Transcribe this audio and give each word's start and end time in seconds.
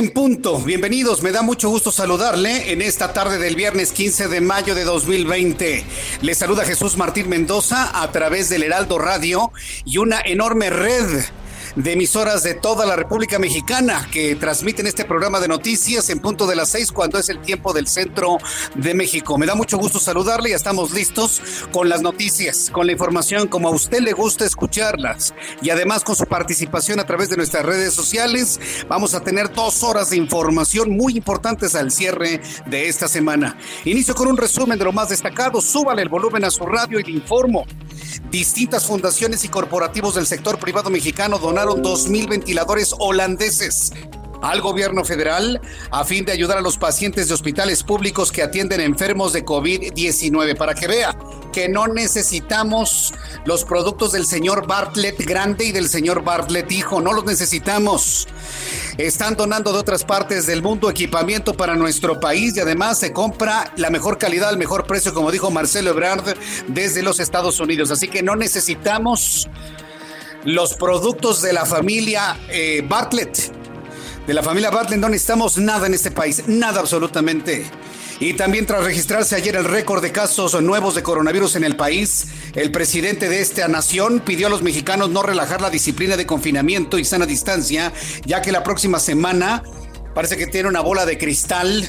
En 0.00 0.10
punto. 0.10 0.58
Bienvenidos, 0.60 1.22
me 1.22 1.30
da 1.30 1.42
mucho 1.42 1.68
gusto 1.68 1.92
saludarle 1.92 2.72
en 2.72 2.80
esta 2.80 3.12
tarde 3.12 3.36
del 3.36 3.54
viernes 3.54 3.92
15 3.92 4.28
de 4.28 4.40
mayo 4.40 4.74
de 4.74 4.84
2020. 4.84 5.84
Le 6.22 6.34
saluda 6.34 6.64
Jesús 6.64 6.96
Martín 6.96 7.28
Mendoza 7.28 7.90
a 8.02 8.10
través 8.10 8.48
del 8.48 8.62
Heraldo 8.62 8.98
Radio 8.98 9.52
y 9.84 9.98
una 9.98 10.18
enorme 10.24 10.70
red 10.70 11.22
de 11.76 11.92
emisoras 11.92 12.42
de 12.42 12.54
toda 12.54 12.86
la 12.86 12.96
República 12.96 13.38
Mexicana 13.38 14.06
que 14.12 14.34
transmiten 14.34 14.86
este 14.86 15.04
programa 15.04 15.40
de 15.40 15.48
noticias 15.48 16.10
en 16.10 16.20
punto 16.20 16.46
de 16.46 16.56
las 16.56 16.70
seis 16.70 16.92
cuando 16.92 17.18
es 17.18 17.28
el 17.28 17.40
tiempo 17.40 17.72
del 17.72 17.86
centro 17.86 18.38
de 18.74 18.94
México. 18.94 19.38
Me 19.38 19.46
da 19.46 19.54
mucho 19.54 19.78
gusto 19.78 19.98
saludarle, 19.98 20.50
ya 20.50 20.56
estamos 20.56 20.92
listos 20.92 21.40
con 21.72 21.88
las 21.88 22.02
noticias, 22.02 22.70
con 22.70 22.86
la 22.86 22.92
información 22.92 23.48
como 23.48 23.68
a 23.68 23.72
usted 23.72 24.00
le 24.00 24.12
gusta 24.12 24.44
escucharlas 24.44 25.34
y 25.62 25.70
además 25.70 26.02
con 26.02 26.16
su 26.16 26.26
participación 26.26 27.00
a 27.00 27.06
través 27.06 27.30
de 27.30 27.36
nuestras 27.36 27.64
redes 27.64 27.94
sociales. 27.94 28.58
Vamos 28.88 29.14
a 29.14 29.20
tener 29.20 29.52
dos 29.52 29.82
horas 29.82 30.10
de 30.10 30.16
información 30.16 30.90
muy 30.90 31.16
importantes 31.16 31.74
al 31.74 31.90
cierre 31.90 32.40
de 32.66 32.88
esta 32.88 33.08
semana. 33.08 33.56
Inicio 33.84 34.14
con 34.14 34.28
un 34.28 34.36
resumen 34.36 34.78
de 34.78 34.84
lo 34.84 34.92
más 34.92 35.10
destacado. 35.10 35.60
Súbale 35.60 36.02
el 36.02 36.08
volumen 36.08 36.44
a 36.44 36.50
su 36.50 36.66
radio 36.66 36.98
y 36.98 37.04
le 37.04 37.12
informo. 37.12 37.64
Distintas 38.30 38.86
fundaciones 38.86 39.44
y 39.44 39.48
corporativos 39.48 40.14
del 40.14 40.26
sector 40.26 40.58
privado 40.58 40.90
mexicano 40.90 41.38
donaron 41.38 41.59
2.000 41.68 42.28
ventiladores 42.28 42.94
holandeses 42.98 43.92
al 44.42 44.60
gobierno 44.60 45.04
federal 45.04 45.60
a 45.90 46.04
fin 46.04 46.24
de 46.24 46.32
ayudar 46.32 46.58
a 46.58 46.62
los 46.62 46.78
pacientes 46.78 47.28
de 47.28 47.34
hospitales 47.34 47.82
públicos 47.82 48.32
que 48.32 48.42
atienden 48.42 48.80
enfermos 48.80 49.32
de 49.32 49.44
COVID-19. 49.44 50.56
Para 50.56 50.74
que 50.74 50.86
vea 50.86 51.16
que 51.52 51.68
no 51.68 51.88
necesitamos 51.88 53.12
los 53.44 53.64
productos 53.64 54.12
del 54.12 54.26
señor 54.26 54.66
Bartlett 54.66 55.18
grande 55.24 55.66
y 55.66 55.72
del 55.72 55.88
señor 55.88 56.22
Bartlett 56.22 56.70
hijo, 56.72 57.00
no 57.00 57.12
los 57.12 57.24
necesitamos. 57.24 58.28
Están 58.98 59.36
donando 59.36 59.72
de 59.72 59.78
otras 59.78 60.04
partes 60.04 60.46
del 60.46 60.62
mundo 60.62 60.90
equipamiento 60.90 61.54
para 61.54 61.74
nuestro 61.74 62.20
país 62.20 62.56
y 62.56 62.60
además 62.60 62.98
se 62.98 63.12
compra 63.12 63.72
la 63.76 63.90
mejor 63.90 64.18
calidad 64.18 64.48
al 64.48 64.58
mejor 64.58 64.86
precio, 64.86 65.14
como 65.14 65.30
dijo 65.30 65.50
Marcelo 65.50 65.90
Ebrard, 65.90 66.36
desde 66.68 67.02
los 67.02 67.20
Estados 67.20 67.60
Unidos. 67.60 67.90
Así 67.90 68.08
que 68.08 68.22
no 68.22 68.36
necesitamos 68.36 69.48
los 70.44 70.74
productos 70.74 71.42
de 71.42 71.52
la 71.52 71.66
familia 71.66 72.38
eh, 72.48 72.84
Bartlett. 72.86 73.52
De 74.26 74.34
la 74.34 74.42
familia 74.42 74.70
Bartlett 74.70 75.00
no 75.00 75.08
necesitamos 75.08 75.58
nada 75.58 75.86
en 75.86 75.94
este 75.94 76.10
país, 76.10 76.44
nada 76.46 76.80
absolutamente. 76.80 77.66
Y 78.20 78.34
también 78.34 78.66
tras 78.66 78.84
registrarse 78.84 79.34
ayer 79.34 79.56
el 79.56 79.64
récord 79.64 80.02
de 80.02 80.12
casos 80.12 80.60
nuevos 80.60 80.94
de 80.94 81.02
coronavirus 81.02 81.56
en 81.56 81.64
el 81.64 81.76
país, 81.76 82.26
el 82.54 82.70
presidente 82.70 83.30
de 83.30 83.40
esta 83.40 83.66
nación 83.66 84.20
pidió 84.20 84.46
a 84.46 84.50
los 84.50 84.62
mexicanos 84.62 85.08
no 85.08 85.22
relajar 85.22 85.62
la 85.62 85.70
disciplina 85.70 86.18
de 86.18 86.26
confinamiento 86.26 86.98
y 86.98 87.04
sana 87.04 87.24
distancia, 87.24 87.92
ya 88.26 88.42
que 88.42 88.52
la 88.52 88.62
próxima 88.62 89.00
semana 89.00 89.62
parece 90.14 90.36
que 90.36 90.46
tiene 90.46 90.68
una 90.68 90.80
bola 90.80 91.06
de 91.06 91.16
cristal, 91.16 91.88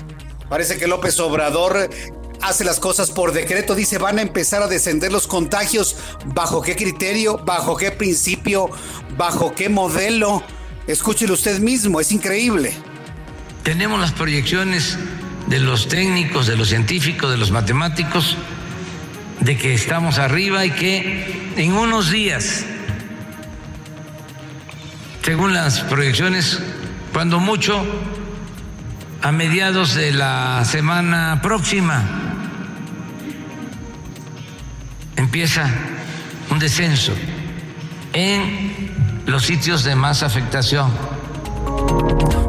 parece 0.49 0.77
que 0.77 0.87
López 0.87 1.19
Obrador 1.19 1.89
hace 2.41 2.63
las 2.63 2.79
cosas 2.79 3.11
por 3.11 3.33
decreto, 3.33 3.75
dice 3.75 3.97
van 3.97 4.19
a 4.19 4.21
empezar 4.21 4.61
a 4.61 4.67
descender 4.67 5.11
los 5.11 5.27
contagios, 5.27 5.95
¿bajo 6.25 6.61
qué 6.61 6.75
criterio? 6.75 7.37
¿Bajo 7.37 7.77
qué 7.77 7.91
principio? 7.91 8.69
¿Bajo 9.17 9.53
qué 9.53 9.69
modelo? 9.69 10.43
Escúchelo 10.87 11.33
usted 11.33 11.59
mismo, 11.59 11.99
es 12.01 12.11
increíble. 12.11 12.73
Tenemos 13.63 13.99
las 13.99 14.11
proyecciones 14.11 14.97
de 15.47 15.59
los 15.59 15.87
técnicos, 15.87 16.47
de 16.47 16.55
los 16.55 16.69
científicos, 16.69 17.29
de 17.29 17.37
los 17.37 17.51
matemáticos, 17.51 18.37
de 19.39 19.57
que 19.57 19.73
estamos 19.73 20.17
arriba 20.17 20.65
y 20.65 20.71
que 20.71 21.53
en 21.57 21.73
unos 21.73 22.09
días, 22.09 22.65
según 25.23 25.53
las 25.53 25.81
proyecciones, 25.81 26.59
cuando 27.13 27.39
mucho, 27.39 27.83
a 29.21 29.31
mediados 29.31 29.93
de 29.93 30.11
la 30.11 30.63
semana 30.65 31.41
próxima, 31.43 32.30
empieza 35.31 35.65
un 36.49 36.59
descenso 36.59 37.13
en 38.11 39.23
los 39.25 39.45
sitios 39.45 39.85
de 39.85 39.95
más 39.95 40.23
afectación. 40.23 40.91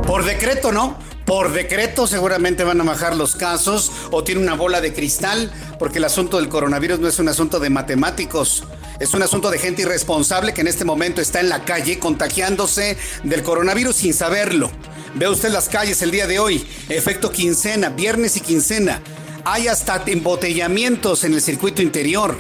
Por 0.04 0.25
decreto, 0.25 0.72
¿no? 0.72 0.98
Por 1.25 1.53
decreto 1.53 2.09
seguramente 2.09 2.65
van 2.65 2.81
a 2.81 2.82
bajar 2.84 3.15
los 3.15 3.37
casos 3.37 3.93
o 4.10 4.25
tiene 4.25 4.41
una 4.41 4.54
bola 4.54 4.81
de 4.81 4.93
cristal, 4.93 5.53
porque 5.78 5.98
el 5.98 6.04
asunto 6.06 6.38
del 6.38 6.48
coronavirus 6.48 6.98
no 6.98 7.06
es 7.06 7.20
un 7.20 7.28
asunto 7.28 7.60
de 7.60 7.70
matemáticos, 7.70 8.65
es 8.99 9.14
un 9.14 9.22
asunto 9.22 9.53
de 9.53 9.60
gente 9.60 9.82
irresponsable 9.82 10.53
que 10.53 10.62
en 10.62 10.66
este 10.66 10.84
momento 10.84 11.20
está 11.20 11.38
en 11.38 11.50
la 11.50 11.64
calle 11.64 12.00
contagiándose 12.00 12.99
del 13.22 13.44
coronavirus 13.44 13.94
sin 13.94 14.12
saberlo. 14.12 14.72
Ve 15.14 15.28
usted 15.28 15.53
las 15.53 15.69
calles 15.69 16.03
el 16.03 16.10
día 16.10 16.26
de 16.26 16.41
hoy, 16.41 16.66
efecto 16.88 17.31
quincena, 17.31 17.91
viernes 17.91 18.37
y 18.37 18.41
quincena. 18.41 19.00
Hay 19.44 19.69
hasta 19.69 20.03
embotellamientos 20.04 21.22
en 21.22 21.34
el 21.34 21.41
circuito 21.41 21.81
interior. 21.81 22.37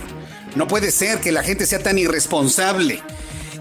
No 0.54 0.66
puede 0.66 0.90
ser 0.90 1.20
que 1.20 1.32
la 1.32 1.42
gente 1.42 1.66
sea 1.66 1.82
tan 1.82 1.98
irresponsable 1.98 3.02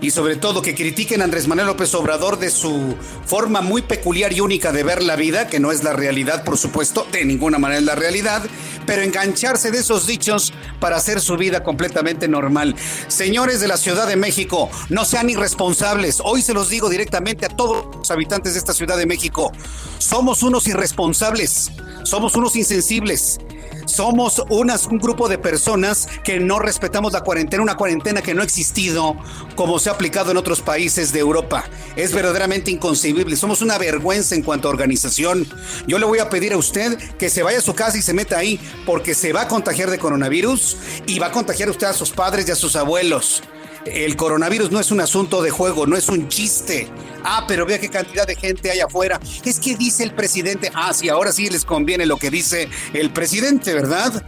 y 0.01 0.09
sobre 0.09 0.35
todo 0.35 0.63
que 0.63 0.73
critiquen 0.73 1.21
a 1.21 1.25
Andrés 1.25 1.47
Manuel 1.47 1.67
López 1.67 1.93
Obrador 1.93 2.39
de 2.39 2.49
su 2.49 2.95
forma 3.25 3.61
muy 3.61 3.83
peculiar 3.83 4.33
y 4.33 4.41
única 4.41 4.71
de 4.71 4.83
ver 4.83 5.03
la 5.03 5.15
vida, 5.15 5.47
que 5.47 5.59
no 5.59 5.71
es 5.71 5.83
la 5.83 5.93
realidad, 5.93 6.43
por 6.43 6.57
supuesto, 6.57 7.05
de 7.11 7.23
ninguna 7.23 7.59
manera 7.59 7.79
es 7.79 7.85
la 7.85 7.95
realidad, 7.95 8.41
pero 8.87 9.03
engancharse 9.03 9.69
de 9.69 9.77
esos 9.77 10.07
dichos 10.07 10.53
para 10.79 10.97
hacer 10.97 11.21
su 11.21 11.37
vida 11.37 11.63
completamente 11.63 12.27
normal. 12.27 12.75
Señores 13.07 13.61
de 13.61 13.67
la 13.67 13.77
Ciudad 13.77 14.07
de 14.07 14.15
México, 14.15 14.69
no 14.89 15.05
sean 15.05 15.29
irresponsables. 15.29 16.19
Hoy 16.23 16.41
se 16.41 16.55
los 16.55 16.69
digo 16.69 16.89
directamente 16.89 17.45
a 17.45 17.49
todos 17.49 17.95
los 17.95 18.09
habitantes 18.09 18.53
de 18.53 18.59
esta 18.59 18.73
Ciudad 18.73 18.97
de 18.97 19.05
México. 19.05 19.51
Somos 19.99 20.41
unos 20.41 20.67
irresponsables, 20.67 21.71
somos 22.03 22.35
unos 22.35 22.55
insensibles. 22.55 23.39
Somos 23.85 24.43
unas, 24.49 24.85
un 24.85 24.99
grupo 24.99 25.27
de 25.27 25.37
personas 25.37 26.07
que 26.23 26.39
no 26.39 26.59
respetamos 26.59 27.13
la 27.13 27.21
cuarentena, 27.21 27.63
una 27.63 27.77
cuarentena 27.77 28.21
que 28.21 28.33
no 28.33 28.41
ha 28.41 28.45
existido 28.45 29.15
como 29.55 29.79
se 29.79 29.89
ha 29.89 29.93
aplicado 29.93 30.31
en 30.31 30.37
otros 30.37 30.61
países 30.61 31.11
de 31.13 31.19
Europa. 31.19 31.65
Es 31.95 32.13
verdaderamente 32.13 32.71
inconcebible. 32.71 33.35
Somos 33.35 33.61
una 33.61 33.77
vergüenza 33.77 34.35
en 34.35 34.43
cuanto 34.43 34.67
a 34.67 34.71
organización. 34.71 35.47
Yo 35.87 35.99
le 35.99 36.05
voy 36.05 36.19
a 36.19 36.29
pedir 36.29 36.53
a 36.53 36.57
usted 36.57 36.97
que 37.17 37.29
se 37.29 37.43
vaya 37.43 37.59
a 37.59 37.61
su 37.61 37.73
casa 37.73 37.97
y 37.97 38.01
se 38.01 38.13
meta 38.13 38.37
ahí 38.37 38.59
porque 38.85 39.13
se 39.13 39.33
va 39.33 39.41
a 39.41 39.47
contagiar 39.47 39.89
de 39.89 39.99
coronavirus 39.99 40.77
y 41.07 41.19
va 41.19 41.27
a 41.27 41.31
contagiar 41.31 41.69
usted 41.69 41.87
a 41.87 41.93
sus 41.93 42.11
padres 42.11 42.47
y 42.47 42.51
a 42.51 42.55
sus 42.55 42.75
abuelos. 42.75 43.43
El 43.85 44.15
coronavirus 44.15 44.71
no 44.71 44.79
es 44.79 44.91
un 44.91 45.01
asunto 45.01 45.41
de 45.41 45.49
juego, 45.49 45.87
no 45.87 45.97
es 45.97 46.07
un 46.09 46.27
chiste. 46.27 46.87
Ah, 47.23 47.45
pero 47.47 47.65
vea 47.65 47.79
qué 47.79 47.89
cantidad 47.89 48.27
de 48.27 48.35
gente 48.35 48.69
hay 48.69 48.79
afuera. 48.79 49.19
Es 49.43 49.59
que 49.59 49.75
dice 49.75 50.03
el 50.03 50.13
presidente, 50.13 50.71
ah, 50.73 50.93
sí, 50.93 51.09
ahora 51.09 51.31
sí 51.31 51.49
les 51.49 51.65
conviene 51.65 52.05
lo 52.05 52.17
que 52.17 52.29
dice 52.29 52.69
el 52.93 53.11
presidente, 53.11 53.73
¿verdad? 53.73 54.23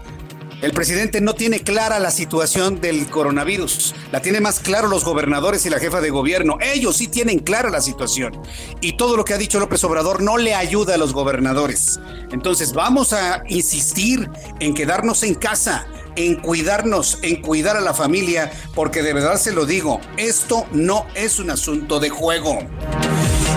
El 0.64 0.72
presidente 0.72 1.20
no 1.20 1.36
tiene 1.36 1.60
clara 1.60 2.00
la 2.00 2.10
situación 2.10 2.80
del 2.80 3.08
coronavirus. 3.08 3.94
La 4.14 4.22
tiene 4.22 4.40
más 4.40 4.62
claro 4.62 4.88
los 4.88 5.04
gobernadores 5.04 5.66
y 5.66 5.70
la 5.70 5.78
jefa 5.78 6.00
de 6.00 6.10
gobierno. 6.10 6.58
Ellos 6.62 6.96
sí 6.96 7.10
tienen 7.10 7.40
clara 7.40 7.70
la 7.70 7.82
situación. 7.82 8.32
Y 8.80 8.96
todo 8.96 9.18
lo 9.18 9.26
que 9.26 9.34
ha 9.34 9.38
dicho 9.38 9.60
López 9.60 9.84
Obrador 9.84 10.24
no 10.24 10.38
le 10.38 10.56
ayuda 10.56 10.96
a 10.96 10.98
los 10.98 11.12
gobernadores. 11.12 12.00
Entonces 12.32 12.72
vamos 12.72 13.12
a 13.12 13.44
insistir 13.50 14.30
en 14.62 14.74
quedarnos 14.74 15.24
en 15.24 15.36
casa, 15.36 15.86
en 16.16 16.38
cuidarnos, 16.38 17.20
en 17.24 17.42
cuidar 17.42 17.76
a 17.76 17.82
la 17.82 17.94
familia, 17.94 18.50
porque 18.74 19.04
de 19.04 19.12
verdad 19.12 19.36
se 19.36 19.52
lo 19.52 19.66
digo, 19.66 20.00
esto 20.16 20.66
no 20.72 21.08
es 21.14 21.40
un 21.40 21.50
asunto 21.50 22.00
de 22.00 22.10
juego. 22.10 22.60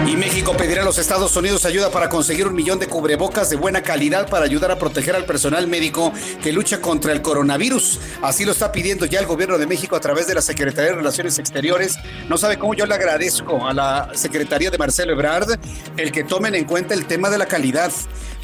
Y 0.06 0.16
México 0.16 0.56
pedirá 0.56 0.82
a 0.82 0.84
los 0.84 0.98
Estados 0.98 1.36
Unidos 1.36 1.64
ayuda 1.64 1.90
para 1.90 2.08
conseguir 2.08 2.46
un 2.46 2.54
millón 2.54 2.78
de 2.78 2.86
cubrebocas 2.86 3.50
de 3.50 3.56
buena 3.56 3.82
calidad 3.82 4.28
para 4.28 4.44
ayudar 4.44 4.70
a 4.70 4.78
proteger 4.78 5.16
al 5.16 5.24
personal 5.24 5.66
médico 5.66 6.12
que 6.42 6.52
lucha 6.52 6.80
contra 6.80 7.12
el 7.12 7.22
coronavirus. 7.22 7.98
Así 8.22 8.44
lo 8.44 8.52
está 8.52 8.70
pidiendo 8.70 9.06
ya 9.06 9.20
el 9.20 9.26
gobierno 9.26 9.58
de 9.58 9.66
México 9.66 9.96
a 9.96 10.00
través 10.00 10.26
de 10.26 10.34
la 10.34 10.42
Secretaría 10.42 10.90
de 10.90 10.96
Relaciones 10.96 11.38
Exteriores. 11.38 11.96
No 12.28 12.38
sabe 12.38 12.58
cómo 12.58 12.74
yo 12.74 12.86
le 12.86 12.94
agradezco 12.94 13.66
a 13.66 13.72
la 13.72 14.10
Secretaría 14.14 14.70
de 14.70 14.78
Marcelo 14.78 15.12
Ebrard 15.12 15.58
el 15.96 16.12
que 16.12 16.24
tomen 16.24 16.54
en 16.54 16.64
cuenta 16.64 16.94
el 16.94 17.06
tema 17.06 17.28
de 17.28 17.38
la 17.38 17.46
calidad. 17.46 17.90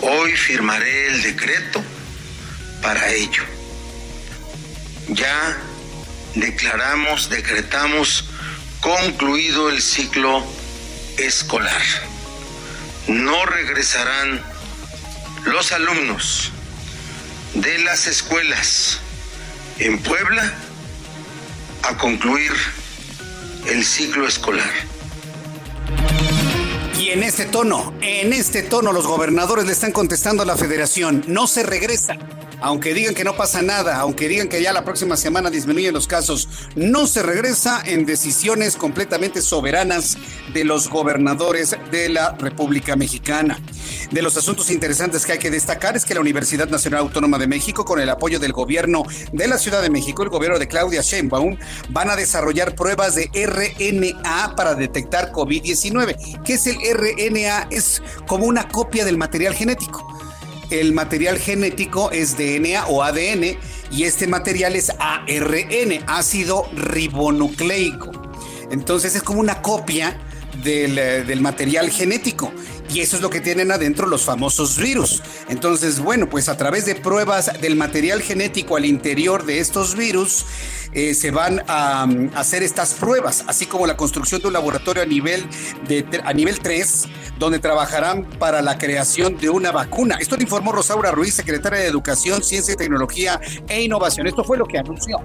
Hoy 0.00 0.36
firmaré 0.36 1.06
el 1.08 1.22
decreto 1.22 1.82
para 2.82 3.10
ello. 3.10 3.42
Ya 5.08 5.56
declaramos, 6.34 7.30
decretamos 7.30 8.26
concluido 8.80 9.70
el 9.70 9.80
ciclo 9.80 10.44
escolar. 11.16 11.80
No 13.08 13.46
regresarán 13.46 14.42
los 15.44 15.72
alumnos 15.72 16.52
de 17.54 17.78
las 17.78 18.06
escuelas 18.06 19.00
en 19.78 19.98
Puebla 19.98 20.52
a 21.82 21.96
concluir 21.98 22.52
el 23.68 23.84
ciclo 23.84 24.26
escolar. 24.26 24.70
Y 26.98 27.10
en 27.10 27.22
este 27.22 27.44
tono, 27.46 27.92
en 28.00 28.32
este 28.32 28.62
tono 28.62 28.92
los 28.92 29.06
gobernadores 29.06 29.66
le 29.66 29.72
están 29.72 29.92
contestando 29.92 30.42
a 30.42 30.46
la 30.46 30.56
federación, 30.56 31.24
no 31.26 31.46
se 31.46 31.62
regresa 31.62 32.16
aunque 32.60 32.94
digan 32.94 33.14
que 33.14 33.24
no 33.24 33.36
pasa 33.36 33.62
nada, 33.62 33.96
aunque 33.98 34.28
digan 34.28 34.48
que 34.48 34.62
ya 34.62 34.72
la 34.72 34.84
próxima 34.84 35.16
semana 35.16 35.50
disminuyen 35.50 35.94
los 35.94 36.06
casos, 36.06 36.48
no 36.74 37.06
se 37.06 37.22
regresa 37.22 37.82
en 37.84 38.06
decisiones 38.06 38.76
completamente 38.76 39.42
soberanas 39.42 40.16
de 40.52 40.64
los 40.64 40.88
gobernadores 40.88 41.76
de 41.90 42.08
la 42.08 42.32
República 42.32 42.96
Mexicana. 42.96 43.58
De 44.10 44.22
los 44.22 44.36
asuntos 44.36 44.70
interesantes 44.70 45.26
que 45.26 45.32
hay 45.32 45.38
que 45.38 45.50
destacar 45.50 45.96
es 45.96 46.04
que 46.04 46.14
la 46.14 46.20
Universidad 46.20 46.68
Nacional 46.68 47.00
Autónoma 47.00 47.38
de 47.38 47.46
México, 47.46 47.84
con 47.84 48.00
el 48.00 48.08
apoyo 48.08 48.38
del 48.38 48.52
gobierno 48.52 49.04
de 49.32 49.48
la 49.48 49.58
Ciudad 49.58 49.82
de 49.82 49.90
México, 49.90 50.22
el 50.22 50.28
gobierno 50.28 50.58
de 50.58 50.68
Claudia 50.68 51.02
Sheinbaum, 51.02 51.56
van 51.90 52.10
a 52.10 52.16
desarrollar 52.16 52.74
pruebas 52.74 53.14
de 53.14 53.30
RNA 53.34 54.54
para 54.56 54.74
detectar 54.74 55.32
COVID-19. 55.32 56.42
¿Qué 56.44 56.54
es 56.54 56.66
el 56.66 56.76
RNA? 56.76 57.68
Es 57.70 58.02
como 58.26 58.46
una 58.46 58.68
copia 58.68 59.04
del 59.04 59.18
material 59.18 59.54
genético 59.54 60.06
el 60.70 60.92
material 60.92 61.38
genético 61.38 62.10
es 62.10 62.36
DNA 62.36 62.86
o 62.86 63.02
ADN 63.02 63.56
y 63.90 64.04
este 64.04 64.26
material 64.26 64.76
es 64.76 64.90
ARN, 64.98 66.04
ácido 66.06 66.68
ribonucleico. 66.74 68.12
Entonces 68.70 69.14
es 69.14 69.22
como 69.22 69.40
una 69.40 69.62
copia 69.62 70.18
del, 70.62 70.98
eh, 70.98 71.24
del, 71.24 71.40
material 71.40 71.90
genético. 71.90 72.52
Y 72.92 73.00
eso 73.00 73.16
es 73.16 73.22
lo 73.22 73.30
que 73.30 73.40
tienen 73.40 73.72
adentro 73.72 74.06
los 74.06 74.22
famosos 74.22 74.78
virus. 74.78 75.22
Entonces, 75.48 76.00
bueno, 76.00 76.28
pues 76.28 76.48
a 76.48 76.56
través 76.56 76.86
de 76.86 76.94
pruebas 76.94 77.50
del 77.60 77.76
material 77.76 78.22
genético 78.22 78.76
al 78.76 78.84
interior 78.84 79.44
de 79.44 79.58
estos 79.58 79.96
virus, 79.96 80.44
eh, 80.92 81.14
se 81.14 81.32
van 81.32 81.62
a, 81.66 82.06
mm, 82.06 82.30
hacer 82.34 82.62
estas 82.62 82.94
pruebas, 82.94 83.44
así 83.48 83.66
como 83.66 83.86
la 83.86 83.96
construcción 83.96 84.40
de 84.40 84.46
un 84.46 84.52
laboratorio 84.52 85.02
a 85.02 85.06
nivel, 85.06 85.44
de, 85.88 86.06
a 86.22 86.32
nivel 86.32 86.60
3, 86.60 87.06
donde 87.38 87.58
trabajarán 87.58 88.24
para 88.38 88.62
la 88.62 88.78
creación 88.78 89.36
de 89.38 89.50
una 89.50 89.72
vacuna. 89.72 90.18
Esto 90.20 90.36
lo 90.36 90.42
informó 90.42 90.70
Rosaura 90.70 91.10
Ruiz, 91.10 91.34
secretaria 91.34 91.80
de 91.80 91.86
Educación, 91.86 92.44
Ciencia, 92.44 92.76
Tecnología 92.76 93.40
e 93.66 93.82
Innovación. 93.82 94.28
Esto 94.28 94.44
fue 94.44 94.56
lo 94.56 94.66
que 94.66 94.78
anunció 94.78 95.18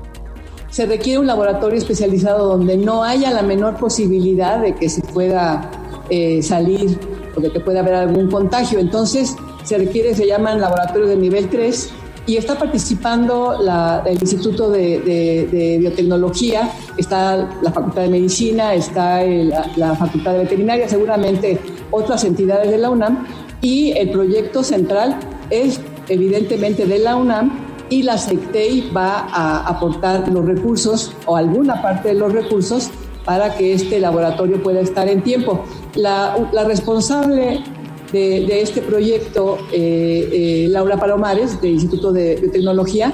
se 0.70 0.86
requiere 0.86 1.18
un 1.18 1.26
laboratorio 1.26 1.80
especializado 1.80 2.48
donde 2.48 2.78
no 2.78 3.04
haya 3.04 3.32
la 3.32 3.42
menor 3.42 3.78
posibilidad 3.78 4.62
de 4.62 4.76
que 4.76 4.88
se 4.88 5.02
pueda 5.02 5.72
eh, 6.12 6.44
salir 6.44 7.00
o 7.36 7.42
de 7.42 7.52
que 7.52 7.60
pueda 7.60 7.82
haber 7.82 7.96
algún 7.96 8.30
contagio. 8.30 8.80
Entonces, 8.80 9.36
se 9.64 9.78
requiere, 9.78 10.16
se 10.16 10.28
llaman 10.28 10.60
laboratorios 10.60 11.10
de 11.10 11.18
nivel 11.18 11.50
3 11.50 11.92
y 12.30 12.38
está 12.38 12.58
participando 12.60 13.58
el 14.06 14.18
Instituto 14.22 14.70
de, 14.70 15.78
Biotecnología, 15.80 16.72
está 16.98 17.50
la 17.62 17.72
Facultad 17.72 18.04
de 18.04 18.10
Medicina, 18.10 18.74
está 18.76 19.24
la, 19.24 19.96
Facultad 19.96 20.34
de 20.34 20.40
Veterinaria, 20.40 20.88
seguramente 20.88 21.60
otras 21.90 22.24
entidades 22.24 22.70
de 22.70 22.78
la 22.78 22.92
UNAM, 22.92 23.26
y 23.62 23.92
el 23.94 24.12
proyecto 24.12 24.64
central 24.64 25.18
es 25.50 25.82
evidentemente 26.08 26.86
de 26.86 27.00
la 27.00 27.16
UNAM 27.16 27.66
y 27.90 28.04
la 28.04 28.18
SECTEI 28.18 28.92
va 28.96 29.28
a 29.32 29.68
aportar 29.68 30.30
los 30.30 30.46
recursos 30.46 31.12
o 31.26 31.36
alguna 31.36 31.82
parte 31.82 32.10
de 32.10 32.14
los 32.14 32.32
recursos 32.32 32.92
para 33.30 33.56
que 33.56 33.74
este 33.74 34.00
laboratorio 34.00 34.64
pueda 34.64 34.80
estar 34.80 35.08
en 35.08 35.22
tiempo. 35.22 35.64
La, 35.94 36.50
la 36.52 36.64
responsable 36.64 37.64
de, 38.12 38.60
este 38.60 38.82
proyecto, 38.82 39.60
eh, 39.72 40.30
eh, 40.34 40.68
Laura 40.68 40.98
Palomares, 40.98 41.62
del 41.62 41.74
Instituto 41.74 42.12
de, 42.12 42.38
Tecnología, 42.52 43.14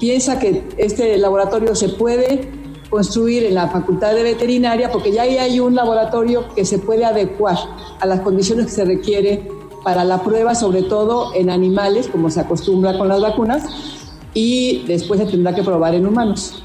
piensa 0.00 0.38
que 0.38 0.64
este 0.76 1.16
laboratorio 1.16 1.74
se 1.74 1.88
puede 1.88 2.50
construir 2.90 3.44
en 3.44 3.54
la 3.54 3.68
Facultad 3.68 4.14
de 4.14 4.22
Veterinaria 4.22 4.92
porque 4.92 5.12
ya 5.12 5.22
ahí 5.22 5.38
hay 5.38 5.60
un 5.60 5.74
laboratorio 5.74 6.44
que 6.54 6.66
se 6.66 6.78
puede 6.78 7.06
adecuar 7.06 7.56
a 8.00 8.04
las 8.04 8.20
condiciones 8.20 8.66
que 8.66 8.72
se 8.72 8.84
requiere 8.84 9.50
para 9.82 10.04
la 10.04 10.22
prueba, 10.22 10.54
sobre 10.54 10.82
todo 10.82 11.34
en 11.34 11.48
animales, 11.48 12.06
como 12.08 12.28
se 12.28 12.40
acostumbra 12.40 12.98
con 12.98 13.08
las 13.08 13.22
vacunas, 13.22 13.64
y 14.34 14.84
después 14.86 15.18
se 15.20 15.24
tendrá 15.24 15.54
que 15.54 15.62
probar 15.62 15.94
en 15.94 16.06
humanos. 16.06 16.62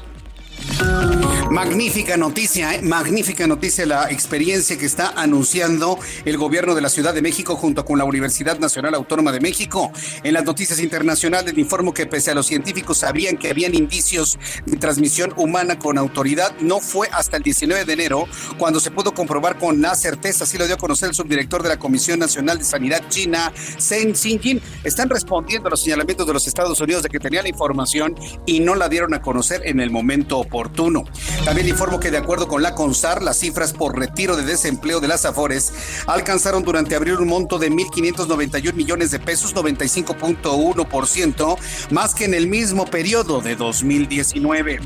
Magnífica 1.54 2.16
noticia, 2.16 2.74
¿eh? 2.74 2.82
magnífica 2.82 3.46
noticia 3.46 3.86
la 3.86 4.10
experiencia 4.10 4.76
que 4.76 4.86
está 4.86 5.10
anunciando 5.10 6.00
el 6.24 6.36
gobierno 6.36 6.74
de 6.74 6.80
la 6.80 6.88
Ciudad 6.88 7.14
de 7.14 7.22
México 7.22 7.54
junto 7.54 7.84
con 7.84 7.96
la 7.96 8.04
Universidad 8.04 8.58
Nacional 8.58 8.92
Autónoma 8.96 9.30
de 9.30 9.38
México. 9.38 9.92
En 10.24 10.34
las 10.34 10.44
noticias 10.44 10.80
internacionales 10.80 11.56
informo 11.56 11.94
que 11.94 12.06
pese 12.06 12.32
a 12.32 12.34
los 12.34 12.48
científicos 12.48 12.98
sabían 12.98 13.36
que 13.36 13.50
habían 13.50 13.76
indicios 13.76 14.36
de 14.66 14.76
transmisión 14.78 15.32
humana 15.36 15.78
con 15.78 15.96
autoridad, 15.96 16.56
no 16.58 16.80
fue 16.80 17.08
hasta 17.12 17.36
el 17.36 17.44
19 17.44 17.84
de 17.84 17.92
enero 17.92 18.26
cuando 18.58 18.80
se 18.80 18.90
pudo 18.90 19.14
comprobar 19.14 19.56
con 19.56 19.80
la 19.80 19.94
certeza, 19.94 20.42
así 20.42 20.58
lo 20.58 20.66
dio 20.66 20.74
a 20.74 20.78
conocer 20.78 21.10
el 21.10 21.14
subdirector 21.14 21.62
de 21.62 21.68
la 21.68 21.78
Comisión 21.78 22.18
Nacional 22.18 22.58
de 22.58 22.64
Sanidad 22.64 23.08
China, 23.10 23.52
Zheng 23.78 24.16
Xinjin. 24.16 24.60
Están 24.82 25.08
respondiendo 25.08 25.68
a 25.68 25.70
los 25.70 25.82
señalamientos 25.82 26.26
de 26.26 26.32
los 26.32 26.48
Estados 26.48 26.80
Unidos 26.80 27.04
de 27.04 27.10
que 27.10 27.20
tenían 27.20 27.44
la 27.44 27.50
información 27.50 28.16
y 28.44 28.58
no 28.58 28.74
la 28.74 28.88
dieron 28.88 29.14
a 29.14 29.22
conocer 29.22 29.62
en 29.64 29.78
el 29.78 29.92
momento 29.92 30.40
oportuno. 30.40 31.04
También 31.44 31.68
informo 31.68 32.00
que 32.00 32.10
de 32.10 32.16
acuerdo 32.16 32.48
con 32.48 32.62
la 32.62 32.74
CONSAR, 32.74 33.22
las 33.22 33.38
cifras 33.38 33.74
por 33.74 33.98
retiro 33.98 34.34
de 34.34 34.44
desempleo 34.44 35.00
de 35.00 35.08
las 35.08 35.26
AFORES 35.26 35.74
alcanzaron 36.06 36.62
durante 36.62 36.94
abril 36.94 37.16
un 37.16 37.28
monto 37.28 37.58
de 37.58 37.70
1.591 37.70 38.72
millones 38.72 39.10
de 39.10 39.18
pesos, 39.18 39.54
95.1%, 39.54 41.58
más 41.90 42.14
que 42.14 42.24
en 42.24 42.32
el 42.32 42.46
mismo 42.46 42.86
periodo 42.86 43.42
de 43.42 43.56
2019. 43.56 44.80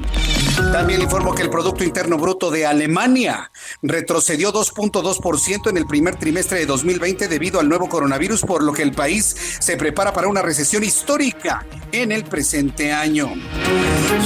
También 0.59 1.01
informo 1.01 1.35
que 1.35 1.43
el 1.43 1.51
Producto 1.51 1.85
Interno 1.85 2.19
Bruto 2.19 2.51
de 2.51 2.67
Alemania 2.67 3.51
retrocedió 3.81 4.53
2.2% 4.53 5.71
en 5.71 5.77
el 5.77 5.87
primer 5.87 6.17
trimestre 6.17 6.59
de 6.59 6.67
2020 6.67 7.29
debido 7.29 7.61
al 7.61 7.69
nuevo 7.69 7.89
coronavirus, 7.89 8.43
por 8.43 8.65
lo 8.65 8.73
que 8.73 8.83
el 8.83 8.93
país 8.93 9.37
se 9.61 9.77
prepara 9.77 10.13
para 10.13 10.27
una 10.27 10.43
recesión 10.43 10.83
histórica 10.83 11.65
en 11.93 12.11
el 12.11 12.25
presente 12.25 12.93
año. 12.93 13.33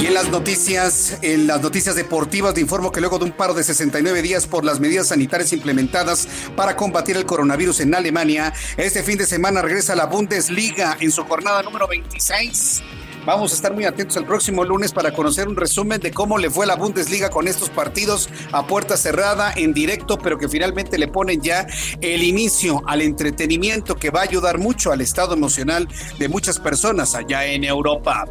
Y 0.01 0.07
en 0.07 0.13
las 0.15 0.29
noticias, 0.29 1.19
en 1.21 1.45
las 1.45 1.61
noticias 1.61 1.95
deportivas, 1.95 2.55
te 2.55 2.61
informo 2.61 2.91
que 2.91 2.99
luego 2.99 3.19
de 3.19 3.25
un 3.25 3.31
paro 3.31 3.53
de 3.53 3.63
69 3.63 4.21
días 4.23 4.47
por 4.47 4.65
las 4.65 4.79
medidas 4.79 5.09
sanitarias 5.09 5.53
implementadas 5.53 6.27
para 6.55 6.75
combatir 6.75 7.15
el 7.15 7.25
coronavirus 7.25 7.81
en 7.81 7.93
Alemania, 7.93 8.53
este 8.75 9.03
fin 9.03 9.19
de 9.19 9.27
semana 9.27 9.61
regresa 9.61 9.95
la 9.95 10.07
Bundesliga 10.07 10.97
en 10.99 11.11
su 11.11 11.23
jornada 11.25 11.61
número 11.61 11.87
26. 11.87 12.81
Vamos 13.25 13.53
a 13.53 13.55
estar 13.55 13.73
muy 13.73 13.85
atentos 13.85 14.17
el 14.17 14.25
próximo 14.25 14.65
lunes 14.65 14.91
para 14.91 15.13
conocer 15.13 15.47
un 15.47 15.55
resumen 15.55 16.01
de 16.01 16.11
cómo 16.11 16.37
le 16.37 16.49
fue 16.49 16.65
la 16.65 16.75
Bundesliga 16.75 17.29
con 17.29 17.47
estos 17.47 17.69
partidos 17.69 18.29
a 18.51 18.67
puerta 18.67 18.97
cerrada, 18.97 19.53
en 19.55 19.73
directo, 19.73 20.17
pero 20.17 20.37
que 20.37 20.49
finalmente 20.49 20.97
le 20.97 21.07
ponen 21.07 21.41
ya 21.41 21.65
el 22.01 22.21
inicio 22.21 22.81
al 22.85 23.01
entretenimiento 23.01 23.95
que 23.95 24.09
va 24.09 24.21
a 24.21 24.23
ayudar 24.23 24.57
mucho 24.57 24.91
al 24.91 24.99
estado 24.99 25.35
emocional 25.35 25.87
de 26.19 26.27
muchas 26.27 26.59
personas 26.59 27.15
allá 27.15 27.45
en 27.45 27.63
Europa. 27.63 28.25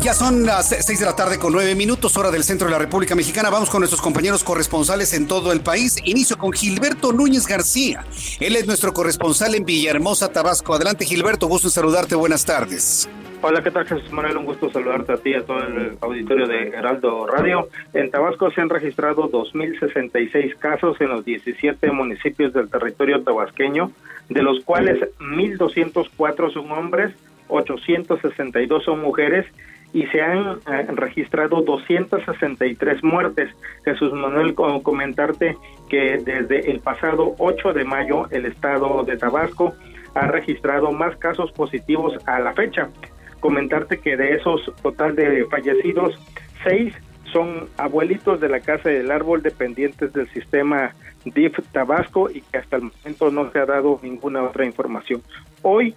Ya 0.00 0.14
son 0.14 0.46
las 0.46 0.68
seis 0.68 1.00
de 1.00 1.06
la 1.06 1.16
tarde 1.16 1.40
con 1.40 1.52
nueve 1.52 1.74
minutos, 1.74 2.16
hora 2.16 2.30
del 2.30 2.44
centro 2.44 2.66
de 2.68 2.72
la 2.72 2.78
República 2.78 3.16
Mexicana. 3.16 3.50
Vamos 3.50 3.68
con 3.68 3.80
nuestros 3.80 4.00
compañeros 4.00 4.44
corresponsales 4.44 5.12
en 5.12 5.26
todo 5.26 5.50
el 5.50 5.60
país. 5.60 5.96
Inicio 6.04 6.38
con 6.38 6.52
Gilberto 6.52 7.12
Núñez 7.12 7.48
García. 7.48 8.04
Él 8.38 8.54
es 8.54 8.66
nuestro 8.68 8.92
corresponsal 8.92 9.56
en 9.56 9.64
Villahermosa, 9.64 10.32
Tabasco. 10.32 10.74
Adelante, 10.74 11.04
Gilberto. 11.04 11.48
Gusto 11.48 11.66
en 11.66 11.72
saludarte. 11.72 12.14
Buenas 12.14 12.46
tardes. 12.46 13.10
Hola, 13.42 13.60
¿qué 13.60 13.72
tal 13.72 13.86
Jesús 13.86 14.12
Manuel? 14.12 14.36
Un 14.36 14.44
gusto 14.44 14.70
saludarte 14.70 15.12
a 15.12 15.16
ti 15.16 15.30
y 15.30 15.34
a 15.34 15.44
todo 15.44 15.58
el 15.64 15.98
auditorio 16.00 16.46
de 16.46 16.68
Heraldo 16.68 17.26
Radio. 17.26 17.68
En 17.92 18.08
Tabasco 18.10 18.52
se 18.52 18.60
han 18.60 18.68
registrado 18.68 19.28
2.066 19.28 20.56
casos 20.58 21.00
en 21.00 21.08
los 21.08 21.24
17 21.24 21.90
municipios 21.90 22.52
del 22.52 22.70
territorio 22.70 23.22
tabasqueño, 23.24 23.90
de 24.28 24.42
los 24.42 24.62
cuales 24.64 25.00
1.204 25.18 26.52
son 26.52 26.70
hombres, 26.70 27.14
862 27.48 28.84
son 28.84 29.00
mujeres 29.00 29.46
y 29.92 30.06
se 30.06 30.20
han 30.20 30.58
eh, 30.70 30.86
registrado 30.88 31.62
263 31.62 33.02
muertes. 33.02 33.50
Jesús 33.84 34.12
Manuel, 34.12 34.54
comentarte 34.54 35.56
que 35.88 36.18
desde 36.18 36.70
el 36.70 36.80
pasado 36.80 37.34
8 37.38 37.72
de 37.72 37.84
mayo 37.84 38.26
el 38.30 38.46
estado 38.46 39.02
de 39.04 39.16
Tabasco 39.16 39.74
ha 40.14 40.26
registrado 40.26 40.92
más 40.92 41.16
casos 41.16 41.52
positivos 41.52 42.14
a 42.26 42.40
la 42.40 42.52
fecha. 42.52 42.88
Comentarte 43.40 43.98
que 43.98 44.16
de 44.16 44.34
esos 44.34 44.60
total 44.82 45.14
de 45.14 45.44
fallecidos, 45.46 46.18
seis 46.64 46.94
son 47.32 47.68
abuelitos 47.76 48.40
de 48.40 48.48
la 48.48 48.60
Casa 48.60 48.88
del 48.88 49.10
Árbol 49.10 49.42
dependientes 49.42 50.12
del 50.12 50.28
sistema 50.30 50.94
DIF 51.24 51.58
Tabasco 51.72 52.30
y 52.30 52.40
que 52.40 52.58
hasta 52.58 52.76
el 52.76 52.84
momento 52.84 53.30
no 53.30 53.50
se 53.50 53.58
ha 53.58 53.66
dado 53.66 54.00
ninguna 54.02 54.42
otra 54.42 54.64
información. 54.64 55.22
Hoy 55.62 55.94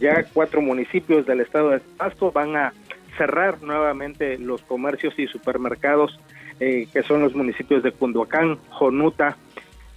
ya 0.00 0.24
cuatro 0.32 0.62
municipios 0.62 1.26
del 1.26 1.40
estado 1.40 1.70
de 1.70 1.80
Tabasco 1.80 2.30
van 2.30 2.56
a 2.56 2.72
cerrar 3.20 3.62
nuevamente 3.62 4.38
los 4.38 4.62
comercios 4.62 5.12
y 5.18 5.26
supermercados 5.26 6.18
eh, 6.58 6.88
que 6.90 7.02
son 7.02 7.20
los 7.20 7.34
municipios 7.34 7.82
de 7.82 7.92
Cunduacán, 7.92 8.58
Jonuta 8.70 9.36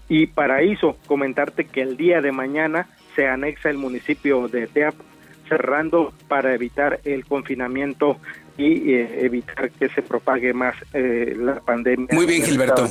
y 0.09 0.27
Paraíso. 0.27 0.97
Comentarte 1.07 1.63
que 1.63 1.81
el 1.81 1.95
día 1.95 2.19
de 2.19 2.33
mañana 2.33 2.89
se 3.15 3.25
anexa 3.25 3.69
el 3.69 3.77
municipio 3.77 4.49
de 4.49 4.67
Teap 4.67 4.93
cerrando 5.47 6.11
para 6.27 6.53
evitar 6.53 6.99
el 7.05 7.25
confinamiento 7.25 8.17
y 8.57 8.91
eh, 8.91 9.25
evitar 9.25 9.71
que 9.71 9.87
se 9.87 10.01
propague 10.01 10.53
más 10.53 10.75
eh, 10.93 11.33
la 11.37 11.61
pandemia. 11.61 12.09
Muy 12.11 12.25
bien, 12.25 12.43
Gilberto. 12.43 12.89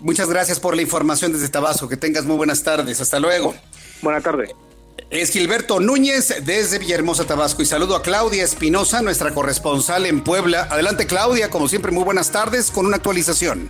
Muchas 0.00 0.28
gracias 0.28 0.58
por 0.58 0.74
la 0.74 0.82
información 0.82 1.32
desde 1.32 1.48
Tabasco. 1.50 1.88
Que 1.88 1.96
tengas 1.96 2.24
muy 2.24 2.36
buenas 2.36 2.64
tardes. 2.64 3.00
Hasta 3.00 3.20
luego. 3.20 3.54
Buenas 4.02 4.24
tardes. 4.24 4.50
Es 5.10 5.30
Gilberto 5.32 5.80
Núñez 5.80 6.32
desde 6.44 6.78
Villahermosa, 6.78 7.24
Tabasco. 7.24 7.62
Y 7.62 7.66
saludo 7.66 7.96
a 7.96 8.02
Claudia 8.02 8.44
Espinosa, 8.44 9.02
nuestra 9.02 9.34
corresponsal 9.34 10.06
en 10.06 10.22
Puebla. 10.22 10.68
Adelante, 10.70 11.08
Claudia. 11.08 11.50
Como 11.50 11.66
siempre, 11.66 11.90
muy 11.90 12.04
buenas 12.04 12.30
tardes 12.30 12.70
con 12.70 12.86
una 12.86 12.98
actualización. 12.98 13.68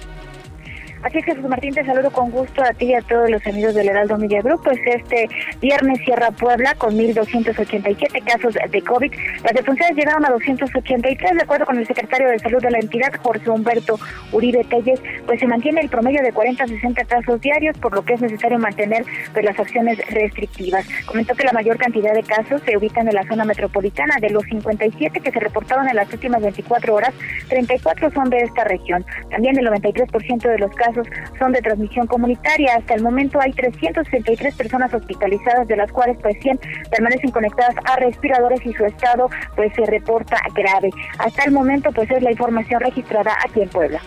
Así 1.03 1.17
es, 1.17 1.25
Jesús 1.25 1.49
Martín, 1.49 1.73
te 1.73 1.83
saludo 1.83 2.11
con 2.11 2.31
gusto 2.31 2.63
a 2.63 2.75
ti 2.75 2.87
y 2.87 2.95
a 2.95 3.01
todos 3.01 3.31
los 3.31 3.45
amigos 3.47 3.75
del 3.75 3.89
Heraldo 3.89 4.19
Media 4.19 4.43
Group. 4.43 4.61
Pues 4.63 4.79
este 4.85 5.31
viernes 5.59 5.99
cierra 6.05 6.31
Puebla 6.31 6.75
con 6.75 6.95
1.287 6.95 8.23
casos 8.23 8.55
de 8.71 8.83
COVID. 8.83 9.11
Las 9.43 9.55
defunciones 9.55 9.97
llegaron 9.97 10.27
a 10.27 10.31
283, 10.31 11.37
de 11.37 11.43
acuerdo 11.43 11.65
con 11.65 11.79
el 11.79 11.87
secretario 11.87 12.29
de 12.29 12.39
Salud 12.39 12.61
de 12.61 12.71
la 12.71 12.81
entidad, 12.81 13.15
Jorge 13.23 13.49
Humberto 13.49 13.99
Uribe 14.31 14.63
Telles, 14.65 15.01
pues 15.25 15.41
se 15.41 15.47
mantiene 15.47 15.81
el 15.81 15.89
promedio 15.89 16.23
de 16.23 16.33
40 16.33 16.65
a 16.65 16.67
60 16.67 17.05
casos 17.07 17.41
diarios, 17.41 17.79
por 17.79 17.95
lo 17.95 18.05
que 18.05 18.13
es 18.13 18.21
necesario 18.21 18.59
mantener 18.59 19.07
pues, 19.33 19.43
las 19.43 19.59
acciones 19.59 19.99
restrictivas. 20.11 20.87
Comentó 21.07 21.35
que 21.35 21.45
la 21.45 21.53
mayor 21.53 21.79
cantidad 21.79 22.13
de 22.13 22.25
casos 22.25 22.61
se 22.67 22.77
ubican 22.77 23.09
en 23.09 23.15
la 23.15 23.25
zona 23.25 23.47
metropolitana. 23.47 24.17
De 24.21 24.29
los 24.29 24.45
57 24.45 25.19
que 25.19 25.31
se 25.31 25.41
reportaron 25.41 25.89
en 25.89 25.97
las 25.97 26.13
últimas 26.13 26.43
24 26.43 26.95
horas, 26.95 27.15
34 27.49 28.11
son 28.11 28.29
de 28.29 28.41
esta 28.41 28.65
región. 28.65 29.03
También 29.31 29.59
el 29.59 29.67
93% 29.67 30.43
de 30.43 30.59
los 30.59 30.71
casos 30.75 30.90
son 31.39 31.53
de 31.53 31.61
transmisión 31.63 32.07
comunitaria. 32.07 32.77
Hasta 32.77 32.95
el 32.95 33.03
momento 33.03 33.41
hay 33.41 33.53
363 33.53 34.55
personas 34.55 34.93
hospitalizadas, 34.93 35.69
de 35.69 35.77
las 35.77 35.91
cuales 35.93 36.17
pues 36.21 36.37
100 36.43 36.61
permanecen 36.91 37.31
conectadas 37.31 37.75
a 37.85 37.97
respiradores 37.97 38.65
y 38.65 38.73
su 38.73 38.85
estado 38.85 39.29
pues 39.57 39.73
se 39.75 39.87
reporta 39.87 40.37
grave. 40.55 40.91
Hasta 41.19 41.45
el 41.45 41.53
momento 41.53 41.91
pues 41.93 42.11
es 42.11 42.23
la 42.23 42.31
información 42.31 42.81
registrada 42.81 43.37
aquí 43.45 43.63
en 43.63 43.69
Puebla. 43.69 44.01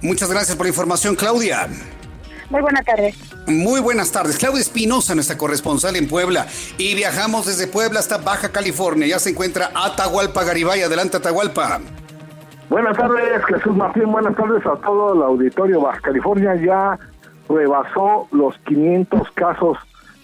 Muchas 0.00 0.30
gracias 0.30 0.56
por 0.56 0.66
la 0.66 0.70
información, 0.70 1.16
Claudia. 1.16 1.68
Muy 2.50 2.62
buenas 2.62 2.84
tardes. 2.84 3.16
Muy 3.46 3.80
buenas 3.80 4.10
tardes. 4.10 4.38
Claudia 4.38 4.60
Espinosa, 4.60 5.14
nuestra 5.14 5.36
corresponsal 5.36 5.96
en 5.96 6.08
Puebla. 6.08 6.46
Y 6.78 6.94
viajamos 6.94 7.46
desde 7.46 7.66
Puebla 7.66 8.00
hasta 8.00 8.18
Baja 8.18 8.50
California. 8.50 9.06
Ya 9.06 9.18
se 9.18 9.30
encuentra 9.30 9.70
Atahualpa 9.74 10.44
Garibay. 10.44 10.82
Adelante, 10.82 11.18
Atahualpa. 11.18 11.80
Buenas 12.68 12.98
tardes, 12.98 13.44
Jesús 13.46 13.74
Martín. 13.74 14.12
Buenas 14.12 14.36
tardes 14.36 14.64
a 14.66 14.76
todo 14.76 15.14
el 15.14 15.22
auditorio. 15.22 15.80
Baja 15.80 16.00
California 16.00 16.54
ya 16.56 16.98
rebasó 17.48 18.28
los 18.30 18.58
500 18.58 19.30
casos 19.30 19.78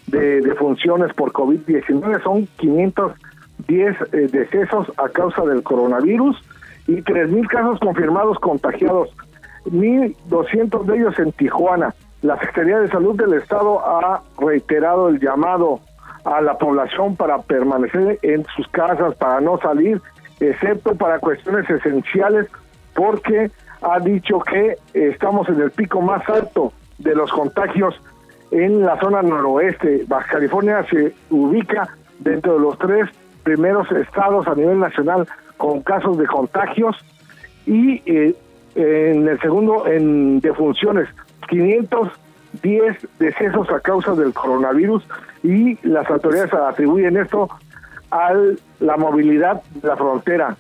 de 0.09 0.43
defunciones 0.43 1.15
por 1.15 1.33
COVID-19. 1.33 2.23
Son 2.23 2.47
510 2.59 3.97
eh, 4.13 4.29
decesos 4.31 4.93
a 4.99 5.09
causa 5.09 5.43
del 5.45 5.63
coronavirus 5.63 6.37
y 6.87 6.97
3.000 6.97 7.49
casos 7.49 7.81
confirmados 7.81 8.39
contagiados. 8.41 9.09
1.200 9.65 10.85
de 10.85 10.97
ellos 10.99 11.19
en 11.19 11.33
Tijuana. 11.33 11.95
La 12.21 12.39
Secretaría 12.41 12.81
de 12.81 12.89
Salud 12.89 13.17
del 13.17 13.33
Estado 13.35 13.81
ha 13.81 14.23
reiterado 14.39 15.09
el 15.09 15.19
llamado 15.19 15.81
a 16.27 16.43
la 16.43 16.59
población 16.59 17.17
para 17.17 17.39
permanecer 17.39 18.19
en 18.21 18.45
sus 18.55 18.69
casas, 18.69 19.15
para 19.15 19.41
no 19.41 19.59
salir 19.59 20.03
excepto 20.51 20.95
para 20.95 21.19
cuestiones 21.19 21.69
esenciales, 21.69 22.49
porque 22.95 23.51
ha 23.83 23.99
dicho 24.01 24.41
que 24.41 24.77
estamos 24.95 25.49
en 25.49 25.61
el 25.61 25.71
pico 25.71 26.01
más 26.01 26.29
alto 26.29 26.73
de 26.99 27.15
los 27.15 27.31
contagios 27.31 27.95
en 28.51 28.85
la 28.85 28.99
zona 29.01 29.23
noroeste. 29.23 30.07
California 30.31 30.85
se 30.89 31.13
ubica 31.31 31.89
dentro 32.21 32.55
de 32.55 32.61
los 32.61 32.79
tres 32.79 33.09
primeros 33.43 33.91
estados 33.93 34.47
a 34.47 34.55
nivel 34.55 34.79
nacional 34.79 35.27
con 35.57 35.83
casos 35.83 36.19
de 36.19 36.27
contagios 36.27 36.97
y 37.67 38.03
eh, 38.07 38.35
en 38.75 39.29
el 39.29 39.41
segundo 39.41 39.87
en 39.87 40.41
defunciones 40.41 41.09
510 41.49 43.09
decesos 43.19 43.71
a 43.71 43.81
causa 43.81 44.15
del 44.15 44.33
coronavirus 44.33 45.05
y 45.43 45.79
las 45.87 46.11
autoridades 46.11 46.53
atribuyen 46.55 47.17
esto 47.17 47.49
a 48.15 48.33
la 48.79 48.97
movilidad 48.97 49.61
de 49.75 49.89
la 49.89 49.97
frontera. 49.97 50.57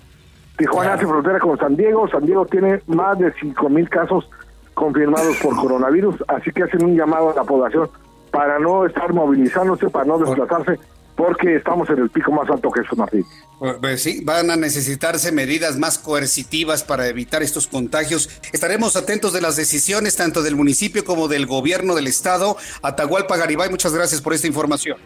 Tijuana 0.58 0.94
hace 0.94 1.06
frontera 1.06 1.38
con 1.38 1.56
San 1.56 1.76
Diego, 1.76 2.08
San 2.08 2.26
Diego 2.26 2.44
tiene 2.46 2.80
más 2.86 3.16
de 3.18 3.32
cinco 3.40 3.68
mil 3.68 3.88
casos 3.88 4.28
confirmados 4.74 5.36
por 5.36 5.54
coronavirus, 5.54 6.16
así 6.26 6.50
que 6.50 6.64
hacen 6.64 6.84
un 6.84 6.96
llamado 6.96 7.30
a 7.30 7.34
la 7.34 7.44
población 7.44 7.88
para 8.32 8.58
no 8.58 8.84
estar 8.84 9.12
movilizándose, 9.12 9.88
para 9.88 10.04
no 10.04 10.18
desplazarse, 10.18 10.80
porque 11.14 11.54
estamos 11.54 11.88
en 11.90 11.98
el 12.00 12.10
pico 12.10 12.32
más 12.32 12.50
alto 12.50 12.72
que 12.72 12.80
eso, 12.80 12.96
Martín. 12.96 13.24
Pues, 13.60 13.76
pues 13.80 14.02
sí, 14.02 14.24
van 14.24 14.50
a 14.50 14.56
necesitarse 14.56 15.30
medidas 15.30 15.78
más 15.78 15.98
coercitivas 15.98 16.82
para 16.82 17.06
evitar 17.06 17.44
estos 17.44 17.68
contagios. 17.68 18.28
Estaremos 18.52 18.96
atentos 18.96 19.32
de 19.32 19.40
las 19.40 19.54
decisiones 19.54 20.16
tanto 20.16 20.42
del 20.42 20.56
municipio 20.56 21.04
como 21.04 21.28
del 21.28 21.46
gobierno 21.46 21.94
del 21.94 22.08
estado. 22.08 22.56
Atahualpa 22.82 23.36
Garibay, 23.36 23.70
muchas 23.70 23.94
gracias 23.94 24.20
por 24.20 24.34
esta 24.34 24.48
información. 24.48 24.98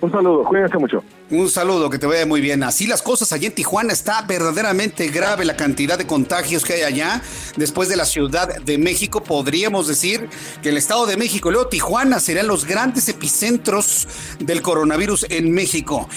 Un 0.00 0.10
saludo, 0.10 0.44
cuídense 0.44 0.78
mucho. 0.78 1.04
Un 1.30 1.50
saludo, 1.50 1.90
que 1.90 1.98
te 1.98 2.06
vaya 2.06 2.24
muy 2.24 2.40
bien. 2.40 2.62
Así 2.62 2.86
las 2.86 3.02
cosas 3.02 3.32
allá 3.32 3.48
en 3.48 3.54
Tijuana 3.54 3.92
está 3.92 4.22
verdaderamente 4.22 5.08
grave 5.08 5.44
la 5.44 5.56
cantidad 5.56 5.98
de 5.98 6.06
contagios 6.06 6.64
que 6.64 6.72
hay 6.72 6.82
allá. 6.82 7.22
Después 7.56 7.90
de 7.90 7.96
la 7.96 8.06
Ciudad 8.06 8.62
de 8.62 8.78
México, 8.78 9.22
podríamos 9.22 9.88
decir 9.88 10.28
que 10.62 10.70
el 10.70 10.78
Estado 10.78 11.04
de 11.04 11.18
México 11.18 11.50
luego 11.50 11.68
Tijuana 11.68 12.18
serían 12.18 12.46
los 12.46 12.64
grandes 12.64 13.08
epicentros 13.10 14.08
del 14.38 14.62
coronavirus 14.62 15.26
en 15.28 15.52
México. 15.52 16.08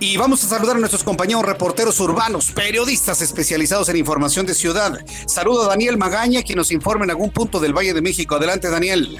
Y 0.00 0.18
vamos 0.18 0.44
a 0.44 0.48
saludar 0.48 0.76
a 0.76 0.78
nuestros 0.78 1.02
compañeros 1.02 1.44
reporteros 1.44 1.98
urbanos, 2.00 2.52
periodistas 2.52 3.22
especializados 3.22 3.88
en 3.88 3.96
información 3.96 4.44
de 4.44 4.54
ciudad. 4.54 4.98
Saludo 5.26 5.64
a 5.64 5.68
Daniel 5.68 5.96
Magaña, 5.96 6.42
quien 6.42 6.58
nos 6.58 6.72
informa 6.72 7.04
en 7.04 7.10
algún 7.10 7.30
punto 7.30 7.58
del 7.58 7.72
Valle 7.72 7.94
de 7.94 8.02
México. 8.02 8.34
Adelante, 8.34 8.68
Daniel. 8.68 9.18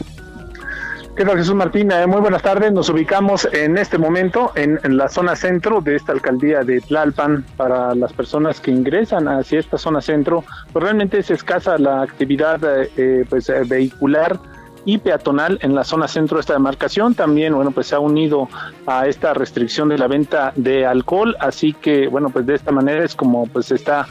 ¿Qué 1.21 1.27
Jesús 1.27 1.55
Martín? 1.55 1.93
Eh, 1.93 2.07
muy 2.07 2.23
buenas 2.23 2.41
tardes. 2.41 2.73
Nos 2.73 2.89
ubicamos 2.89 3.47
en 3.53 3.77
este 3.77 3.99
momento 3.99 4.53
en, 4.55 4.79
la 4.97 5.07
zona 5.07 5.37
centro 5.37 5.83
de 5.83 5.97
esta 5.97 6.12
alcaldía 6.12 6.62
de 6.62 6.81
Tlalpan. 6.81 7.45
Para 7.59 7.95
las 7.95 8.15
personas 8.15 8.59
que 8.59 8.71
ingresan 8.71 9.29
hacia 9.29 9.61
esta 9.61 9.77
zona 9.77 10.00
centro, 10.00 10.45
pues 10.73 10.83
realmente 10.83 11.19
es 11.19 11.31
escasa 11.31 11.77
la 11.77 12.00
actividad 12.00 12.65
eh, 12.65 12.91
eh, 12.97 13.25
pues, 13.29 13.53
vehicular 13.69 14.39
y 14.87 14.97
peatonal 14.97 15.59
en 15.61 15.75
la 15.75 15.85
zona 15.85 16.09
centro 16.09 16.39
de 16.39 16.41
esta 16.41 16.55
demarcación. 16.55 17.15
También, 17.15 17.55
bueno, 17.55 17.71
pues 17.71 17.89
se 17.89 17.97
ha 17.97 18.00
unido 18.00 18.49
a 18.87 19.07
esta 19.07 19.35
restricción 19.35 19.91
de 19.91 19.99
la 19.99 20.09
venta 20.09 20.55
de 20.57 20.87
alcohol. 20.87 21.37
Así 21.39 21.75
que, 21.75 22.09
bueno, 22.09 22.31
pues 22.31 22.47
de 22.47 22.55
esta 22.55 22.73
manera 22.73 23.05
es 23.05 23.15
como 23.15 23.47
pues 23.47 23.71
está 23.73 24.07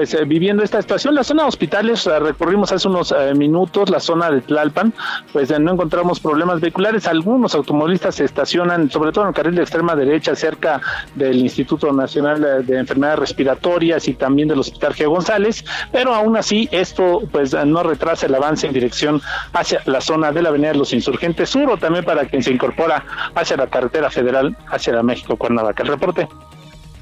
pues 0.00 0.14
eh, 0.14 0.24
viviendo 0.24 0.62
esta 0.62 0.80
situación. 0.80 1.14
La 1.14 1.22
zona 1.22 1.42
de 1.42 1.50
hospitales, 1.50 2.06
recorrimos 2.06 2.72
hace 2.72 2.88
unos 2.88 3.12
eh, 3.12 3.34
minutos 3.34 3.90
la 3.90 4.00
zona 4.00 4.30
de 4.30 4.40
Tlalpan, 4.40 4.94
pues 5.30 5.50
eh, 5.50 5.58
no 5.60 5.72
encontramos 5.72 6.20
problemas 6.20 6.58
vehiculares. 6.58 7.06
Algunos 7.06 7.54
automovilistas 7.54 8.14
se 8.14 8.24
estacionan, 8.24 8.90
sobre 8.90 9.12
todo 9.12 9.24
en 9.24 9.28
el 9.28 9.34
carril 9.34 9.56
de 9.56 9.60
extrema 9.60 9.94
derecha, 9.94 10.34
cerca 10.34 10.80
del 11.16 11.36
Instituto 11.36 11.92
Nacional 11.92 12.64
de 12.66 12.78
Enfermedades 12.78 13.18
Respiratorias 13.18 14.08
y 14.08 14.14
también 14.14 14.48
del 14.48 14.60
Hospital 14.60 14.94
G. 14.94 15.06
González, 15.06 15.66
pero 15.92 16.14
aún 16.14 16.34
así 16.34 16.66
esto 16.72 17.20
pues 17.30 17.52
no 17.52 17.82
retrasa 17.82 18.24
el 18.24 18.34
avance 18.34 18.66
en 18.66 18.72
dirección 18.72 19.20
hacia 19.52 19.82
la 19.84 20.00
zona 20.00 20.32
de 20.32 20.40
la 20.40 20.48
Avenida 20.48 20.72
de 20.72 20.78
los 20.78 20.94
Insurgentes 20.94 21.50
Sur 21.50 21.72
o 21.72 21.76
también 21.76 22.06
para 22.06 22.24
quien 22.24 22.42
se 22.42 22.50
incorpora 22.50 23.04
hacia 23.34 23.58
la 23.58 23.66
carretera 23.66 24.08
federal 24.08 24.56
hacia 24.70 24.94
la 24.94 25.02
México 25.02 25.36
Cuernavaca. 25.36 25.82
El 25.82 25.90
reporte. 25.90 26.26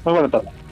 Muy 0.03 0.13
buena 0.15 0.27
tarde. 0.27 0.68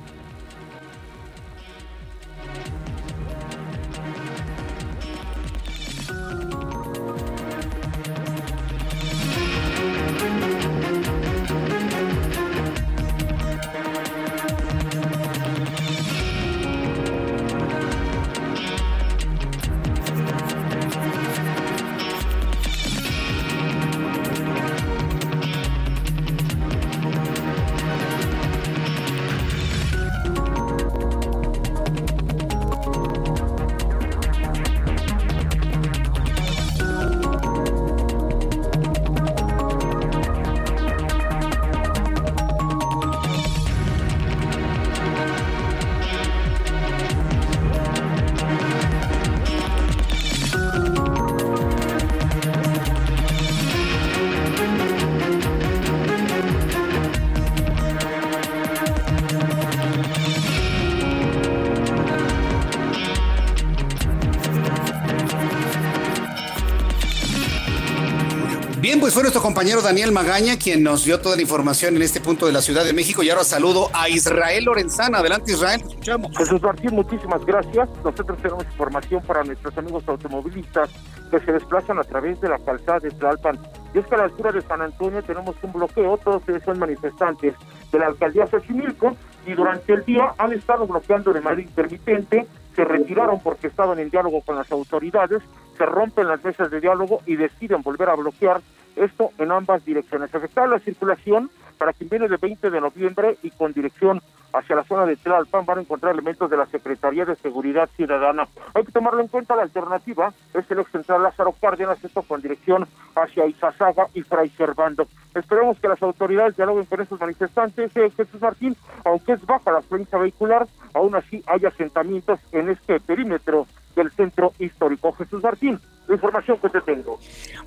Fue 69.18 69.24
nuestro 69.24 69.42
compañero 69.42 69.82
Daniel 69.82 70.12
Magaña 70.12 70.60
quien 70.60 70.84
nos 70.84 71.04
dio 71.04 71.20
toda 71.20 71.36
la 71.36 71.42
información 71.42 71.96
en 71.96 72.04
este 72.04 72.22
punto 72.22 72.46
de 72.46 72.52
la 72.52 72.62
Ciudad 72.62 72.86
de 72.86 72.94
México. 72.94 73.24
Y 73.24 73.32
ahora 73.32 73.44
saludo 73.44 73.90
a 73.92 74.10
Israel 74.10 74.66
Lorenzana. 74.66 75.18
Adelante, 75.18 75.54
Israel, 75.54 75.82
escuchamos. 75.82 76.38
Jesús 76.38 76.62
Martín, 76.62 76.92
muchísimas 76.94 77.44
gracias. 77.44 77.90
Nosotros 78.04 78.38
tenemos 78.44 78.64
información 78.66 79.24
para 79.24 79.44
nuestros 79.44 79.76
amigos 79.76 80.04
automovilistas 80.06 80.92
que 81.32 81.40
se 81.40 81.52
desplazan 81.52 81.98
a 81.98 82.04
través 82.04 82.40
de 82.42 82.50
la 82.50 82.60
calzada 82.60 83.00
de 83.00 83.10
Tlalpan. 83.10 83.58
Y 83.96 83.98
es 83.98 84.06
que 84.06 84.14
a 84.14 84.20
la 84.20 84.24
altura 84.26 84.52
de 84.52 84.62
San 84.62 84.84
Antonio 84.84 85.24
tenemos 85.24 85.56
un 85.64 85.74
bloqueo, 85.74 86.20
todos 86.24 86.44
ellos 86.48 86.62
son 86.64 86.78
manifestantes 86.78 87.56
de 87.92 87.98
la 87.98 88.06
alcaldía 88.06 88.46
Xochimilco 88.46 89.18
y 89.48 89.54
durante 89.54 89.94
el 89.94 90.06
día 90.06 90.36
han 90.38 90.54
estado 90.54 90.86
bloqueando 90.86 91.34
de 91.34 91.42
manera 91.42 91.64
intermitente 91.64 92.46
se 92.78 92.86
retiraron 92.86 93.40
porque 93.40 93.66
estaban 93.66 93.98
en 93.98 94.12
diálogo 94.12 94.42
con 94.42 94.56
las 94.56 94.72
autoridades, 94.72 95.42
se 95.80 95.86
rompen 95.88 96.28
las 96.28 96.44
mesas 96.46 96.70
de 96.70 96.80
diálogo 96.80 97.22
y 97.26 97.36
deciden 97.36 97.82
volver 97.82 98.08
a 98.08 98.16
bloquear 98.16 98.62
esto 98.96 99.32
en 99.40 99.52
ambas 99.52 99.84
direcciones. 99.84 100.34
Afectar 100.34 100.70
la 100.70 100.78
circulación 100.78 101.50
para 101.80 101.92
quien 101.92 102.08
viene 102.08 102.28
del 102.28 102.38
20 102.38 102.70
de 102.70 102.80
noviembre 102.80 103.36
y 103.42 103.50
con 103.50 103.74
dirección 103.74 104.22
hacia 104.54 104.76
la 104.76 104.84
zona 104.84 105.06
de 105.06 105.16
Tlalpan 105.16 105.66
van 105.66 105.80
a 105.80 105.82
encontrar 105.82 106.14
elementos 106.14 106.50
de 106.50 106.58
la 106.58 106.66
Secretaría 106.66 107.26
de 107.26 107.36
Seguridad 107.36 107.90
Ciudadana. 107.96 108.48
Hay 108.74 108.84
que 108.84 108.92
tomarlo 108.92 109.22
en 109.22 109.28
cuenta, 109.28 109.56
la 109.56 109.64
alternativa 109.64 110.34
es 110.54 110.70
el 110.72 110.80
ex 110.80 110.92
central 110.92 111.24
Lázaro 111.24 111.54
Cárdenas, 111.60 112.04
esto 112.04 112.22
con 112.22 112.42
dirección 112.42 112.88
hacia 113.16 113.46
Izazaga 113.46 114.08
y 114.14 114.22
Fray 114.22 114.50
Servando. 114.50 115.08
Esperemos 115.34 115.80
que 115.80 115.88
las 115.88 116.02
autoridades 116.02 116.56
dialoguen 116.56 116.86
con 116.86 117.02
estos 117.02 117.20
manifestantes, 117.20 117.96
eh, 117.96 118.10
Jesús 118.16 118.42
Martín, 118.42 118.76
aunque 119.06 119.34
es 119.34 119.46
baja 119.46 119.72
la 119.72 119.80
afluencia 119.80 120.18
vehicular, 120.18 120.68
aún 120.94 121.16
así 121.16 121.44
hay 121.48 121.66
asentamientos 121.66 122.40
en 122.52 122.70
este 122.70 123.00
perímetro 123.00 123.68
del 123.98 124.12
centro 124.12 124.54
histórico. 124.60 125.12
Jesús 125.14 125.44
Martín, 125.44 125.80
la 126.08 126.16
información 126.16 126.58
que 126.62 126.70
te 126.70 126.82
tengo. 126.82 127.20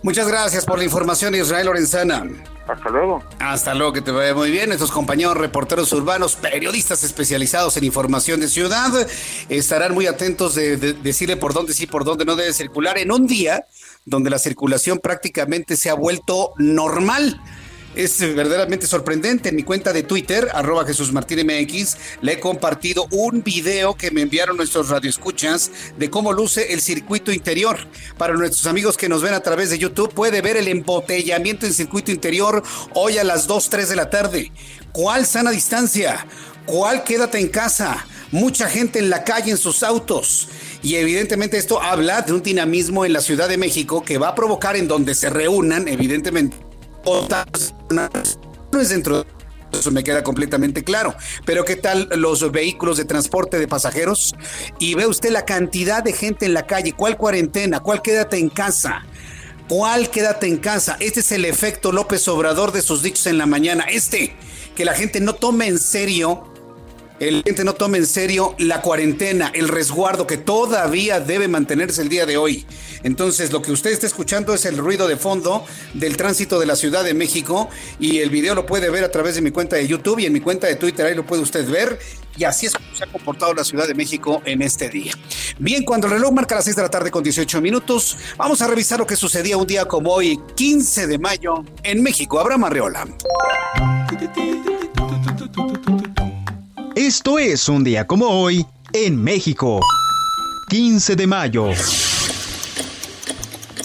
Muchas 0.03 0.27
gracias 0.27 0.65
por 0.65 0.79
la 0.79 0.85
información, 0.85 1.35
Israel 1.35 1.67
Lorenzana. 1.67 2.25
Hasta 2.67 2.89
luego. 2.89 3.23
Hasta 3.39 3.75
luego, 3.75 3.93
que 3.93 4.01
te 4.01 4.11
vaya 4.11 4.35
muy 4.35 4.51
bien. 4.51 4.69
Nuestros 4.69 4.93
compañeros 4.93 5.37
reporteros 5.37 5.93
urbanos, 5.93 6.37
periodistas 6.37 7.03
especializados 7.05 7.77
en 7.77 7.85
información 7.85 8.41
de 8.41 8.49
ciudad, 8.49 8.91
estarán 9.49 9.93
muy 9.93 10.07
atentos 10.07 10.55
de, 10.55 10.77
de 10.77 10.93
decirle 10.95 11.37
por 11.37 11.53
dónde 11.53 11.75
sí, 11.75 11.87
por 11.87 12.05
dónde 12.05 12.25
no 12.25 12.37
debe 12.37 12.53
circular 12.53 12.97
en 12.97 13.13
un 13.13 13.27
día 13.27 13.67
donde 14.07 14.31
la 14.31 14.39
circulación 14.39 14.99
prácticamente 14.99 15.77
se 15.77 15.91
ha 15.91 15.95
vuelto 15.95 16.53
normal. 16.57 17.41
Es 17.95 18.21
verdaderamente 18.21 18.87
sorprendente. 18.87 19.49
En 19.49 19.57
mi 19.57 19.65
cuenta 19.65 19.93
de 19.93 20.05
Twitter, 20.05 20.49
arroba 20.55 20.85
Jesús 20.85 21.13
Martín 21.13 21.45
MX, 21.45 21.97
le 22.23 22.35
he 22.35 22.41
compartido 22.41 23.09
un 23.11 23.43
video 23.43 23.97
que 23.97 24.13
me 24.13 24.23
enviaron 24.23 24.57
nuestros 24.57 24.91
radioescuchas 24.91 25.73
de 25.99 26.09
cómo 26.09 26.33
luce 26.33 26.73
el 26.73 26.81
circuito 26.81 27.33
interior. 27.33 27.89
Para 28.17 28.35
nuestros 28.35 28.67
amigos 28.67 28.97
que 28.97 29.09
nos 29.09 29.23
ven 29.23 29.35
a 29.35 29.41
través 29.41 29.71
de 29.71 29.79
YouTube, 29.79 30.15
puede 30.15 30.41
ver 30.41 30.57
el 30.57 30.69
embotellamiento 30.69 31.67
en 31.67 31.75
circuito 31.75 32.13
interior 32.13 32.63
hoy 32.95 33.19
a 33.19 33.25
las 33.25 33.49
2, 33.49 33.69
3 33.69 33.89
de 33.89 33.97
la 33.97 34.09
tarde. 34.09 34.53
¿Cuál 34.93 35.27
sana 35.27 35.51
distancia? 35.51 36.27
¿Cuál 36.67 37.03
quédate 37.03 37.39
en 37.41 37.49
casa? 37.49 38.07
Mucha 38.31 38.69
gente 38.69 39.01
en 39.01 39.11
la 39.11 39.25
calle 39.25 39.51
en 39.51 39.59
sus 39.59 39.83
autos. 39.83 40.49
Y 40.83 40.95
evidentemente 40.95 41.59
esto 41.59 41.83
habla 41.83 42.23
de 42.23 42.33
un 42.33 42.43
dinamismo 42.43 43.05
en 43.05 43.13
la 43.13 43.21
Ciudad 43.21 43.49
de 43.49 43.59
México 43.59 44.05
que 44.05 44.19
va 44.19 44.29
a 44.29 44.35
provocar 44.37 44.77
en 44.77 44.87
donde 44.87 45.17
se 45.17 45.29
reúnan, 45.29 45.89
evidentemente, 45.89 46.70
no 47.05 48.81
es 48.81 48.89
dentro 48.89 49.19
de 49.25 49.41
eso 49.79 49.91
me 49.91 50.05
queda 50.05 50.23
completamente 50.23 50.85
claro. 50.85 51.15
Pero 51.45 51.65
¿qué 51.65 51.77
tal 51.77 52.09
los 52.17 52.51
vehículos 52.51 52.97
de 52.97 53.05
transporte 53.05 53.59
de 53.59 53.69
pasajeros? 53.69 54.35
Y 54.79 54.95
ve 54.95 55.07
usted 55.07 55.31
la 55.31 55.45
cantidad 55.45 56.03
de 56.03 56.13
gente 56.13 56.47
en 56.47 56.55
la 56.55 56.67
calle. 56.67 56.93
¿Cuál 56.93 57.17
cuarentena? 57.17 57.81
¿Cuál 57.81 58.03
quédate 58.03 58.39
en 58.39 58.49
casa? 58.49 59.05
¿Cuál 59.69 60.11
quédate 60.11 60.49
en 60.49 60.57
casa? 60.57 60.97
Este 60.99 61.21
es 61.21 61.31
el 61.33 61.45
efecto 61.45 61.93
López 61.93 62.27
Obrador 62.29 62.73
de 62.73 62.83
sus 62.83 63.03
dichos 63.03 63.27
en 63.27 63.39
la 63.39 63.47
mañana. 63.47 63.85
Este, 63.85 64.35
que 64.75 64.85
la 64.85 64.95
gente 64.95 65.21
no 65.21 65.35
tome 65.35 65.69
en 65.69 65.79
serio 65.79 66.50
el 67.21 67.43
gente 67.45 67.65
no 67.65 67.75
tome 67.75 67.99
en 67.99 68.07
serio 68.07 68.55
la 68.59 68.81
cuarentena, 68.81 69.53
el 69.55 69.69
resguardo 69.69 70.27
que 70.27 70.39
todavía 70.39 71.21
debe 71.21 71.49
mantenerse 71.49 72.01
el 72.01 72.09
día 72.09 72.25
de 72.25 72.39
hoy. 72.39 72.67
Entonces, 73.03 73.53
lo 73.53 73.61
que 73.61 73.73
usted 73.73 73.91
está 73.91 74.07
escuchando 74.07 74.55
es 74.55 74.65
el 74.65 74.79
ruido 74.79 75.07
de 75.07 75.17
fondo 75.17 75.65
del 75.93 76.17
tránsito 76.17 76.59
de 76.59 76.65
la 76.65 76.77
Ciudad 76.77 77.05
de 77.05 77.13
México 77.13 77.69
y 77.99 78.19
el 78.19 78.31
video 78.31 78.55
lo 78.55 78.65
puede 78.65 78.89
ver 78.89 79.05
a 79.05 79.11
través 79.11 79.35
de 79.35 79.43
mi 79.43 79.51
cuenta 79.51 79.77
de 79.77 79.87
YouTube 79.87 80.19
y 80.19 80.27
en 80.27 80.33
mi 80.33 80.41
cuenta 80.41 80.67
de 80.67 80.77
Twitter, 80.77 81.05
ahí 81.07 81.15
lo 81.15 81.27
puede 81.27 81.43
usted 81.43 81.69
ver. 81.69 81.99
Y 82.39 82.45
así 82.45 82.67
es 82.67 82.73
como 82.73 82.95
se 82.95 83.05
ha 83.05 83.07
comportado 83.07 83.53
la 83.53 83.65
Ciudad 83.65 83.87
de 83.87 83.95
México 83.95 84.41
en 84.47 84.63
este 84.63 84.89
día. 84.89 85.13
Bien, 85.59 85.85
cuando 85.85 86.07
el 86.07 86.15
reloj 86.15 86.33
marca 86.33 86.55
las 86.55 86.65
6 86.65 86.77
de 86.77 86.83
la 86.83 86.91
tarde 86.91 87.11
con 87.11 87.23
18 87.23 87.61
minutos, 87.61 88.17
vamos 88.39 88.63
a 88.63 88.67
revisar 88.67 88.99
lo 88.99 89.07
que 89.07 89.17
sucedía 89.17 89.59
un 89.59 89.67
día 89.67 89.85
como 89.85 90.11
hoy, 90.11 90.41
15 90.57 91.07
de 91.07 91.19
mayo, 91.19 91.65
en 91.83 92.03
México. 92.03 92.41
Abraham 92.41 92.65
Arreola. 92.65 93.07
Esto 96.97 97.39
es 97.39 97.69
un 97.69 97.85
día 97.85 98.09
como 98.09 98.27
hoy 98.27 98.67
en 98.93 99.23
México. 99.23 99.79
15 100.71 101.15
de 101.15 101.27
mayo. 101.29 101.69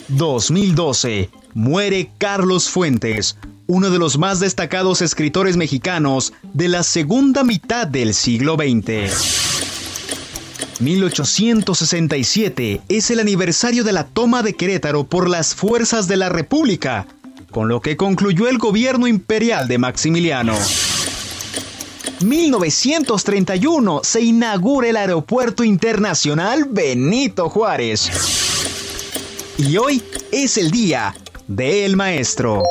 2012. 0.08 1.30
Muere 1.54 2.10
Carlos 2.18 2.68
Fuentes, 2.68 3.38
uno 3.68 3.91
de 3.91 4.00
los 4.00 4.18
más 4.18 4.39
destacados 4.39 5.04
escritores 5.04 5.56
mexicanos 5.56 6.34
de 6.54 6.68
la 6.68 6.82
segunda 6.82 7.44
mitad 7.44 7.86
del 7.86 8.15
siglo 8.15 8.56
XX. 8.56 9.12
1867 10.80 12.82
es 12.89 13.12
el 13.12 13.20
aniversario 13.20 13.84
de 13.84 13.94
la 13.94 14.06
toma 14.06 14.41
de 14.41 14.56
Querétaro 14.56 15.04
por 15.04 15.30
las 15.30 15.54
fuerzas 15.54 16.08
de 16.08 16.18
la 16.18 16.30
República, 16.30 17.06
con 17.52 17.68
lo 17.68 17.82
que 17.82 17.98
concluyó 17.98 18.48
el 18.48 18.58
gobierno 18.58 19.06
imperial 19.06 19.68
de 19.68 19.78
Maximiliano. 19.78 20.56
1931 22.21 24.01
se 24.04 24.21
inaugura 24.21 24.89
el 24.89 24.97
Aeropuerto 24.97 25.63
Internacional 25.63 26.65
Benito 26.65 27.49
Juárez. 27.49 28.10
Y 29.58 29.78
hoy 29.78 30.01
es 30.32 30.58
el 30.58 30.71
día 30.71 31.15
del 31.47 31.95
maestro. 31.97 32.63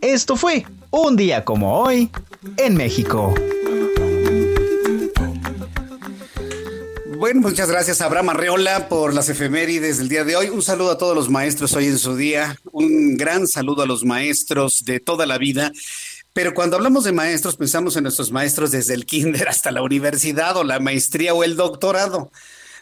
Esto 0.00 0.36
fue 0.36 0.64
un 0.90 1.16
día 1.16 1.44
como 1.44 1.80
hoy 1.80 2.10
en 2.56 2.74
México. 2.74 3.34
Bueno, 7.18 7.40
muchas 7.40 7.70
gracias 7.70 8.02
Abraham 8.02 8.30
Arreola 8.30 8.88
por 8.88 9.14
las 9.14 9.28
efemérides 9.30 9.98
del 9.98 10.08
día 10.08 10.22
de 10.24 10.36
hoy. 10.36 10.48
Un 10.50 10.62
saludo 10.62 10.92
a 10.92 10.98
todos 10.98 11.14
los 11.14 11.30
maestros 11.30 11.72
hoy 11.74 11.86
en 11.86 11.98
su 11.98 12.14
día. 12.14 12.58
Un 12.72 13.16
gran 13.16 13.46
saludo 13.48 13.82
a 13.82 13.86
los 13.86 14.04
maestros 14.04 14.84
de 14.84 15.00
toda 15.00 15.24
la 15.24 15.38
vida. 15.38 15.72
Pero 16.36 16.52
cuando 16.52 16.76
hablamos 16.76 17.04
de 17.04 17.12
maestros, 17.12 17.56
pensamos 17.56 17.96
en 17.96 18.02
nuestros 18.02 18.30
maestros 18.30 18.70
desde 18.70 18.92
el 18.92 19.06
kinder 19.06 19.48
hasta 19.48 19.70
la 19.70 19.80
universidad 19.80 20.54
o 20.58 20.64
la 20.64 20.78
maestría 20.80 21.32
o 21.32 21.42
el 21.42 21.56
doctorado. 21.56 22.30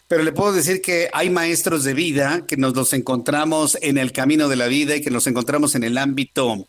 Pero 0.09 0.23
le 0.23 0.33
puedo 0.33 0.51
decir 0.51 0.81
que 0.81 1.09
hay 1.13 1.29
maestros 1.29 1.85
de 1.85 1.93
vida 1.93 2.43
que 2.45 2.57
nos 2.57 2.75
los 2.75 2.91
encontramos 2.91 3.77
en 3.81 3.97
el 3.97 4.11
camino 4.11 4.49
de 4.49 4.57
la 4.57 4.67
vida 4.67 4.97
y 4.97 5.01
que 5.01 5.09
nos 5.09 5.25
encontramos 5.27 5.73
en 5.75 5.85
el 5.85 5.97
ámbito 5.97 6.67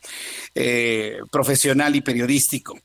eh, 0.55 1.19
profesional 1.33 1.97
y 1.97 2.03
periodístico. 2.03 2.79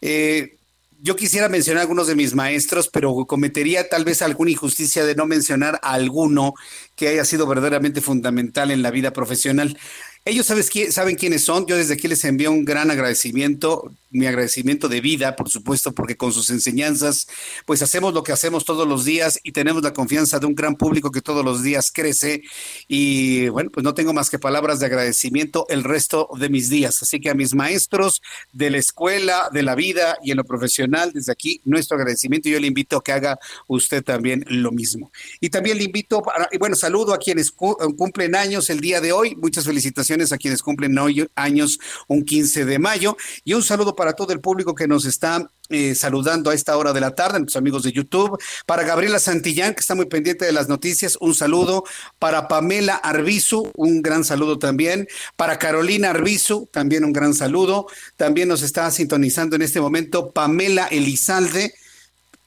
Eh, 0.00 0.56
yo 1.04 1.14
quisiera 1.14 1.50
mencionar 1.50 1.82
algunos 1.82 2.06
de 2.06 2.14
mis 2.14 2.32
maestros, 2.34 2.88
pero 2.88 3.12
cometería 3.26 3.88
tal 3.88 4.04
vez 4.04 4.22
alguna 4.22 4.52
injusticia 4.52 5.04
de 5.04 5.16
no 5.16 5.26
mencionar 5.26 5.78
a 5.82 5.92
alguno 5.92 6.54
que 6.94 7.08
haya 7.08 7.24
sido 7.26 7.46
verdaderamente 7.46 8.00
fundamental 8.00 8.70
en 8.70 8.80
la 8.80 8.92
vida 8.92 9.12
profesional. 9.12 9.76
Ellos 10.24 10.46
sabes 10.46 10.70
saben 10.90 11.16
quiénes 11.16 11.44
son. 11.44 11.66
Yo 11.66 11.76
desde 11.76 11.94
aquí 11.94 12.08
les 12.08 12.24
envío 12.24 12.50
un 12.50 12.64
gran 12.64 12.90
agradecimiento, 12.90 13.92
mi 14.12 14.26
agradecimiento 14.26 14.88
de 14.88 15.00
vida, 15.00 15.34
por 15.36 15.48
supuesto, 15.48 15.92
porque 15.92 16.16
con 16.16 16.32
sus 16.32 16.50
enseñanzas, 16.50 17.26
pues 17.66 17.82
hacemos 17.82 18.14
lo 18.14 18.22
que 18.22 18.32
hacemos 18.32 18.64
todos 18.64 18.86
los 18.86 19.04
días 19.04 19.40
y 19.42 19.52
tenemos 19.52 19.82
la 19.82 19.92
confianza 19.92 20.38
de 20.38 20.46
un 20.46 20.54
gran 20.54 20.76
público 20.76 21.10
que 21.10 21.20
todos 21.20 21.44
los 21.44 21.62
días 21.62 21.90
crece. 21.92 22.42
Y 22.88 23.48
bueno, 23.48 23.70
pues 23.70 23.84
no 23.84 23.94
tengo 23.94 24.12
más 24.12 24.30
que 24.30 24.38
palabras 24.38 24.80
de 24.80 24.86
agradecimiento 24.86 25.66
el 25.68 25.84
resto 25.84 26.28
de 26.38 26.48
mis 26.48 26.68
días. 26.68 27.02
Así 27.02 27.20
que 27.20 27.30
a 27.30 27.34
mis 27.34 27.54
maestros 27.54 28.20
de 28.52 28.70
la 28.70 28.78
escuela, 28.78 29.48
de 29.52 29.62
la 29.62 29.74
vida 29.74 30.18
y 30.22 30.30
en 30.30 30.36
lo 30.36 30.44
profesional, 30.44 31.12
desde 31.12 31.32
aquí 31.32 31.60
nuestro 31.64 31.96
agradecimiento. 31.96 32.48
Yo 32.48 32.60
le 32.60 32.66
invito 32.66 32.98
a 32.98 33.02
que 33.02 33.12
haga 33.12 33.38
usted 33.66 34.04
también 34.04 34.44
lo 34.48 34.72
mismo. 34.72 35.10
Y 35.40 35.48
también 35.48 35.78
le 35.78 35.84
invito, 35.84 36.22
y 36.50 36.58
bueno, 36.58 36.76
saludo 36.76 37.14
a 37.14 37.18
quienes 37.18 37.50
cumplen 37.50 38.34
años 38.34 38.68
el 38.70 38.80
día 38.80 39.00
de 39.00 39.12
hoy. 39.12 39.34
Muchas 39.36 39.64
felicitaciones 39.64 40.32
a 40.32 40.38
quienes 40.38 40.62
cumplen 40.62 40.98
hoy 40.98 41.26
años 41.34 41.78
un 42.08 42.24
15 42.24 42.64
de 42.64 42.78
mayo 42.78 43.16
y 43.44 43.54
un 43.54 43.62
saludo 43.62 43.94
para 43.94 44.01
todo 44.12 44.32
el 44.32 44.40
público 44.40 44.74
que 44.74 44.88
nos 44.88 45.04
está 45.04 45.48
eh, 45.68 45.94
saludando 45.94 46.50
a 46.50 46.54
esta 46.54 46.76
hora 46.76 46.92
de 46.92 47.00
la 47.00 47.14
tarde, 47.14 47.38
nuestros 47.38 47.60
amigos 47.60 47.84
de 47.84 47.92
YouTube. 47.92 48.36
Para 48.66 48.82
Gabriela 48.82 49.20
Santillán, 49.20 49.74
que 49.74 49.80
está 49.80 49.94
muy 49.94 50.06
pendiente 50.06 50.44
de 50.44 50.52
las 50.52 50.68
noticias, 50.68 51.16
un 51.20 51.34
saludo. 51.34 51.84
Para 52.18 52.48
Pamela 52.48 52.96
Arbizu, 52.96 53.70
un 53.76 54.02
gran 54.02 54.24
saludo 54.24 54.58
también. 54.58 55.06
Para 55.36 55.60
Carolina 55.60 56.10
Arbizu, 56.10 56.68
también 56.72 57.04
un 57.04 57.12
gran 57.12 57.34
saludo. 57.34 57.86
También 58.16 58.48
nos 58.48 58.62
está 58.62 58.90
sintonizando 58.90 59.54
en 59.54 59.62
este 59.62 59.80
momento 59.80 60.32
Pamela 60.32 60.88
Elizalde. 60.88 61.72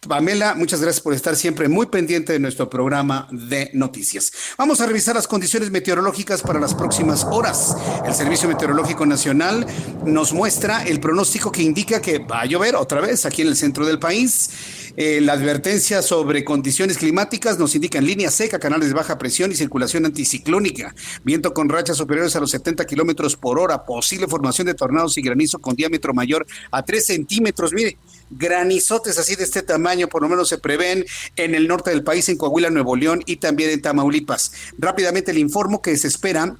Pamela, 0.07 0.55
muchas 0.55 0.81
gracias 0.81 1.01
por 1.01 1.13
estar 1.13 1.35
siempre 1.35 1.67
muy 1.67 1.87
pendiente 1.87 2.33
de 2.33 2.39
nuestro 2.39 2.69
programa 2.69 3.27
de 3.31 3.69
noticias. 3.73 4.31
Vamos 4.57 4.81
a 4.81 4.85
revisar 4.85 5.15
las 5.15 5.27
condiciones 5.27 5.71
meteorológicas 5.71 6.41
para 6.41 6.59
las 6.59 6.73
próximas 6.73 7.23
horas. 7.23 7.75
El 8.05 8.13
Servicio 8.13 8.47
Meteorológico 8.47 9.05
Nacional 9.05 9.65
nos 10.05 10.33
muestra 10.33 10.85
el 10.85 10.99
pronóstico 10.99 11.51
que 11.51 11.63
indica 11.63 12.01
que 12.01 12.19
va 12.19 12.41
a 12.41 12.45
llover 12.45 12.75
otra 12.75 13.01
vez 13.01 13.25
aquí 13.25 13.41
en 13.41 13.47
el 13.47 13.55
centro 13.55 13.85
del 13.85 13.99
país. 13.99 14.49
Eh, 14.97 15.19
la 15.19 15.33
advertencia 15.33 16.01
sobre 16.01 16.45
condiciones 16.45 16.97
climáticas 16.97 17.59
nos 17.59 17.75
indica 17.75 17.97
en 17.97 18.05
línea 18.05 18.31
seca, 18.31 18.59
canales 18.59 18.87
de 18.87 18.93
baja 18.93 19.17
presión 19.17 19.51
y 19.51 19.55
circulación 19.55 20.05
anticiclónica, 20.05 20.95
viento 21.23 21.53
con 21.53 21.67
rachas 21.67 21.97
superiores 21.97 22.33
a 22.37 22.39
los 22.39 22.51
70 22.51 22.85
kilómetros 22.85 23.35
por 23.35 23.59
hora, 23.59 23.83
posible 23.83 24.27
formación 24.27 24.67
de 24.67 24.73
tornados 24.73 25.17
y 25.17 25.21
granizo 25.21 25.59
con 25.59 25.75
diámetro 25.75 26.13
mayor 26.13 26.45
a 26.71 26.83
3 26.83 27.05
centímetros. 27.05 27.73
Mire, 27.73 27.97
granizotes 28.29 29.17
así 29.17 29.35
de 29.35 29.43
este 29.43 29.61
tamaño 29.61 30.07
por 30.07 30.21
lo 30.21 30.29
menos 30.29 30.49
se 30.49 30.57
prevén 30.57 31.05
en 31.35 31.55
el 31.55 31.67
norte 31.67 31.91
del 31.91 32.03
país, 32.03 32.29
en 32.29 32.37
Coahuila, 32.37 32.69
Nuevo 32.69 32.95
León 32.95 33.23
y 33.25 33.37
también 33.37 33.69
en 33.69 33.81
Tamaulipas. 33.81 34.51
Rápidamente 34.77 35.33
le 35.33 35.39
informo 35.39 35.81
que 35.81 35.95
se 35.97 36.07
espera 36.07 36.57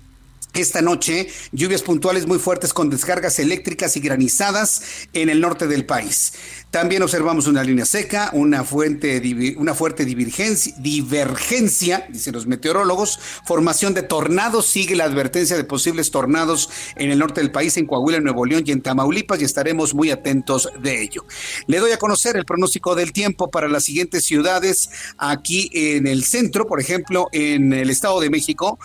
esta 0.56 0.82
noche, 0.82 1.28
lluvias 1.52 1.82
puntuales 1.82 2.26
muy 2.26 2.40
fuertes 2.40 2.74
con 2.74 2.90
descargas 2.90 3.40
eléctricas 3.40 3.96
y 3.98 4.00
granizadas 4.00 4.82
en 5.14 5.30
el 5.30 5.42
norte 5.42 5.68
del 5.68 5.86
país. 5.86 6.34
También 6.72 7.04
observamos 7.04 7.48
una 7.48 7.64
línea 7.64 7.86
seca, 7.86 8.32
una, 8.34 8.66
fuerte 8.66 9.22
divergencia, 9.22 10.74
divergencia, 10.78 12.06
dicen 12.10 12.34
los 12.34 12.48
meteorólogos, 12.48 13.18
formación 13.46 13.94
de 13.94 14.02
tornados, 14.02 14.66
sigue 14.66 14.96
la 14.96 15.06
advertencia 15.06 15.56
de 15.56 15.64
posibles 15.64 16.12
tornados 16.12 16.70
en 16.98 17.12
el 17.12 17.20
norte 17.20 17.40
del 17.40 17.52
país, 17.52 17.78
en 17.78 17.86
Coahuila, 17.86 18.20
Nuevo 18.20 18.46
León 18.46 18.64
y 18.66 18.72
en 18.72 18.82
Tamaulipas, 18.82 19.40
y 19.40 19.46
estaremos 19.46 19.94
muy 19.94 20.12
atentos 20.12 20.70
de 20.82 21.02
ello. 21.02 21.26
Le 21.68 21.80
doy 21.80 21.92
a 21.92 21.98
conocer 21.98 22.36
el 22.36 22.44
pronóstico 22.44 22.94
del 22.94 23.14
tiempo 23.14 23.50
para 23.50 23.70
las 23.70 23.86
siguientes 23.86 24.26
ciudades 24.26 24.90
aquí 25.18 25.70
en 25.72 26.08
el 26.08 26.26
centro, 26.26 26.66
por 26.66 26.82
ejemplo, 26.82 27.28
en 27.32 27.72
el 27.72 27.90
Estado 27.90 28.20
de 28.20 28.30
México. 28.30 28.80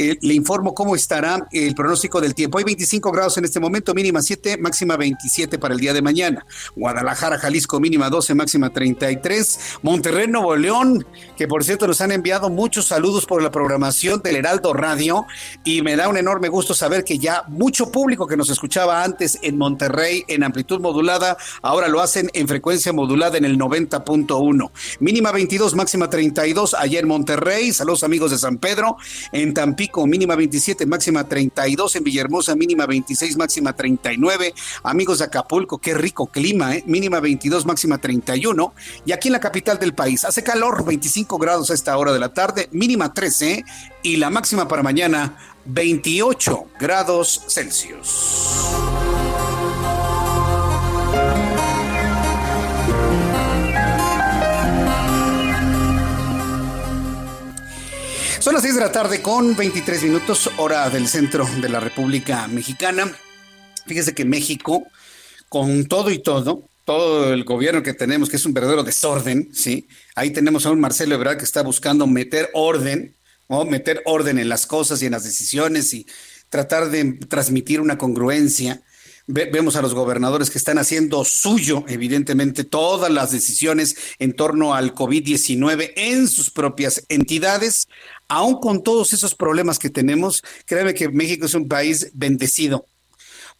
Eh, 0.00 0.16
le 0.20 0.32
informo 0.32 0.74
cómo 0.74 0.94
estará 0.94 1.48
el 1.50 1.74
pronóstico 1.74 2.20
del 2.20 2.32
tiempo. 2.32 2.58
Hay 2.58 2.64
25 2.64 3.10
grados 3.10 3.36
en 3.36 3.44
este 3.44 3.58
momento, 3.58 3.94
mínima 3.94 4.22
7, 4.22 4.56
máxima 4.58 4.96
27 4.96 5.58
para 5.58 5.74
el 5.74 5.80
día 5.80 5.92
de 5.92 6.02
mañana. 6.02 6.46
Guadalajara, 6.76 7.36
Jalisco, 7.36 7.80
mínima 7.80 8.08
12, 8.08 8.36
máxima 8.36 8.70
33. 8.70 9.78
Monterrey, 9.82 10.28
Nuevo 10.28 10.54
León, 10.54 11.04
que 11.36 11.48
por 11.48 11.64
cierto 11.64 11.88
nos 11.88 12.00
han 12.00 12.12
enviado 12.12 12.48
muchos 12.48 12.86
saludos 12.86 13.26
por 13.26 13.42
la 13.42 13.50
programación 13.50 14.22
del 14.22 14.36
Heraldo 14.36 14.72
Radio 14.72 15.26
y 15.64 15.82
me 15.82 15.96
da 15.96 16.08
un 16.08 16.16
enorme 16.16 16.48
gusto 16.48 16.74
saber 16.74 17.02
que 17.02 17.18
ya 17.18 17.42
mucho 17.48 17.90
público 17.90 18.28
que 18.28 18.36
nos 18.36 18.50
escuchaba 18.50 19.02
antes 19.02 19.36
en 19.42 19.58
Monterrey 19.58 20.22
en 20.28 20.44
amplitud 20.44 20.80
modulada, 20.80 21.36
ahora 21.60 21.88
lo 21.88 22.00
hacen 22.00 22.30
en 22.34 22.46
frecuencia 22.46 22.92
modulada 22.92 23.36
en 23.36 23.44
el 23.44 23.58
90.1. 23.58 24.70
Mínima 25.00 25.32
22, 25.32 25.74
máxima 25.74 26.08
32 26.08 26.74
allá 26.74 27.00
en 27.00 27.08
Monterrey. 27.08 27.72
Saludos 27.72 28.04
amigos 28.04 28.30
de 28.30 28.38
San 28.38 28.58
Pedro. 28.58 28.96
En 29.32 29.54
Tampico 29.54 29.87
mínima 30.06 30.36
27, 30.36 30.86
máxima 30.86 31.24
32, 31.24 31.96
en 31.96 32.04
Villahermosa 32.04 32.54
mínima 32.54 32.86
26, 32.86 33.36
máxima 33.36 33.72
39, 33.72 34.54
amigos 34.82 35.18
de 35.18 35.24
Acapulco, 35.24 35.78
qué 35.78 35.94
rico 35.94 36.26
clima, 36.26 36.74
¿eh? 36.76 36.84
mínima 36.86 37.20
22, 37.20 37.66
máxima 37.66 37.98
31, 37.98 38.74
y 39.04 39.12
aquí 39.12 39.28
en 39.28 39.32
la 39.32 39.40
capital 39.40 39.78
del 39.78 39.94
país 39.94 40.24
hace 40.24 40.42
calor, 40.42 40.84
25 40.84 41.38
grados 41.38 41.70
a 41.70 41.74
esta 41.74 41.96
hora 41.96 42.12
de 42.12 42.20
la 42.20 42.32
tarde, 42.32 42.68
mínima 42.72 43.12
13, 43.12 43.64
y 44.02 44.16
la 44.16 44.30
máxima 44.30 44.68
para 44.68 44.82
mañana 44.82 45.36
28 45.64 46.66
grados 46.78 47.42
Celsius. 47.48 49.27
Son 58.48 58.54
las 58.54 58.62
6 58.62 58.76
de 58.76 58.80
la 58.80 58.92
tarde 58.92 59.20
con 59.20 59.54
23 59.54 60.04
minutos, 60.04 60.48
hora 60.56 60.88
del 60.88 61.06
centro 61.06 61.46
de 61.60 61.68
la 61.68 61.80
República 61.80 62.48
Mexicana. 62.48 63.14
Fíjese 63.86 64.14
que 64.14 64.24
México, 64.24 64.86
con 65.50 65.84
todo 65.84 66.10
y 66.10 66.18
todo, 66.18 66.62
todo 66.86 67.34
el 67.34 67.44
gobierno 67.44 67.82
que 67.82 67.92
tenemos, 67.92 68.30
que 68.30 68.36
es 68.36 68.46
un 68.46 68.54
verdadero 68.54 68.84
desorden, 68.84 69.50
¿sí? 69.52 69.86
Ahí 70.14 70.30
tenemos 70.30 70.64
a 70.64 70.70
un 70.70 70.80
Marcelo 70.80 71.14
Ebrard 71.14 71.36
que 71.36 71.44
está 71.44 71.62
buscando 71.62 72.06
meter 72.06 72.48
orden, 72.54 73.14
o 73.48 73.66
meter 73.66 74.00
orden 74.06 74.38
en 74.38 74.48
las 74.48 74.64
cosas 74.66 75.02
y 75.02 75.04
en 75.04 75.12
las 75.12 75.24
decisiones 75.24 75.92
y 75.92 76.06
tratar 76.48 76.88
de 76.88 77.18
transmitir 77.28 77.82
una 77.82 77.98
congruencia 77.98 78.80
vemos 79.28 79.76
a 79.76 79.82
los 79.82 79.94
gobernadores 79.94 80.50
que 80.50 80.58
están 80.58 80.78
haciendo 80.78 81.24
suyo, 81.24 81.84
evidentemente, 81.86 82.64
todas 82.64 83.12
las 83.12 83.30
decisiones 83.30 83.96
en 84.18 84.32
torno 84.32 84.74
al 84.74 84.94
COVID-19 84.94 85.92
en 85.96 86.28
sus 86.28 86.50
propias 86.50 87.04
entidades. 87.08 87.86
Aún 88.26 88.58
con 88.58 88.82
todos 88.82 89.12
esos 89.12 89.34
problemas 89.34 89.78
que 89.78 89.90
tenemos, 89.90 90.42
créeme 90.64 90.94
que 90.94 91.10
México 91.10 91.46
es 91.46 91.54
un 91.54 91.68
país 91.68 92.10
bendecido 92.14 92.86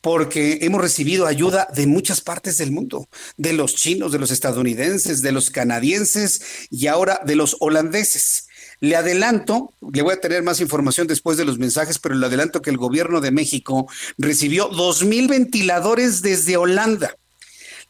porque 0.01 0.59
hemos 0.63 0.81
recibido 0.81 1.27
ayuda 1.27 1.69
de 1.75 1.87
muchas 1.87 2.21
partes 2.21 2.57
del 2.57 2.71
mundo, 2.71 3.09
de 3.37 3.53
los 3.53 3.75
chinos, 3.75 4.13
de 4.13 4.21
los 4.21 4.31
estadounidenses, 4.31 5.23
de 5.23 5.33
los 5.33 5.51
canadienses 5.51 6.41
y 6.71 6.87
ahora 6.87 7.21
de 7.27 7.35
los 7.35 7.57
holandeses. 7.61 8.48
Le 8.81 8.97
adelanto, 8.97 9.73
le 9.93 10.03
voy 10.03 10.15
a 10.15 10.21
tener 10.21 10.43
más 10.43 10.61
información 10.61 11.07
después 11.07 11.37
de 11.37 11.45
los 11.45 11.59
mensajes, 11.59 11.99
pero 11.99 12.15
le 12.15 12.27
adelanto 12.27 12.63
que 12.63 12.71
el 12.71 12.77
gobierno 12.77 13.21
de 13.21 13.31
México 13.31 13.89
recibió 14.19 14.69
dos 14.69 15.05
mil 15.05 15.29
ventiladores 15.29 16.23
desde 16.23 16.57
Holanda. 16.57 17.17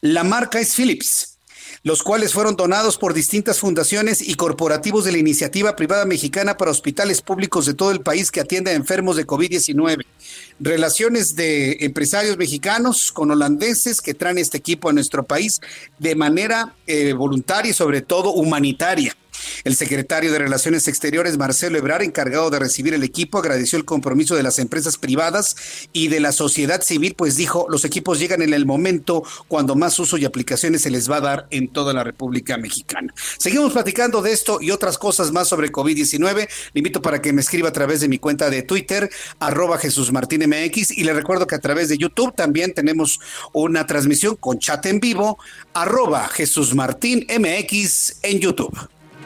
La 0.01 0.23
marca 0.23 0.59
es 0.59 0.73
Philips 0.73 1.29
los 1.83 2.03
cuales 2.03 2.33
fueron 2.33 2.55
donados 2.55 2.97
por 2.97 3.13
distintas 3.13 3.59
fundaciones 3.59 4.21
y 4.21 4.35
corporativos 4.35 5.05
de 5.05 5.11
la 5.11 5.17
iniciativa 5.17 5.75
privada 5.75 6.05
mexicana 6.05 6.57
para 6.57 6.71
hospitales 6.71 7.21
públicos 7.21 7.65
de 7.65 7.73
todo 7.73 7.91
el 7.91 8.01
país 8.01 8.31
que 8.31 8.41
atienden 8.41 8.73
a 8.73 8.77
enfermos 8.77 9.15
de 9.15 9.25
COVID-19. 9.25 10.05
Relaciones 10.59 11.35
de 11.35 11.77
empresarios 11.81 12.37
mexicanos 12.37 13.11
con 13.11 13.31
holandeses 13.31 14.01
que 14.01 14.13
traen 14.13 14.37
este 14.37 14.57
equipo 14.57 14.89
a 14.89 14.93
nuestro 14.93 15.23
país 15.23 15.61
de 15.97 16.15
manera 16.15 16.75
eh, 16.85 17.13
voluntaria 17.13 17.71
y 17.71 17.73
sobre 17.73 18.01
todo 18.01 18.33
humanitaria. 18.33 19.15
El 19.63 19.75
secretario 19.75 20.31
de 20.31 20.39
Relaciones 20.39 20.87
Exteriores, 20.87 21.37
Marcelo 21.37 21.77
Ebrar, 21.77 22.01
encargado 22.01 22.49
de 22.49 22.59
recibir 22.59 22.93
el 22.93 23.03
equipo, 23.03 23.37
agradeció 23.37 23.77
el 23.77 23.85
compromiso 23.85 24.35
de 24.35 24.43
las 24.43 24.59
empresas 24.59 24.97
privadas 24.97 25.55
y 25.93 26.07
de 26.07 26.19
la 26.19 26.31
sociedad 26.31 26.81
civil, 26.81 27.15
pues 27.15 27.35
dijo, 27.35 27.67
los 27.69 27.85
equipos 27.85 28.19
llegan 28.19 28.41
en 28.41 28.53
el 28.53 28.65
momento 28.65 29.23
cuando 29.47 29.75
más 29.75 29.99
uso 29.99 30.17
y 30.17 30.25
aplicaciones 30.25 30.81
se 30.81 30.89
les 30.89 31.09
va 31.09 31.17
a 31.17 31.21
dar 31.21 31.47
en 31.51 31.67
toda 31.67 31.93
la 31.93 32.03
República 32.03 32.57
Mexicana. 32.57 33.13
Seguimos 33.37 33.73
platicando 33.73 34.21
de 34.21 34.31
esto 34.31 34.59
y 34.61 34.71
otras 34.71 34.97
cosas 34.97 35.31
más 35.31 35.47
sobre 35.47 35.71
COVID-19. 35.71 36.49
Le 36.73 36.79
invito 36.79 37.01
para 37.01 37.21
que 37.21 37.33
me 37.33 37.41
escriba 37.41 37.69
a 37.69 37.73
través 37.73 38.01
de 38.01 38.07
mi 38.07 38.19
cuenta 38.19 38.49
de 38.49 38.63
Twitter, 38.63 39.09
arroba 39.39 39.77
Jesús 39.77 40.11
Martín 40.11 40.43
MX, 40.47 40.91
y 40.91 41.03
le 41.03 41.13
recuerdo 41.13 41.47
que 41.47 41.55
a 41.55 41.59
través 41.59 41.89
de 41.89 41.97
YouTube 41.97 42.35
también 42.35 42.73
tenemos 42.73 43.19
una 43.53 43.85
transmisión 43.85 44.35
con 44.35 44.59
chat 44.59 44.85
en 44.85 44.99
vivo, 44.99 45.37
arroba 45.73 46.27
Jesús 46.27 46.75
Martín 46.75 47.25
MX 47.29 48.19
en 48.23 48.39
YouTube. 48.39 48.98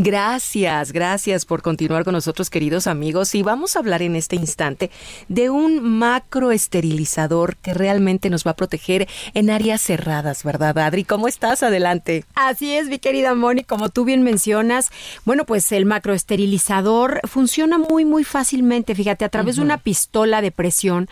Gracias, 0.00 0.92
gracias 0.92 1.44
por 1.44 1.60
continuar 1.60 2.04
con 2.04 2.12
nosotros, 2.12 2.50
queridos 2.50 2.86
amigos. 2.86 3.34
Y 3.34 3.42
vamos 3.42 3.74
a 3.74 3.80
hablar 3.80 4.00
en 4.00 4.14
este 4.14 4.36
instante 4.36 4.92
de 5.26 5.50
un 5.50 5.82
macroesterilizador 5.82 7.56
que 7.56 7.74
realmente 7.74 8.30
nos 8.30 8.46
va 8.46 8.52
a 8.52 8.56
proteger 8.56 9.08
en 9.34 9.50
áreas 9.50 9.82
cerradas, 9.82 10.44
¿verdad, 10.44 10.78
Adri? 10.78 11.02
¿Cómo 11.02 11.26
estás? 11.26 11.64
Adelante. 11.64 12.24
Así 12.36 12.76
es, 12.76 12.86
mi 12.86 13.00
querida 13.00 13.34
Moni, 13.34 13.64
como 13.64 13.88
tú 13.88 14.04
bien 14.04 14.22
mencionas. 14.22 14.90
Bueno, 15.24 15.44
pues 15.44 15.72
el 15.72 15.84
macroesterilizador 15.84 17.20
funciona 17.24 17.76
muy, 17.76 18.04
muy 18.04 18.22
fácilmente. 18.22 18.94
Fíjate, 18.94 19.24
a 19.24 19.30
través 19.30 19.56
de 19.56 19.62
una 19.62 19.78
pistola 19.78 20.40
de 20.42 20.52
presión 20.52 21.08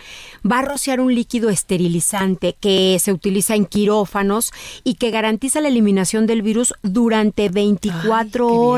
va 0.48 0.60
a 0.60 0.62
rociar 0.62 1.00
un 1.00 1.12
líquido 1.12 1.50
esterilizante 1.50 2.54
que 2.60 2.98
se 3.00 3.12
utiliza 3.12 3.56
en 3.56 3.66
quirófanos 3.66 4.52
y 4.84 4.94
que 4.94 5.10
garantiza 5.10 5.60
la 5.60 5.66
eliminación 5.66 6.28
del 6.28 6.42
virus 6.42 6.72
durante 6.84 7.48
24 7.48 8.46
horas 8.46 8.75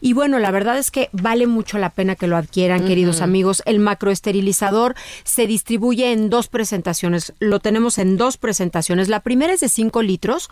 y 0.00 0.12
bueno, 0.12 0.38
la 0.38 0.50
verdad 0.50 0.78
es 0.78 0.90
que 0.90 1.08
vale 1.12 1.46
mucho 1.46 1.78
la 1.78 1.90
pena 1.90 2.16
que 2.16 2.26
lo 2.26 2.36
adquieran, 2.36 2.86
queridos 2.86 3.20
amigos. 3.20 3.62
El 3.66 3.78
macroesterilizador 3.80 4.94
se 5.24 5.46
distribuye 5.46 6.12
en 6.12 6.30
dos 6.30 6.48
presentaciones. 6.48 7.32
Lo 7.38 7.60
tenemos 7.60 7.98
en 7.98 8.16
dos 8.16 8.36
presentaciones. 8.36 9.08
La 9.08 9.20
primera 9.20 9.52
es 9.52 9.60
de 9.60 9.68
5 9.68 10.02
litros, 10.02 10.48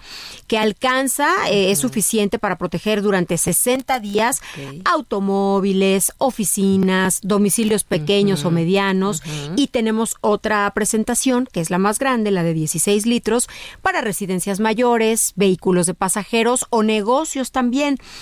que 0.46 0.58
alcanza, 0.58 1.28
eh, 1.50 1.70
es 1.70 1.78
suficiente 1.78 2.38
para 2.38 2.58
proteger 2.58 3.02
durante 3.02 3.38
60 3.38 4.00
días 4.00 4.40
automóviles, 4.84 6.12
oficinas, 6.18 7.20
domicilios 7.22 7.84
pequeños 7.84 8.44
o 8.44 8.50
medianos. 8.50 9.22
Y 9.56 9.68
tenemos 9.68 10.16
otra 10.20 10.70
presentación, 10.74 11.48
que 11.50 11.60
es 11.60 11.70
la 11.70 11.78
más 11.78 11.98
grande, 11.98 12.30
la 12.30 12.42
de 12.42 12.54
16 12.54 13.06
litros, 13.06 13.48
para 13.82 14.00
residencias 14.00 14.60
mayores, 14.60 15.32
vehículos 15.36 15.86
de 15.86 15.94
pasajeros 15.94 16.66
o 16.70 16.82
negocios 16.82 17.50
también. 17.50 17.98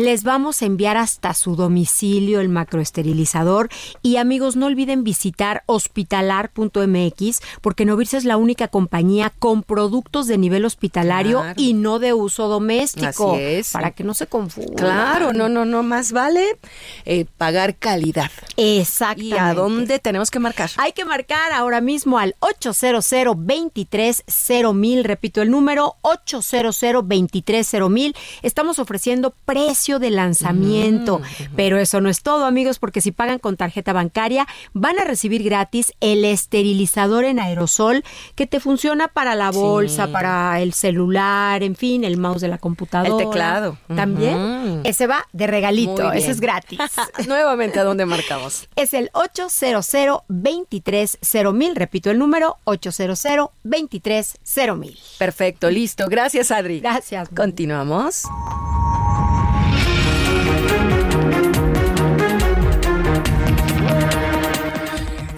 Les 0.00 0.22
vamos 0.22 0.62
a 0.62 0.64
enviar 0.64 0.96
hasta 0.96 1.34
su 1.34 1.56
domicilio 1.56 2.40
el 2.40 2.48
macroesterilizador 2.48 3.68
y 4.00 4.16
amigos 4.16 4.56
no 4.56 4.64
olviden 4.64 5.04
visitar 5.04 5.62
hospitalar.mx 5.66 7.40
porque 7.60 7.84
Novirse 7.84 8.16
es 8.16 8.24
la 8.24 8.38
única 8.38 8.68
compañía 8.68 9.30
con 9.38 9.62
productos 9.62 10.26
de 10.26 10.38
nivel 10.38 10.64
hospitalario 10.64 11.42
y 11.54 11.74
no 11.74 11.98
de 11.98 12.14
uso 12.14 12.48
doméstico. 12.48 13.34
Así 13.34 13.42
es. 13.42 13.72
Para 13.72 13.90
que 13.90 14.02
no 14.02 14.14
se 14.14 14.26
confunda. 14.26 14.74
Claro, 14.74 15.34
no, 15.34 15.50
no, 15.50 15.66
no, 15.66 15.82
más 15.82 16.12
vale 16.12 16.56
eh, 17.04 17.26
pagar 17.36 17.76
calidad. 17.76 18.30
Exactamente. 18.56 19.36
¿Y 19.36 19.38
a 19.38 19.52
dónde 19.52 19.98
tenemos 19.98 20.30
que 20.30 20.38
marcar? 20.38 20.70
Hay 20.78 20.92
que 20.92 21.04
marcar 21.04 21.52
ahora 21.52 21.82
mismo 21.82 22.18
al 22.18 22.36
800 22.38 23.36
23 23.36 24.24
mil, 24.72 25.04
repito 25.04 25.42
el 25.42 25.50
número 25.50 25.96
800 26.00 27.06
23 27.06 27.74
mil. 27.90 28.16
Estamos 28.40 28.78
ofreciendo 28.78 29.34
precio 29.90 29.98
de 29.98 30.10
lanzamiento. 30.10 31.18
Mm, 31.18 31.54
Pero 31.56 31.78
eso 31.78 32.00
no 32.00 32.08
es 32.08 32.22
todo, 32.22 32.44
amigos, 32.46 32.78
porque 32.78 33.00
si 33.00 33.10
pagan 33.10 33.38
con 33.38 33.56
tarjeta 33.56 33.92
bancaria, 33.92 34.46
van 34.72 34.98
a 34.98 35.04
recibir 35.04 35.42
gratis 35.42 35.92
el 36.00 36.24
esterilizador 36.24 37.24
en 37.24 37.40
aerosol 37.40 38.04
que 38.36 38.46
te 38.46 38.60
funciona 38.60 39.08
para 39.08 39.34
la 39.34 39.50
bolsa, 39.50 40.12
para 40.12 40.60
el 40.60 40.72
celular, 40.74 41.62
en 41.62 41.74
fin, 41.74 42.04
el 42.04 42.18
mouse 42.18 42.40
de 42.40 42.48
la 42.48 42.58
computadora. 42.58 43.10
El 43.10 43.28
teclado. 43.28 43.78
También. 43.88 44.82
Ese 44.84 45.06
va 45.06 45.26
de 45.32 45.46
regalito, 45.46 46.12
ese 46.12 46.30
es 46.30 46.40
gratis. 46.40 46.78
Nuevamente, 47.26 47.80
¿a 47.80 47.84
dónde 47.84 48.06
marcamos? 48.06 48.68
Es 48.76 48.94
el 48.94 49.10
800 49.12 50.22
23 50.28 51.18
mil. 51.52 51.74
Repito 51.74 52.10
el 52.10 52.18
número, 52.18 52.58
800 52.64 53.50
23 53.64 54.38
mil. 54.76 54.98
Perfecto, 55.18 55.70
listo. 55.70 56.06
Gracias, 56.08 56.50
Adri. 56.50 56.80
Gracias. 56.80 57.28
Continuamos. 57.34 58.24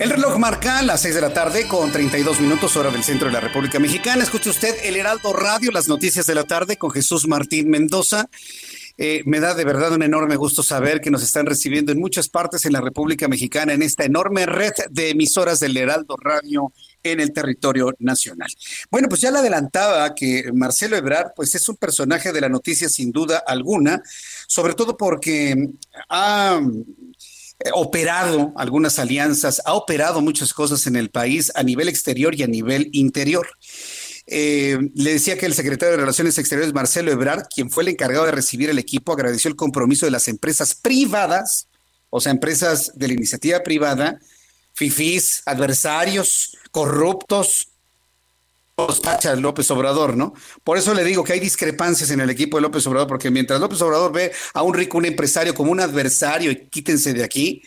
El 0.03 0.11
reloj 0.11 0.37
marca 0.37 0.83
las 0.83 1.03
6 1.03 1.15
de 1.15 1.21
la 1.21 1.33
tarde 1.33 1.69
con 1.69 1.93
32 1.93 2.41
minutos 2.41 2.77
hora 2.77 2.91
del 2.91 3.05
centro 3.05 3.29
de 3.29 3.35
la 3.35 3.39
República 3.39 3.79
Mexicana. 3.79 4.25
Escuche 4.25 4.51
usted 4.51 4.75
el 4.83 4.97
Heraldo 4.97 5.33
Radio, 5.33 5.71
las 5.71 5.87
noticias 5.87 6.27
de 6.27 6.35
la 6.35 6.43
tarde 6.43 6.77
con 6.77 6.91
Jesús 6.91 7.29
Martín 7.29 7.71
Mendoza. 7.71 8.29
Eh, 8.99 9.23
me 9.27 9.39
da 9.39 9.55
de 9.55 9.65
verdad 9.65 9.93
un 9.93 10.03
enorme 10.03 10.35
gusto 10.35 10.65
saber 10.65 11.01
que 11.01 11.13
nos 11.13 11.23
están 11.23 11.47
recibiendo 11.47 11.93
en 11.93 12.01
muchas 12.01 12.29
partes 12.29 12.65
en 12.65 12.73
la 12.73 12.81
República 12.81 13.29
Mexicana, 13.29 13.75
en 13.75 13.83
esta 13.83 14.05
enorme 14.05 14.45
red 14.45 14.73
de 14.91 15.11
emisoras 15.11 15.61
del 15.61 15.77
Heraldo 15.77 16.17
Radio 16.17 16.73
en 17.05 17.21
el 17.21 17.33
territorio 17.33 17.95
nacional. 18.01 18.51
Bueno, 18.91 19.09
pues 19.09 19.21
ya 19.21 19.31
le 19.31 19.39
adelantaba 19.39 20.15
que 20.17 20.51
Marcelo 20.53 20.97
Ebrard, 20.97 21.33
pues 21.37 21.55
es 21.55 21.69
un 21.69 21.77
personaje 21.77 22.33
de 22.33 22.41
la 22.41 22.49
noticia 22.49 22.89
sin 22.89 23.13
duda 23.13 23.43
alguna, 23.47 24.03
sobre 24.49 24.75
todo 24.75 24.97
porque 24.97 25.71
ha 26.09 26.61
operado 27.75 28.53
algunas 28.57 28.99
alianzas, 28.99 29.63
ha 29.65 29.75
operado 29.75 30.21
muchas 30.21 30.53
cosas 30.53 30.87
en 30.87 30.97
el 30.97 31.11
país 31.11 31.53
a 31.55 31.63
nivel 31.63 31.89
exterior 31.89 32.35
y 32.35 32.43
a 32.43 32.47
nivel 32.47 32.89
interior. 32.93 33.47
Eh, 34.27 34.79
le 34.95 35.15
decía 35.15 35.37
que 35.37 35.47
el 35.47 35.55
secretario 35.55 35.93
de 35.93 36.01
Relaciones 36.01 36.39
Exteriores, 36.39 36.73
Marcelo 36.73 37.11
Ebrard, 37.11 37.49
quien 37.55 37.71
fue 37.71 37.83
el 37.83 37.89
encargado 37.91 38.25
de 38.25 38.33
recibir 38.33 38.71
el 38.71 38.79
equipo, 38.79 39.13
agradeció 39.13 39.49
el 39.49 39.57
compromiso 39.57 40.07
de 40.07 40.13
las 40.13 40.29
empresas 40.29 40.75
privadas, 40.75 41.69
o 42.11 42.21
sea, 42.21 42.33
empresas 42.33 42.93
de 42.95 43.09
la 43.09 43.15
iniciativa 43.15 43.63
privada, 43.63 44.21
FIFIs, 44.75 45.43
adversarios, 45.47 46.57
corruptos, 46.71 47.72
tacha 48.87 49.35
López 49.37 49.71
Obrador, 49.71 50.17
¿no? 50.17 50.35
Por 50.65 50.79
eso 50.79 50.95
le 50.95 51.05
digo 51.05 51.25
que 51.25 51.35
hay 51.35 51.41
discrepancias 51.41 52.11
en 52.11 52.21
el 52.21 52.31
equipo 52.31 52.57
de 52.57 52.63
López 52.63 52.87
Obrador, 52.87 53.09
porque 53.09 53.31
mientras 53.31 53.61
López 53.61 53.81
Obrador 53.83 54.13
ve 54.13 54.33
a 54.55 54.63
un 54.63 54.75
rico, 54.75 54.99
un 54.99 55.07
empresario 55.07 55.55
como 55.55 55.73
un 55.73 55.81
adversario 55.81 56.51
y 56.51 56.69
quítense 56.69 57.13
de 57.13 57.25
aquí, 57.25 57.63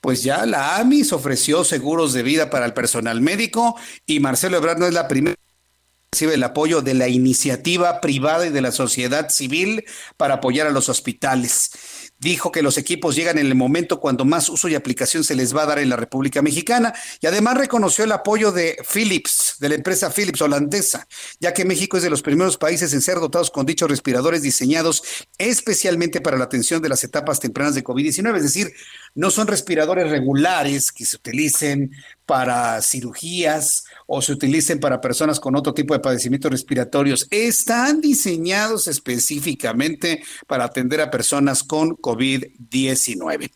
pues 0.00 0.22
ya 0.22 0.46
la 0.46 0.76
AMIS 0.76 1.12
ofreció 1.12 1.64
seguros 1.64 2.12
de 2.12 2.22
vida 2.22 2.50
para 2.50 2.66
el 2.66 2.74
personal 2.74 3.20
médico 3.20 3.76
y 4.06 4.20
Marcelo 4.20 4.56
Ebrard 4.56 4.78
no 4.78 4.86
es 4.86 4.94
la 4.94 5.08
primera 5.08 5.34
que 5.34 6.16
recibe 6.16 6.34
el 6.34 6.42
apoyo 6.44 6.82
de 6.82 6.94
la 6.94 7.08
iniciativa 7.08 8.00
privada 8.00 8.46
y 8.46 8.50
de 8.50 8.60
la 8.60 8.72
sociedad 8.72 9.28
civil 9.28 9.84
para 10.16 10.34
apoyar 10.34 10.66
a 10.66 10.70
los 10.70 10.88
hospitales. 10.88 11.70
Dijo 12.18 12.52
que 12.52 12.62
los 12.62 12.78
equipos 12.78 13.16
llegan 13.16 13.38
en 13.38 13.46
el 13.46 13.54
momento 13.54 14.00
cuando 14.00 14.24
más 14.24 14.48
uso 14.48 14.68
y 14.68 14.74
aplicación 14.74 15.24
se 15.24 15.34
les 15.34 15.54
va 15.54 15.62
a 15.62 15.66
dar 15.66 15.78
en 15.78 15.88
la 15.88 15.96
República 15.96 16.42
Mexicana 16.42 16.94
y 17.20 17.26
además 17.26 17.58
reconoció 17.58 18.04
el 18.04 18.12
apoyo 18.12 18.52
de 18.52 18.76
Philips 18.92 19.47
de 19.60 19.68
la 19.68 19.74
empresa 19.74 20.10
Philips 20.10 20.40
holandesa, 20.40 21.06
ya 21.40 21.52
que 21.52 21.64
México 21.64 21.96
es 21.96 22.02
de 22.02 22.10
los 22.10 22.22
primeros 22.22 22.56
países 22.56 22.92
en 22.92 23.02
ser 23.02 23.18
dotados 23.20 23.50
con 23.50 23.66
dichos 23.66 23.88
respiradores 23.88 24.42
diseñados 24.42 25.02
especialmente 25.38 26.20
para 26.20 26.38
la 26.38 26.44
atención 26.44 26.82
de 26.82 26.88
las 26.88 27.04
etapas 27.04 27.40
tempranas 27.40 27.74
de 27.74 27.84
COVID-19, 27.84 28.36
es 28.36 28.42
decir, 28.42 28.72
no 29.14 29.30
son 29.30 29.46
respiradores 29.46 30.10
regulares 30.10 30.92
que 30.92 31.04
se 31.04 31.16
utilicen 31.16 31.90
para 32.26 32.82
cirugías 32.82 33.84
o 34.06 34.20
se 34.20 34.32
utilicen 34.32 34.80
para 34.80 35.00
personas 35.00 35.40
con 35.40 35.56
otro 35.56 35.72
tipo 35.72 35.94
de 35.94 36.00
padecimientos 36.00 36.50
respiratorios. 36.50 37.26
Están 37.30 38.00
diseñados 38.00 38.86
específicamente 38.86 40.22
para 40.46 40.64
atender 40.64 41.00
a 41.00 41.10
personas 41.10 41.62
con 41.62 41.96
COVID-19. 41.96 43.50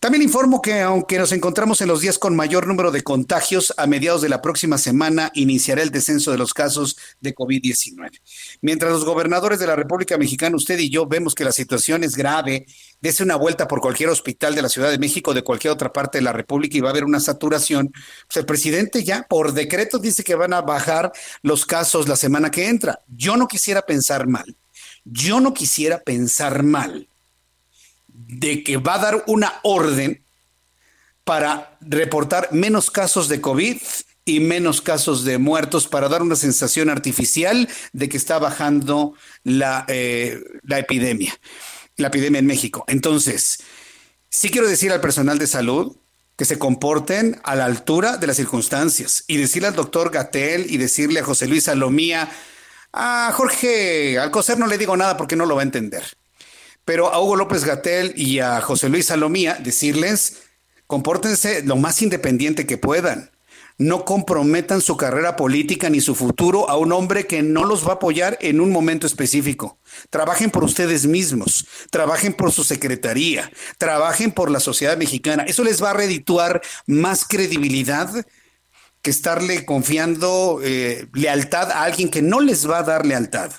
También 0.00 0.22
informo 0.22 0.60
que 0.60 0.80
aunque 0.80 1.18
nos 1.18 1.32
encontramos 1.32 1.80
en 1.80 1.88
los 1.88 2.00
días 2.00 2.18
con 2.18 2.36
mayor 2.36 2.66
número 2.66 2.90
de 2.90 3.02
contagios, 3.02 3.72
a 3.76 3.86
mediados 3.86 4.20
de 4.20 4.28
la 4.28 4.42
próxima 4.42 4.78
semana 4.78 5.30
iniciará 5.34 5.82
el 5.82 5.90
descenso 5.90 6.32
de 6.32 6.38
los 6.38 6.52
casos 6.52 6.96
de 7.20 7.34
COVID-19. 7.34 8.20
Mientras 8.60 8.92
los 8.92 9.04
gobernadores 9.04 9.58
de 9.58 9.66
la 9.66 9.76
República 9.76 10.18
Mexicana, 10.18 10.56
usted 10.56 10.78
y 10.78 10.90
yo, 10.90 11.06
vemos 11.06 11.34
que 11.34 11.44
la 11.44 11.52
situación 11.52 12.04
es 12.04 12.14
grave, 12.16 12.66
dese 13.00 13.22
una 13.22 13.36
vuelta 13.36 13.66
por 13.66 13.80
cualquier 13.80 14.10
hospital 14.10 14.54
de 14.54 14.62
la 14.62 14.68
Ciudad 14.68 14.90
de 14.90 14.98
México 14.98 15.32
de 15.32 15.42
cualquier 15.42 15.72
otra 15.72 15.92
parte 15.92 16.18
de 16.18 16.22
la 16.22 16.32
República 16.32 16.76
y 16.76 16.80
va 16.80 16.88
a 16.88 16.92
haber 16.92 17.04
una 17.04 17.20
saturación, 17.20 17.92
pues 18.26 18.36
el 18.36 18.44
presidente 18.44 19.02
ya 19.02 19.22
por 19.22 19.52
decreto 19.52 19.98
dice 19.98 20.22
que 20.22 20.34
van 20.34 20.52
a 20.52 20.62
bajar 20.62 21.12
los 21.42 21.64
casos 21.64 22.08
la 22.08 22.16
semana 22.16 22.50
que 22.50 22.68
entra. 22.68 23.00
Yo 23.08 23.36
no 23.36 23.48
quisiera 23.48 23.82
pensar 23.82 24.26
mal. 24.26 24.56
Yo 25.04 25.40
no 25.40 25.54
quisiera 25.54 26.00
pensar 26.00 26.62
mal 26.64 27.08
de 28.28 28.62
que 28.64 28.76
va 28.76 28.94
a 28.94 28.98
dar 28.98 29.24
una 29.26 29.54
orden 29.62 30.24
para 31.24 31.76
reportar 31.80 32.48
menos 32.52 32.90
casos 32.90 33.28
de 33.28 33.40
COVID 33.40 33.78
y 34.24 34.40
menos 34.40 34.80
casos 34.80 35.24
de 35.24 35.38
muertos 35.38 35.86
para 35.86 36.08
dar 36.08 36.22
una 36.22 36.36
sensación 36.36 36.90
artificial 36.90 37.68
de 37.92 38.08
que 38.08 38.16
está 38.16 38.38
bajando 38.38 39.14
la, 39.44 39.84
eh, 39.88 40.40
la 40.62 40.78
epidemia, 40.78 41.38
la 41.96 42.08
epidemia 42.08 42.40
en 42.40 42.46
México. 42.46 42.84
Entonces, 42.88 43.58
sí 44.28 44.50
quiero 44.50 44.68
decir 44.68 44.92
al 44.92 45.00
personal 45.00 45.38
de 45.38 45.46
salud 45.46 45.96
que 46.36 46.44
se 46.44 46.58
comporten 46.58 47.40
a 47.44 47.54
la 47.54 47.64
altura 47.64 48.18
de 48.18 48.26
las 48.26 48.36
circunstancias 48.36 49.24
y 49.26 49.36
decirle 49.36 49.68
al 49.68 49.74
doctor 49.74 50.10
Gatel 50.10 50.66
y 50.68 50.76
decirle 50.76 51.20
a 51.20 51.24
José 51.24 51.46
Luis 51.46 51.64
Salomía, 51.64 52.28
a 52.92 53.32
Jorge 53.32 54.18
Alcocer 54.18 54.58
no 54.58 54.66
le 54.66 54.78
digo 54.78 54.96
nada 54.96 55.16
porque 55.16 55.36
no 55.36 55.46
lo 55.46 55.54
va 55.54 55.62
a 55.62 55.64
entender 55.64 56.04
pero 56.86 57.12
a 57.12 57.20
Hugo 57.20 57.34
López 57.36 57.64
Gatel 57.64 58.14
y 58.16 58.38
a 58.38 58.60
José 58.60 58.88
Luis 58.88 59.06
Salomía 59.06 59.58
decirles, 59.60 60.44
compórtense 60.86 61.62
lo 61.64 61.74
más 61.76 62.00
independiente 62.00 62.64
que 62.64 62.78
puedan. 62.78 63.32
No 63.76 64.06
comprometan 64.06 64.80
su 64.80 64.96
carrera 64.96 65.36
política 65.36 65.90
ni 65.90 66.00
su 66.00 66.14
futuro 66.14 66.70
a 66.70 66.78
un 66.78 66.92
hombre 66.92 67.26
que 67.26 67.42
no 67.42 67.64
los 67.64 67.84
va 67.84 67.90
a 67.90 67.94
apoyar 67.96 68.38
en 68.40 68.60
un 68.60 68.70
momento 68.70 69.06
específico. 69.06 69.78
Trabajen 70.10 70.50
por 70.50 70.62
ustedes 70.62 71.06
mismos, 71.06 71.66
trabajen 71.90 72.32
por 72.32 72.52
su 72.52 72.62
secretaría, 72.62 73.50
trabajen 73.78 74.30
por 74.30 74.50
la 74.50 74.60
sociedad 74.60 74.96
mexicana. 74.96 75.42
Eso 75.42 75.64
les 75.64 75.82
va 75.82 75.90
a 75.90 75.94
redituar 75.94 76.62
más 76.86 77.26
credibilidad 77.26 78.08
que 79.02 79.10
estarle 79.10 79.66
confiando 79.66 80.60
eh, 80.62 81.08
lealtad 81.12 81.72
a 81.72 81.82
alguien 81.82 82.10
que 82.10 82.22
no 82.22 82.40
les 82.40 82.70
va 82.70 82.78
a 82.78 82.84
dar 82.84 83.04
lealtad. 83.04 83.50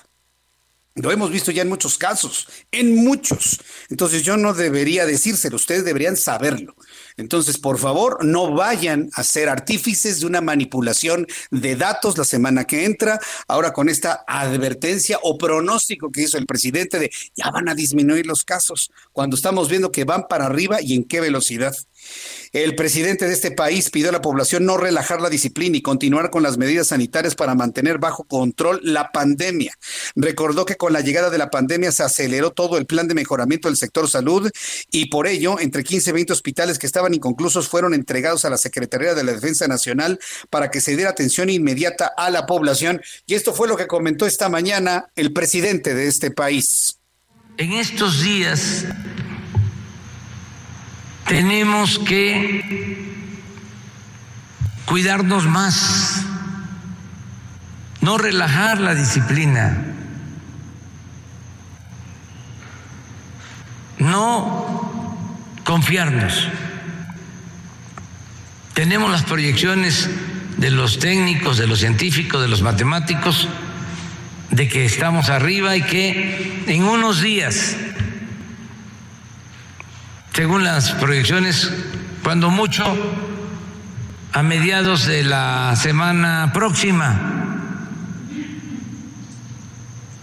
Lo 0.98 1.12
hemos 1.12 1.30
visto 1.30 1.52
ya 1.52 1.62
en 1.62 1.68
muchos 1.68 1.96
casos, 1.96 2.48
en 2.72 2.96
muchos. 2.96 3.60
Entonces 3.88 4.24
yo 4.24 4.36
no 4.36 4.52
debería 4.52 5.06
decírselo, 5.06 5.54
ustedes 5.54 5.84
deberían 5.84 6.16
saberlo. 6.16 6.74
Entonces, 7.16 7.56
por 7.58 7.78
favor, 7.78 8.24
no 8.24 8.52
vayan 8.52 9.08
a 9.14 9.22
ser 9.22 9.48
artífices 9.48 10.20
de 10.20 10.26
una 10.26 10.40
manipulación 10.40 11.26
de 11.52 11.76
datos 11.76 12.18
la 12.18 12.24
semana 12.24 12.64
que 12.64 12.84
entra, 12.84 13.20
ahora 13.46 13.72
con 13.72 13.88
esta 13.88 14.24
advertencia 14.26 15.18
o 15.22 15.38
pronóstico 15.38 16.10
que 16.10 16.22
hizo 16.22 16.36
el 16.36 16.46
presidente 16.46 16.98
de 16.98 17.10
ya 17.34 17.50
van 17.50 17.68
a 17.68 17.74
disminuir 17.74 18.26
los 18.26 18.44
casos, 18.44 18.90
cuando 19.12 19.36
estamos 19.36 19.68
viendo 19.68 19.92
que 19.92 20.04
van 20.04 20.26
para 20.28 20.46
arriba 20.46 20.82
y 20.82 20.94
en 20.94 21.04
qué 21.04 21.20
velocidad. 21.20 21.74
El 22.52 22.74
presidente 22.74 23.26
de 23.26 23.34
este 23.34 23.50
país 23.50 23.90
pidió 23.90 24.08
a 24.08 24.12
la 24.12 24.22
población 24.22 24.64
no 24.64 24.78
relajar 24.78 25.20
la 25.20 25.28
disciplina 25.28 25.76
y 25.76 25.82
continuar 25.82 26.30
con 26.30 26.42
las 26.42 26.56
medidas 26.56 26.88
sanitarias 26.88 27.34
para 27.34 27.54
mantener 27.54 27.98
bajo 27.98 28.24
control 28.24 28.80
la 28.82 29.12
pandemia. 29.12 29.74
Recordó 30.16 30.64
que 30.64 30.76
con 30.76 30.92
la 30.92 31.00
llegada 31.00 31.30
de 31.30 31.38
la 31.38 31.50
pandemia 31.50 31.92
se 31.92 32.02
aceleró 32.02 32.50
todo 32.50 32.78
el 32.78 32.86
plan 32.86 33.06
de 33.06 33.14
mejoramiento 33.14 33.68
del 33.68 33.76
sector 33.76 34.08
salud 34.08 34.50
y 34.90 35.06
por 35.06 35.26
ello, 35.26 35.60
entre 35.60 35.84
15 35.84 36.10
y 36.10 36.12
20 36.14 36.32
hospitales 36.32 36.78
que 36.78 36.86
estaban 36.86 37.12
inconclusos 37.12 37.68
fueron 37.68 37.92
entregados 37.92 38.44
a 38.44 38.50
la 38.50 38.58
Secretaría 38.58 39.14
de 39.14 39.24
la 39.24 39.32
Defensa 39.32 39.68
Nacional 39.68 40.18
para 40.50 40.70
que 40.70 40.80
se 40.80 40.96
diera 40.96 41.10
atención 41.10 41.50
inmediata 41.50 42.12
a 42.16 42.30
la 42.30 42.46
población. 42.46 43.02
Y 43.26 43.34
esto 43.34 43.52
fue 43.52 43.68
lo 43.68 43.76
que 43.76 43.86
comentó 43.86 44.26
esta 44.26 44.48
mañana 44.48 45.10
el 45.16 45.32
presidente 45.32 45.94
de 45.94 46.06
este 46.06 46.30
país. 46.30 46.98
En 47.58 47.72
estos 47.72 48.22
días 48.22 48.86
tenemos 51.28 51.98
que 51.98 52.96
cuidarnos 54.86 55.46
más, 55.46 56.24
no 58.00 58.16
relajar 58.16 58.80
la 58.80 58.94
disciplina, 58.94 59.84
no 63.98 65.14
confiarnos. 65.64 66.48
Tenemos 68.72 69.10
las 69.10 69.24
proyecciones 69.24 70.08
de 70.56 70.70
los 70.70 70.98
técnicos, 70.98 71.58
de 71.58 71.66
los 71.66 71.80
científicos, 71.80 72.40
de 72.40 72.48
los 72.48 72.62
matemáticos, 72.62 73.48
de 74.50 74.66
que 74.66 74.86
estamos 74.86 75.28
arriba 75.28 75.76
y 75.76 75.82
que 75.82 76.64
en 76.66 76.84
unos 76.84 77.20
días 77.20 77.76
según 80.38 80.62
las 80.62 80.92
proyecciones, 80.92 81.68
cuando 82.22 82.48
mucho 82.48 82.84
a 84.32 84.40
mediados 84.40 85.04
de 85.04 85.24
la 85.24 85.74
semana 85.74 86.52
próxima 86.54 87.48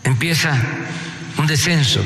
empieza 0.05 0.57
un 1.37 1.45
descenso 1.47 1.99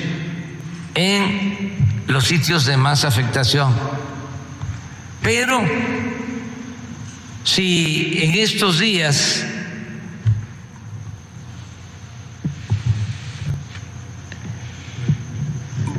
en 0.96 2.04
los 2.08 2.26
sitios 2.26 2.66
de 2.66 2.78
más 2.78 3.06
afectación. 3.06 3.76
Pero 5.22 5.62
si 7.44 8.22
en 8.24 8.34
estos 8.34 8.80
días 8.80 9.46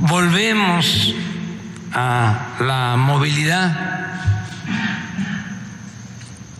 volvemos 0.01 1.14
a 1.92 2.57
la 2.61 2.96
movilidad 2.96 3.76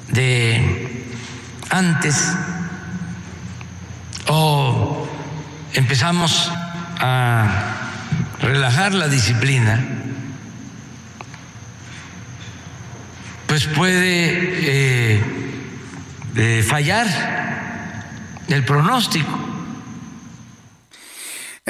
de 0.09 1.07
antes 1.71 2.37
o 4.27 5.09
empezamos 5.75 6.51
a 6.99 7.47
relajar 8.40 8.95
la 8.95 9.09
disciplina, 9.09 9.81
pues 13.47 13.66
puede 13.66 15.19
eh, 16.35 16.62
fallar 16.62 17.07
el 18.49 18.64
pronóstico. 18.64 19.50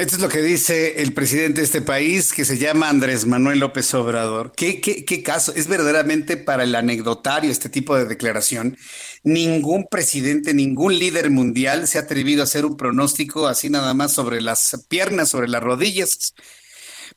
Esto 0.01 0.17
es 0.17 0.23
lo 0.23 0.31
que 0.31 0.41
dice 0.41 1.03
el 1.03 1.13
presidente 1.13 1.61
de 1.61 1.67
este 1.67 1.83
país, 1.83 2.33
que 2.33 2.47
se 2.47 2.57
llama 2.57 2.89
Andrés 2.89 3.27
Manuel 3.27 3.59
López 3.59 3.93
Obrador. 3.93 4.51
¿Qué, 4.57 5.23
caso? 5.23 5.53
Es 5.55 5.67
verdaderamente 5.67 6.39
para 6.39 6.65
el 6.65 6.75
anecdotario 6.75 7.51
este 7.51 7.69
tipo 7.69 7.95
de 7.95 8.07
declaración. 8.07 8.79
Ningún 9.25 9.87
presidente, 9.91 10.55
ningún 10.55 10.99
líder 10.99 11.31
mundial 11.31 11.87
se 11.87 11.99
ha 11.99 12.01
atrevido 12.01 12.41
a 12.41 12.45
hacer 12.45 12.65
un 12.65 12.79
pronóstico 12.79 13.47
así 13.47 13.69
nada 13.69 13.93
más 13.93 14.15
sobre 14.15 14.41
las 14.41 14.87
piernas, 14.89 15.29
sobre 15.29 15.49
las 15.49 15.63
rodillas. 15.63 16.33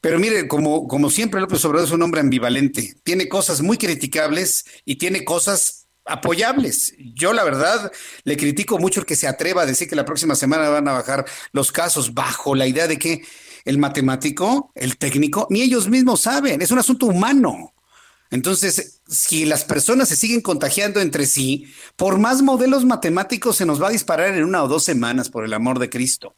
Pero 0.02 0.20
mire, 0.20 0.50
como, 0.50 0.86
como 0.90 1.10
siempre 1.10 1.40
López 1.40 1.64
Obrador 1.64 1.88
es 1.88 1.94
un 1.94 2.02
hombre 2.02 2.20
ambivalente. 2.20 2.96
Tiene 3.04 3.30
cosas 3.30 3.62
muy 3.62 3.78
criticables 3.78 4.66
y 4.84 4.98
tiene 4.98 5.24
cosas 5.24 5.83
apoyables. 6.06 6.94
Yo 6.98 7.34
la 7.34 7.44
verdad 7.44 7.92
le 8.24 8.38
critico 8.38 8.78
mucho 8.78 9.00
el 9.00 9.06
que 9.06 9.16
se 9.16 9.28
atreva 9.28 9.64
a 9.64 9.66
decir 9.66 9.88
que 9.88 9.96
la 9.96 10.06
próxima 10.06 10.36
semana 10.36 10.70
van 10.70 10.88
a 10.88 10.94
bajar 10.94 11.26
los 11.52 11.72
casos 11.72 12.14
bajo 12.14 12.56
la 12.56 12.68
idea 12.68 12.88
de 12.88 12.98
que 12.98 13.24
el 13.66 13.78
matemático, 13.78 14.72
el 14.76 14.98
técnico, 14.98 15.48
ni 15.50 15.62
ellos 15.62 15.88
mismos 15.88 16.22
saben, 16.22 16.62
es 16.62 16.72
un 16.72 16.80
asunto 16.80 17.06
humano. 17.06 17.74
Entonces, 18.30 19.02
si 19.08 19.46
las 19.46 19.64
personas 19.64 20.10
se 20.10 20.16
siguen 20.16 20.42
contagiando 20.42 21.00
entre 21.00 21.28
sí, 21.28 21.72
por 21.96 22.18
más 22.18 22.42
modelos 22.42 22.84
matemáticos 22.84 23.58
se 23.58 23.66
nos 23.66 23.82
va 23.82 23.90
a 23.90 23.92
disparar 23.92 24.34
en 24.34 24.44
una 24.44 24.64
o 24.64 24.68
dos 24.68 24.84
semanas, 24.84 25.30
por 25.30 25.46
el 25.46 25.54
amor 25.54 25.78
de 25.78 25.90
Cristo. 25.90 26.36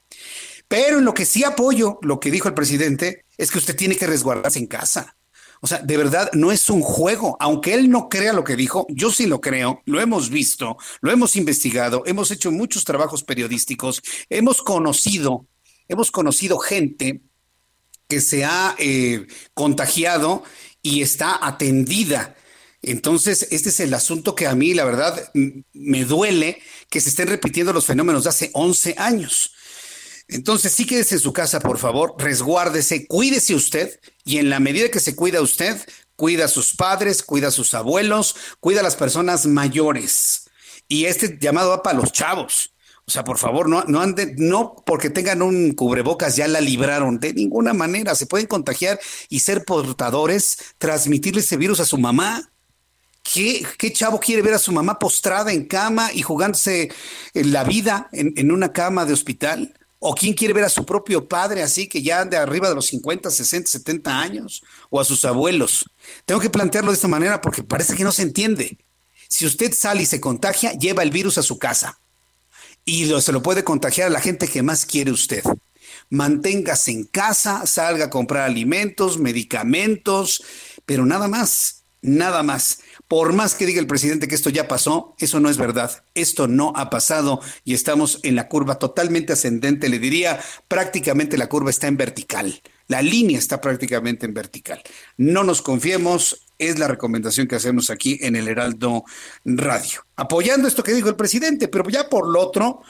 Pero 0.67 0.99
en 0.99 1.05
lo 1.05 1.13
que 1.13 1.25
sí 1.25 1.43
apoyo, 1.43 1.99
lo 2.01 2.19
que 2.19 2.31
dijo 2.31 2.47
el 2.49 2.53
presidente, 2.53 3.23
es 3.37 3.49
que 3.49 3.59
usted 3.59 3.75
tiene 3.75 3.95
que 3.95 4.07
resguardarse 4.07 4.59
en 4.59 4.67
casa. 4.67 5.15
O 5.61 5.67
sea, 5.67 5.79
de 5.79 5.97
verdad 5.97 6.29
no 6.33 6.51
es 6.51 6.69
un 6.69 6.81
juego. 6.81 7.37
Aunque 7.39 7.73
él 7.73 7.89
no 7.89 8.09
crea 8.09 8.33
lo 8.33 8.43
que 8.43 8.55
dijo, 8.55 8.85
yo 8.89 9.11
sí 9.11 9.25
lo 9.25 9.41
creo, 9.41 9.81
lo 9.85 10.01
hemos 10.01 10.29
visto, 10.29 10.77
lo 11.01 11.11
hemos 11.11 11.35
investigado, 11.35 12.03
hemos 12.05 12.31
hecho 12.31 12.51
muchos 12.51 12.83
trabajos 12.83 13.23
periodísticos, 13.23 14.01
hemos 14.29 14.61
conocido, 14.61 15.47
hemos 15.87 16.11
conocido 16.11 16.57
gente 16.59 17.21
que 18.07 18.21
se 18.21 18.45
ha 18.45 18.75
eh, 18.77 19.27
contagiado 19.53 20.43
y 20.81 21.01
está 21.01 21.45
atendida. 21.45 22.35
Entonces, 22.81 23.47
este 23.49 23.69
es 23.69 23.79
el 23.79 23.93
asunto 23.95 24.35
que 24.35 24.45
a 24.45 24.53
mí, 24.53 24.75
la 24.75 24.85
verdad, 24.85 25.31
me 25.73 26.05
duele 26.05 26.61
que 26.89 27.01
se 27.01 27.09
estén 27.09 27.27
repitiendo 27.27 27.73
los 27.73 27.85
fenómenos 27.85 28.25
de 28.25 28.29
hace 28.29 28.51
11 28.53 28.95
años. 28.99 29.54
Entonces, 30.27 30.73
sí 30.73 30.85
quédese 30.85 31.15
en 31.15 31.21
su 31.21 31.33
casa, 31.33 31.59
por 31.59 31.77
favor, 31.77 32.15
resguárdese, 32.17 33.05
cuídese 33.07 33.53
usted 33.53 33.99
y 34.23 34.37
en 34.39 34.49
la 34.49 34.59
medida 34.59 34.89
que 34.89 34.99
se 34.99 35.15
cuida 35.15 35.41
usted, 35.41 35.79
cuida 36.15 36.45
a 36.45 36.49
sus 36.49 36.75
padres, 36.75 37.21
cuida 37.21 37.49
a 37.49 37.51
sus 37.51 37.73
abuelos, 37.73 38.35
cuida 38.59 38.79
a 38.79 38.83
las 38.83 38.95
personas 38.95 39.45
mayores. 39.45 40.45
Y 40.87 41.05
este 41.05 41.37
llamado 41.39 41.69
va 41.69 41.83
para 41.83 41.99
los 41.99 42.11
chavos. 42.11 42.71
O 43.07 43.11
sea, 43.11 43.23
por 43.23 43.37
favor, 43.37 43.69
no, 43.69 43.83
no 43.83 44.01
anden, 44.01 44.33
no 44.37 44.75
porque 44.83 45.11
tengan 45.11 45.43
un 45.43 45.73
cubrebocas 45.73 46.35
ya 46.35 46.47
la 46.47 46.59
libraron. 46.59 47.19
De 47.19 47.33
ninguna 47.33 47.73
manera 47.73 48.15
se 48.15 48.25
pueden 48.25 48.47
contagiar 48.47 48.99
y 49.29 49.41
ser 49.41 49.63
portadores, 49.63 50.57
transmitirle 50.79 51.41
ese 51.41 51.57
virus 51.57 51.79
a 51.79 51.85
su 51.85 51.99
mamá. 51.99 52.51
¿Qué, 53.21 53.65
¿Qué, 53.77 53.93
chavo 53.93 54.19
quiere 54.19 54.41
ver 54.41 54.55
a 54.55 54.59
su 54.59 54.71
mamá 54.71 54.97
postrada 54.97 55.51
en 55.51 55.65
cama 55.65 56.11
y 56.13 56.23
jugándose 56.23 56.91
la 57.33 57.63
vida 57.63 58.09
en 58.11 58.51
una 58.51 58.71
cama 58.71 59.05
de 59.05 59.13
hospital? 59.13 59.73
¿O 60.07 60.13
quién 60.13 60.35
quiere 60.35 60.53
ver 60.53 60.65
a 60.65 60.69
su 60.69 60.85
propio 60.85 61.27
padre 61.27 61.63
así 61.63 61.87
que 61.89 62.03
ya 62.03 62.21
ande 62.21 62.37
arriba 62.37 62.69
de 62.69 62.75
los 62.75 62.85
50, 62.85 63.31
60, 63.31 63.71
70 63.71 64.21
años? 64.21 64.61
¿O 64.91 64.99
a 65.01 65.03
sus 65.03 65.25
abuelos? 65.25 65.83
Tengo 66.25 66.39
que 66.39 66.51
plantearlo 66.51 66.91
de 66.91 66.95
esta 66.95 67.07
manera 67.07 67.41
porque 67.41 67.63
parece 67.63 67.95
que 67.95 68.03
no 68.03 68.11
se 68.11 68.21
entiende. 68.21 68.77
Si 69.27 69.47
usted 69.47 69.73
sale 69.73 70.03
y 70.03 70.05
se 70.05 70.21
contagia, 70.21 70.73
lleva 70.73 71.01
el 71.01 71.09
virus 71.09 71.39
a 71.39 71.41
su 71.41 71.57
casa. 71.57 71.97
Y 72.85 73.19
se 73.19 73.31
lo 73.31 73.41
puede 73.41 73.63
contagiar 73.63 74.09
a 74.09 74.11
la 74.11 74.21
gente 74.21 74.47
que 74.47 74.61
más 74.61 74.85
quiere 74.85 75.09
usted. 75.11 75.43
Manténgase 76.11 76.91
en 76.91 77.05
casa, 77.05 77.65
salga 77.65 78.05
a 78.05 78.09
comprar 78.11 78.43
alimentos, 78.43 79.17
medicamentos, 79.17 80.43
pero 80.85 81.07
nada 81.07 81.27
más, 81.27 81.81
nada 82.03 82.43
más. 82.43 82.77
Por 83.07 83.33
más 83.33 83.53
que 83.53 83.65
diga 83.65 83.79
el 83.79 83.87
presidente 83.87 84.27
que 84.27 84.35
esto 84.35 84.49
ya 84.49 84.67
pasó, 84.67 85.15
eso 85.19 85.39
no 85.39 85.49
es 85.49 85.57
verdad. 85.57 86.03
Esto 86.15 86.47
no 86.47 86.73
ha 86.75 86.89
pasado 86.89 87.39
y 87.63 87.75
estamos 87.75 88.19
en 88.23 88.35
la 88.35 88.47
curva 88.47 88.79
totalmente 88.79 89.33
ascendente. 89.33 89.89
Le 89.89 89.99
diría, 89.99 90.39
prácticamente 90.67 91.37
la 91.37 91.47
curva 91.47 91.69
está 91.69 91.87
en 91.87 91.97
vertical. 91.97 92.61
La 92.87 93.01
línea 93.01 93.37
está 93.37 93.61
prácticamente 93.61 94.25
en 94.25 94.33
vertical. 94.33 94.81
No 95.17 95.43
nos 95.43 95.61
confiemos, 95.61 96.47
es 96.57 96.79
la 96.79 96.87
recomendación 96.87 97.47
que 97.47 97.55
hacemos 97.55 97.89
aquí 97.89 98.17
en 98.21 98.35
el 98.35 98.47
Heraldo 98.47 99.03
Radio. 99.43 100.05
Apoyando 100.15 100.67
esto 100.67 100.83
que 100.83 100.93
dijo 100.93 101.09
el 101.09 101.15
presidente, 101.15 101.67
pero 101.67 101.87
ya 101.89 102.09
por 102.09 102.27
lo 102.27 102.39
otro, 102.39 102.81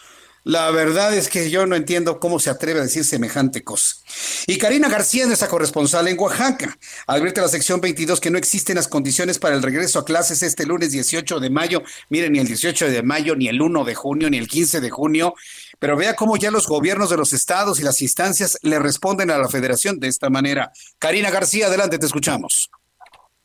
la 0.46 0.70
verdad 0.70 1.12
es 1.16 1.28
que 1.28 1.50
yo 1.50 1.66
no 1.66 1.76
entiendo 1.76 2.20
cómo 2.20 2.38
se 2.38 2.52
atreve 2.52 2.80
a 2.80 2.84
decir 2.84 3.04
semejante 3.04 3.64
cosa. 3.64 3.96
Y 4.46 4.60
Karina 4.60 4.90
García, 4.90 5.26
nuestra 5.26 5.48
corresponsal 5.48 6.08
en 6.08 6.20
Oaxaca, 6.20 6.78
advierte 7.08 7.40
a 7.40 7.44
la 7.44 7.50
sección 7.50 7.82
22 7.82 8.22
que 8.22 8.30
no 8.30 8.38
existen 8.38 8.76
las 8.76 8.88
condiciones 8.88 9.40
para 9.40 9.56
el 9.56 9.64
regreso 9.64 9.98
a 9.98 10.06
clases 10.06 10.44
este 10.44 10.68
lunes 10.68 10.92
18 10.92 11.40
de 11.40 11.50
mayo. 11.50 11.82
Miren, 12.10 12.34
ni 12.34 12.40
el 12.40 12.46
18 12.46 12.92
de 12.92 13.02
mayo, 13.02 13.36
ni 13.36 13.48
el 13.48 13.60
1 13.60 13.84
de 13.86 13.96
junio, 13.96 14.30
ni 14.30 14.38
el 14.38 14.48
15 14.48 14.82
de 14.82 14.90
junio. 14.92 15.34
Pero 15.80 15.98
vea 15.98 16.16
cómo 16.16 16.38
ya 16.38 16.52
los 16.52 16.68
gobiernos 16.68 17.10
de 17.10 17.18
los 17.18 17.34
estados 17.34 17.80
y 17.80 17.84
las 17.84 18.00
instancias 18.04 18.60
le 18.62 18.78
responden 18.78 19.32
a 19.32 19.40
la 19.40 19.50
federación 19.50 20.00
de 20.00 20.10
esta 20.10 20.30
manera. 20.30 20.72
Karina 21.00 21.32
García, 21.32 21.66
adelante, 21.66 21.98
te 21.98 22.06
escuchamos. 22.06 22.70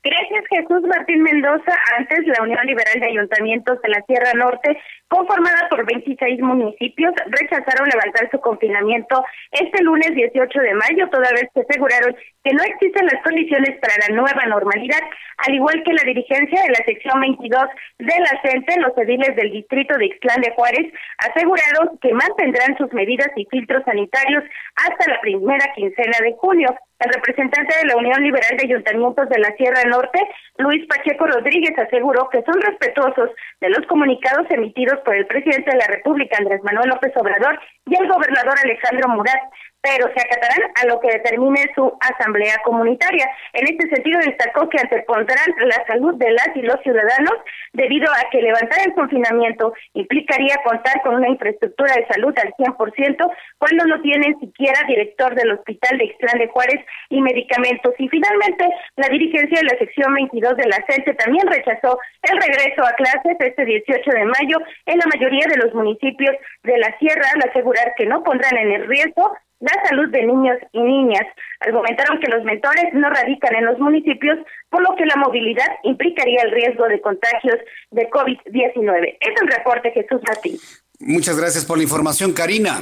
Gracias 0.03 0.45
Jesús 0.49 0.83
Martín 0.89 1.23
Mendoza. 1.23 1.73
Antes 1.99 2.27
la 2.27 2.43
Unión 2.43 2.65
Liberal 2.65 3.01
de 3.01 3.07
Ayuntamientos 3.07 3.81
de 3.83 3.89
la 3.91 4.03
Sierra 4.07 4.33
Norte 4.35 4.79
conformada 5.11 5.69
por 5.69 5.85
26 5.85 6.41
municipios, 6.41 7.13
rechazaron 7.27 7.89
levantar 7.89 8.31
su 8.31 8.39
confinamiento 8.41 9.25
este 9.51 9.83
lunes 9.83 10.15
18 10.15 10.61
de 10.61 10.75
mayo, 10.75 11.09
toda 11.11 11.33
vez 11.33 11.51
que 11.53 11.61
aseguraron 11.61 12.15
que 12.45 12.55
no 12.55 12.63
existen 12.63 13.07
las 13.07 13.21
condiciones 13.23 13.77
para 13.81 13.95
la 14.07 14.15
nueva 14.15 14.47
normalidad, 14.47 15.03
al 15.39 15.55
igual 15.55 15.83
que 15.85 15.93
la 15.93 16.05
dirigencia 16.05 16.63
de 16.63 16.71
la 16.71 16.85
sección 16.87 17.21
22 17.21 17.63
de 17.99 18.21
la 18.21 18.41
CENTE, 18.43 18.81
los 18.81 18.97
ediles 18.99 19.35
del 19.35 19.51
distrito 19.51 19.99
de 19.99 20.07
Ixtlán 20.07 20.41
de 20.43 20.53
Juárez 20.53 20.93
aseguraron 21.19 21.99
que 22.01 22.15
mantendrán 22.15 22.79
sus 22.79 22.93
medidas 22.93 23.29
y 23.35 23.47
filtros 23.51 23.83
sanitarios 23.85 24.45
hasta 24.77 25.11
la 25.11 25.21
primera 25.21 25.73
quincena 25.75 26.19
de 26.23 26.35
junio. 26.39 26.69
El 27.01 27.15
representante 27.15 27.75
de 27.81 27.87
la 27.87 27.97
Unión 27.97 28.23
Liberal 28.23 28.59
de 28.59 28.67
Ayuntamientos 28.67 29.27
de 29.31 29.39
la 29.39 29.57
Sierra 29.57 29.83
Norte, 29.89 30.21
Luis 30.59 30.87
Pacheco 30.87 31.27
Rodríguez, 31.27 31.73
aseguró 31.79 32.29
que 32.29 32.43
son 32.43 32.61
respetuosos 32.61 33.31
de 33.61 33.71
los 33.71 33.87
comunicados 33.87 34.47
emitidos 34.51 35.01
por 35.01 35.17
el 35.17 35.27
presidente 35.27 35.71
de 35.71 35.79
la 35.79 35.87
República, 35.87 36.37
Andrés 36.39 36.63
Manuel 36.63 36.91
López 36.91 37.13
Obrador, 37.17 37.59
y 37.87 37.97
el 37.97 38.07
gobernador 38.07 38.55
Alejandro 38.63 39.09
Murat, 39.09 39.41
pero 39.83 40.07
se 40.14 40.20
acatarán 40.20 40.70
a 40.83 40.87
lo 40.87 41.01
que 41.01 41.09
determine 41.09 41.70
su 41.74 41.93
asamblea 42.01 42.57
comunitaria. 42.64 43.26
En 43.53 43.64
este 43.66 43.89
sentido, 43.89 44.20
destacó 44.20 44.68
que 44.68 44.78
antepondrán 44.78 45.55
la 45.64 45.85
salud 45.87 46.14
de 46.16 46.31
las 46.31 46.51
y 46.55 46.62
los 46.62 46.81
ciudadanos 46.83 47.35
debido 47.72 48.11
a 48.11 48.28
que 48.31 48.43
levantar 48.43 48.81
el 48.85 48.95
confinamiento 48.95 49.72
implicaría 49.95 50.57
contar 50.64 51.01
con 51.03 51.14
una 51.14 51.28
infraestructura 51.28 51.95
de 51.95 52.07
salud 52.09 52.35
al 52.39 52.53
100% 52.55 53.33
cuando 53.59 53.85
no 53.87 54.01
tienen 54.03 54.39
siquiera 54.41 54.81
director 54.87 55.35
del 55.35 55.53
Hospital 55.53 55.99
de 55.99 56.05
Ixtlán 56.05 56.39
de 56.39 56.49
Juárez 56.49 56.85
y 57.09 57.20
medicamentos. 57.20 57.95
Y 57.99 58.09
finalmente, 58.09 58.68
la 58.97 59.09
dirigencia 59.09 59.59
de 59.59 59.64
la 59.64 59.78
sección 59.78 60.14
22 60.14 60.57
de 60.57 60.68
la 60.68 60.85
CENTE 60.89 61.14
también 61.14 61.47
rechazó 61.47 61.99
el 62.22 62.41
regreso 62.41 62.85
a 62.85 62.93
clases 62.93 63.37
este 63.39 63.64
18 63.64 64.11
de 64.11 64.24
mayo 64.24 64.59
en 64.87 64.99
la 64.99 65.07
mayoría 65.07 65.47
de 65.49 65.57
los 65.57 65.74
municipios 65.74 66.37
de 66.64 66.78
la 66.78 66.97
Sierra 66.99 67.26
al 67.35 67.49
asegurar 67.49 67.95
que 67.97 68.07
no 68.07 68.22
pondrán 68.22 68.57
en 68.59 68.72
el 68.72 68.87
riesgo 68.87 69.33
la 69.61 69.73
salud 69.89 70.11
de 70.11 70.27
niños 70.27 70.57
y 70.73 70.81
niñas. 70.81 71.27
Argumentaron 71.61 72.19
que 72.21 72.31
los 72.31 72.45
mentores 72.45 72.93
no 72.95 73.09
radican 73.11 73.55
en 73.55 73.67
los 73.67 73.79
municipios, 73.79 74.39
por 74.71 74.83
lo 74.83 74.97
que 74.97 75.07
la 75.07 75.17
movilidad 75.17 75.69
implicaría 75.85 76.43
el 76.43 76.51
riesgo 76.51 76.89
de 76.89 77.01
contagios 77.01 77.57
de 77.91 78.09
COVID-19. 78.11 79.17
Es 79.21 79.43
un 79.43 79.49
reporte 79.49 79.93
Jesús 79.93 80.21
Martín. 80.27 80.59
Muchas 80.99 81.39
gracias 81.39 81.65
por 81.65 81.79
la 81.79 81.85
información, 81.85 82.33
Karina. 82.33 82.81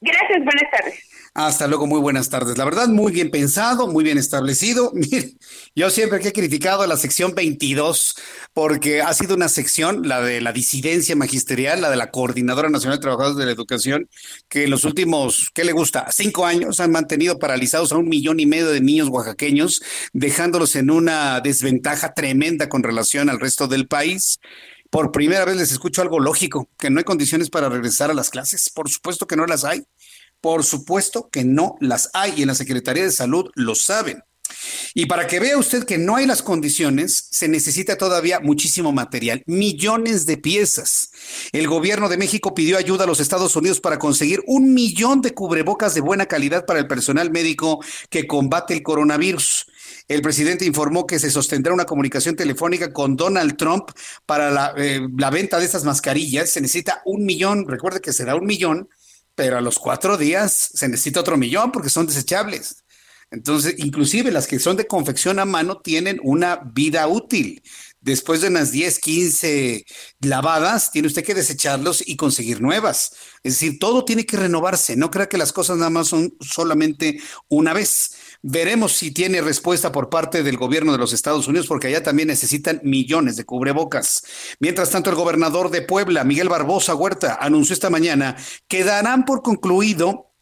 Gracias, 0.00 0.44
buenas 0.44 0.70
tardes. 0.70 1.08
Hasta 1.34 1.66
luego, 1.66 1.86
muy 1.86 2.00
buenas 2.00 2.30
tardes. 2.30 2.56
La 2.56 2.64
verdad, 2.64 2.88
muy 2.88 3.12
bien 3.12 3.30
pensado, 3.30 3.88
muy 3.88 4.02
bien 4.04 4.16
establecido. 4.16 4.92
yo 5.74 5.90
siempre 5.90 6.20
que 6.20 6.28
he 6.28 6.32
criticado 6.32 6.82
a 6.82 6.86
la 6.86 6.96
sección 6.96 7.34
22, 7.34 8.16
porque 8.52 9.02
ha 9.02 9.12
sido 9.12 9.34
una 9.34 9.48
sección, 9.48 10.08
la 10.08 10.20
de 10.20 10.40
la 10.40 10.52
disidencia 10.52 11.16
magisterial, 11.16 11.80
la 11.80 11.90
de 11.90 11.96
la 11.96 12.10
Coordinadora 12.10 12.70
Nacional 12.70 12.98
de 12.98 13.02
Trabajadores 13.02 13.36
de 13.36 13.46
la 13.46 13.52
Educación, 13.52 14.08
que 14.48 14.64
en 14.64 14.70
los 14.70 14.84
últimos, 14.84 15.50
¿qué 15.52 15.64
le 15.64 15.72
gusta? 15.72 16.06
Cinco 16.10 16.46
años 16.46 16.80
han 16.80 16.92
mantenido 16.92 17.38
paralizados 17.38 17.92
a 17.92 17.96
un 17.96 18.08
millón 18.08 18.40
y 18.40 18.46
medio 18.46 18.68
de 18.70 18.80
niños 18.80 19.08
oaxaqueños, 19.08 19.82
dejándolos 20.12 20.76
en 20.76 20.90
una 20.90 21.40
desventaja 21.40 22.14
tremenda 22.14 22.68
con 22.68 22.82
relación 22.82 23.30
al 23.30 23.40
resto 23.40 23.68
del 23.68 23.86
país 23.86 24.38
por 24.90 25.12
primera 25.12 25.44
vez 25.44 25.56
les 25.56 25.72
escucho 25.72 26.02
algo 26.02 26.20
lógico, 26.20 26.68
que 26.78 26.90
no 26.90 26.98
hay 26.98 27.04
condiciones 27.04 27.50
para 27.50 27.68
regresar 27.68 28.10
a 28.10 28.14
las 28.14 28.30
clases. 28.30 28.70
Por 28.70 28.88
supuesto 28.88 29.26
que 29.26 29.36
no 29.36 29.46
las 29.46 29.64
hay. 29.64 29.84
Por 30.40 30.64
supuesto 30.64 31.28
que 31.30 31.44
no 31.44 31.76
las 31.80 32.10
hay 32.14 32.34
y 32.36 32.42
en 32.42 32.48
la 32.48 32.54
Secretaría 32.54 33.02
de 33.02 33.10
Salud 33.10 33.50
lo 33.54 33.74
saben. 33.74 34.22
Y 34.94 35.06
para 35.06 35.26
que 35.26 35.40
vea 35.40 35.58
usted 35.58 35.84
que 35.84 35.98
no 35.98 36.16
hay 36.16 36.26
las 36.26 36.42
condiciones, 36.42 37.28
se 37.30 37.48
necesita 37.48 37.96
todavía 37.96 38.40
muchísimo 38.40 38.92
material, 38.92 39.42
millones 39.46 40.26
de 40.26 40.38
piezas. 40.38 41.10
El 41.52 41.68
gobierno 41.68 42.08
de 42.08 42.16
México 42.16 42.54
pidió 42.54 42.78
ayuda 42.78 43.04
a 43.04 43.06
los 43.06 43.20
Estados 43.20 43.54
Unidos 43.56 43.80
para 43.80 43.98
conseguir 43.98 44.42
un 44.46 44.74
millón 44.74 45.20
de 45.20 45.34
cubrebocas 45.34 45.94
de 45.94 46.00
buena 46.00 46.26
calidad 46.26 46.64
para 46.66 46.80
el 46.80 46.86
personal 46.86 47.30
médico 47.30 47.84
que 48.10 48.26
combate 48.26 48.74
el 48.74 48.82
coronavirus. 48.82 49.66
El 50.08 50.22
presidente 50.22 50.64
informó 50.64 51.06
que 51.06 51.18
se 51.18 51.30
sostendrá 51.30 51.72
una 51.72 51.84
comunicación 51.84 52.34
telefónica 52.34 52.92
con 52.92 53.14
Donald 53.14 53.56
Trump 53.56 53.90
para 54.26 54.50
la, 54.50 54.74
eh, 54.76 55.06
la 55.16 55.30
venta 55.30 55.58
de 55.58 55.66
estas 55.66 55.84
mascarillas. 55.84 56.50
Se 56.50 56.60
necesita 56.60 57.02
un 57.04 57.24
millón, 57.24 57.68
recuerde 57.68 58.00
que 58.00 58.12
será 58.12 58.34
un 58.34 58.46
millón 58.46 58.88
pero 59.38 59.56
a 59.56 59.60
los 59.60 59.78
cuatro 59.78 60.16
días 60.16 60.70
se 60.74 60.88
necesita 60.88 61.20
otro 61.20 61.36
millón 61.36 61.70
porque 61.70 61.90
son 61.90 62.08
desechables. 62.08 62.82
Entonces, 63.30 63.76
inclusive 63.78 64.32
las 64.32 64.48
que 64.48 64.58
son 64.58 64.76
de 64.76 64.88
confección 64.88 65.38
a 65.38 65.44
mano 65.44 65.80
tienen 65.80 66.18
una 66.24 66.56
vida 66.56 67.06
útil. 67.06 67.62
Después 68.00 68.40
de 68.40 68.48
unas 68.48 68.72
10, 68.72 68.98
15 68.98 69.84
lavadas, 70.22 70.90
tiene 70.90 71.06
usted 71.06 71.22
que 71.24 71.34
desecharlos 71.36 72.02
y 72.04 72.16
conseguir 72.16 72.60
nuevas. 72.60 73.12
Es 73.44 73.54
decir, 73.54 73.78
todo 73.78 74.04
tiene 74.04 74.26
que 74.26 74.38
renovarse. 74.38 74.96
No 74.96 75.08
crea 75.08 75.28
que 75.28 75.38
las 75.38 75.52
cosas 75.52 75.76
nada 75.76 75.90
más 75.90 76.08
son 76.08 76.34
solamente 76.40 77.20
una 77.46 77.72
vez. 77.72 78.16
Veremos 78.42 78.92
si 78.92 79.10
tiene 79.10 79.40
respuesta 79.40 79.90
por 79.90 80.10
parte 80.10 80.44
del 80.44 80.56
gobierno 80.56 80.92
de 80.92 80.98
los 80.98 81.12
Estados 81.12 81.48
Unidos, 81.48 81.66
porque 81.66 81.88
allá 81.88 82.04
también 82.04 82.28
necesitan 82.28 82.80
millones 82.84 83.36
de 83.36 83.44
cubrebocas. 83.44 84.22
Mientras 84.60 84.90
tanto, 84.90 85.10
el 85.10 85.16
gobernador 85.16 85.70
de 85.70 85.82
Puebla, 85.82 86.22
Miguel 86.22 86.48
Barbosa 86.48 86.94
Huerta, 86.94 87.36
anunció 87.40 87.74
esta 87.74 87.90
mañana 87.90 88.36
que 88.68 88.84
darán 88.84 89.24
por 89.24 89.42
concluido 89.42 90.32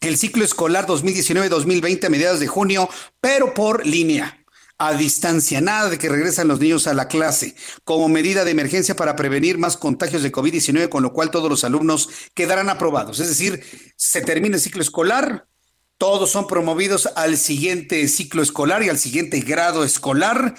el 0.00 0.18
ciclo 0.18 0.44
escolar 0.44 0.86
2019-2020 0.86 2.04
a 2.06 2.10
mediados 2.10 2.40
de 2.40 2.48
junio, 2.48 2.88
pero 3.20 3.54
por 3.54 3.86
línea. 3.86 4.40
a 4.76 4.92
distancia, 4.92 5.60
nada 5.60 5.88
de 5.88 5.98
que 5.98 6.08
regresan 6.08 6.48
los 6.48 6.58
niños 6.58 6.88
a 6.88 6.94
la 6.94 7.06
clase, 7.06 7.54
como 7.84 8.08
medida 8.08 8.44
de 8.44 8.50
emergencia 8.50 8.96
para 8.96 9.14
prevenir 9.14 9.56
más 9.56 9.76
contagios 9.76 10.24
de 10.24 10.32
COVID-19, 10.32 10.88
con 10.88 11.04
lo 11.04 11.12
cual 11.12 11.30
todos 11.30 11.48
los 11.48 11.62
alumnos 11.62 12.08
quedarán 12.34 12.68
aprobados. 12.68 13.20
Es 13.20 13.28
decir, 13.28 13.62
se 13.96 14.20
termina 14.22 14.56
el 14.56 14.60
ciclo 14.60 14.82
escolar, 14.82 15.46
todos 15.98 16.30
son 16.30 16.46
promovidos 16.46 17.08
al 17.16 17.36
siguiente 17.36 18.06
ciclo 18.08 18.42
escolar 18.42 18.82
y 18.82 18.88
al 18.88 18.98
siguiente 18.98 19.40
grado 19.40 19.84
escolar 19.84 20.54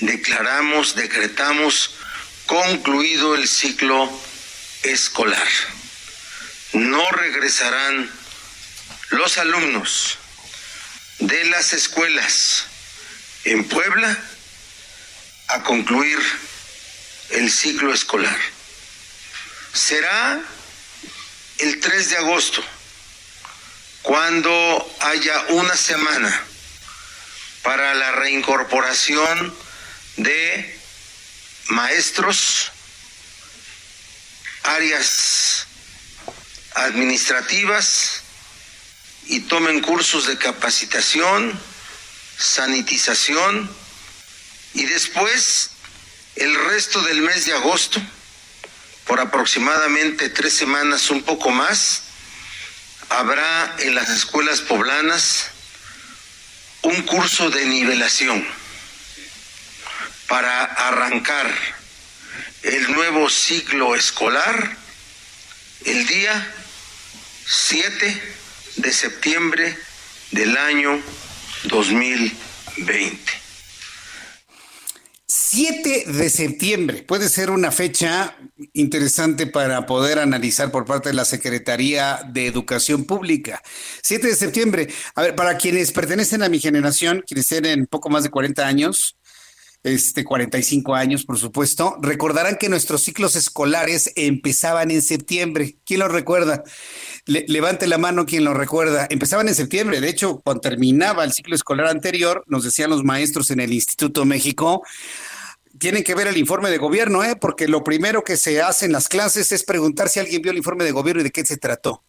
declaramos, 0.00 0.94
decretamos 0.94 1.94
concluido 2.44 3.36
el 3.36 3.48
ciclo 3.48 4.12
escolar. 4.82 5.48
No 6.74 7.10
regresarán 7.12 8.10
los 9.12 9.38
alumnos 9.38 10.18
de 11.20 11.42
las 11.46 11.72
escuelas 11.72 12.66
en 13.44 13.64
Puebla 13.64 14.14
a 15.48 15.62
concluir 15.62 16.18
el 17.30 17.50
ciclo 17.50 17.94
escolar. 17.94 18.38
Será 19.72 20.38
el 21.60 21.80
3 21.80 22.10
de 22.10 22.16
agosto 22.18 22.62
cuando 24.02 24.96
haya 25.00 25.46
una 25.50 25.76
semana 25.76 26.44
para 27.62 27.94
la 27.94 28.12
reincorporación 28.12 29.54
de 30.16 30.80
maestros, 31.68 32.72
áreas 34.64 35.66
administrativas 36.74 38.22
y 39.26 39.40
tomen 39.40 39.80
cursos 39.80 40.26
de 40.26 40.36
capacitación, 40.36 41.58
sanitización 42.38 43.70
y 44.74 44.84
después 44.86 45.70
el 46.36 46.54
resto 46.66 47.02
del 47.02 47.20
mes 47.20 47.44
de 47.44 47.52
agosto, 47.52 48.00
por 49.06 49.20
aproximadamente 49.20 50.30
tres 50.30 50.54
semanas, 50.54 51.10
un 51.10 51.22
poco 51.22 51.50
más, 51.50 52.02
habrá 53.18 53.76
en 53.78 53.94
las 53.94 54.08
escuelas 54.08 54.60
poblanas 54.60 55.50
un 56.82 57.02
curso 57.02 57.50
de 57.50 57.66
nivelación 57.66 58.46
para 60.28 60.64
arrancar 60.64 61.52
el 62.62 62.92
nuevo 62.92 63.28
ciclo 63.28 63.94
escolar 63.94 64.76
el 65.84 66.06
día 66.06 66.54
7 67.46 68.34
de 68.76 68.92
septiembre 68.92 69.76
del 70.30 70.56
año 70.56 71.00
2020. 71.64 73.41
7 75.54 76.04
de 76.06 76.30
septiembre 76.30 77.02
puede 77.02 77.28
ser 77.28 77.50
una 77.50 77.70
fecha 77.70 78.38
interesante 78.72 79.46
para 79.46 79.84
poder 79.84 80.18
analizar 80.18 80.70
por 80.70 80.86
parte 80.86 81.10
de 81.10 81.14
la 81.14 81.26
Secretaría 81.26 82.20
de 82.32 82.46
Educación 82.46 83.04
Pública. 83.04 83.60
7 84.02 84.28
de 84.28 84.34
septiembre. 84.34 84.88
A 85.14 85.20
ver, 85.20 85.34
para 85.34 85.58
quienes 85.58 85.92
pertenecen 85.92 86.42
a 86.42 86.48
mi 86.48 86.58
generación, 86.58 87.22
quienes 87.26 87.48
tienen 87.48 87.86
poco 87.86 88.08
más 88.08 88.22
de 88.22 88.30
40 88.30 88.66
años, 88.66 89.18
este 89.82 90.24
45 90.24 90.94
años, 90.94 91.26
por 91.26 91.38
supuesto, 91.38 91.98
recordarán 92.00 92.56
que 92.56 92.70
nuestros 92.70 93.02
ciclos 93.02 93.36
escolares 93.36 94.10
empezaban 94.16 94.90
en 94.90 95.02
septiembre. 95.02 95.76
¿Quién 95.84 96.00
lo 96.00 96.08
recuerda? 96.08 96.64
levante 97.26 97.86
la 97.86 97.98
mano 97.98 98.24
quien 98.24 98.44
lo 98.44 98.54
recuerda. 98.54 99.06
Empezaban 99.10 99.48
en 99.48 99.54
septiembre. 99.54 100.00
De 100.00 100.08
hecho, 100.08 100.40
cuando 100.42 100.62
terminaba 100.62 101.24
el 101.24 101.32
ciclo 101.32 101.54
escolar 101.54 101.88
anterior, 101.88 102.42
nos 102.46 102.64
decían 102.64 102.88
los 102.88 103.04
maestros 103.04 103.50
en 103.50 103.60
el 103.60 103.72
Instituto 103.72 104.24
México, 104.24 104.82
tienen 105.78 106.04
que 106.04 106.14
ver 106.14 106.26
el 106.26 106.36
informe 106.36 106.70
de 106.70 106.78
gobierno, 106.78 107.24
¿eh? 107.24 107.36
porque 107.36 107.68
lo 107.68 107.84
primero 107.84 108.24
que 108.24 108.36
se 108.36 108.60
hace 108.60 108.86
en 108.86 108.92
las 108.92 109.08
clases 109.08 109.52
es 109.52 109.64
preguntar 109.64 110.08
si 110.08 110.20
alguien 110.20 110.42
vio 110.42 110.52
el 110.52 110.58
informe 110.58 110.84
de 110.84 110.92
gobierno 110.92 111.20
y 111.20 111.24
de 111.24 111.30
qué 111.30 111.44
se 111.44 111.56
trató. 111.56 112.04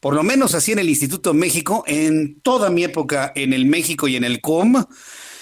Por 0.00 0.14
lo 0.14 0.22
menos 0.22 0.54
así 0.54 0.72
en 0.72 0.78
el 0.78 0.88
Instituto 0.88 1.34
México, 1.34 1.82
en 1.86 2.40
toda 2.40 2.70
mi 2.70 2.84
época 2.84 3.32
en 3.34 3.52
el 3.52 3.66
México 3.66 4.06
y 4.06 4.14
en 4.14 4.24
el 4.24 4.40
COM, 4.40 4.84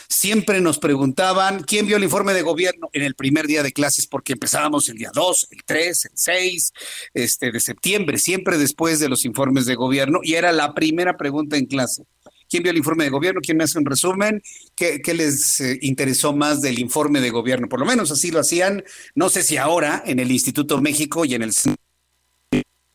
siempre 0.08 0.60
nos 0.60 0.78
preguntaban 0.78 1.62
quién 1.62 1.86
vio 1.86 1.96
el 1.96 2.04
informe 2.04 2.32
de 2.32 2.42
gobierno 2.42 2.88
en 2.92 3.02
el 3.02 3.14
primer 3.14 3.46
día 3.46 3.62
de 3.62 3.72
clases, 3.72 4.06
porque 4.06 4.32
empezábamos 4.32 4.88
el 4.88 4.96
día 4.96 5.10
2, 5.12 5.48
el 5.50 5.64
3, 5.64 6.04
el 6.06 6.10
6 6.14 6.72
este, 7.12 7.52
de 7.52 7.60
septiembre, 7.60 8.18
siempre 8.18 8.56
después 8.56 8.98
de 8.98 9.08
los 9.08 9.24
informes 9.24 9.66
de 9.66 9.74
gobierno, 9.74 10.20
y 10.22 10.34
era 10.34 10.52
la 10.52 10.74
primera 10.74 11.16
pregunta 11.16 11.56
en 11.56 11.66
clase. 11.66 12.04
¿Quién 12.48 12.62
vio 12.62 12.70
el 12.70 12.78
informe 12.78 13.04
de 13.04 13.10
gobierno? 13.10 13.40
¿Quién 13.42 13.56
me 13.56 13.64
hace 13.64 13.78
un 13.78 13.84
resumen? 13.84 14.42
¿Qué, 14.74 15.00
les 15.14 15.60
eh, 15.60 15.78
interesó 15.82 16.34
más 16.34 16.60
del 16.60 16.78
informe 16.78 17.20
de 17.20 17.30
gobierno? 17.30 17.68
Por 17.68 17.80
lo 17.80 17.86
menos 17.86 18.10
así 18.10 18.30
lo 18.30 18.40
hacían, 18.40 18.84
no 19.14 19.28
sé 19.28 19.42
si 19.42 19.56
ahora 19.56 20.02
en 20.06 20.20
el 20.20 20.30
Instituto 20.30 20.80
México 20.80 21.24
y 21.24 21.34
en 21.34 21.42
el 21.42 21.52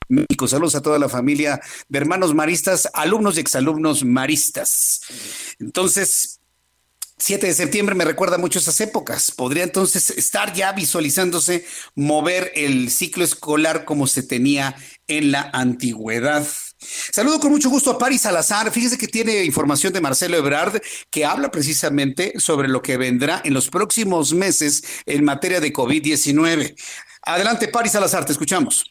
México. 0.08 0.47
Saludos 0.47 0.76
a 0.76 0.82
toda 0.82 0.99
la 0.99 1.10
familia 1.10 1.60
de 1.88 1.97
hermanos 1.97 2.34
maristas, 2.34 2.89
alumnos 2.93 3.38
y 3.38 3.39
exalumnos 3.39 4.04
maristas. 4.04 5.02
Entonces, 5.60 6.41
7 7.18 7.45
de 7.45 7.54
septiembre 7.54 7.93
me 7.93 8.04
recuerda 8.04 8.39
mucho 8.39 8.58
esas 8.58 8.82
épocas. 8.82 9.32
Podría 9.32 9.64
entonces 9.64 10.10
estar 10.10 10.54
ya 10.54 10.72
visualizándose 10.72 11.66
mover 11.93 12.52
el 12.56 12.89
ciclo 12.89 13.24
escolar 13.24 13.86
como 13.86 14.08
se 14.08 14.24
tenía 14.24 14.76
en 15.08 15.32
la 15.32 15.49
antigüedad. 15.54 16.47
Saludo 16.82 17.40
con 17.40 17.52
mucho 17.52 17.70
gusto 17.70 17.92
a 17.92 17.98
Paris 17.98 18.22
Salazar. 18.22 18.72
Fíjese 18.72 18.98
que 18.98 19.08
tiene 19.08 19.44
información 19.44 19.94
de 19.94 20.02
Marcelo 20.02 20.38
Ebrard 20.38 20.82
que 21.10 21.26
habla 21.26 21.52
precisamente 21.52 22.34
sobre 22.38 22.68
lo 22.68 22.82
que 22.82 22.98
vendrá 22.98 23.42
en 23.44 23.54
los 23.54 23.70
próximos 23.70 24.34
meses 24.34 24.84
en 25.06 25.24
materia 25.24 25.60
de 25.60 25.72
COVID-19. 25.72 26.76
Adelante, 27.24 27.68
Paris 27.68 27.92
Salazar, 27.92 28.26
te 28.26 28.32
escuchamos. 28.32 28.91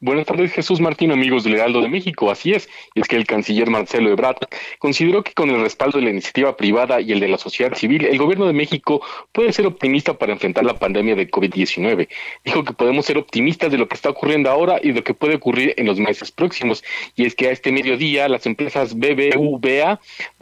Buenas 0.00 0.26
tardes, 0.26 0.52
Jesús 0.52 0.80
Martín, 0.80 1.10
amigos 1.10 1.42
del 1.42 1.54
Heraldo 1.54 1.80
de 1.80 1.88
México. 1.88 2.30
Así 2.30 2.52
es, 2.52 2.68
y 2.94 3.00
es 3.00 3.08
que 3.08 3.16
el 3.16 3.26
canciller 3.26 3.68
Marcelo 3.68 4.10
Ebrard 4.10 4.36
consideró 4.78 5.24
que 5.24 5.32
con 5.32 5.50
el 5.50 5.60
respaldo 5.60 5.98
de 5.98 6.04
la 6.04 6.10
iniciativa 6.10 6.56
privada 6.56 7.00
y 7.00 7.10
el 7.10 7.18
de 7.18 7.26
la 7.26 7.36
sociedad 7.36 7.74
civil, 7.74 8.04
el 8.04 8.16
gobierno 8.16 8.46
de 8.46 8.52
México 8.52 9.02
puede 9.32 9.52
ser 9.52 9.66
optimista 9.66 10.16
para 10.16 10.32
enfrentar 10.32 10.64
la 10.64 10.78
pandemia 10.78 11.16
de 11.16 11.28
COVID-19. 11.28 12.06
Dijo 12.44 12.62
que 12.62 12.74
podemos 12.74 13.06
ser 13.06 13.18
optimistas 13.18 13.72
de 13.72 13.78
lo 13.78 13.88
que 13.88 13.96
está 13.96 14.10
ocurriendo 14.10 14.48
ahora 14.48 14.78
y 14.80 14.90
de 14.90 14.94
lo 15.00 15.02
que 15.02 15.14
puede 15.14 15.34
ocurrir 15.34 15.74
en 15.76 15.86
los 15.86 15.98
meses 15.98 16.30
próximos. 16.30 16.84
Y 17.16 17.26
es 17.26 17.34
que 17.34 17.48
a 17.48 17.50
este 17.50 17.72
mediodía 17.72 18.28
las 18.28 18.46
empresas 18.46 18.94
BBVA 18.94 19.98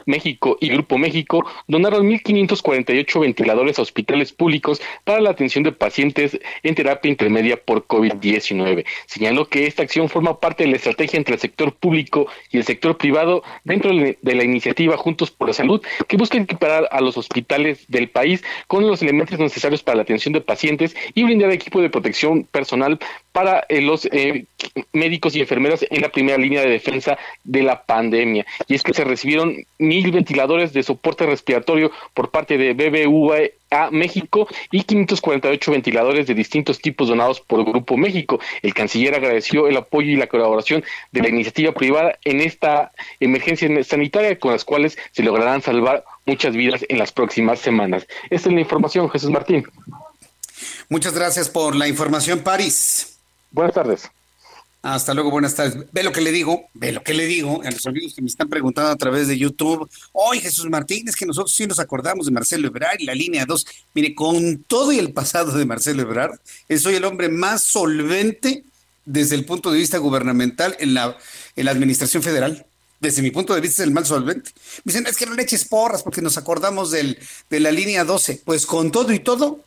México 0.07 0.57
y 0.59 0.69
Grupo 0.69 0.97
México 0.97 1.45
donaron 1.67 2.09
1.548 2.09 3.19
ventiladores 3.19 3.77
a 3.77 3.83
hospitales 3.83 4.33
públicos 4.33 4.81
para 5.03 5.21
la 5.21 5.29
atención 5.29 5.63
de 5.63 5.71
pacientes 5.71 6.39
en 6.63 6.73
terapia 6.73 7.11
intermedia 7.11 7.57
por 7.57 7.85
COVID-19. 7.85 8.85
Señaló 9.05 9.47
que 9.47 9.67
esta 9.67 9.83
acción 9.83 10.09
forma 10.09 10.39
parte 10.39 10.63
de 10.63 10.71
la 10.71 10.77
estrategia 10.77 11.17
entre 11.17 11.35
el 11.35 11.39
sector 11.39 11.75
público 11.75 12.27
y 12.51 12.57
el 12.57 12.63
sector 12.63 12.97
privado 12.97 13.43
dentro 13.63 13.91
de 13.93 14.35
la 14.35 14.43
iniciativa 14.43 14.97
Juntos 14.97 15.29
por 15.29 15.47
la 15.49 15.53
Salud, 15.53 15.81
que 16.07 16.17
busca 16.17 16.37
equiparar 16.37 16.87
a 16.91 17.01
los 17.01 17.17
hospitales 17.17 17.85
del 17.87 18.09
país 18.09 18.43
con 18.67 18.87
los 18.87 19.01
elementos 19.01 19.37
necesarios 19.39 19.83
para 19.83 19.97
la 19.97 20.01
atención 20.03 20.33
de 20.33 20.41
pacientes 20.41 20.95
y 21.13 21.23
brindar 21.23 21.51
equipo 21.51 21.81
de 21.81 21.89
protección 21.89 22.45
personal 22.45 22.99
para 23.31 23.65
eh, 23.69 23.81
los 23.81 24.05
eh, 24.05 24.45
médicos 24.93 25.35
y 25.35 25.41
enfermeras 25.41 25.85
en 25.89 26.01
la 26.01 26.09
primera 26.09 26.37
línea 26.37 26.61
de 26.61 26.69
defensa 26.69 27.17
de 27.43 27.63
la 27.63 27.83
pandemia. 27.83 28.45
Y 28.67 28.75
es 28.75 28.83
que 28.83 28.93
se 28.93 29.03
recibieron 29.03 29.65
mil 29.97 30.11
ventiladores 30.11 30.73
de 30.73 30.83
soporte 30.83 31.25
respiratorio 31.25 31.91
por 32.13 32.29
parte 32.29 32.57
de 32.57 32.73
BBVA 32.73 33.89
México 33.91 34.47
y 34.71 34.83
548 34.83 35.71
ventiladores 35.71 36.27
de 36.27 36.33
distintos 36.33 36.79
tipos 36.79 37.07
donados 37.07 37.41
por 37.41 37.65
Grupo 37.65 37.97
México. 37.97 38.39
El 38.61 38.73
canciller 38.73 39.15
agradeció 39.15 39.67
el 39.67 39.77
apoyo 39.77 40.09
y 40.11 40.15
la 40.15 40.27
colaboración 40.27 40.83
de 41.11 41.21
la 41.21 41.29
iniciativa 41.29 41.71
privada 41.71 42.17
en 42.23 42.41
esta 42.41 42.91
emergencia 43.19 43.67
sanitaria 43.83 44.37
con 44.39 44.51
las 44.51 44.63
cuales 44.63 44.97
se 45.11 45.23
lograrán 45.23 45.61
salvar 45.61 46.03
muchas 46.25 46.55
vidas 46.55 46.85
en 46.87 46.99
las 46.99 47.11
próximas 47.11 47.59
semanas. 47.59 48.07
Esta 48.29 48.49
es 48.49 48.55
la 48.55 48.61
información, 48.61 49.09
Jesús 49.09 49.31
Martín. 49.31 49.65
Muchas 50.89 51.13
gracias 51.13 51.49
por 51.49 51.75
la 51.75 51.87
información, 51.87 52.39
París. 52.39 53.17
Buenas 53.51 53.73
tardes. 53.73 54.11
Hasta 54.81 55.13
luego, 55.13 55.31
buenas 55.31 55.55
tardes. 55.55 55.85
Ve 55.91 56.03
lo 56.03 56.11
que 56.11 56.21
le 56.21 56.31
digo, 56.31 56.69
ve 56.73 56.91
lo 56.91 57.03
que 57.03 57.13
le 57.13 57.25
digo 57.25 57.61
a 57.63 57.71
los 57.71 57.85
amigos 57.87 58.13
que 58.13 58.21
me 58.21 58.27
están 58.27 58.47
preguntando 58.47 58.91
a 58.91 58.95
través 58.95 59.27
de 59.27 59.37
YouTube. 59.37 59.89
Hoy 60.13 60.39
Jesús 60.39 60.69
Martínez, 60.69 61.15
que 61.15 61.25
nosotros 61.25 61.53
sí 61.53 61.65
nos 61.65 61.79
acordamos 61.79 62.27
de 62.27 62.31
Marcelo 62.31 62.67
Ebrard 62.67 62.99
y 62.99 63.05
la 63.05 63.15
línea 63.15 63.45
2. 63.45 63.65
Mire, 63.95 64.13
con 64.13 64.63
todo 64.63 64.91
y 64.91 64.99
el 64.99 65.13
pasado 65.13 65.51
de 65.51 65.65
Marcelo 65.65 66.03
Ebrard, 66.03 66.39
soy 66.79 66.95
el 66.95 67.05
hombre 67.05 67.27
más 67.27 67.63
solvente 67.63 68.63
desde 69.05 69.35
el 69.35 69.45
punto 69.45 69.71
de 69.71 69.79
vista 69.79 69.97
gubernamental 69.97 70.75
en 70.79 70.93
la, 70.93 71.17
en 71.55 71.65
la 71.65 71.71
administración 71.71 72.21
federal. 72.21 72.65
Desde 72.99 73.21
mi 73.21 73.31
punto 73.31 73.53
de 73.53 73.61
vista 73.61 73.81
es 73.81 73.87
el 73.87 73.93
más 73.93 74.07
solvente. 74.07 74.51
Me 74.83 74.91
dicen, 74.91 75.07
es 75.07 75.17
que 75.17 75.25
no 75.25 75.33
le 75.33 75.43
eches 75.43 75.65
porras 75.65 76.03
porque 76.03 76.21
nos 76.21 76.37
acordamos 76.37 76.91
del, 76.91 77.17
de 77.49 77.59
la 77.59 77.71
línea 77.71 78.03
12. 78.03 78.41
Pues 78.45 78.65
con 78.65 78.91
todo 78.91 79.11
y 79.13 79.19
todo, 79.19 79.59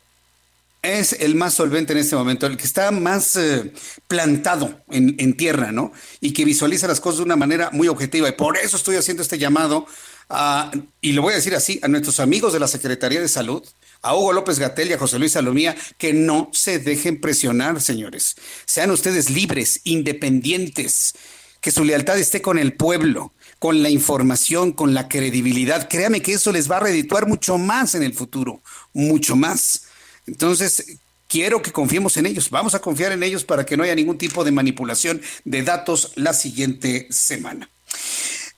es 0.81 1.13
el 1.13 1.35
más 1.35 1.53
solvente 1.53 1.93
en 1.93 1.99
este 1.99 2.15
momento, 2.15 2.47
el 2.47 2.57
que 2.57 2.63
está 2.63 2.91
más 2.91 3.35
eh, 3.35 3.71
plantado 4.07 4.83
en, 4.89 5.37
tierra, 5.37 5.71
¿no? 5.71 5.91
Y 6.19 6.33
que 6.33 6.43
visualiza 6.43 6.87
las 6.87 6.99
cosas 6.99 7.17
de 7.17 7.25
una 7.25 7.35
manera 7.35 7.69
muy 7.71 7.87
objetiva. 7.87 8.27
Y 8.29 8.33
por 8.33 8.57
eso 8.57 8.77
estoy 8.77 8.95
haciendo 8.95 9.21
este 9.21 9.37
llamado, 9.37 9.85
a, 10.29 10.71
y 10.99 11.13
lo 11.13 11.21
voy 11.21 11.33
a 11.33 11.35
decir 11.35 11.53
así, 11.55 11.79
a 11.83 11.87
nuestros 11.87 12.19
amigos 12.19 12.53
de 12.53 12.59
la 12.59 12.67
Secretaría 12.67 13.21
de 13.21 13.27
Salud, 13.27 13.63
a 14.01 14.15
Hugo 14.15 14.33
López 14.33 14.57
Gatel 14.57 14.89
y 14.89 14.93
a 14.93 14.97
José 14.97 15.19
Luis 15.19 15.33
Salomía, 15.33 15.75
que 15.99 16.13
no 16.13 16.49
se 16.51 16.79
dejen 16.79 17.21
presionar, 17.21 17.79
señores. 17.79 18.35
Sean 18.65 18.89
ustedes 18.89 19.29
libres, 19.29 19.81
independientes, 19.83 21.13
que 21.59 21.69
su 21.69 21.83
lealtad 21.83 22.17
esté 22.17 22.41
con 22.41 22.57
el 22.57 22.73
pueblo, 22.73 23.33
con 23.59 23.83
la 23.83 23.89
información, 23.91 24.71
con 24.71 24.95
la 24.95 25.07
credibilidad. 25.07 25.87
Créame 25.87 26.23
que 26.23 26.33
eso 26.33 26.51
les 26.51 26.69
va 26.69 26.77
a 26.77 26.81
redituar 26.81 27.27
mucho 27.27 27.59
más 27.59 27.93
en 27.93 28.01
el 28.01 28.15
futuro, 28.15 28.63
mucho 28.93 29.35
más. 29.35 29.83
Entonces, 30.27 30.99
quiero 31.27 31.61
que 31.61 31.71
confiemos 31.71 32.17
en 32.17 32.25
ellos. 32.25 32.49
Vamos 32.49 32.75
a 32.75 32.79
confiar 32.79 33.11
en 33.11 33.23
ellos 33.23 33.43
para 33.43 33.65
que 33.65 33.77
no 33.77 33.83
haya 33.83 33.95
ningún 33.95 34.17
tipo 34.17 34.43
de 34.43 34.51
manipulación 34.51 35.21
de 35.45 35.63
datos 35.63 36.13
la 36.15 36.33
siguiente 36.33 37.07
semana. 37.09 37.69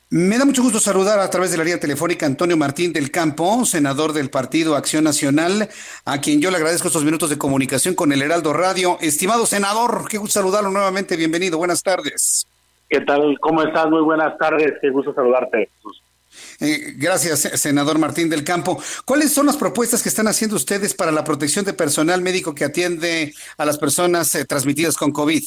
Me 0.10 0.38
da 0.38 0.46
mucho 0.46 0.62
gusto 0.62 0.80
saludar 0.80 1.18
a 1.20 1.30
través 1.32 1.50
de 1.50 1.58
la 1.58 1.64
línea 1.64 1.80
telefónica 1.80 2.28
Antonio 2.28 2.56
Martín 2.56 2.94
del 2.94 3.10
Campo, 3.10 3.66
senador 3.66 4.14
del 4.14 4.30
Partido 4.30 4.76
Acción 4.76 5.04
Nacional, 5.04 5.70
a 6.06 6.22
quien 6.22 6.40
yo 6.40 6.52
le 6.52 6.58
agradezco 6.58 6.88
estos 6.88 7.04
minutos 7.04 7.32
de 7.32 7.40
comunicación 7.40 7.96
con 7.96 8.12
el 8.12 8.22
Heraldo 8.22 8.54
Radio. 8.54 9.00
Estimado 9.02 9.48
senador, 9.48 10.08
qué 10.08 10.20
gusto 10.20 10.40
saludarlo 10.40 10.70
nuevamente. 10.70 11.18
Bienvenido. 11.18 11.58
Buenas 11.58 11.82
tardes. 11.82 12.46
¿Qué 12.90 13.02
tal? 13.02 13.40
¿Cómo 13.40 13.64
estás? 13.64 13.90
Muy 13.90 14.04
buenas 14.04 14.38
tardes. 14.38 14.74
Qué 14.82 14.92
gusto 14.92 15.16
saludarte. 15.16 15.70
Eh, 16.60 16.94
gracias, 16.96 17.42
senador 17.60 18.00
Martín 18.00 18.30
del 18.30 18.44
Campo. 18.44 18.82
¿Cuáles 19.06 19.34
son 19.34 19.46
las 19.46 19.58
propuestas 19.58 20.02
que 20.02 20.10
están 20.10 20.28
haciendo 20.28 20.56
ustedes 20.56 20.94
para 20.94 21.12
la 21.12 21.24
protección 21.24 21.66
de 21.66 21.74
personal 21.74 22.22
médico 22.22 22.56
que 22.56 22.66
atiende 22.66 23.34
a 23.58 23.66
las 23.66 23.78
personas 23.78 24.34
eh, 24.36 24.46
transmitidas 24.46 24.96
con 24.96 25.12
COVID? 25.12 25.44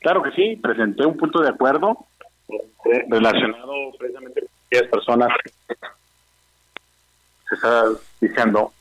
Claro 0.00 0.22
que 0.22 0.32
sí, 0.32 0.56
presenté 0.56 1.06
un 1.06 1.16
punto 1.16 1.40
de 1.40 1.48
acuerdo 1.48 2.06
eh, 2.48 3.04
relacionado 3.08 3.72
precisamente 3.98 4.40
con 4.40 4.50
aquellas 4.66 4.90
personas 4.90 5.28
se 7.48 7.54
está 7.54 7.84
diciendo. 8.20 8.72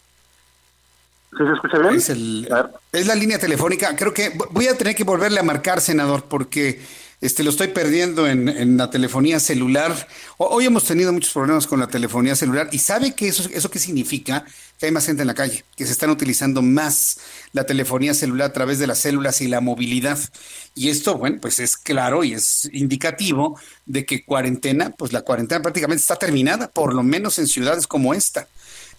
¿Sí 1.32 1.44
se 1.46 1.54
escucha 1.54 1.80
bien? 1.80 1.96
Es, 1.96 2.10
es 2.10 3.08
la 3.08 3.16
línea 3.16 3.40
telefónica. 3.40 3.96
Creo 3.96 4.14
que 4.14 4.34
voy 4.52 4.68
a 4.68 4.78
tener 4.78 4.96
que 4.96 5.04
volverle 5.04 5.40
a 5.40 5.44
marcar, 5.44 5.80
senador, 5.80 6.26
porque 6.26 6.82
este, 7.22 7.44
lo 7.44 7.52
estoy 7.52 7.68
perdiendo 7.68 8.28
en, 8.28 8.78
la 8.78 8.90
telefonía 8.90 9.40
celular. 9.40 10.08
Hoy 10.38 10.66
hemos 10.66 10.86
tenido 10.86 11.14
muchos 11.14 11.32
problemas 11.32 11.68
con 11.68 11.80
la 11.80 11.88
telefonía 11.88 12.36
celular 12.36 12.68
y 12.72 12.80
¿sabe 12.80 13.14
qué 13.14 13.28
eso, 13.28 13.48
eso 13.54 13.70
qué 13.70 13.78
significa? 13.78 14.44
Que 14.80 14.88
hay 14.88 14.92
más 14.92 15.06
gente 15.06 15.22
en 15.22 15.28
la 15.28 15.36
calle, 15.36 15.64
que 15.76 15.86
se 15.86 15.92
están 15.92 16.10
utilizando 16.10 16.64
más 16.64 17.20
la 17.54 17.64
telefonía 17.68 18.16
celular 18.16 18.50
a 18.50 18.54
través 18.54 18.80
de 18.80 18.88
las 18.88 18.98
células 18.98 19.40
y 19.42 19.48
la 19.48 19.62
movilidad. 19.62 20.18
Y 20.74 20.90
esto, 20.90 21.16
bueno, 21.20 21.38
pues 21.40 21.60
es 21.60 21.78
claro 21.78 22.24
y 22.24 22.34
es 22.34 22.68
indicativo 22.74 23.60
de 23.86 24.04
que 24.04 24.26
cuarentena, 24.26 24.90
pues 24.90 25.14
la 25.14 25.22
cuarentena 25.22 25.62
prácticamente 25.62 26.02
está 26.02 26.16
terminada, 26.16 26.72
por 26.72 26.96
lo 26.96 27.04
menos 27.04 27.38
en 27.38 27.46
ciudades 27.46 27.86
como 27.86 28.16
esta. 28.16 28.48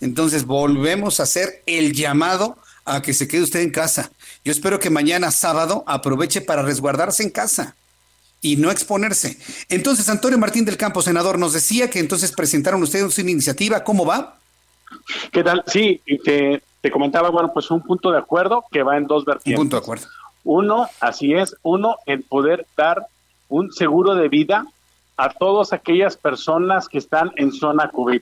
Entonces 0.00 0.44
volvemos 0.46 1.18
a 1.18 1.24
hacer 1.24 1.64
el 1.66 1.92
llamado 1.92 2.56
a 2.84 3.02
que 3.02 3.14
se 3.14 3.26
quede 3.26 3.42
usted 3.42 3.60
en 3.60 3.70
casa. 3.70 4.12
Yo 4.44 4.52
espero 4.52 4.78
que 4.78 4.90
mañana 4.90 5.32
sábado 5.32 5.82
aproveche 5.88 6.40
para 6.40 6.62
resguardarse 6.62 7.24
en 7.24 7.30
casa 7.30 7.74
y 8.42 8.56
no 8.56 8.70
exponerse. 8.70 9.38
Entonces, 9.70 10.08
Antonio 10.10 10.36
Martín 10.36 10.66
del 10.66 10.76
Campo, 10.76 11.00
senador, 11.00 11.38
nos 11.38 11.54
decía 11.54 11.88
que 11.88 12.00
entonces 12.00 12.32
presentaron 12.32 12.82
ustedes 12.82 13.16
una 13.18 13.30
iniciativa. 13.30 13.82
¿Cómo 13.84 14.04
va? 14.04 14.36
¿Qué 15.30 15.42
tal? 15.42 15.62
Sí, 15.66 16.02
te, 16.24 16.62
te 16.82 16.90
comentaba, 16.90 17.30
bueno, 17.30 17.52
pues 17.54 17.70
un 17.70 17.80
punto 17.80 18.10
de 18.10 18.18
acuerdo 18.18 18.64
que 18.70 18.82
va 18.82 18.98
en 18.98 19.06
dos 19.06 19.24
vertientes. 19.24 19.58
Un 19.58 19.64
punto 19.64 19.76
de 19.76 19.82
acuerdo. 19.82 20.06
Uno, 20.44 20.88
así 21.00 21.32
es, 21.32 21.56
uno, 21.62 21.96
en 22.04 22.22
poder 22.24 22.66
dar 22.76 23.06
un 23.48 23.72
seguro 23.72 24.16
de 24.16 24.28
vida 24.28 24.66
a 25.16 25.30
todas 25.30 25.72
aquellas 25.72 26.16
personas 26.16 26.88
que 26.88 26.98
están 26.98 27.30
en 27.36 27.52
zona 27.52 27.88
COVID. 27.90 28.20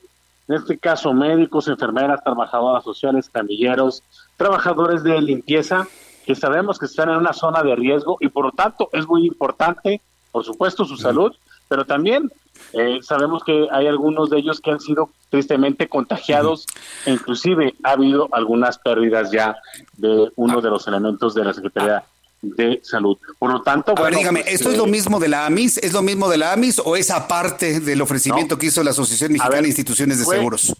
En 0.48 0.54
este 0.54 0.76
caso, 0.76 1.14
médicos, 1.14 1.68
enfermeras, 1.68 2.22
trabajadoras 2.22 2.84
sociales, 2.84 3.30
camilleros, 3.32 4.02
trabajadores 4.36 5.02
de 5.02 5.20
limpieza, 5.22 5.86
que 6.26 6.34
sabemos 6.34 6.78
que 6.78 6.86
están 6.86 7.08
en 7.08 7.16
una 7.16 7.32
zona 7.32 7.62
de 7.62 7.74
riesgo 7.74 8.18
y 8.20 8.28
por 8.28 8.44
lo 8.44 8.52
tanto 8.52 8.90
es 8.92 9.06
muy 9.06 9.26
importante 9.26 10.02
por 10.30 10.44
supuesto 10.44 10.84
su 10.84 10.96
salud, 10.96 11.32
pero 11.68 11.84
también 11.84 12.30
eh, 12.72 13.00
sabemos 13.02 13.42
que 13.44 13.68
hay 13.70 13.86
algunos 13.86 14.30
de 14.30 14.38
ellos 14.38 14.60
que 14.60 14.70
han 14.70 14.80
sido 14.80 15.10
tristemente 15.28 15.88
contagiados 15.88 16.66
e 17.04 17.10
inclusive 17.10 17.74
ha 17.82 17.92
habido 17.92 18.28
algunas 18.32 18.78
pérdidas 18.78 19.30
ya 19.30 19.56
de 19.96 20.30
uno 20.36 20.60
de 20.60 20.70
los 20.70 20.86
elementos 20.86 21.34
de 21.34 21.44
la 21.44 21.52
Secretaría 21.52 22.04
de 22.42 22.80
Salud. 22.82 23.18
Por 23.38 23.52
lo 23.52 23.62
tanto, 23.62 23.94
bueno, 23.94 24.16
dígame, 24.16 24.42
pues, 24.42 24.54
¿esto 24.54 24.70
es 24.70 24.78
lo 24.78 24.86
eh, 24.86 24.90
mismo 24.90 25.20
de 25.20 25.28
la 25.28 25.46
AMIS? 25.46 25.78
¿Es 25.78 25.92
lo 25.92 26.02
mismo 26.02 26.28
de 26.28 26.38
la 26.38 26.52
AMIS 26.52 26.80
o 26.84 26.96
es 26.96 27.10
aparte 27.10 27.80
del 27.80 28.00
ofrecimiento 28.00 28.56
que 28.56 28.66
hizo 28.66 28.82
la 28.82 28.90
Asociación 28.90 29.32
Mexicana 29.32 29.62
de 29.62 29.68
Instituciones 29.68 30.18
de 30.20 30.24
Seguros? 30.24 30.74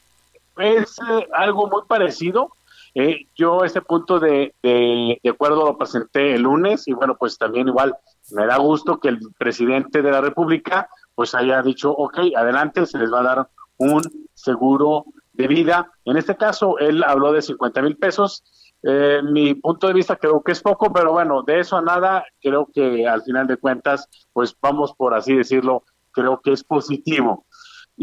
Es 0.58 0.96
eh, 1.08 1.28
algo 1.34 1.68
muy 1.68 1.82
parecido. 1.86 2.52
yo 3.36 3.64
este 3.64 3.82
punto 3.82 4.20
de, 4.20 4.54
de, 4.62 5.20
de 5.22 5.30
acuerdo 5.30 5.64
lo 5.64 5.76
presenté 5.76 6.34
el 6.34 6.42
lunes 6.42 6.86
y 6.86 6.92
bueno, 6.92 7.16
pues 7.18 7.36
también 7.36 7.68
igual 7.68 7.94
me 8.32 8.46
da 8.46 8.58
gusto 8.58 8.98
que 8.98 9.08
el 9.08 9.20
presidente 9.38 10.02
de 10.02 10.10
la 10.10 10.20
República 10.20 10.88
pues 11.14 11.34
haya 11.34 11.60
dicho, 11.62 11.90
ok, 11.90 12.18
adelante, 12.36 12.86
se 12.86 12.98
les 12.98 13.12
va 13.12 13.20
a 13.20 13.22
dar 13.22 13.48
un 13.76 14.02
seguro 14.32 15.04
de 15.32 15.48
vida. 15.48 15.90
En 16.04 16.16
este 16.16 16.36
caso, 16.36 16.78
él 16.78 17.02
habló 17.04 17.32
de 17.32 17.42
50 17.42 17.82
mil 17.82 17.96
pesos. 17.96 18.42
Eh, 18.82 19.20
mi 19.22 19.54
punto 19.54 19.86
de 19.86 19.92
vista 19.92 20.16
creo 20.16 20.42
que 20.42 20.52
es 20.52 20.62
poco, 20.62 20.92
pero 20.92 21.12
bueno, 21.12 21.42
de 21.42 21.60
eso 21.60 21.76
a 21.76 21.82
nada, 21.82 22.24
creo 22.40 22.70
que 22.72 23.06
al 23.06 23.22
final 23.22 23.46
de 23.46 23.58
cuentas, 23.58 24.08
pues 24.32 24.56
vamos 24.62 24.94
por 24.94 25.12
así 25.12 25.34
decirlo, 25.34 25.84
creo 26.12 26.40
que 26.40 26.52
es 26.52 26.64
positivo. 26.64 27.44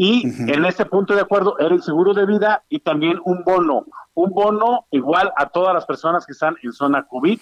Y 0.00 0.22
en 0.52 0.64
este 0.64 0.86
punto 0.86 1.12
de 1.16 1.22
acuerdo 1.22 1.58
era 1.58 1.74
el 1.74 1.82
seguro 1.82 2.14
de 2.14 2.24
vida 2.24 2.62
y 2.68 2.78
también 2.78 3.20
un 3.24 3.42
bono, 3.42 3.84
un 4.14 4.30
bono 4.30 4.86
igual 4.92 5.32
a 5.36 5.48
todas 5.48 5.74
las 5.74 5.86
personas 5.86 6.24
que 6.24 6.32
están 6.32 6.54
en 6.62 6.72
zona 6.72 7.04
COVID, 7.08 7.40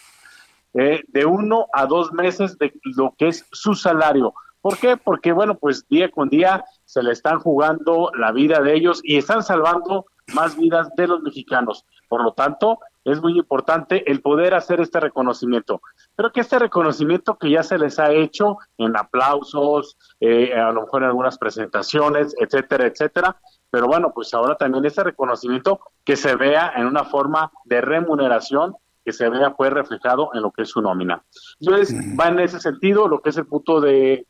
eh, 0.79 1.03
de 1.09 1.25
uno 1.25 1.67
a 1.73 1.87
dos 1.87 2.13
meses 2.13 2.59
de 2.59 2.73
lo 2.97 3.15
que 3.17 3.29
es 3.29 3.47
su 3.53 3.75
salario. 3.75 4.35
¿Por 4.61 4.79
qué? 4.79 4.97
Porque, 4.97 5.33
bueno, 5.33 5.57
pues 5.57 5.87
día 5.89 6.11
con 6.11 6.29
día 6.29 6.65
se 6.85 7.03
le 7.03 7.13
están 7.13 7.39
jugando 7.39 8.11
la 8.19 8.33
vida 8.33 8.61
de 8.61 8.75
ellos 8.75 9.01
y 9.05 9.17
están 9.17 9.43
salvando 9.43 10.07
más 10.35 10.57
vidas 10.57 10.89
de 10.97 11.07
los 11.07 11.23
mexicanos. 11.23 11.85
Por 12.09 12.23
lo 12.23 12.33
tanto, 12.33 12.81
es 13.05 13.23
muy 13.23 13.39
importante 13.39 14.11
el 14.11 14.21
poder 14.21 14.55
hacer 14.55 14.81
este 14.81 14.99
reconocimiento. 14.99 15.81
Pero 16.17 16.33
que 16.33 16.41
este 16.41 16.59
reconocimiento 16.59 17.39
que 17.39 17.51
ya 17.51 17.63
se 17.63 17.79
les 17.79 17.99
ha 18.01 18.11
hecho 18.11 18.59
en 18.77 18.97
aplausos, 18.97 19.97
eh, 20.19 20.53
a 20.53 20.73
lo 20.73 20.83
mejor 20.83 21.03
en 21.03 21.09
algunas 21.11 21.39
presentaciones, 21.39 22.35
etcétera, 22.39 22.87
etcétera, 22.87 23.37
pero 23.71 23.87
bueno, 23.87 24.13
pues 24.15 24.35
ahora 24.35 24.57
también 24.57 24.85
este 24.85 25.05
reconocimiento 25.05 25.81
que 26.05 26.17
se 26.17 26.35
vea 26.35 26.73
en 26.77 26.87
una 26.87 27.05
forma 27.05 27.53
de 27.65 27.81
remuneración 27.81 28.75
que 29.07 29.13
se 29.13 29.31
vea 29.31 29.55
pues 29.55 29.73
reflejado 29.73 30.31
en 30.35 30.43
lo 30.43 30.51
que 30.51 30.63
es 30.63 30.69
su 30.69 30.83
nómina. 30.83 31.23
Entonces, 31.61 31.95
va 32.19 32.27
en 32.27 32.41
ese 32.41 32.59
sentido 32.59 33.07
lo 33.07 33.23
que 33.23 33.31
es 33.31 33.37
el 33.37 33.47
punto 33.47 33.81
de, 33.81 34.27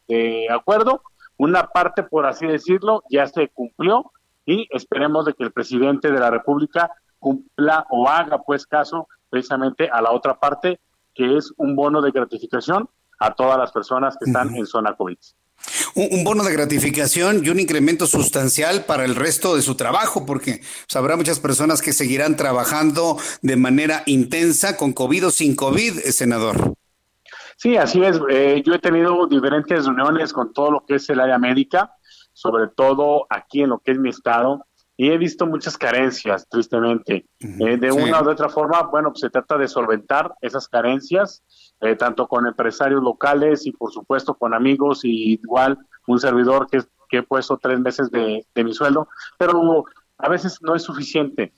acuerdo. 0.51 1.01
Una 1.39 1.69
parte, 1.69 2.03
por 2.03 2.27
así 2.27 2.47
decirlo, 2.47 3.03
ya 3.09 3.27
se 3.27 3.49
cumplió 3.49 4.13
y 4.45 4.69
esperemos 4.71 5.25
de 5.25 5.33
que 5.33 5.45
el 5.45 5.53
presidente 5.53 6.13
de 6.13 6.21
la 6.21 6.31
República 6.31 6.91
cumpla 7.19 7.87
o 7.89 8.07
haga 8.07 8.43
pues 8.43 8.67
caso 8.67 9.09
precisamente 9.31 9.89
a 9.91 10.03
la 10.03 10.13
otra 10.13 10.39
parte, 10.39 10.79
que 11.15 11.39
es 11.39 11.55
un 11.57 11.75
bono 11.75 12.03
de 12.03 12.11
gratificación 12.11 12.87
a 13.19 13.35
todas 13.35 13.57
las 13.57 13.73
personas 13.73 14.19
que 14.19 14.27
están 14.27 14.55
en 14.55 14.67
zona 14.67 14.95
COVID. 14.95 15.17
Un, 15.97 16.25
bono 16.25 16.45
de 16.45 16.53
gratificación 16.53 17.43
y 17.43 17.49
un 17.49 17.59
incremento 17.59 18.07
sustancial 18.07 18.85
para 18.85 19.05
el 19.05 19.15
resto 19.15 19.57
de 19.57 19.63
su 19.63 19.75
trabajo, 19.77 20.27
porque 20.27 20.61
pues, 20.61 20.97
habrá 20.97 21.17
muchas 21.17 21.41
personas 21.41 21.81
que 21.81 21.93
seguirán 21.93 22.37
trabajando 22.37 23.17
de 23.41 23.57
manera 23.57 24.03
intensa 24.07 24.77
con 24.77 24.93
COVID 24.93 25.29
o 25.29 25.31
sin 25.31 25.57
COVID, 25.57 25.99
eh, 25.99 26.13
senador. 26.13 26.75
Sí, 27.57 27.77
así 27.77 28.05
es. 28.05 28.21
Eh, 28.29 28.63
yo 28.65 28.75
he 28.75 28.79
tenido 28.79 29.27
diferentes 29.27 29.87
reuniones 29.87 30.33
con 30.33 30.53
todo 30.53 30.71
lo 30.71 30.85
que 30.85 30.97
es 30.97 31.09
el 31.09 31.19
área 31.19 31.39
médica, 31.39 31.95
sobre 32.35 32.69
todo 32.69 33.27
aquí 33.31 33.63
en 33.63 33.71
lo 33.71 33.79
que 33.79 33.93
es 33.93 33.99
mi 33.99 34.11
estado, 34.11 34.67
y 34.99 35.11
he 35.11 35.19
visto 35.19 35.47
muchas 35.47 35.79
carencias, 35.79 36.47
tristemente. 36.49 37.27
Eh, 37.41 37.77
de 37.79 37.93
una 37.93 38.23
u 38.23 38.31
otra 38.31 38.51
forma, 38.51 38.83
bueno, 38.83 39.11
pues 39.11 39.21
se 39.21 39.31
trata 39.31 39.57
de 39.57 39.69
solventar 39.69 40.35
esas 40.43 40.69
carencias, 40.69 41.43
eh, 41.81 41.95
tanto 41.95 42.27
con 42.27 42.47
empresarios 42.47 43.03
locales 43.03 43.67
y 43.67 43.73
por 43.73 43.93
supuesto 43.93 44.35
con 44.35 44.55
amigos 44.55 45.05
y 45.05 45.35
igual 45.35 45.79
un 46.07 46.19
servidor 46.19 46.67
que, 46.71 46.83
que 47.09 47.19
he 47.19 47.23
puesto 47.23 47.59
tres 47.59 47.79
meses 47.81 48.11
de, 48.11 48.47
mi 48.55 48.73
sueldo, 48.73 49.09
pero 49.39 49.85
a 50.19 50.29
veces 50.29 50.59
no 50.63 50.75
es 50.75 50.83
suficiente. 50.83 51.53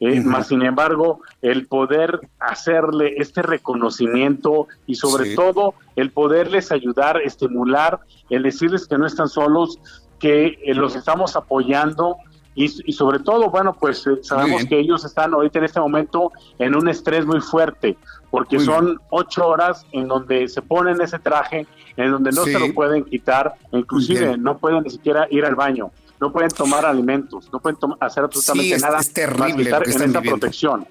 Eh, 0.00 0.20
más 0.20 0.48
sin 0.48 0.62
embargo, 0.62 1.20
el 1.40 1.66
poder 1.66 2.20
hacerle 2.38 3.14
este 3.16 3.42
reconocimiento 3.42 4.66
y 4.86 4.96
sobre 4.96 5.34
todo 5.34 5.74
el 5.96 6.10
poderles 6.10 6.72
ayudar, 6.72 7.20
estimular, 7.22 8.00
el 8.28 8.42
decirles 8.42 8.86
que 8.86 8.98
no 8.98 9.06
están 9.06 9.28
solos, 9.28 9.78
que 10.18 10.58
los 10.74 10.96
estamos 10.96 11.36
apoyando, 11.36 12.16
y, 12.54 12.92
sobre 12.92 13.18
todo, 13.18 13.50
bueno, 13.50 13.76
pues 13.78 14.06
eh, 14.06 14.18
sabemos 14.22 14.64
que 14.66 14.78
ellos 14.78 15.04
están 15.04 15.34
ahorita 15.34 15.58
en 15.58 15.64
este 15.64 15.80
momento 15.80 16.30
en 16.58 16.76
un 16.76 16.88
estrés 16.88 17.26
muy 17.26 17.40
fuerte, 17.40 17.96
porque 18.30 18.60
son 18.60 19.00
ocho 19.10 19.46
horas 19.46 19.84
en 19.92 20.08
donde 20.08 20.48
se 20.48 20.62
ponen 20.62 21.00
ese 21.00 21.18
traje, 21.18 21.66
en 21.96 22.10
donde 22.12 22.30
no 22.30 22.44
se 22.44 22.58
lo 22.58 22.72
pueden 22.72 23.04
quitar, 23.04 23.54
inclusive 23.72 24.36
no 24.38 24.58
pueden 24.58 24.84
ni 24.84 24.90
siquiera 24.90 25.26
ir 25.30 25.44
al 25.44 25.56
baño, 25.56 25.90
no 26.20 26.32
pueden 26.32 26.50
tomar 26.50 26.86
alimentos, 26.86 27.48
no 27.52 27.60
pueden 27.60 27.78
hacer 28.00 28.24
absolutamente 28.24 28.78
nada 28.78 29.00
es 29.00 29.12
terrible 29.12 29.70
para 29.70 29.84
en 29.84 30.02
esa 30.10 30.22
protección. 30.22 30.86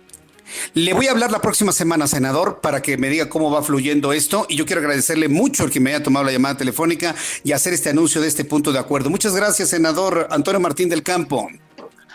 Le 0.74 0.94
voy 0.94 1.08
a 1.08 1.12
hablar 1.12 1.32
la 1.32 1.40
próxima 1.40 1.72
semana, 1.72 2.08
senador, 2.08 2.60
para 2.62 2.82
que 2.82 2.98
me 2.98 3.10
diga 3.10 3.30
cómo 3.30 3.52
va 3.52 3.64
fluyendo 3.64 4.14
esto. 4.14 4.46
Y 4.50 4.56
yo 4.56 4.66
quiero 4.66 4.82
agradecerle 4.82 5.28
mucho 5.28 5.64
el 5.64 5.72
que 5.72 5.80
me 5.80 5.92
haya 5.92 6.04
tomado 6.04 6.26
la 6.26 6.32
llamada 6.32 6.58
telefónica 6.58 7.16
y 7.44 7.52
hacer 7.52 7.74
este 7.74 7.90
anuncio 7.90 8.22
de 8.22 8.28
este 8.28 8.46
punto 8.46 8.72
de 8.72 8.80
acuerdo. 8.80 9.10
Muchas 9.10 9.36
gracias, 9.36 9.70
senador 9.70 10.28
Antonio 10.30 10.60
Martín 10.60 10.90
del 10.90 11.04
Campo. 11.04 11.50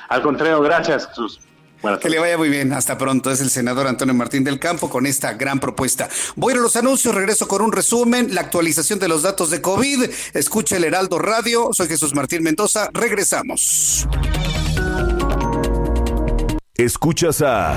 Al 0.09 0.23
contrario, 0.23 0.61
gracias, 0.61 1.07
Jesús. 1.09 1.41
que 2.01 2.09
le 2.09 2.19
vaya 2.19 2.39
muy 2.39 2.49
bien. 2.49 2.73
Hasta 2.73 2.97
pronto. 2.99 3.31
Es 3.31 3.41
el 3.41 3.51
senador 3.51 3.87
Antonio 3.87 4.15
Martín 4.15 4.43
del 4.43 4.59
Campo 4.59 4.89
con 4.89 5.07
esta 5.07 5.35
gran 5.35 5.61
propuesta. 5.61 6.09
Voy 6.37 6.55
a 6.55 6.57
los 6.57 6.77
anuncios, 6.77 7.15
regreso 7.15 7.47
con 7.47 7.63
un 7.63 7.73
resumen, 7.73 8.35
la 8.35 8.41
actualización 8.41 8.99
de 8.99 9.09
los 9.09 9.23
datos 9.23 9.51
de 9.51 9.61
COVID. 9.61 10.11
Escucha 10.35 10.77
el 10.77 10.85
Heraldo 10.85 11.19
Radio. 11.19 11.69
Soy 11.73 11.89
Jesús 11.89 12.15
Martín 12.15 12.43
Mendoza. 12.43 12.89
Regresamos. 12.93 14.09
Escuchas 16.75 17.43
a 17.43 17.77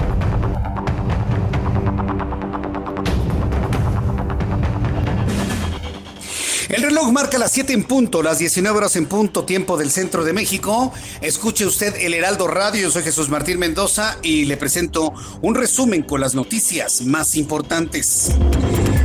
El 6.71 6.83
reloj 6.83 7.11
marca 7.11 7.37
las 7.37 7.51
7 7.51 7.73
en 7.73 7.83
punto, 7.83 8.23
las 8.23 8.39
19 8.39 8.77
horas 8.77 8.95
en 8.95 9.05
punto, 9.05 9.43
tiempo 9.43 9.75
del 9.75 9.91
centro 9.91 10.23
de 10.23 10.31
México. 10.31 10.93
Escuche 11.19 11.65
usted 11.65 11.97
el 11.97 12.13
Heraldo 12.13 12.47
Radio, 12.47 12.89
soy 12.89 13.03
Jesús 13.03 13.27
Martín 13.27 13.59
Mendoza 13.59 14.17
y 14.23 14.45
le 14.45 14.55
presento 14.55 15.13
un 15.41 15.55
resumen 15.55 16.03
con 16.03 16.21
las 16.21 16.33
noticias 16.33 17.01
más 17.01 17.35
importantes. 17.35 18.31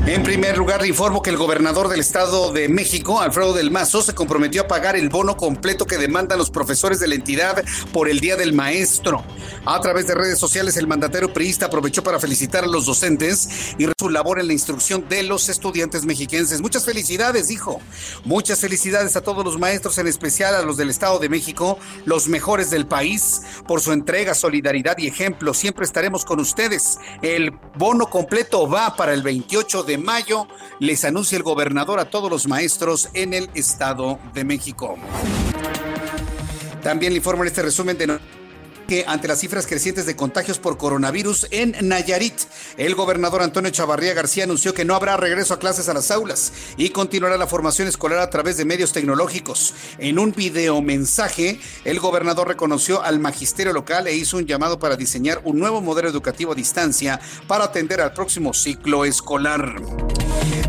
En 0.06 0.22
primer 0.22 0.56
lugar, 0.56 0.82
le 0.82 0.88
informo 0.88 1.20
que 1.20 1.30
el 1.30 1.36
gobernador 1.36 1.88
del 1.88 1.98
Estado 1.98 2.52
de 2.52 2.68
México, 2.68 3.20
Alfredo 3.20 3.52
del 3.54 3.72
Mazo, 3.72 4.02
se 4.02 4.14
comprometió 4.14 4.62
a 4.62 4.68
pagar 4.68 4.94
el 4.94 5.08
bono 5.08 5.36
completo 5.36 5.84
que 5.84 5.98
demandan 5.98 6.38
los 6.38 6.48
profesores 6.48 7.00
de 7.00 7.08
la 7.08 7.16
entidad 7.16 7.64
por 7.92 8.08
el 8.08 8.20
Día 8.20 8.36
del 8.36 8.52
Maestro. 8.52 9.24
A 9.64 9.80
través 9.80 10.06
de 10.06 10.14
redes 10.14 10.38
sociales, 10.38 10.76
el 10.76 10.86
mandatario 10.86 11.32
priista 11.32 11.66
aprovechó 11.66 12.04
para 12.04 12.20
felicitar 12.20 12.62
a 12.62 12.68
los 12.68 12.86
docentes 12.86 13.48
y 13.78 13.86
su 13.98 14.08
labor 14.08 14.38
en 14.38 14.46
la 14.46 14.52
instrucción 14.52 15.08
de 15.08 15.24
los 15.24 15.48
estudiantes 15.48 16.04
mexiquenses. 16.04 16.60
Muchas 16.60 16.84
felicidades, 16.84 17.48
Muchas 18.24 18.60
felicidades 18.60 19.16
a 19.16 19.20
todos 19.20 19.44
los 19.44 19.58
maestros, 19.58 19.98
en 19.98 20.06
especial 20.06 20.54
a 20.54 20.62
los 20.62 20.76
del 20.76 20.90
Estado 20.90 21.18
de 21.18 21.28
México, 21.28 21.78
los 22.04 22.28
mejores 22.28 22.70
del 22.70 22.86
país, 22.86 23.42
por 23.66 23.80
su 23.80 23.92
entrega, 23.92 24.34
solidaridad 24.34 24.98
y 24.98 25.06
ejemplo. 25.06 25.54
Siempre 25.54 25.84
estaremos 25.84 26.24
con 26.24 26.40
ustedes. 26.40 26.98
El 27.22 27.52
bono 27.76 28.06
completo 28.08 28.68
va 28.68 28.96
para 28.96 29.14
el 29.14 29.22
28 29.22 29.82
de 29.82 29.98
mayo, 29.98 30.46
les 30.80 31.04
anuncia 31.04 31.36
el 31.36 31.42
gobernador 31.42 32.00
a 32.00 32.10
todos 32.10 32.30
los 32.30 32.46
maestros 32.46 33.08
en 33.14 33.34
el 33.34 33.50
Estado 33.54 34.18
de 34.34 34.44
México. 34.44 34.96
También 36.82 37.12
le 37.12 37.16
informo 37.16 37.42
en 37.42 37.48
este 37.48 37.62
resumen 37.62 37.98
de 37.98 38.06
que 38.86 39.04
ante 39.06 39.28
las 39.28 39.40
cifras 39.40 39.66
crecientes 39.66 40.06
de 40.06 40.16
contagios 40.16 40.58
por 40.58 40.78
coronavirus 40.78 41.48
en 41.50 41.76
Nayarit, 41.82 42.34
el 42.76 42.94
gobernador 42.94 43.42
Antonio 43.42 43.70
Chavarría 43.70 44.14
García 44.14 44.44
anunció 44.44 44.74
que 44.74 44.84
no 44.84 44.94
habrá 44.94 45.16
regreso 45.16 45.54
a 45.54 45.58
clases 45.58 45.88
a 45.88 45.94
las 45.94 46.10
aulas 46.10 46.52
y 46.76 46.90
continuará 46.90 47.36
la 47.36 47.46
formación 47.46 47.88
escolar 47.88 48.20
a 48.20 48.30
través 48.30 48.56
de 48.56 48.64
medios 48.64 48.92
tecnológicos. 48.92 49.74
En 49.98 50.18
un 50.18 50.32
video 50.32 50.80
mensaje, 50.82 51.60
el 51.84 52.00
gobernador 52.00 52.48
reconoció 52.48 53.02
al 53.02 53.18
magisterio 53.18 53.72
local 53.72 54.06
e 54.06 54.14
hizo 54.14 54.36
un 54.36 54.46
llamado 54.46 54.78
para 54.78 54.96
diseñar 54.96 55.40
un 55.44 55.58
nuevo 55.58 55.80
modelo 55.80 56.08
educativo 56.08 56.52
a 56.52 56.54
distancia 56.54 57.20
para 57.46 57.64
atender 57.64 58.00
al 58.00 58.12
próximo 58.12 58.54
ciclo 58.54 59.04
escolar. 59.04 59.76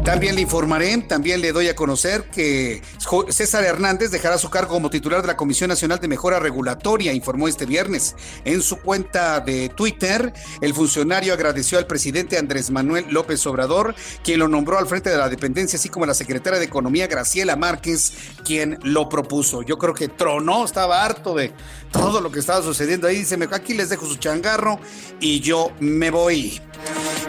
También 0.07 0.35
le 0.35 0.41
informaré, 0.41 0.97
también 0.99 1.41
le 1.41 1.51
doy 1.51 1.67
a 1.67 1.75
conocer 1.75 2.29
que 2.29 2.81
César 3.27 3.65
Hernández 3.65 4.09
dejará 4.09 4.37
su 4.37 4.49
cargo 4.49 4.75
como 4.75 4.89
titular 4.89 5.21
de 5.21 5.27
la 5.27 5.35
Comisión 5.35 5.67
Nacional 5.67 5.99
de 5.99 6.07
Mejora 6.07 6.39
Regulatoria, 6.39 7.11
informó 7.11 7.49
este 7.49 7.65
viernes. 7.65 8.15
En 8.45 8.61
su 8.61 8.77
cuenta 8.77 9.41
de 9.41 9.67
Twitter, 9.67 10.31
el 10.61 10.73
funcionario 10.73 11.33
agradeció 11.33 11.77
al 11.77 11.87
presidente 11.87 12.37
Andrés 12.37 12.71
Manuel 12.71 13.07
López 13.09 13.45
Obrador, 13.47 13.95
quien 14.23 14.39
lo 14.39 14.47
nombró 14.47 14.77
al 14.77 14.87
frente 14.87 15.09
de 15.09 15.17
la 15.17 15.27
dependencia, 15.27 15.77
así 15.77 15.89
como 15.89 16.05
a 16.05 16.07
la 16.07 16.13
secretaria 16.13 16.57
de 16.57 16.65
Economía 16.65 17.07
Graciela 17.07 17.57
Márquez, 17.57 18.13
quien 18.45 18.79
lo 18.83 19.09
propuso. 19.09 19.61
Yo 19.61 19.77
creo 19.77 19.93
que 19.93 20.07
tronó, 20.07 20.63
estaba 20.63 21.03
harto 21.03 21.35
de 21.35 21.51
todo 21.91 22.21
lo 22.21 22.31
que 22.31 22.39
estaba 22.39 22.61
sucediendo 22.61 23.07
ahí. 23.07 23.19
Dice, 23.19 23.37
aquí 23.51 23.73
les 23.73 23.89
dejo 23.89 24.05
su 24.05 24.15
changarro 24.15 24.79
y 25.19 25.39
yo 25.39 25.71
me 25.79 26.11
voy. 26.11 26.61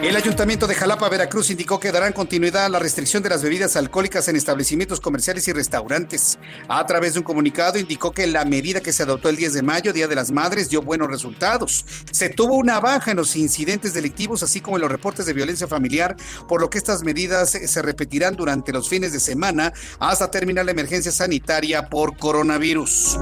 El 0.01 0.15
Ayuntamiento 0.15 0.65
de 0.65 0.75
Jalapa, 0.75 1.09
Veracruz, 1.09 1.49
indicó 1.49 1.77
que 1.77 1.91
darán 1.91 2.13
continuidad 2.13 2.63
a 2.63 2.69
la 2.69 2.79
restricción 2.79 3.21
de 3.21 3.27
las 3.27 3.43
bebidas 3.43 3.75
alcohólicas 3.75 4.29
en 4.29 4.37
establecimientos 4.37 5.01
comerciales 5.01 5.45
y 5.49 5.51
restaurantes. 5.51 6.39
A 6.69 6.85
través 6.85 7.13
de 7.13 7.19
un 7.19 7.25
comunicado 7.25 7.77
indicó 7.77 8.13
que 8.13 8.25
la 8.25 8.45
medida 8.45 8.79
que 8.79 8.93
se 8.93 9.03
adoptó 9.03 9.27
el 9.27 9.35
10 9.35 9.55
de 9.55 9.61
mayo, 9.61 9.91
Día 9.91 10.07
de 10.07 10.15
las 10.15 10.31
Madres, 10.31 10.69
dio 10.69 10.81
buenos 10.81 11.09
resultados. 11.09 11.85
Se 12.11 12.29
tuvo 12.29 12.55
una 12.55 12.79
baja 12.79 13.11
en 13.11 13.17
los 13.17 13.35
incidentes 13.35 13.93
delictivos, 13.93 14.41
así 14.41 14.61
como 14.61 14.77
en 14.77 14.83
los 14.83 14.91
reportes 14.91 15.25
de 15.25 15.33
violencia 15.33 15.67
familiar, 15.67 16.15
por 16.47 16.61
lo 16.61 16.69
que 16.69 16.77
estas 16.77 17.03
medidas 17.03 17.49
se 17.49 17.81
repetirán 17.81 18.37
durante 18.37 18.71
los 18.71 18.87
fines 18.87 19.11
de 19.11 19.19
semana 19.19 19.73
hasta 19.99 20.31
terminar 20.31 20.63
la 20.63 20.71
emergencia 20.71 21.11
sanitaria 21.11 21.89
por 21.89 22.15
coronavirus. 22.15 23.17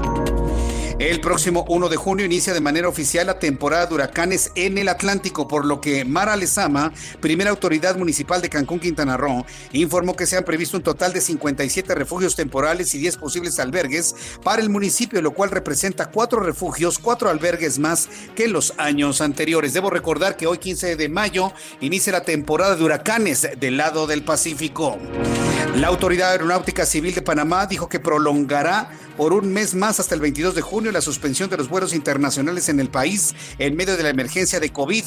El 0.98 1.20
próximo 1.20 1.64
1 1.68 1.88
de 1.90 1.96
junio 1.96 2.26
inicia 2.26 2.52
de 2.52 2.60
manera 2.60 2.88
oficial 2.88 3.28
la 3.28 3.38
temporada 3.38 3.86
de 3.86 3.94
huracanes 3.94 4.50
en 4.56 4.78
el 4.78 4.88
Atlántico, 4.88 5.46
por 5.46 5.64
lo 5.64 5.80
que 5.80 6.04
Mara 6.04 6.34
Lezama, 6.34 6.92
primera 7.20 7.50
autoridad 7.50 7.96
municipal 7.96 8.42
de 8.42 8.48
Cancún, 8.48 8.80
Quintana 8.80 9.16
Roo, 9.16 9.46
informó 9.70 10.16
que 10.16 10.26
se 10.26 10.36
han 10.36 10.42
previsto 10.42 10.76
un 10.76 10.82
total 10.82 11.12
de 11.12 11.20
57 11.20 11.94
refugios 11.94 12.34
temporales 12.34 12.92
y 12.96 12.98
10 12.98 13.16
posibles 13.16 13.60
albergues 13.60 14.12
para 14.42 14.60
el 14.60 14.70
municipio, 14.70 15.22
lo 15.22 15.30
cual 15.30 15.52
representa 15.52 16.10
cuatro 16.10 16.40
refugios, 16.40 16.98
cuatro 16.98 17.30
albergues 17.30 17.78
más 17.78 18.08
que 18.34 18.46
en 18.46 18.52
los 18.52 18.74
años 18.76 19.20
anteriores. 19.20 19.74
Debo 19.74 19.90
recordar 19.90 20.36
que 20.36 20.48
hoy 20.48 20.58
15 20.58 20.96
de 20.96 21.08
mayo 21.08 21.52
inicia 21.80 22.12
la 22.12 22.24
temporada 22.24 22.74
de 22.74 22.82
huracanes 22.82 23.46
del 23.60 23.76
lado 23.76 24.08
del 24.08 24.24
Pacífico. 24.24 24.98
La 25.76 25.86
Autoridad 25.86 26.32
Aeronáutica 26.32 26.84
Civil 26.84 27.14
de 27.14 27.22
Panamá 27.22 27.66
dijo 27.66 27.88
que 27.88 28.00
prolongará 28.00 28.90
por 29.16 29.32
un 29.32 29.52
mes 29.52 29.74
más 29.74 30.00
hasta 30.00 30.14
el 30.14 30.20
22 30.20 30.54
de 30.54 30.60
junio 30.60 30.87
la 30.92 31.00
suspensión 31.00 31.50
de 31.50 31.56
los 31.56 31.68
vuelos 31.68 31.94
internacionales 31.94 32.68
en 32.68 32.80
el 32.80 32.90
país 32.90 33.34
en 33.58 33.76
medio 33.76 33.96
de 33.96 34.02
la 34.02 34.10
emergencia 34.10 34.60
de 34.60 34.70
COVID. 34.70 35.04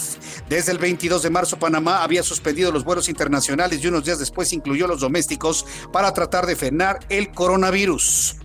Desde 0.50 0.72
el 0.72 0.78
22 0.78 1.24
de 1.24 1.30
marzo, 1.30 1.60
Panamá 1.60 2.04
había 2.04 2.24
suspendido 2.24 2.72
los 2.72 2.84
vuelos 2.84 3.10
internacionales 3.10 3.84
y 3.84 3.88
unos 3.88 4.06
días 4.06 4.20
después 4.20 4.54
incluyó 4.54 4.88
los 4.88 5.02
domésticos 5.02 5.66
para 5.92 6.14
tratar 6.14 6.46
de 6.46 6.56
frenar 6.56 7.00
el 7.10 7.32
coronavirus. 7.32 8.36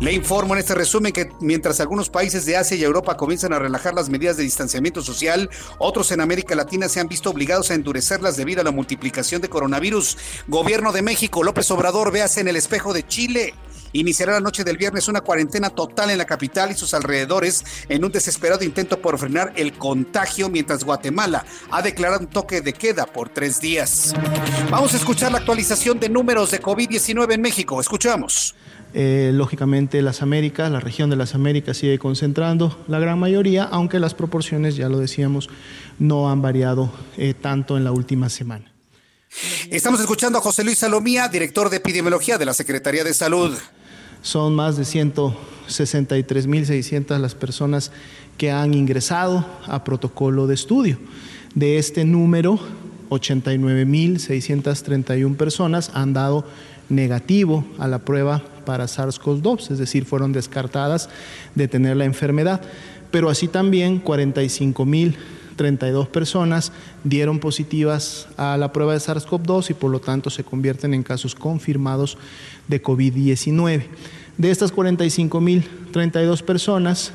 Le 0.00 0.12
informo 0.12 0.54
en 0.54 0.60
este 0.60 0.74
resumen 0.74 1.12
que 1.12 1.28
mientras 1.40 1.80
algunos 1.80 2.08
países 2.08 2.46
de 2.46 2.56
Asia 2.56 2.76
y 2.76 2.82
Europa 2.82 3.16
comienzan 3.16 3.52
a 3.52 3.58
relajar 3.58 3.94
las 3.94 4.08
medidas 4.08 4.36
de 4.36 4.42
distanciamiento 4.42 5.02
social, 5.02 5.50
otros 5.78 6.10
en 6.12 6.20
América 6.20 6.54
Latina 6.54 6.88
se 6.88 7.00
han 7.00 7.08
visto 7.08 7.30
obligados 7.30 7.70
a 7.70 7.74
endurecerlas 7.74 8.36
debido 8.36 8.62
a 8.62 8.64
la 8.64 8.70
multiplicación 8.70 9.42
de 9.42 9.50
coronavirus. 9.50 10.16
Gobierno 10.48 10.92
de 10.92 11.02
México, 11.02 11.42
López 11.42 11.70
Obrador, 11.70 12.12
véase 12.12 12.40
en 12.40 12.48
el 12.48 12.56
espejo 12.56 12.94
de 12.94 13.06
Chile 13.06 13.54
iniciará 13.92 14.32
la 14.32 14.40
noche 14.40 14.64
del 14.64 14.76
viernes 14.76 15.08
una 15.08 15.20
cuarentena 15.20 15.70
total 15.70 16.10
en 16.10 16.18
la 16.18 16.24
capital 16.24 16.70
y 16.70 16.74
sus 16.74 16.94
alrededores 16.94 17.64
en 17.88 18.04
un 18.04 18.12
desesperado 18.12 18.64
intento 18.64 19.00
por 19.00 19.18
frenar 19.18 19.52
el 19.56 19.72
contagio 19.72 20.48
mientras 20.48 20.84
Guatemala 20.84 21.44
ha 21.70 21.82
declarado 21.82 22.20
un 22.20 22.28
toque 22.28 22.60
de 22.60 22.72
queda 22.72 23.06
por 23.06 23.28
tres 23.28 23.60
días. 23.60 24.14
Vamos 24.70 24.94
a 24.94 24.96
escuchar 24.96 25.32
la 25.32 25.38
actualización 25.38 26.00
de 26.00 26.08
números 26.08 26.50
de 26.50 26.60
COVID-19 26.60 27.34
en 27.34 27.40
México. 27.40 27.80
Escuchamos. 27.80 28.54
Eh, 28.92 29.30
lógicamente 29.32 30.02
las 30.02 30.20
Américas, 30.20 30.70
la 30.70 30.80
región 30.80 31.10
de 31.10 31.16
las 31.16 31.34
Américas 31.34 31.76
sigue 31.76 31.98
concentrando 31.98 32.76
la 32.88 32.98
gran 32.98 33.18
mayoría, 33.18 33.64
aunque 33.64 34.00
las 34.00 34.14
proporciones, 34.14 34.76
ya 34.76 34.88
lo 34.88 34.98
decíamos, 34.98 35.48
no 35.98 36.30
han 36.30 36.42
variado 36.42 36.92
eh, 37.16 37.34
tanto 37.34 37.76
en 37.76 37.84
la 37.84 37.92
última 37.92 38.28
semana. 38.28 38.69
Estamos 39.70 40.00
escuchando 40.00 40.38
a 40.38 40.40
José 40.40 40.64
Luis 40.64 40.78
Salomía, 40.78 41.28
director 41.28 41.70
de 41.70 41.76
epidemiología 41.76 42.36
de 42.36 42.44
la 42.44 42.54
Secretaría 42.54 43.04
de 43.04 43.14
Salud. 43.14 43.56
Son 44.22 44.56
más 44.56 44.76
de 44.76 44.82
163.600 44.82 47.16
las 47.18 47.36
personas 47.36 47.92
que 48.36 48.50
han 48.50 48.74
ingresado 48.74 49.46
a 49.66 49.84
protocolo 49.84 50.48
de 50.48 50.54
estudio. 50.54 50.98
De 51.54 51.78
este 51.78 52.04
número, 52.04 52.58
89.631 53.10 55.36
personas 55.36 55.92
han 55.94 56.12
dado 56.12 56.44
negativo 56.88 57.64
a 57.78 57.86
la 57.86 58.00
prueba 58.00 58.42
para 58.66 58.86
SARS-CoV-2, 58.86 59.70
es 59.70 59.78
decir, 59.78 60.04
fueron 60.04 60.32
descartadas 60.32 61.08
de 61.54 61.68
tener 61.68 61.96
la 61.96 62.04
enfermedad. 62.04 62.60
Pero 63.12 63.30
así 63.30 63.46
también 63.46 64.00
45.032 65.60 66.08
personas 66.08 66.72
dieron 67.04 67.38
positivas 67.38 68.28
a 68.36 68.56
la 68.56 68.72
prueba 68.72 68.94
de 68.94 69.00
SARS-CoV-2 69.00 69.70
y 69.70 69.74
por 69.74 69.90
lo 69.90 70.00
tanto 70.00 70.30
se 70.30 70.44
convierten 70.44 70.94
en 70.94 71.02
casos 71.02 71.34
confirmados 71.34 72.16
de 72.68 72.82
COVID-19. 72.82 73.84
De 74.38 74.50
estas 74.50 74.72
45.032 74.72 76.42
personas, 76.42 77.12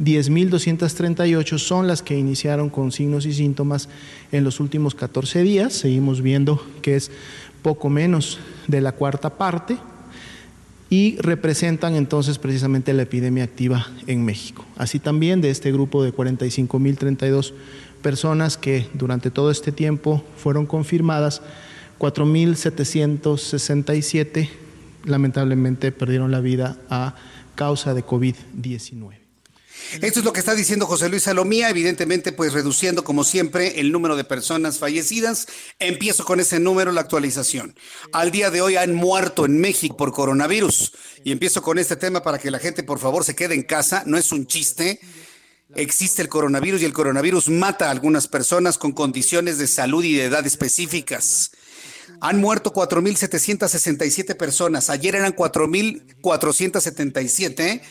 10.238 0.00 1.58
son 1.58 1.88
las 1.88 2.02
que 2.02 2.16
iniciaron 2.16 2.70
con 2.70 2.92
signos 2.92 3.26
y 3.26 3.32
síntomas 3.32 3.88
en 4.30 4.44
los 4.44 4.60
últimos 4.60 4.94
14 4.94 5.42
días. 5.42 5.72
Seguimos 5.72 6.22
viendo 6.22 6.64
que 6.82 6.96
es 6.96 7.10
poco 7.62 7.88
menos 7.88 8.38
de 8.68 8.80
la 8.80 8.92
cuarta 8.92 9.30
parte 9.30 9.76
y 10.90 11.16
representan 11.18 11.96
entonces 11.96 12.38
precisamente 12.38 12.94
la 12.94 13.02
epidemia 13.02 13.44
activa 13.44 13.88
en 14.06 14.24
México. 14.24 14.64
Así 14.76 14.98
también 14.98 15.40
de 15.40 15.50
este 15.50 15.70
grupo 15.70 16.02
de 16.02 16.14
45.032 16.14 17.52
personas 18.02 18.56
que 18.56 18.88
durante 18.94 19.30
todo 19.30 19.50
este 19.50 19.72
tiempo 19.72 20.24
fueron 20.36 20.64
confirmadas, 20.66 21.42
4.767 21.98 24.48
lamentablemente 25.04 25.92
perdieron 25.92 26.30
la 26.30 26.40
vida 26.40 26.78
a 26.90 27.14
causa 27.54 27.94
de 27.94 28.04
COVID-19. 28.04 29.18
Esto 30.02 30.18
es 30.18 30.24
lo 30.24 30.32
que 30.32 30.40
está 30.40 30.54
diciendo 30.54 30.86
José 30.86 31.08
Luis 31.08 31.22
Salomía, 31.22 31.70
evidentemente 31.70 32.32
pues 32.32 32.52
reduciendo 32.52 33.04
como 33.04 33.24
siempre 33.24 33.80
el 33.80 33.90
número 33.90 34.16
de 34.16 34.24
personas 34.24 34.78
fallecidas. 34.78 35.46
Empiezo 35.78 36.24
con 36.24 36.40
ese 36.40 36.60
número, 36.60 36.92
la 36.92 37.00
actualización. 37.00 37.74
Al 38.12 38.30
día 38.30 38.50
de 38.50 38.60
hoy 38.60 38.76
han 38.76 38.94
muerto 38.94 39.46
en 39.46 39.58
México 39.58 39.96
por 39.96 40.12
coronavirus. 40.12 40.92
Y 41.24 41.32
empiezo 41.32 41.62
con 41.62 41.78
este 41.78 41.96
tema 41.96 42.22
para 42.22 42.38
que 42.38 42.50
la 42.50 42.58
gente 42.58 42.82
por 42.82 42.98
favor 42.98 43.24
se 43.24 43.34
quede 43.34 43.54
en 43.54 43.62
casa, 43.62 44.02
no 44.04 44.18
es 44.18 44.30
un 44.30 44.46
chiste. 44.46 45.00
Existe 45.74 46.22
el 46.22 46.28
coronavirus 46.28 46.80
y 46.80 46.86
el 46.86 46.94
coronavirus 46.94 47.50
mata 47.50 47.88
a 47.88 47.90
algunas 47.90 48.26
personas 48.26 48.78
con 48.78 48.92
condiciones 48.92 49.58
de 49.58 49.66
salud 49.66 50.02
y 50.02 50.14
de 50.14 50.24
edad 50.24 50.46
específicas. 50.46 51.50
Han 52.20 52.40
muerto 52.40 52.72
4.767 52.72 54.34
personas. 54.36 54.88
Ayer 54.88 55.16
eran 55.16 55.34
4.477 55.34 57.82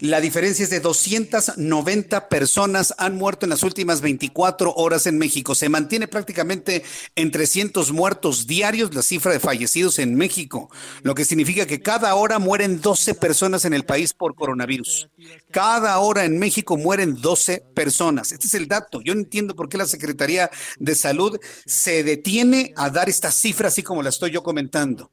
la 0.00 0.20
diferencia 0.20 0.64
es 0.64 0.70
de 0.70 0.80
290 0.80 2.28
personas 2.28 2.94
han 2.98 3.16
muerto 3.16 3.46
en 3.46 3.50
las 3.50 3.62
últimas 3.62 4.00
24 4.00 4.74
horas 4.74 5.06
en 5.06 5.18
México. 5.18 5.54
Se 5.54 5.68
mantiene 5.68 6.08
prácticamente 6.08 6.82
en 7.14 7.30
300 7.30 7.92
muertos 7.92 8.46
diarios 8.46 8.94
la 8.94 9.02
cifra 9.02 9.32
de 9.32 9.40
fallecidos 9.40 9.98
en 9.98 10.14
México, 10.14 10.70
lo 11.02 11.14
que 11.14 11.24
significa 11.24 11.66
que 11.66 11.82
cada 11.82 12.14
hora 12.14 12.38
mueren 12.38 12.80
12 12.80 13.14
personas 13.14 13.64
en 13.64 13.74
el 13.74 13.84
país 13.84 14.12
por 14.12 14.34
coronavirus. 14.34 15.08
Cada 15.50 15.98
hora 15.98 16.24
en 16.24 16.38
México 16.38 16.76
mueren 16.76 17.20
12 17.20 17.64
personas. 17.74 18.32
Este 18.32 18.46
es 18.46 18.54
el 18.54 18.68
dato. 18.68 19.00
Yo 19.02 19.14
no 19.14 19.20
entiendo 19.20 19.54
por 19.54 19.68
qué 19.68 19.78
la 19.78 19.86
Secretaría 19.86 20.50
de 20.78 20.94
Salud 20.94 21.38
se 21.66 22.02
detiene 22.02 22.72
a 22.76 22.90
dar 22.90 23.08
esta 23.08 23.30
cifra 23.30 23.68
así 23.68 23.82
como 23.82 24.02
la 24.02 24.08
estoy 24.08 24.30
yo 24.30 24.42
comentando. 24.42 25.10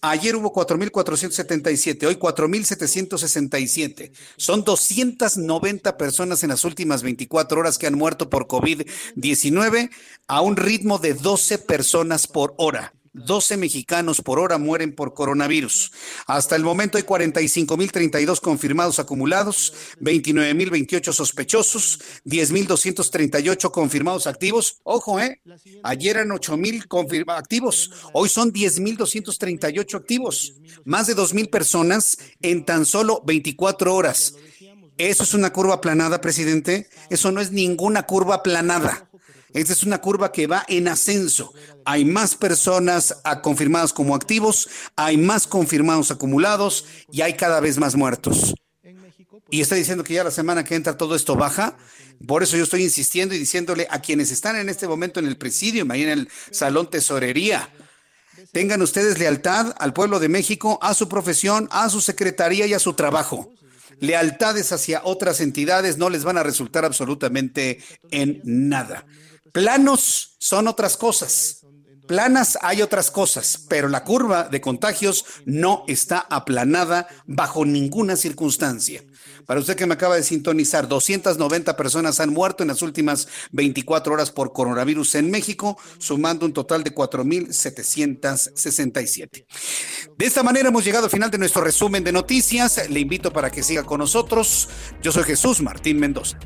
Ayer 0.00 0.36
hubo 0.36 0.52
4.477, 0.52 2.06
hoy 2.06 2.16
4.767. 2.16 4.12
Son 4.36 4.64
290 4.64 5.96
personas 5.96 6.42
en 6.42 6.50
las 6.50 6.64
últimas 6.64 7.02
24 7.02 7.60
horas 7.60 7.78
que 7.78 7.86
han 7.86 7.94
muerto 7.94 8.28
por 8.30 8.46
COVID-19 8.46 9.90
a 10.26 10.40
un 10.40 10.56
ritmo 10.56 10.98
de 10.98 11.14
12 11.14 11.58
personas 11.58 12.26
por 12.26 12.54
hora. 12.58 12.92
12 13.14 13.56
mexicanos 13.56 14.20
por 14.20 14.38
hora 14.38 14.58
mueren 14.58 14.94
por 14.94 15.14
coronavirus. 15.14 15.92
Hasta 16.26 16.56
el 16.56 16.64
momento 16.64 16.98
hay 16.98 17.04
45.032 17.04 18.40
confirmados 18.40 18.98
acumulados, 18.98 19.72
29.028 20.00 21.12
sospechosos, 21.12 22.00
10.238 22.24 23.70
confirmados 23.70 24.26
activos. 24.26 24.80
Ojo, 24.82 25.20
¿eh? 25.20 25.40
Ayer 25.84 26.16
eran 26.16 26.30
8.000 26.30 27.24
activos, 27.28 27.90
hoy 28.12 28.28
son 28.28 28.52
10.238 28.52 29.94
activos. 29.96 30.54
Más 30.84 31.06
de 31.06 31.16
2.000 31.16 31.50
personas 31.50 32.18
en 32.42 32.64
tan 32.64 32.84
solo 32.84 33.22
24 33.24 33.94
horas. 33.94 34.34
¿Eso 34.96 35.24
es 35.24 35.34
una 35.34 35.52
curva 35.52 35.74
aplanada, 35.74 36.20
presidente? 36.20 36.88
Eso 37.10 37.32
no 37.32 37.40
es 37.40 37.50
ninguna 37.50 38.04
curva 38.04 38.36
aplanada. 38.36 39.08
Esta 39.54 39.72
es 39.72 39.84
una 39.84 40.00
curva 40.00 40.32
que 40.32 40.48
va 40.48 40.64
en 40.68 40.88
ascenso. 40.88 41.54
Hay 41.84 42.04
más 42.04 42.34
personas 42.34 43.16
confirmadas 43.40 43.92
como 43.92 44.16
activos, 44.16 44.68
hay 44.96 45.16
más 45.16 45.46
confirmados 45.46 46.10
acumulados 46.10 46.84
y 47.12 47.22
hay 47.22 47.34
cada 47.34 47.60
vez 47.60 47.78
más 47.78 47.94
muertos. 47.94 48.54
Y 49.50 49.60
está 49.60 49.76
diciendo 49.76 50.02
que 50.02 50.14
ya 50.14 50.24
la 50.24 50.32
semana 50.32 50.64
que 50.64 50.74
entra 50.74 50.96
todo 50.96 51.14
esto 51.14 51.36
baja. 51.36 51.76
Por 52.26 52.42
eso 52.42 52.56
yo 52.56 52.64
estoy 52.64 52.82
insistiendo 52.82 53.32
y 53.36 53.38
diciéndole 53.38 53.86
a 53.90 54.00
quienes 54.00 54.32
están 54.32 54.56
en 54.56 54.68
este 54.68 54.88
momento 54.88 55.20
en 55.20 55.26
el 55.26 55.36
presidio, 55.36 55.86
ahí 55.90 56.02
en 56.02 56.08
el 56.08 56.28
salón 56.50 56.90
tesorería, 56.90 57.70
tengan 58.50 58.82
ustedes 58.82 59.20
lealtad 59.20 59.72
al 59.78 59.92
pueblo 59.92 60.18
de 60.18 60.28
México, 60.28 60.80
a 60.82 60.94
su 60.94 61.08
profesión, 61.08 61.68
a 61.70 61.88
su 61.90 62.00
secretaría 62.00 62.66
y 62.66 62.74
a 62.74 62.80
su 62.80 62.94
trabajo. 62.94 63.52
Lealtades 64.00 64.72
hacia 64.72 65.02
otras 65.04 65.40
entidades 65.40 65.96
no 65.96 66.10
les 66.10 66.24
van 66.24 66.38
a 66.38 66.42
resultar 66.42 66.84
absolutamente 66.84 67.78
en 68.10 68.40
nada. 68.42 69.06
Planos 69.54 70.36
son 70.40 70.66
otras 70.66 70.96
cosas. 70.96 71.60
Planas 72.08 72.58
hay 72.60 72.82
otras 72.82 73.12
cosas, 73.12 73.64
pero 73.68 73.88
la 73.88 74.02
curva 74.02 74.48
de 74.48 74.60
contagios 74.60 75.24
no 75.46 75.84
está 75.86 76.26
aplanada 76.28 77.06
bajo 77.24 77.64
ninguna 77.64 78.16
circunstancia. 78.16 79.04
Para 79.46 79.60
usted 79.60 79.76
que 79.76 79.86
me 79.86 79.94
acaba 79.94 80.16
de 80.16 80.24
sintonizar, 80.24 80.88
290 80.88 81.76
personas 81.76 82.18
han 82.18 82.30
muerto 82.30 82.64
en 82.64 82.68
las 82.68 82.82
últimas 82.82 83.28
24 83.52 84.12
horas 84.12 84.32
por 84.32 84.52
coronavirus 84.52 85.14
en 85.14 85.30
México, 85.30 85.78
sumando 85.98 86.46
un 86.46 86.52
total 86.52 86.82
de 86.82 86.92
4.767. 86.92 89.46
De 90.18 90.26
esta 90.26 90.42
manera 90.42 90.70
hemos 90.70 90.84
llegado 90.84 91.04
al 91.04 91.12
final 91.12 91.30
de 91.30 91.38
nuestro 91.38 91.62
resumen 91.62 92.02
de 92.02 92.10
noticias. 92.10 92.90
Le 92.90 92.98
invito 92.98 93.32
para 93.32 93.52
que 93.52 93.62
siga 93.62 93.84
con 93.84 94.00
nosotros. 94.00 94.68
Yo 95.00 95.12
soy 95.12 95.22
Jesús 95.22 95.60
Martín 95.60 96.00
Mendoza. 96.00 96.40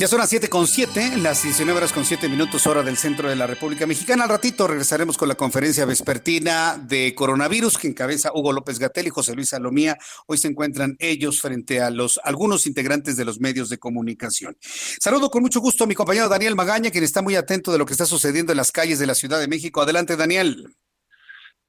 Ya 0.00 0.08
son 0.08 0.18
las 0.20 0.30
7 0.30 0.48
con 0.48 0.66
7, 0.66 1.18
las 1.18 1.42
19 1.42 1.76
horas 1.76 1.92
con 1.92 2.06
7 2.06 2.26
minutos 2.30 2.66
hora 2.66 2.82
del 2.82 2.96
centro 2.96 3.28
de 3.28 3.36
la 3.36 3.46
República 3.46 3.86
Mexicana. 3.86 4.22
Al 4.22 4.30
ratito 4.30 4.66
regresaremos 4.66 5.18
con 5.18 5.28
la 5.28 5.34
conferencia 5.34 5.84
vespertina 5.84 6.82
de 6.82 7.14
coronavirus 7.14 7.76
que 7.76 7.88
encabeza 7.88 8.32
Hugo 8.32 8.54
López 8.54 8.78
Gatel 8.78 9.08
y 9.08 9.10
José 9.10 9.34
Luis 9.34 9.50
Salomía. 9.50 9.98
Hoy 10.26 10.38
se 10.38 10.48
encuentran 10.48 10.96
ellos 11.00 11.42
frente 11.42 11.82
a 11.82 11.90
los 11.90 12.18
algunos 12.24 12.66
integrantes 12.66 13.18
de 13.18 13.26
los 13.26 13.40
medios 13.40 13.68
de 13.68 13.76
comunicación. 13.76 14.56
Saludo 14.62 15.30
con 15.30 15.42
mucho 15.42 15.60
gusto 15.60 15.84
a 15.84 15.86
mi 15.86 15.94
compañero 15.94 16.30
Daniel 16.30 16.56
Magaña, 16.56 16.90
quien 16.90 17.04
está 17.04 17.20
muy 17.20 17.36
atento 17.36 17.70
de 17.70 17.76
lo 17.76 17.84
que 17.84 17.92
está 17.92 18.06
sucediendo 18.06 18.54
en 18.54 18.56
las 18.56 18.72
calles 18.72 19.00
de 19.00 19.06
la 19.06 19.14
Ciudad 19.14 19.38
de 19.38 19.48
México. 19.48 19.82
Adelante, 19.82 20.16
Daniel. 20.16 20.78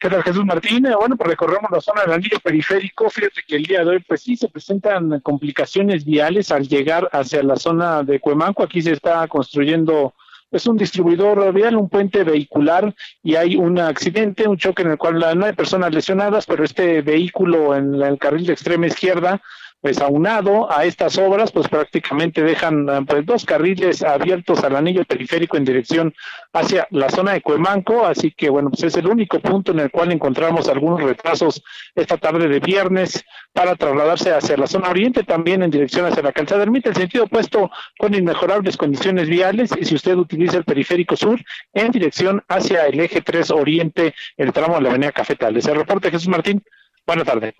¿Qué 0.01 0.09
tal, 0.09 0.23
Jesús 0.23 0.43
Martínez? 0.43 0.95
Bueno, 0.99 1.15
pues 1.15 1.29
recorremos 1.29 1.69
la 1.69 1.79
zona 1.79 2.01
del 2.01 2.13
anillo 2.13 2.39
periférico. 2.39 3.07
Fíjate 3.07 3.43
que 3.47 3.55
el 3.57 3.65
día 3.65 3.83
de 3.83 3.91
hoy, 3.91 3.99
pues 3.99 4.23
sí, 4.23 4.35
se 4.35 4.47
presentan 4.47 5.19
complicaciones 5.19 6.03
viales 6.03 6.51
al 6.51 6.67
llegar 6.67 7.07
hacia 7.11 7.43
la 7.43 7.55
zona 7.55 8.01
de 8.01 8.19
Cuemanco. 8.19 8.63
Aquí 8.63 8.81
se 8.81 8.93
está 8.93 9.27
construyendo 9.27 10.15
es 10.51 10.63
pues, 10.63 10.67
un 10.67 10.77
distribuidor 10.77 11.53
vial, 11.53 11.77
un 11.77 11.87
puente 11.87 12.23
vehicular 12.23 12.95
y 13.21 13.35
hay 13.35 13.55
un 13.55 13.77
accidente, 13.77 14.47
un 14.47 14.57
choque 14.57 14.81
en 14.81 14.91
el 14.91 14.97
cual 14.97 15.19
no 15.37 15.45
hay 15.45 15.53
personas 15.53 15.93
lesionadas, 15.93 16.47
pero 16.47 16.63
este 16.63 17.03
vehículo 17.03 17.75
en 17.75 17.93
el 18.01 18.17
carril 18.17 18.47
de 18.47 18.53
extrema 18.53 18.87
izquierda 18.87 19.39
pues 19.81 19.99
aunado 19.99 20.71
a 20.71 20.85
estas 20.85 21.17
obras, 21.17 21.51
pues 21.51 21.67
prácticamente 21.67 22.43
dejan 22.43 23.05
pues, 23.05 23.25
dos 23.25 23.45
carriles 23.45 24.03
abiertos 24.03 24.63
al 24.63 24.75
anillo 24.75 25.03
periférico 25.05 25.57
en 25.57 25.65
dirección 25.65 26.13
hacia 26.53 26.87
la 26.91 27.09
zona 27.09 27.33
de 27.33 27.41
Cuemanco, 27.41 28.05
así 28.05 28.31
que 28.31 28.49
bueno, 28.49 28.69
pues 28.69 28.83
es 28.83 28.95
el 28.97 29.07
único 29.07 29.39
punto 29.39 29.71
en 29.71 29.79
el 29.79 29.89
cual 29.89 30.11
encontramos 30.11 30.69
algunos 30.69 31.01
retrasos 31.01 31.63
esta 31.95 32.17
tarde 32.17 32.47
de 32.47 32.59
viernes 32.59 33.25
para 33.53 33.75
trasladarse 33.75 34.31
hacia 34.31 34.55
la 34.55 34.67
zona 34.67 34.89
oriente, 34.89 35.23
también 35.23 35.63
en 35.63 35.71
dirección 35.71 36.05
hacia 36.05 36.21
la 36.21 36.31
calzada 36.31 36.63
Ermita, 36.63 36.89
el 36.89 36.95
sentido 36.95 37.23
opuesto 37.23 37.71
con 37.97 38.13
inmejorables 38.13 38.77
condiciones 38.77 39.27
viales, 39.27 39.71
y 39.79 39.85
si 39.85 39.95
usted 39.95 40.15
utiliza 40.15 40.57
el 40.57 40.63
periférico 40.63 41.15
sur, 41.15 41.39
en 41.73 41.91
dirección 41.91 42.43
hacia 42.47 42.85
el 42.85 42.99
eje 42.99 43.21
3 43.21 43.49
oriente, 43.51 44.13
el 44.37 44.53
tramo 44.53 44.75
de 44.75 44.81
la 44.81 44.89
avenida 44.89 45.11
Cafetales. 45.11 45.65
El 45.65 45.75
reporte 45.75 46.11
Jesús 46.11 46.27
Martín, 46.27 46.63
buenas 47.05 47.25
tardes. 47.25 47.53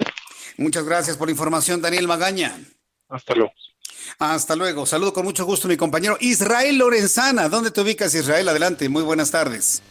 Muchas 0.58 0.86
gracias 0.86 1.18
por 1.18 1.28
la 1.28 1.32
información, 1.32 1.82
Daniel 1.82 2.08
Magaña. 2.08 2.58
Hasta 3.10 3.36
luego. 3.36 3.52
Hasta 4.20 4.56
luego. 4.56 4.86
Saludo 4.86 5.14
con 5.14 5.26
mucho 5.26 5.46
gusto 5.46 5.68
mi 5.68 5.78
compañero 5.78 6.18
Israel 6.20 6.78
Lorenzana. 6.78 7.50
¿Dónde 7.50 7.72
te 7.72 7.82
ubicas, 7.82 8.14
Israel? 8.14 8.50
Adelante. 8.50 8.88
Muy 8.90 9.04
buenas 9.04 9.32
tardes. 9.32 9.82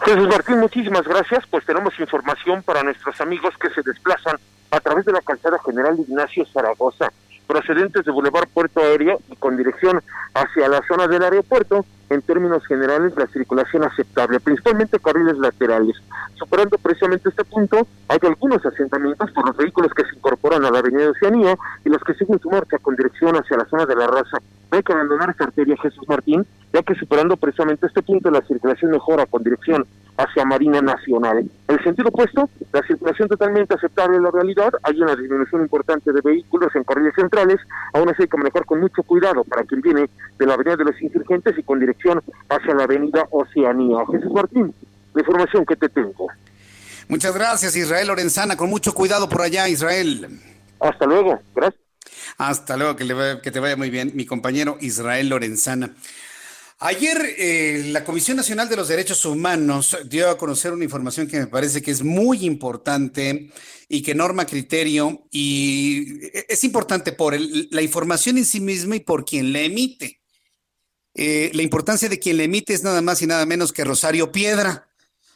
Jesús 0.00 0.28
Martín, 0.28 0.58
muchísimas 0.58 1.04
gracias. 1.04 1.44
Pues 1.50 1.64
tenemos 1.64 1.98
información 1.98 2.62
para 2.62 2.82
nuestros 2.82 3.20
amigos 3.20 3.54
que 3.60 3.70
se 3.70 3.82
desplazan 3.82 4.36
a 4.70 4.80
través 4.80 5.04
de 5.04 5.12
la 5.12 5.20
calzada 5.22 5.58
general 5.64 5.98
Ignacio 5.98 6.46
Zaragoza, 6.52 7.12
procedentes 7.48 8.04
de 8.04 8.12
Boulevard 8.12 8.48
Puerto 8.52 8.80
Aéreo 8.80 9.20
y 9.30 9.36
con 9.36 9.56
dirección 9.56 10.00
hacia 10.34 10.68
la 10.68 10.80
zona 10.86 11.08
del 11.08 11.22
aeropuerto 11.24 11.84
en 12.10 12.22
términos 12.22 12.64
generales 12.66 13.14
la 13.16 13.26
circulación 13.26 13.84
aceptable, 13.84 14.38
principalmente 14.38 14.98
carriles 14.98 15.38
laterales. 15.38 15.96
Superando 16.34 16.78
precisamente 16.78 17.30
este 17.30 17.44
punto, 17.44 17.86
hay 18.08 18.18
algunos 18.22 18.64
asentamientos 18.64 19.30
por 19.32 19.46
los 19.46 19.56
vehículos 19.56 19.92
que 19.94 20.04
se 20.04 20.14
incorporan 20.14 20.64
a 20.64 20.70
la 20.70 20.78
avenida 20.78 21.02
de 21.02 21.08
Oceanía 21.08 21.56
y 21.84 21.88
los 21.88 22.02
que 22.02 22.14
siguen 22.14 22.38
su 22.38 22.50
marcha 22.50 22.78
con 22.78 22.94
dirección 22.94 23.34
hacia 23.34 23.56
la 23.56 23.64
zona 23.66 23.86
de 23.86 23.96
la 23.96 24.06
raza. 24.06 24.38
hay 24.70 24.82
que 24.82 24.92
abandonar 24.92 25.30
esta 25.30 25.44
arteria 25.44 25.76
Jesús 25.82 26.08
Martín, 26.08 26.46
ya 26.72 26.82
que 26.82 26.94
superando 26.94 27.36
precisamente 27.36 27.86
este 27.86 28.02
punto 28.02 28.30
la 28.30 28.42
circulación 28.42 28.90
mejora 28.90 29.26
con 29.26 29.42
dirección 29.42 29.86
hacia 30.18 30.44
Marina 30.44 30.82
Nacional. 30.82 31.38
En 31.68 31.74
el 31.74 31.82
sentido 31.84 32.08
opuesto, 32.08 32.50
la 32.72 32.82
circulación 32.82 33.28
totalmente 33.28 33.74
aceptable 33.74 34.16
en 34.16 34.24
la 34.24 34.30
realidad, 34.30 34.72
hay 34.82 35.00
una 35.00 35.14
disminución 35.14 35.62
importante 35.62 36.12
de 36.12 36.20
vehículos 36.20 36.74
en 36.74 36.82
carriles 36.82 37.14
centrales, 37.14 37.58
aún 37.94 38.08
así 38.08 38.22
hay 38.22 38.28
que 38.28 38.36
manejar 38.36 38.64
con 38.66 38.80
mucho 38.80 39.02
cuidado 39.04 39.44
para 39.44 39.62
quien 39.62 39.80
viene 39.80 40.10
de 40.38 40.46
la 40.46 40.54
avenida 40.54 40.76
de 40.76 40.84
los 40.84 41.00
insurgentes 41.00 41.56
y 41.56 41.62
con 41.62 41.78
dirección 41.78 42.20
hacia 42.48 42.74
la 42.74 42.84
avenida 42.84 43.26
Oceanía. 43.30 43.98
Jesús 44.10 44.32
Martín, 44.32 44.74
la 45.14 45.20
información 45.20 45.64
que 45.64 45.76
te 45.76 45.88
tengo. 45.88 46.26
Muchas 47.06 47.34
gracias, 47.34 47.76
Israel 47.76 48.08
Lorenzana, 48.08 48.56
con 48.56 48.68
mucho 48.68 48.92
cuidado 48.92 49.28
por 49.28 49.42
allá, 49.42 49.68
Israel. 49.68 50.28
Hasta 50.80 51.06
luego, 51.06 51.38
gracias. 51.54 51.82
Hasta 52.36 52.76
luego, 52.76 52.96
que, 52.96 53.04
le 53.04 53.40
que 53.40 53.50
te 53.50 53.60
vaya 53.60 53.76
muy 53.76 53.90
bien, 53.90 54.12
mi 54.14 54.26
compañero 54.26 54.76
Israel 54.80 55.28
Lorenzana. 55.28 55.90
Ayer 56.80 57.34
eh, 57.36 57.88
la 57.88 58.04
Comisión 58.04 58.36
Nacional 58.36 58.68
de 58.68 58.76
los 58.76 58.86
Derechos 58.86 59.24
Humanos 59.24 59.98
dio 60.04 60.30
a 60.30 60.38
conocer 60.38 60.72
una 60.72 60.84
información 60.84 61.26
que 61.26 61.40
me 61.40 61.48
parece 61.48 61.82
que 61.82 61.90
es 61.90 62.04
muy 62.04 62.44
importante 62.44 63.50
y 63.88 64.00
que 64.00 64.14
norma 64.14 64.46
criterio 64.46 65.26
y 65.32 66.24
e-, 66.26 66.46
es 66.48 66.62
importante 66.62 67.10
por 67.10 67.36
la 67.36 67.82
información 67.82 68.38
en 68.38 68.44
sí 68.44 68.60
misma 68.60 68.94
y 68.94 69.00
por 69.00 69.24
quien 69.24 69.52
la 69.52 69.60
emite. 69.62 70.20
Eh, 71.14 71.50
la 71.52 71.62
importancia 71.62 72.08
de 72.08 72.20
quien 72.20 72.36
la 72.36 72.44
emite 72.44 72.74
es 72.74 72.84
nada 72.84 73.02
más 73.02 73.20
y 73.22 73.26
nada 73.26 73.44
menos 73.44 73.72
que 73.72 73.82
Rosario 73.82 74.30
Piedra, 74.30 74.88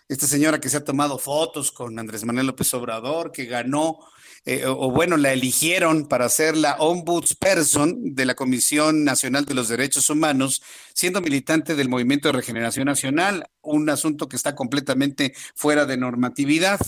esta 0.07 0.29
señora 0.29 0.61
que 0.61 0.69
se 0.69 0.77
ha 0.77 0.85
tomado 0.85 1.19
fotos 1.19 1.73
con 1.73 1.99
Andrés 1.99 2.25
Manuel 2.25 2.47
López 2.47 2.73
Obrador, 2.73 3.33
que 3.33 3.47
ganó 3.47 3.99
eh, 4.45 4.65
o, 4.67 4.91
bueno, 4.91 5.17
la 5.17 5.33
eligieron 5.33 6.09
para 6.09 6.29
ser 6.29 6.57
la 6.57 6.75
ombudsperson 6.75 8.15
de 8.15 8.25
la 8.25 8.35
Comisión 8.35 9.05
Nacional 9.05 9.45
de 9.45 9.55
los 9.55 9.69
Derechos 9.69 10.11
Humanos, 10.11 10.63
siendo 10.95 11.21
militante 11.21 11.77
del 11.77 11.89
Movimiento 11.89 12.29
de 12.29 12.33
Regeneración 12.33 12.87
Nacional, 12.87 13.47
un 13.61 13.89
asunto 13.89 14.29
que 14.29 14.35
está 14.35 14.57
completamente 14.57 15.33
fuera 15.55 15.87
de 15.87 15.97
normatividad. 15.97 16.81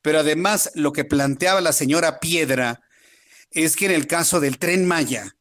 Pero 0.00 0.20
además, 0.20 0.70
lo 0.74 0.92
que 0.92 1.04
planteaba 1.04 1.60
la 1.60 1.72
señora 1.72 2.20
Piedra 2.20 2.82
es 3.50 3.74
que 3.74 3.86
en 3.86 3.92
el 3.92 4.06
caso 4.06 4.38
del 4.38 4.58
tren 4.58 4.86
Maya, 4.86 5.36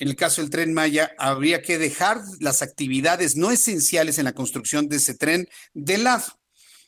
en 0.00 0.08
el 0.08 0.16
caso 0.16 0.42
del 0.42 0.50
tren 0.50 0.74
Maya, 0.74 1.12
habría 1.18 1.62
que 1.62 1.78
dejar 1.78 2.20
las 2.40 2.60
actividades 2.60 3.36
no 3.36 3.50
esenciales 3.50 4.18
en 4.18 4.24
la 4.24 4.34
construcción 4.34 4.88
de 4.88 4.96
ese 4.96 5.14
tren 5.14 5.48
de 5.72 5.96
lado. 5.96 6.39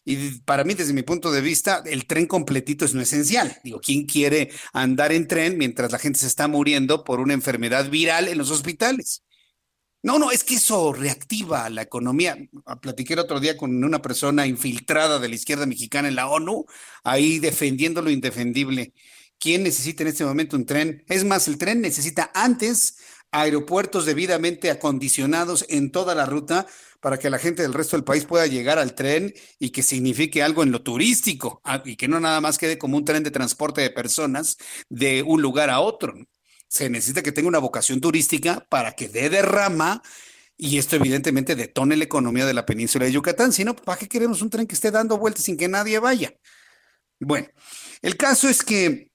Y 0.05 0.41
para 0.41 0.65
mí, 0.65 0.75
desde 0.75 0.93
mi 0.93 1.03
punto 1.03 1.31
de 1.31 1.41
vista, 1.41 1.83
el 1.87 2.07
tren 2.07 2.27
completito 2.27 2.85
es 2.85 2.95
no 2.95 3.01
esencial. 3.01 3.57
Digo, 3.63 3.81
¿quién 3.81 4.05
quiere 4.07 4.51
andar 4.73 5.13
en 5.13 5.29
tren 5.29 5.57
mientras 5.57 5.93
la 5.93 5.99
gente 5.99 6.19
se 6.19 6.27
está 6.27 6.49
muriendo 6.49 7.05
por 7.05 7.21
una 7.21 7.35
enfermedad 7.35 7.89
viral 7.89 8.29
en 8.29 8.39
los 8.39 8.51
hospitales? 8.51 9.23
No, 10.03 10.19
no, 10.19 10.33
es 10.33 10.43
que 10.43 10.57
eso 10.57 10.93
reactiva 10.93 11.71
la 11.71 11.83
economía. 11.83 12.37
Platiqué 12.81 13.13
el 13.13 13.21
otro 13.21 13.39
día 13.39 13.57
con 13.57 13.85
una 13.85 14.03
persona 14.03 14.49
infiltrada 14.49 15.21
de 15.21 15.29
la 15.29 15.37
izquierda 15.37 15.65
mexicana 15.65 16.09
en 16.09 16.17
la 16.17 16.29
ONU, 16.29 16.65
ahí 17.05 17.39
defendiendo 17.39 18.03
lo 18.03 18.11
indefendible. 18.11 18.93
¿Quién 19.39 19.63
necesita 19.63 20.03
en 20.03 20.09
este 20.09 20.25
momento 20.25 20.57
un 20.57 20.67
tren? 20.67 21.05
Es 21.09 21.25
más, 21.25 21.47
el 21.47 21.59
tren 21.59 21.81
necesita 21.81 22.33
antes 22.35 22.97
aeropuertos 23.33 24.05
debidamente 24.05 24.71
acondicionados 24.71 25.65
en 25.69 25.91
toda 25.91 26.15
la 26.15 26.27
ruta 26.27 26.67
para 27.01 27.19
que 27.19 27.31
la 27.31 27.39
gente 27.39 27.63
del 27.63 27.75
resto 27.75 27.97
del 27.97 28.05
país 28.05 28.25
pueda 28.25 28.47
llegar 28.47 28.79
al 28.79 28.95
tren 28.95 29.35
y 29.59 29.71
que 29.71 29.83
signifique 29.83 30.43
algo 30.43 30.63
en 30.63 30.71
lo 30.71 30.83
turístico 30.83 31.61
ah, 31.65 31.83
y 31.85 31.97
que 31.97 32.07
no 32.07 32.21
nada 32.21 32.41
más 32.41 32.59
quede 32.59 32.79
como 32.79 32.97
un 32.97 33.05
tren 33.05 33.25
de 33.25 33.31
transporte 33.31 33.81
de 33.81 33.91
personas 33.91 34.59
de 34.89 35.23
un 35.23 35.43
lugar 35.43 35.71
a 35.71 35.81
otro. 35.81 36.15
Se 36.69 36.89
necesita 36.89 37.23
que 37.23 37.33
tenga 37.33 37.49
una 37.49 37.59
vocación 37.59 38.01
turística 38.01 38.65
para 38.69 38.93
que 38.93 39.09
dé 39.09 39.31
derrama 39.31 40.03
y 40.57 40.79
esto 40.79 40.95
evidentemente 40.97 41.57
detone 41.57 41.97
la 41.97 42.05
economía 42.05 42.47
de 42.47 42.55
la 42.55 42.67
península 42.67 43.07
de 43.07 43.13
Yucatán. 43.13 43.53
Si 43.53 43.65
no, 43.65 43.75
¿para 43.75 43.99
qué 43.99 44.07
queremos 44.09 44.43
un 44.43 44.51
tren 44.51 44.67
que 44.67 44.75
esté 44.75 44.91
dando 44.91 45.19
vueltas 45.19 45.45
sin 45.45 45.57
que 45.57 45.67
nadie 45.67 45.99
vaya? 45.99 46.35
Bueno, 47.19 47.49
el 48.03 48.17
caso 48.17 48.49
es 48.49 48.63
que 48.63 49.11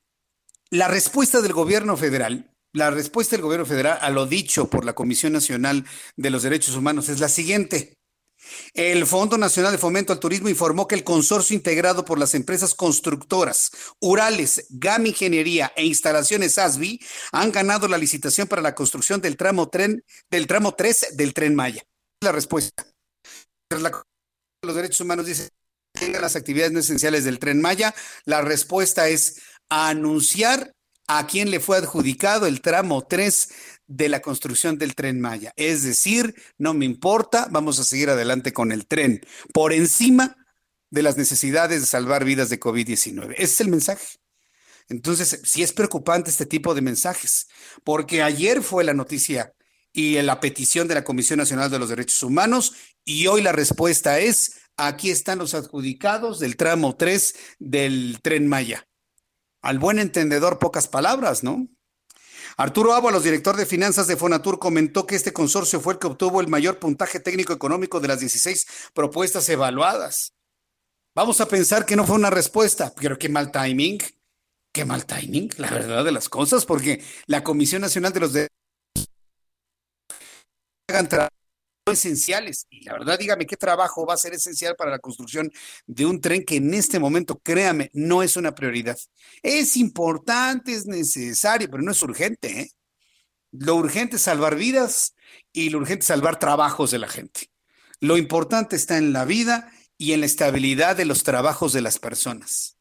la 0.72 0.88
respuesta 0.88 1.42
del 1.42 1.54
gobierno 1.54 1.96
federal 1.96 2.52
la 2.74 2.92
respuesta 2.92 3.36
del 3.36 3.44
gobierno 3.44 3.66
federal 3.66 3.98
a 4.02 4.10
lo 4.10 4.26
dicho 4.26 4.70
por 4.70 4.86
la 4.86 4.94
Comisión 4.94 5.34
Nacional 5.34 5.86
de 6.16 6.30
los 6.30 6.44
Derechos 6.44 6.76
Humanos 6.76 7.10
es 7.10 7.20
la 7.20 7.30
siguiente. 7.30 7.98
El 8.74 9.06
Fondo 9.06 9.38
Nacional 9.38 9.72
de 9.72 9.78
Fomento 9.78 10.14
al 10.14 10.20
Turismo 10.20 10.48
informó 10.48 10.88
que 10.88 10.96
el 10.96 11.04
consorcio 11.04 11.56
integrado 11.56 12.06
por 12.06 12.20
las 12.20 12.34
empresas 12.34 12.76
constructoras 12.76 13.72
Urales, 14.00 14.68
GAM 14.70 15.08
Ingeniería 15.08 15.74
e 15.76 15.86
Instalaciones 15.86 16.58
ASBI 16.58 17.00
han 17.32 17.52
ganado 17.52 17.88
la 17.88 17.98
licitación 17.98 18.48
para 18.48 18.62
la 18.62 18.76
construcción 18.76 19.22
del 19.22 19.38
tramo 19.38 19.70
tren 19.70 20.04
del 20.30 20.48
tramo 20.48 20.76
3 20.76 21.18
del 21.18 21.34
Tren 21.34 21.56
Maya. 21.56 21.84
La 22.22 22.32
respuesta. 22.32 22.86
los 24.62 24.76
derechos 24.76 25.02
humanos 25.02 25.26
dice 25.26 25.50
tengan 25.94 26.22
las 26.22 26.36
actividades 26.36 26.72
no 26.72 26.80
esenciales 26.80 27.24
del 27.24 27.40
Tren 27.40 27.60
Maya. 27.60 27.94
La 28.26 28.42
respuesta 28.42 29.08
es 29.08 29.42
anunciar 29.70 30.74
a 31.08 31.26
quién 31.26 31.50
le 31.52 31.60
fue 31.60 31.78
adjudicado 31.78 32.46
el 32.46 32.62
tramo 32.62 33.06
3 33.06 33.50
de 33.88 34.10
la 34.10 34.22
construcción 34.22 34.78
del 34.78 34.96
tren 34.96 35.22
Maya. 35.22 35.54
Es 35.56 35.84
decir, 35.84 36.36
no 36.58 36.74
me 36.74 36.86
importa, 36.86 37.48
vamos 37.50 37.80
a 37.80 37.84
seguir 37.84 38.10
adelante 38.10 38.54
con 38.54 38.72
el 38.72 38.86
tren, 38.86 39.22
por 39.54 39.74
encima 39.74 40.36
de 40.90 41.02
las 41.02 41.18
necesidades 41.18 41.82
de 41.82 41.88
salvar 41.88 42.26
vidas 42.26 42.50
de 42.50 42.60
COVID-19. 42.60 43.34
Ese 43.34 43.44
es 43.44 43.62
el 43.62 43.70
mensaje. 43.70 44.18
Entonces, 44.90 45.42
sí 45.44 45.64
es 45.64 45.74
preocupante 45.74 46.30
este 46.30 46.46
tipo 46.46 46.74
de 46.74 46.82
mensajes, 46.82 47.48
porque 47.84 48.22
ayer 48.24 48.62
fue 48.62 48.84
la 48.84 48.94
noticia 48.94 49.54
y 49.92 50.22
la 50.22 50.40
petición 50.40 50.88
de 50.88 50.96
la 50.96 51.04
Comisión 51.04 51.40
Nacional 51.40 51.72
de 51.72 51.80
los 51.80 51.90
Derechos 51.90 52.22
Humanos 52.24 52.74
y 53.04 53.28
hoy 53.28 53.42
la 53.42 53.52
respuesta 53.52 54.20
es, 54.20 54.60
aquí 54.78 55.10
están 55.10 55.40
los 55.40 55.54
adjudicados 55.54 56.40
del 56.40 56.56
tramo 56.56 56.96
3 56.96 57.36
del 57.60 58.20
tren 58.22 58.48
Maya. 58.48 58.88
Al 59.62 59.80
buen 59.80 60.00
entendedor, 60.00 60.60
pocas 60.60 60.88
palabras, 60.88 61.44
¿no? 61.44 61.68
Arturo 62.56 62.94
Ábalos, 62.94 63.24
director 63.24 63.56
de 63.56 63.66
finanzas 63.66 64.08
de 64.08 64.18
Fonatur, 64.18 64.58
comentó 64.58 65.06
que 65.06 65.16
este 65.16 65.34
consorcio 65.34 65.80
fue 65.80 65.94
el 65.94 66.00
que 66.00 66.08
obtuvo 66.08 66.42
el 66.42 66.48
mayor 66.48 66.80
puntaje 66.80 67.20
técnico 67.20 67.54
económico 67.54 68.00
de 68.00 68.08
las 68.08 68.20
16 68.20 68.68
propuestas 68.94 69.48
evaluadas. 69.50 70.34
Vamos 71.14 71.42
a 71.42 71.48
pensar 71.48 71.86
que 71.86 71.96
no 71.96 72.06
fue 72.06 72.16
una 72.16 72.30
respuesta, 72.30 72.94
pero 73.00 73.18
qué 73.18 73.30
mal 73.30 73.52
timing, 73.52 74.00
qué 74.74 74.86
mal 74.86 75.06
timing, 75.06 75.50
la 75.58 75.70
verdad 75.70 76.04
de 76.06 76.12
las 76.12 76.30
cosas, 76.30 76.66
porque 76.66 77.04
la 77.26 77.44
Comisión 77.44 77.82
Nacional 77.82 78.14
de 78.14 78.20
los 78.20 78.34
Derechos 78.34 78.58
esenciales. 81.92 82.68
Y 82.70 82.84
la 82.84 82.94
verdad, 82.94 83.20
dígame 83.20 83.46
qué 83.46 83.58
trabajo 83.58 84.06
va 84.06 84.14
a 84.14 84.18
ser 84.18 84.34
esencial 84.34 84.76
para 84.76 84.92
la 84.92 85.00
construcción 85.00 85.52
de 85.86 86.06
un 86.06 86.22
tren 86.22 86.44
que 86.44 86.58
en 86.58 86.74
este 86.74 87.00
momento, 87.00 87.40
créame, 87.40 87.90
no 87.94 88.24
es 88.24 88.38
una 88.38 88.54
prioridad. 88.54 88.98
Es 89.42 89.78
importante, 89.78 90.74
es 90.74 90.86
necesario, 90.86 91.70
pero 91.70 91.84
no 91.84 91.92
es 91.92 92.02
urgente. 92.02 92.62
¿eh? 92.62 92.72
Lo 93.52 93.76
urgente 93.76 94.18
es 94.18 94.22
salvar 94.22 94.56
vidas 94.56 95.16
y 95.54 95.70
lo 95.70 95.80
urgente 95.80 96.02
es 96.02 96.08
salvar 96.08 96.40
trabajos 96.40 96.92
de 96.92 97.00
la 97.00 97.08
gente. 97.08 97.50
Lo 98.00 98.18
importante 98.18 98.76
está 98.76 98.98
en 98.98 99.14
la 99.14 99.26
vida 99.26 99.72
y 99.98 100.14
en 100.14 100.20
la 100.20 100.28
estabilidad 100.28 100.96
de 100.96 101.06
los 101.06 101.24
trabajos 101.24 101.74
de 101.74 101.82
las 101.82 102.00
personas. 102.00 102.77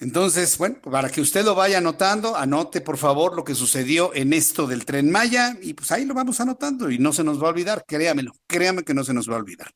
Entonces, 0.00 0.56
bueno, 0.56 0.76
para 0.80 1.10
que 1.10 1.20
usted 1.20 1.44
lo 1.44 1.54
vaya 1.54 1.76
anotando, 1.76 2.34
anote 2.34 2.80
por 2.80 2.96
favor 2.96 3.36
lo 3.36 3.44
que 3.44 3.54
sucedió 3.54 4.14
en 4.14 4.32
esto 4.32 4.66
del 4.66 4.86
tren 4.86 5.10
Maya 5.10 5.58
y 5.60 5.74
pues 5.74 5.92
ahí 5.92 6.06
lo 6.06 6.14
vamos 6.14 6.40
anotando 6.40 6.90
y 6.90 6.98
no 6.98 7.12
se 7.12 7.22
nos 7.22 7.40
va 7.40 7.48
a 7.48 7.50
olvidar, 7.50 7.84
créamelo, 7.86 8.32
créame 8.46 8.82
que 8.82 8.94
no 8.94 9.04
se 9.04 9.12
nos 9.12 9.28
va 9.28 9.34
a 9.34 9.38
olvidar. 9.40 9.70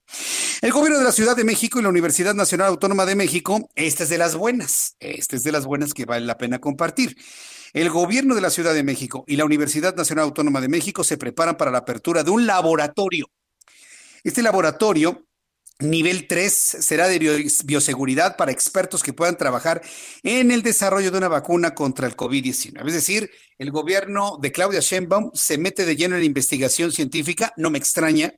El 0.62 0.72
gobierno 0.72 0.98
de 0.98 1.04
la 1.04 1.12
Ciudad 1.12 1.36
de 1.36 1.44
México 1.44 1.78
y 1.78 1.82
la 1.82 1.90
Universidad 1.90 2.34
Nacional 2.34 2.68
Autónoma 2.68 3.04
de 3.04 3.16
México, 3.16 3.68
esta 3.74 4.04
es 4.04 4.08
de 4.08 4.16
las 4.16 4.34
buenas, 4.34 4.96
esta 4.98 5.36
es 5.36 5.42
de 5.42 5.52
las 5.52 5.66
buenas 5.66 5.92
que 5.92 6.06
vale 6.06 6.24
la 6.24 6.38
pena 6.38 6.58
compartir. 6.58 7.18
El 7.74 7.90
gobierno 7.90 8.34
de 8.34 8.40
la 8.40 8.48
Ciudad 8.48 8.72
de 8.72 8.82
México 8.82 9.24
y 9.26 9.36
la 9.36 9.44
Universidad 9.44 9.94
Nacional 9.94 10.24
Autónoma 10.24 10.62
de 10.62 10.68
México 10.68 11.04
se 11.04 11.18
preparan 11.18 11.58
para 11.58 11.70
la 11.70 11.78
apertura 11.78 12.24
de 12.24 12.30
un 12.30 12.46
laboratorio. 12.46 13.26
Este 14.22 14.42
laboratorio 14.42 15.26
Nivel 15.80 16.28
3 16.28 16.52
será 16.52 17.08
de 17.08 17.48
bioseguridad 17.64 18.36
para 18.36 18.52
expertos 18.52 19.02
que 19.02 19.12
puedan 19.12 19.36
trabajar 19.36 19.82
en 20.22 20.52
el 20.52 20.62
desarrollo 20.62 21.10
de 21.10 21.18
una 21.18 21.28
vacuna 21.28 21.74
contra 21.74 22.06
el 22.06 22.16
COVID-19. 22.16 22.86
Es 22.86 22.94
decir, 22.94 23.30
el 23.58 23.72
gobierno 23.72 24.38
de 24.40 24.52
Claudia 24.52 24.80
Sheinbaum 24.80 25.32
se 25.34 25.58
mete 25.58 25.84
de 25.84 25.96
lleno 25.96 26.14
en 26.14 26.20
la 26.20 26.26
investigación 26.26 26.92
científica, 26.92 27.52
no 27.56 27.70
me 27.70 27.78
extraña, 27.78 28.32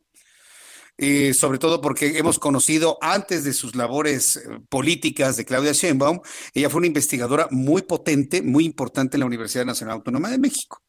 eh, 0.98 1.34
sobre 1.34 1.58
todo 1.58 1.82
porque 1.82 2.16
hemos 2.16 2.38
conocido 2.38 2.96
antes 3.02 3.44
de 3.44 3.52
sus 3.52 3.76
labores 3.76 4.36
eh, 4.36 4.40
políticas 4.70 5.36
de 5.36 5.44
Claudia 5.44 5.72
Sheinbaum, 5.72 6.20
ella 6.54 6.70
fue 6.70 6.78
una 6.78 6.86
investigadora 6.86 7.48
muy 7.50 7.82
potente, 7.82 8.40
muy 8.40 8.64
importante 8.64 9.16
en 9.16 9.20
la 9.20 9.26
Universidad 9.26 9.66
Nacional 9.66 9.96
Autónoma 9.96 10.30
de 10.30 10.38
México. 10.38 10.82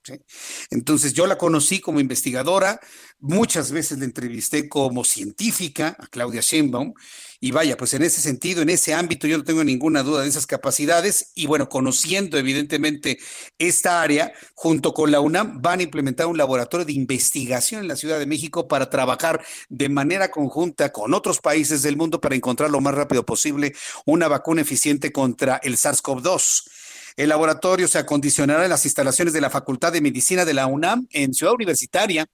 Entonces 0.70 1.14
yo 1.14 1.28
la 1.28 1.38
conocí 1.38 1.82
como 1.82 2.00
investigadora, 2.00 2.80
muchas 3.20 3.72
veces 3.72 4.00
la 4.00 4.06
entrevisté 4.06 4.70
como 4.70 5.04
científica 5.04 5.96
a 6.00 6.08
Claudia 6.08 6.42
Sheinbaum 6.42 6.94
y 7.40 7.52
vaya, 7.52 7.78
pues 7.78 7.94
en 7.94 8.02
ese 8.02 8.20
sentido, 8.20 8.64
en 8.64 8.70
ese 8.70 8.96
ámbito, 8.96 9.28
yo 9.28 9.38
no 9.38 9.44
tengo 9.44 9.64
ninguna 9.64 10.02
duda 10.02 10.24
de 10.24 10.28
esas 10.28 10.48
capacidades. 10.48 11.32
Y 11.36 11.46
bueno, 11.46 11.70
conociendo 11.70 12.38
evidentemente 12.38 13.20
esta 13.60 14.02
área, 14.02 14.34
junto 14.56 14.94
con 14.94 15.12
la 15.12 15.20
UNAM, 15.20 15.62
van 15.62 15.80
a 15.80 15.84
implementar 15.84 16.26
un 16.26 16.38
laboratorio 16.38 16.86
de 16.86 16.94
investigación 16.94 17.82
en 17.82 17.88
la 17.88 17.96
Ciudad 17.96 18.18
de 18.18 18.26
México 18.26 18.68
para 18.68 18.90
trabajar 18.90 19.44
de 19.70 19.90
manera 19.90 20.32
conjunta 20.32 20.92
con 20.92 21.14
otros 21.14 21.40
países 21.40 21.84
del 21.84 21.96
mundo 21.96 22.20
para 22.20 22.36
encontrar 22.36 22.72
lo 22.72 22.82
más 22.82 22.96
rápido 22.96 23.26
posible 23.26 23.76
una 24.06 24.28
vacuna 24.28 24.62
eficiente 24.62 25.12
contra 25.12 25.58
el 25.58 25.78
SARS-CoV-2. 25.78 26.64
El 27.18 27.30
laboratorio 27.30 27.88
se 27.88 27.98
acondicionará 27.98 28.64
en 28.64 28.70
las 28.70 28.86
instalaciones 28.86 29.34
de 29.34 29.42
la 29.42 29.50
Facultad 29.50 29.92
de 29.92 30.02
Medicina 30.02 30.46
de 30.46 30.54
la 30.54 30.68
UNAM 30.68 31.08
en 31.12 31.34
Ciudad 31.34 31.54
Universitaria 31.54 32.28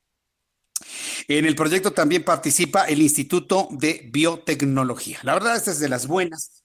en 1.28 1.46
el 1.46 1.56
proyecto 1.56 1.92
también 1.92 2.24
participa 2.24 2.86
el 2.86 3.02
Instituto 3.02 3.68
de 3.72 4.10
Biotecnología. 4.12 5.20
La 5.24 5.34
verdad, 5.34 5.56
esta 5.56 5.72
es 5.72 5.80
de 5.80 5.90
las 5.90 6.08
buenas. 6.08 6.64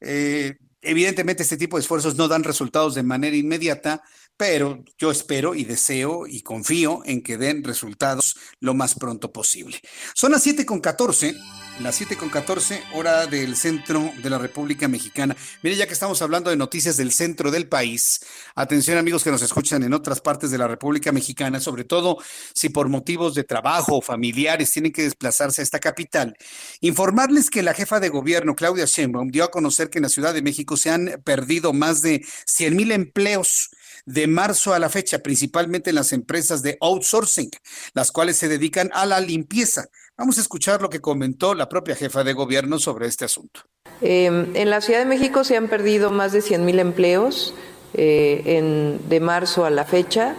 Eh, 0.00 0.56
evidentemente, 0.80 1.42
este 1.42 1.56
tipo 1.56 1.76
de 1.76 1.82
esfuerzos 1.82 2.16
no 2.16 2.28
dan 2.28 2.44
resultados 2.44 2.94
de 2.94 3.02
manera 3.02 3.36
inmediata, 3.36 4.02
pero 4.40 4.82
yo 4.96 5.10
espero 5.10 5.54
y 5.54 5.64
deseo 5.64 6.26
y 6.26 6.40
confío 6.40 7.02
en 7.04 7.22
que 7.22 7.36
den 7.36 7.62
resultados 7.62 8.38
lo 8.58 8.72
más 8.72 8.94
pronto 8.94 9.34
posible. 9.34 9.78
Son 10.14 10.32
las 10.32 10.42
7 10.42 10.64
con 10.64 10.80
14 10.80 11.36
las 11.80 11.94
7 11.94 12.16
con 12.16 12.28
14, 12.28 12.82
hora 12.92 13.26
del 13.26 13.56
centro 13.56 14.12
de 14.22 14.28
la 14.28 14.36
República 14.36 14.86
Mexicana. 14.86 15.34
Mire, 15.62 15.76
ya 15.76 15.86
que 15.86 15.94
estamos 15.94 16.20
hablando 16.20 16.50
de 16.50 16.56
noticias 16.56 16.98
del 16.98 17.10
centro 17.10 17.50
del 17.50 17.68
país, 17.68 18.20
atención 18.54 18.98
amigos 18.98 19.24
que 19.24 19.30
nos 19.30 19.40
escuchan 19.40 19.82
en 19.82 19.94
otras 19.94 20.20
partes 20.20 20.50
de 20.50 20.58
la 20.58 20.68
República 20.68 21.10
Mexicana, 21.10 21.58
sobre 21.58 21.84
todo 21.84 22.18
si 22.54 22.68
por 22.68 22.90
motivos 22.90 23.34
de 23.34 23.44
trabajo 23.44 23.96
o 23.96 24.02
familiares 24.02 24.70
tienen 24.72 24.92
que 24.92 25.04
desplazarse 25.04 25.62
a 25.62 25.64
esta 25.64 25.78
capital, 25.78 26.36
informarles 26.80 27.48
que 27.48 27.62
la 27.62 27.72
jefa 27.72 27.98
de 27.98 28.10
gobierno, 28.10 28.54
Claudia 28.54 28.84
Sheinbaum, 28.84 29.30
dio 29.30 29.44
a 29.44 29.50
conocer 29.50 29.88
que 29.88 29.98
en 29.98 30.02
la 30.02 30.10
Ciudad 30.10 30.34
de 30.34 30.42
México 30.42 30.76
se 30.76 30.90
han 30.90 31.22
perdido 31.24 31.72
más 31.72 32.02
de 32.02 32.22
100 32.44 32.76
mil 32.76 32.92
empleos 32.92 33.70
de 34.12 34.26
marzo 34.26 34.74
a 34.74 34.78
la 34.78 34.88
fecha, 34.88 35.20
principalmente 35.20 35.90
en 35.90 35.96
las 35.96 36.12
empresas 36.12 36.62
de 36.62 36.76
outsourcing, 36.80 37.50
las 37.94 38.10
cuales 38.10 38.36
se 38.36 38.48
dedican 38.48 38.90
a 38.92 39.06
la 39.06 39.20
limpieza. 39.20 39.86
Vamos 40.16 40.38
a 40.38 40.40
escuchar 40.40 40.82
lo 40.82 40.90
que 40.90 41.00
comentó 41.00 41.54
la 41.54 41.68
propia 41.68 41.94
jefa 41.94 42.24
de 42.24 42.32
gobierno 42.32 42.78
sobre 42.78 43.06
este 43.06 43.24
asunto. 43.24 43.60
Em, 44.02 44.54
en 44.54 44.70
la 44.70 44.80
Ciudad 44.80 45.00
de 45.00 45.06
México 45.06 45.44
se 45.44 45.56
han 45.56 45.68
perdido 45.68 46.10
más 46.10 46.32
de 46.32 46.42
100 46.42 46.64
mil 46.64 46.78
empleos 46.78 47.54
eh, 47.94 48.98
de 49.08 49.20
marzo 49.20 49.64
a 49.64 49.70
la 49.70 49.84
fecha. 49.84 50.34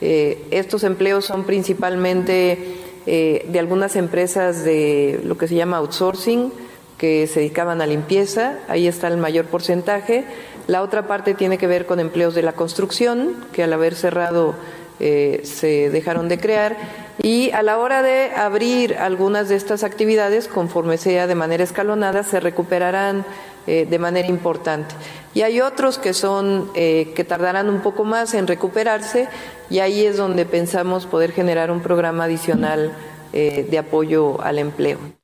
Eh, 0.00 0.46
estos 0.50 0.82
empleos 0.84 1.26
son 1.26 1.44
principalmente 1.44 2.58
eh, 3.06 3.46
de 3.48 3.58
algunas 3.58 3.96
empresas 3.96 4.64
de 4.64 5.20
lo 5.24 5.36
que 5.36 5.48
se 5.48 5.54
llama 5.54 5.78
outsourcing, 5.78 6.52
que 6.98 7.26
se 7.26 7.40
dedicaban 7.40 7.80
a 7.80 7.86
limpieza, 7.86 8.58
ahí 8.68 8.86
está 8.86 9.08
el 9.08 9.16
mayor 9.16 9.46
porcentaje. 9.46 10.24
La 10.66 10.82
otra 10.82 11.06
parte 11.06 11.34
tiene 11.34 11.58
que 11.58 11.66
ver 11.66 11.86
con 11.86 12.00
empleos 12.00 12.34
de 12.34 12.42
la 12.42 12.52
construcción, 12.52 13.34
que 13.52 13.62
al 13.62 13.72
haber 13.72 13.94
cerrado 13.94 14.54
se 14.98 15.88
dejaron 15.88 16.28
de 16.28 16.38
crear 16.38 16.76
y 17.22 17.50
a 17.50 17.62
la 17.62 17.78
hora 17.78 18.02
de 18.02 18.30
abrir 18.34 18.96
algunas 18.96 19.50
de 19.50 19.56
estas 19.56 19.84
actividades, 19.84 20.48
conforme 20.48 20.96
sea 20.96 21.26
de 21.26 21.34
manera 21.34 21.64
escalonada, 21.64 22.22
se 22.22 22.40
recuperarán 22.40 23.26
eh, 23.66 23.86
de 23.88 23.98
manera 23.98 24.26
importante. 24.26 24.94
Y 25.34 25.42
hay 25.42 25.60
otros 25.60 25.98
que 25.98 26.14
son 26.14 26.70
eh, 26.74 27.12
que 27.14 27.24
tardarán 27.24 27.68
un 27.68 27.80
poco 27.82 28.04
más 28.04 28.32
en 28.32 28.46
recuperarse 28.46 29.28
y 29.68 29.80
ahí 29.80 30.06
es 30.06 30.16
donde 30.16 30.46
pensamos 30.46 31.04
poder 31.04 31.32
generar 31.32 31.70
un 31.70 31.80
programa 31.82 32.24
adicional 32.24 32.90
eh, 33.34 33.66
de 33.70 33.78
apoyo 33.78 34.40
al 34.40 34.58
empleo. 34.58 35.19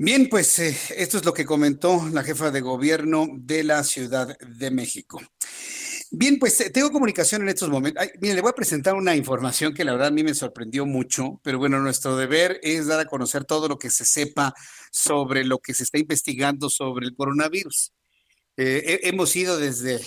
Bien, 0.00 0.28
pues 0.28 0.60
esto 0.60 1.16
es 1.16 1.24
lo 1.24 1.34
que 1.34 1.44
comentó 1.44 2.08
la 2.12 2.22
jefa 2.22 2.52
de 2.52 2.60
gobierno 2.60 3.26
de 3.32 3.64
la 3.64 3.82
Ciudad 3.82 4.38
de 4.38 4.70
México. 4.70 5.20
Bien, 6.12 6.38
pues 6.38 6.60
eh, 6.60 6.70
tengo 6.70 6.92
comunicación 6.92 7.42
en 7.42 7.48
estos 7.48 7.68
momentos. 7.68 8.06
Miren, 8.20 8.36
le 8.36 8.42
voy 8.42 8.50
a 8.50 8.54
presentar 8.54 8.94
una 8.94 9.16
información 9.16 9.74
que 9.74 9.84
la 9.84 9.90
verdad 9.90 10.06
a 10.06 10.12
mí 10.12 10.22
me 10.22 10.36
sorprendió 10.36 10.86
mucho, 10.86 11.40
pero 11.42 11.58
bueno, 11.58 11.80
nuestro 11.80 12.16
deber 12.16 12.60
es 12.62 12.86
dar 12.86 13.00
a 13.00 13.06
conocer 13.06 13.44
todo 13.44 13.66
lo 13.66 13.76
que 13.76 13.90
se 13.90 14.04
sepa 14.04 14.54
sobre 14.92 15.44
lo 15.44 15.58
que 15.58 15.74
se 15.74 15.82
está 15.82 15.98
investigando 15.98 16.70
sobre 16.70 17.04
el 17.04 17.16
coronavirus. 17.16 17.92
Eh, 18.56 19.00
hemos 19.02 19.34
ido 19.34 19.58
desde, 19.58 20.00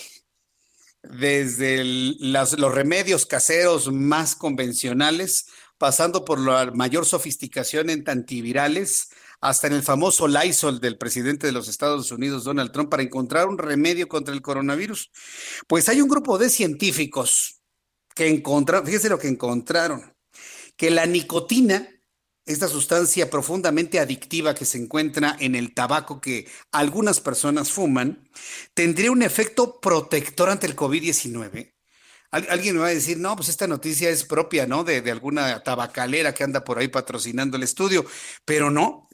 desde 1.02 1.84
los 1.84 2.74
remedios 2.74 3.26
caseros 3.26 3.92
más 3.92 4.36
convencionales, 4.36 5.48
pasando 5.76 6.24
por 6.24 6.40
la 6.40 6.70
mayor 6.70 7.04
sofisticación 7.04 7.90
en 7.90 8.08
antivirales, 8.08 9.10
hasta 9.42 9.66
en 9.66 9.72
el 9.72 9.82
famoso 9.82 10.28
Lysol 10.28 10.80
del 10.80 10.96
presidente 10.96 11.48
de 11.48 11.52
los 11.52 11.66
Estados 11.68 12.12
Unidos, 12.12 12.44
Donald 12.44 12.70
Trump, 12.70 12.88
para 12.88 13.02
encontrar 13.02 13.48
un 13.48 13.58
remedio 13.58 14.08
contra 14.08 14.32
el 14.32 14.40
coronavirus. 14.40 15.10
Pues 15.66 15.88
hay 15.88 16.00
un 16.00 16.08
grupo 16.08 16.38
de 16.38 16.48
científicos 16.48 17.60
que 18.14 18.28
encontraron, 18.28 18.86
fíjese 18.86 19.08
lo 19.08 19.18
que 19.18 19.26
encontraron, 19.26 20.14
que 20.76 20.92
la 20.92 21.06
nicotina, 21.06 21.88
esta 22.46 22.68
sustancia 22.68 23.28
profundamente 23.30 23.98
adictiva 23.98 24.54
que 24.54 24.64
se 24.64 24.78
encuentra 24.78 25.36
en 25.40 25.56
el 25.56 25.74
tabaco 25.74 26.20
que 26.20 26.48
algunas 26.70 27.20
personas 27.20 27.72
fuman, 27.72 28.28
tendría 28.74 29.10
un 29.10 29.22
efecto 29.22 29.80
protector 29.80 30.50
ante 30.50 30.68
el 30.68 30.76
COVID-19. 30.76 31.74
Alguien 32.30 32.76
me 32.76 32.80
va 32.80 32.86
a 32.86 32.94
decir, 32.94 33.18
no, 33.18 33.34
pues 33.36 33.48
esta 33.48 33.66
noticia 33.66 34.08
es 34.08 34.24
propia, 34.24 34.66
¿no? 34.66 34.84
De, 34.84 34.98
alguna 35.10 35.62
tabacalera 35.64 36.32
que 36.32 36.44
anda 36.44 36.64
por 36.64 36.78
ahí 36.78 36.88
patrocinando 36.88 37.56
el 37.56 37.62
estudio, 37.64 38.06
pero 38.46 38.70
no, 38.70 39.08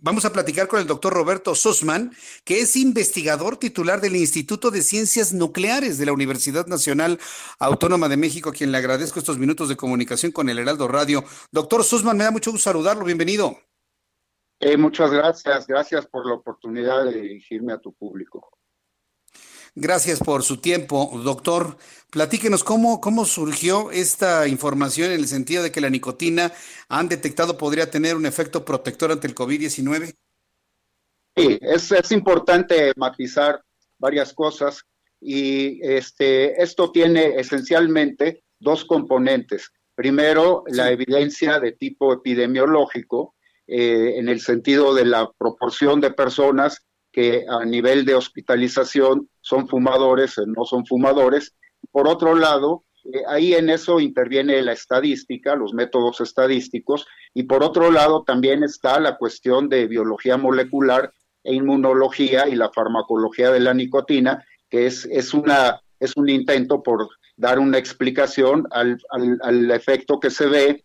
vamos 0.00 0.24
a 0.24 0.32
platicar 0.32 0.68
con 0.68 0.80
el 0.80 0.86
doctor 0.86 1.12
Roberto 1.12 1.54
Sussman, 1.54 2.12
que 2.44 2.60
es 2.60 2.76
investigador 2.76 3.56
titular 3.56 4.00
del 4.00 4.16
Instituto 4.16 4.70
de 4.70 4.82
Ciencias 4.82 5.32
Nucleares 5.32 5.98
de 5.98 6.06
la 6.06 6.12
Universidad 6.12 6.66
Nacional 6.66 7.18
Autónoma 7.58 8.08
de 8.08 8.16
México, 8.16 8.50
a 8.50 8.52
quien 8.52 8.72
le 8.72 8.78
agradezco 8.78 9.18
estos 9.18 9.38
minutos 9.38 9.68
de 9.68 9.76
comunicación 9.76 10.32
con 10.32 10.48
el 10.48 10.58
Heraldo 10.58 10.88
Radio. 10.88 11.24
Doctor 11.50 11.84
Sussman, 11.84 12.16
me 12.16 12.24
da 12.24 12.30
mucho 12.30 12.52
gusto 12.52 12.70
saludarlo, 12.70 13.04
bienvenido. 13.04 13.58
Eh, 14.60 14.76
muchas 14.76 15.10
gracias, 15.10 15.66
gracias 15.66 16.06
por 16.06 16.26
la 16.26 16.34
oportunidad 16.34 17.04
de 17.04 17.20
dirigirme 17.20 17.72
a 17.72 17.78
tu 17.78 17.92
público. 17.92 18.53
Gracias 19.76 20.20
por 20.20 20.44
su 20.44 20.58
tiempo, 20.58 21.10
doctor. 21.24 21.76
Platíquenos 22.10 22.62
cómo, 22.62 23.00
cómo 23.00 23.24
surgió 23.24 23.90
esta 23.90 24.46
información 24.46 25.10
en 25.10 25.18
el 25.18 25.26
sentido 25.26 25.64
de 25.64 25.72
que 25.72 25.80
la 25.80 25.90
nicotina 25.90 26.52
han 26.88 27.08
detectado 27.08 27.58
podría 27.58 27.90
tener 27.90 28.14
un 28.14 28.24
efecto 28.24 28.64
protector 28.64 29.10
ante 29.10 29.26
el 29.26 29.34
COVID-19. 29.34 30.14
Sí, 31.36 31.58
es, 31.60 31.90
es 31.90 32.12
importante 32.12 32.92
matizar 32.96 33.60
varias 33.98 34.32
cosas 34.32 34.84
y 35.20 35.80
este, 35.82 36.62
esto 36.62 36.92
tiene 36.92 37.34
esencialmente 37.40 38.44
dos 38.60 38.84
componentes. 38.84 39.72
Primero, 39.96 40.62
la 40.68 40.92
evidencia 40.92 41.58
de 41.58 41.72
tipo 41.72 42.12
epidemiológico, 42.12 43.34
eh, 43.66 44.18
en 44.18 44.28
el 44.28 44.40
sentido 44.40 44.94
de 44.94 45.06
la 45.06 45.32
proporción 45.36 46.00
de 46.00 46.12
personas 46.12 46.86
que 47.14 47.46
a 47.48 47.64
nivel 47.64 48.04
de 48.04 48.16
hospitalización 48.16 49.30
son 49.40 49.68
fumadores, 49.68 50.36
o 50.36 50.46
no 50.46 50.64
son 50.64 50.84
fumadores. 50.84 51.54
Por 51.92 52.08
otro 52.08 52.34
lado, 52.34 52.82
eh, 53.04 53.22
ahí 53.28 53.54
en 53.54 53.70
eso 53.70 54.00
interviene 54.00 54.60
la 54.62 54.72
estadística, 54.72 55.54
los 55.54 55.72
métodos 55.74 56.20
estadísticos, 56.20 57.06
y 57.32 57.44
por 57.44 57.62
otro 57.62 57.92
lado 57.92 58.24
también 58.24 58.64
está 58.64 58.98
la 58.98 59.16
cuestión 59.16 59.68
de 59.68 59.86
biología 59.86 60.36
molecular 60.36 61.12
e 61.44 61.54
inmunología 61.54 62.48
y 62.48 62.56
la 62.56 62.70
farmacología 62.70 63.52
de 63.52 63.60
la 63.60 63.74
nicotina, 63.74 64.44
que 64.68 64.86
es, 64.86 65.04
es, 65.04 65.34
una, 65.34 65.80
es 66.00 66.16
un 66.16 66.28
intento 66.28 66.82
por 66.82 67.08
dar 67.36 67.60
una 67.60 67.78
explicación 67.78 68.66
al, 68.72 68.98
al, 69.10 69.70
efecto 69.70 70.18
que 70.18 70.30
se 70.30 70.46
ve 70.46 70.84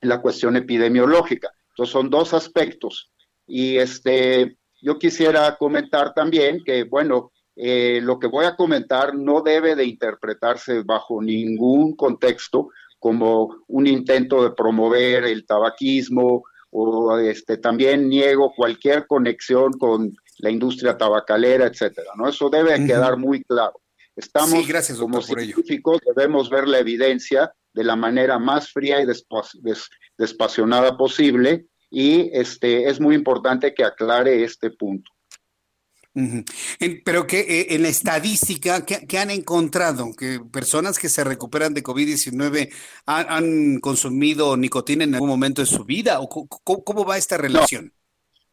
en 0.00 0.08
la 0.08 0.22
cuestión 0.22 0.56
epidemiológica. 0.56 1.50
Entonces 1.70 1.92
son 1.92 2.08
dos 2.08 2.32
aspectos. 2.32 3.10
Y 3.46 3.76
este, 3.76 4.56
yo 4.86 5.00
quisiera 5.00 5.56
comentar 5.56 6.14
también 6.14 6.62
que, 6.64 6.84
bueno, 6.84 7.32
eh, 7.56 7.98
lo 8.00 8.20
que 8.20 8.28
voy 8.28 8.44
a 8.44 8.54
comentar 8.54 9.16
no 9.16 9.42
debe 9.42 9.74
de 9.74 9.84
interpretarse 9.84 10.84
bajo 10.84 11.20
ningún 11.20 11.96
contexto 11.96 12.68
como 13.00 13.64
un 13.66 13.88
intento 13.88 14.44
de 14.44 14.52
promover 14.52 15.24
el 15.24 15.44
tabaquismo 15.44 16.44
o 16.70 17.18
este 17.18 17.56
también 17.56 18.08
niego 18.08 18.52
cualquier 18.54 19.08
conexión 19.08 19.72
con 19.72 20.14
la 20.38 20.50
industria 20.50 20.96
tabacalera, 20.96 21.66
etcétera, 21.66 22.12
¿no? 22.16 22.28
Eso 22.28 22.48
debe 22.48 22.86
quedar 22.86 23.16
muy 23.16 23.42
claro. 23.42 23.80
Estamos 24.14 24.64
como 25.00 25.20
científicos 25.20 25.98
debemos 26.14 26.48
ver 26.48 26.68
la 26.68 26.78
evidencia 26.78 27.52
de 27.74 27.82
la 27.82 27.96
manera 27.96 28.38
más 28.38 28.70
fría 28.70 29.02
y 29.02 29.06
despasionada 30.16 30.96
posible 30.96 31.66
y 31.90 32.30
este 32.32 32.88
es 32.88 33.00
muy 33.00 33.14
importante 33.14 33.74
que 33.74 33.84
aclare 33.84 34.42
este 34.44 34.70
punto. 34.70 35.10
Pero 37.04 37.26
que 37.26 37.40
eh, 37.40 37.66
en 37.74 37.82
la 37.82 37.88
estadística, 37.88 38.86
¿qué, 38.86 39.18
han 39.18 39.30
encontrado? 39.30 40.12
Que 40.16 40.40
personas 40.50 40.98
que 40.98 41.10
se 41.10 41.22
recuperan 41.24 41.74
de 41.74 41.82
COVID-19 41.82 42.72
han, 43.04 43.80
consumido 43.80 44.56
nicotina 44.56 45.04
en 45.04 45.14
algún 45.14 45.28
momento 45.28 45.60
de 45.60 45.66
su 45.66 45.84
vida? 45.84 46.20
¿O 46.20 46.28
cómo, 46.28 47.04
va 47.04 47.18
esta 47.18 47.36
relación? 47.36 47.92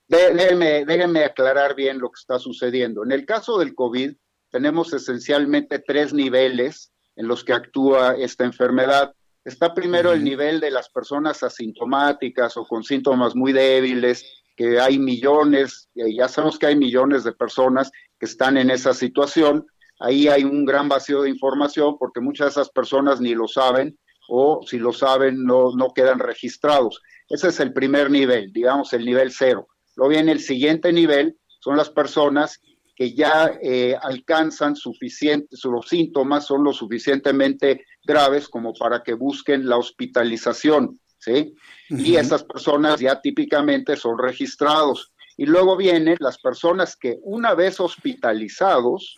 déjenme, 0.10 1.24
aclarar 1.24 1.74
bien 1.74 2.00
lo 2.00 2.12
que 2.12 2.20
está 2.20 2.38
sucediendo. 2.38 3.04
En 3.04 3.14
el 3.14 3.26
caso 3.26 3.58
del 3.58 3.74
COVID, 3.74 4.14
tenemos 4.52 4.94
esencialmente 4.94 5.80
tres 5.80 6.14
niveles 6.14 6.92
en 7.16 7.28
los 7.28 7.46
que 7.46 7.54
actúa 7.54 8.16
esta 8.18 8.44
enfermedad. 8.44 9.16
Está 9.46 9.74
primero 9.74 10.14
el 10.14 10.24
nivel 10.24 10.62
de 10.62 10.72
las 10.72 10.90
personas 10.90 11.44
asintomáticas 11.44 12.56
o 12.56 12.66
con 12.66 12.84
síntomas 12.84 13.36
muy 13.36 13.52
débiles, 13.52 14.26
que 14.56 14.80
hay 14.80 15.00
millones, 15.00 15.90
ya 15.96 16.28
sabemos 16.28 16.58
que 16.58 16.68
hay 16.68 16.76
millones 16.76 17.24
de 17.24 17.34
personas 17.34 17.92
que 18.20 18.26
están 18.26 18.58
en 18.58 18.70
esa 18.70 18.94
situación. 18.94 19.66
Ahí 20.00 20.28
hay 20.28 20.44
un 20.44 20.64
gran 20.64 20.88
vacío 20.88 21.24
de 21.24 21.30
información 21.30 21.98
porque 21.98 22.22
muchas 22.22 22.48
de 22.48 22.62
esas 22.62 22.70
personas 22.70 23.20
ni 23.20 23.36
lo 23.36 23.48
saben 23.48 23.98
o 24.30 24.62
si 24.66 24.80
lo 24.80 24.94
saben 24.94 25.44
no, 25.44 25.76
no 25.76 25.90
quedan 25.94 26.20
registrados. 26.20 27.02
Ese 27.28 27.50
es 27.50 27.60
el 27.60 27.74
primer 27.74 28.12
nivel, 28.12 28.54
digamos 28.54 28.94
el 28.94 29.06
nivel 29.06 29.32
cero. 29.32 29.68
Luego 29.96 30.12
viene 30.12 30.32
el 30.32 30.40
siguiente 30.40 30.94
nivel, 30.94 31.38
son 31.60 31.78
las 31.78 31.90
personas 31.90 32.62
que 32.96 33.14
ya 33.14 33.58
eh, 33.62 33.96
alcanzan 34.02 34.76
suficientes, 34.76 35.64
los 35.66 35.88
síntomas 35.88 36.46
son 36.46 36.64
lo 36.64 36.74
suficientemente 36.74 37.86
graves 38.04 38.48
como 38.50 38.74
para 38.74 39.04
que 39.04 39.14
busquen 39.14 39.68
la 39.68 39.78
hospitalización. 39.78 41.00
¿sí? 41.18 41.56
Y 41.90 42.16
esas 42.16 42.44
personas 42.44 43.00
ya 43.00 43.22
típicamente 43.22 43.96
son 43.96 44.18
registrados. 44.18 45.14
Y 45.38 45.46
luego 45.46 45.78
vienen 45.78 46.18
las 46.20 46.38
personas 46.38 46.96
que 46.96 47.18
una 47.24 47.54
vez 47.56 47.80
hospitalizados 47.80 49.18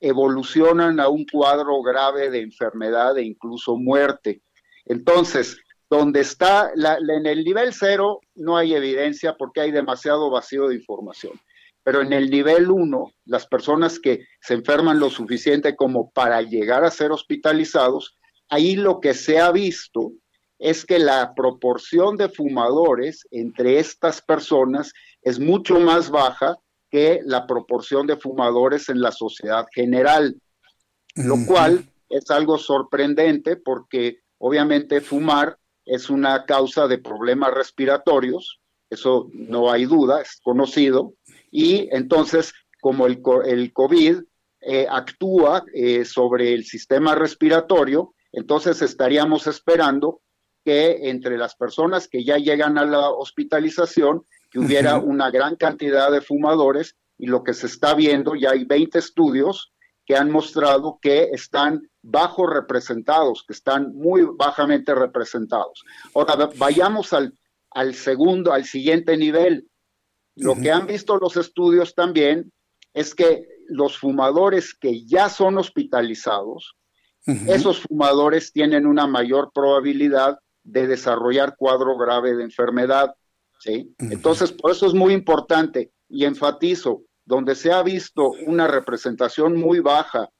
evolucionan 0.00 1.00
a 1.00 1.08
un 1.08 1.24
cuadro 1.24 1.82
grave 1.82 2.30
de 2.30 2.42
enfermedad 2.42 3.16
e 3.18 3.22
incluso 3.22 3.76
muerte. 3.76 4.42
Entonces, 4.84 5.58
donde 5.90 6.20
está 6.20 6.70
en 6.74 7.26
el 7.26 7.44
nivel 7.44 7.72
cero 7.72 8.20
no 8.34 8.56
hay 8.56 8.74
evidencia 8.74 9.36
porque 9.36 9.62
hay 9.62 9.70
demasiado 9.70 10.30
vacío 10.30 10.68
de 10.68 10.76
información. 10.76 11.32
Pero 11.88 12.02
en 12.02 12.12
el 12.12 12.28
nivel 12.28 12.70
uno, 12.70 13.14
las 13.24 13.46
personas 13.46 13.98
que 13.98 14.26
se 14.42 14.52
enferman 14.52 15.00
lo 15.00 15.08
suficiente 15.08 15.74
como 15.74 16.10
para 16.10 16.42
llegar 16.42 16.84
a 16.84 16.90
ser 16.90 17.12
hospitalizados, 17.12 18.18
ahí 18.50 18.76
lo 18.76 19.00
que 19.00 19.14
se 19.14 19.40
ha 19.40 19.50
visto 19.52 20.12
es 20.58 20.84
que 20.84 20.98
la 20.98 21.32
proporción 21.34 22.18
de 22.18 22.28
fumadores 22.28 23.26
entre 23.30 23.78
estas 23.78 24.20
personas 24.20 24.92
es 25.22 25.40
mucho 25.40 25.80
más 25.80 26.10
baja 26.10 26.58
que 26.90 27.20
la 27.24 27.46
proporción 27.46 28.06
de 28.06 28.18
fumadores 28.18 28.90
en 28.90 29.00
la 29.00 29.10
sociedad 29.10 29.64
general, 29.74 30.36
lo 31.14 31.36
cual 31.46 31.88
es 32.10 32.30
algo 32.30 32.58
sorprendente 32.58 33.56
porque 33.56 34.18
obviamente 34.36 35.00
fumar 35.00 35.56
es 35.86 36.10
una 36.10 36.44
causa 36.44 36.86
de 36.86 36.98
problemas 36.98 37.54
respiratorios, 37.54 38.60
eso 38.90 39.30
no 39.32 39.72
hay 39.72 39.86
duda, 39.86 40.20
es 40.20 40.38
conocido, 40.42 41.14
y 41.50 41.88
entonces 41.92 42.52
como 42.80 43.06
el, 43.06 43.22
el 43.46 43.72
COVID 43.72 44.20
eh, 44.60 44.86
actúa 44.88 45.64
eh, 45.74 46.04
sobre 46.04 46.52
el 46.54 46.64
sistema 46.64 47.14
respiratorio, 47.14 48.14
entonces 48.32 48.82
estaríamos 48.82 49.46
esperando 49.46 50.20
que 50.64 51.08
entre 51.08 51.38
las 51.38 51.54
personas 51.54 52.08
que 52.08 52.24
ya 52.24 52.36
llegan 52.36 52.76
a 52.76 52.84
la 52.84 53.10
hospitalización, 53.10 54.24
que 54.50 54.58
hubiera 54.58 54.98
una 54.98 55.30
gran 55.30 55.56
cantidad 55.56 56.10
de 56.10 56.20
fumadores 56.20 56.96
y 57.16 57.26
lo 57.26 57.42
que 57.42 57.54
se 57.54 57.66
está 57.66 57.94
viendo, 57.94 58.34
ya 58.34 58.50
hay 58.50 58.64
20 58.64 58.98
estudios 58.98 59.72
que 60.04 60.16
han 60.16 60.30
mostrado 60.30 60.98
que 61.02 61.30
están 61.32 61.88
bajo 62.02 62.46
representados, 62.46 63.44
que 63.46 63.52
están 63.52 63.94
muy 63.94 64.26
bajamente 64.36 64.94
representados. 64.94 65.84
Ahora, 66.14 66.48
vayamos 66.56 67.12
al, 67.12 67.34
al 67.70 67.94
segundo, 67.94 68.52
al 68.52 68.64
siguiente 68.64 69.16
nivel. 69.16 69.68
Lo 70.38 70.54
que 70.56 70.70
han 70.70 70.86
visto 70.86 71.16
los 71.18 71.36
estudios 71.36 71.94
también 71.94 72.52
es 72.94 73.14
que 73.14 73.44
los 73.68 73.98
fumadores 73.98 74.74
que 74.74 75.04
ya 75.04 75.28
son 75.28 75.58
hospitalizados, 75.58 76.74
esos 77.46 77.80
fumadores 77.80 78.52
tienen 78.52 78.86
una 78.86 79.06
mayor 79.06 79.50
probabilidad 79.52 80.38
de 80.62 80.86
desarrollar 80.86 81.56
cuadro 81.56 81.98
grave 81.98 82.34
de 82.34 82.44
enfermedad. 82.44 83.14
¿sí? 83.60 83.94
Entonces, 83.98 84.50
por 84.50 84.70
eso 84.70 84.86
es 84.86 84.94
muy 84.94 85.12
importante 85.12 85.92
y 86.08 86.24
enfatizo, 86.24 87.02
donde 87.26 87.54
se 87.54 87.70
ha 87.70 87.82
visto 87.82 88.30
una 88.46 88.66
representación 88.66 89.56
muy 89.56 89.80
baja 89.80 90.30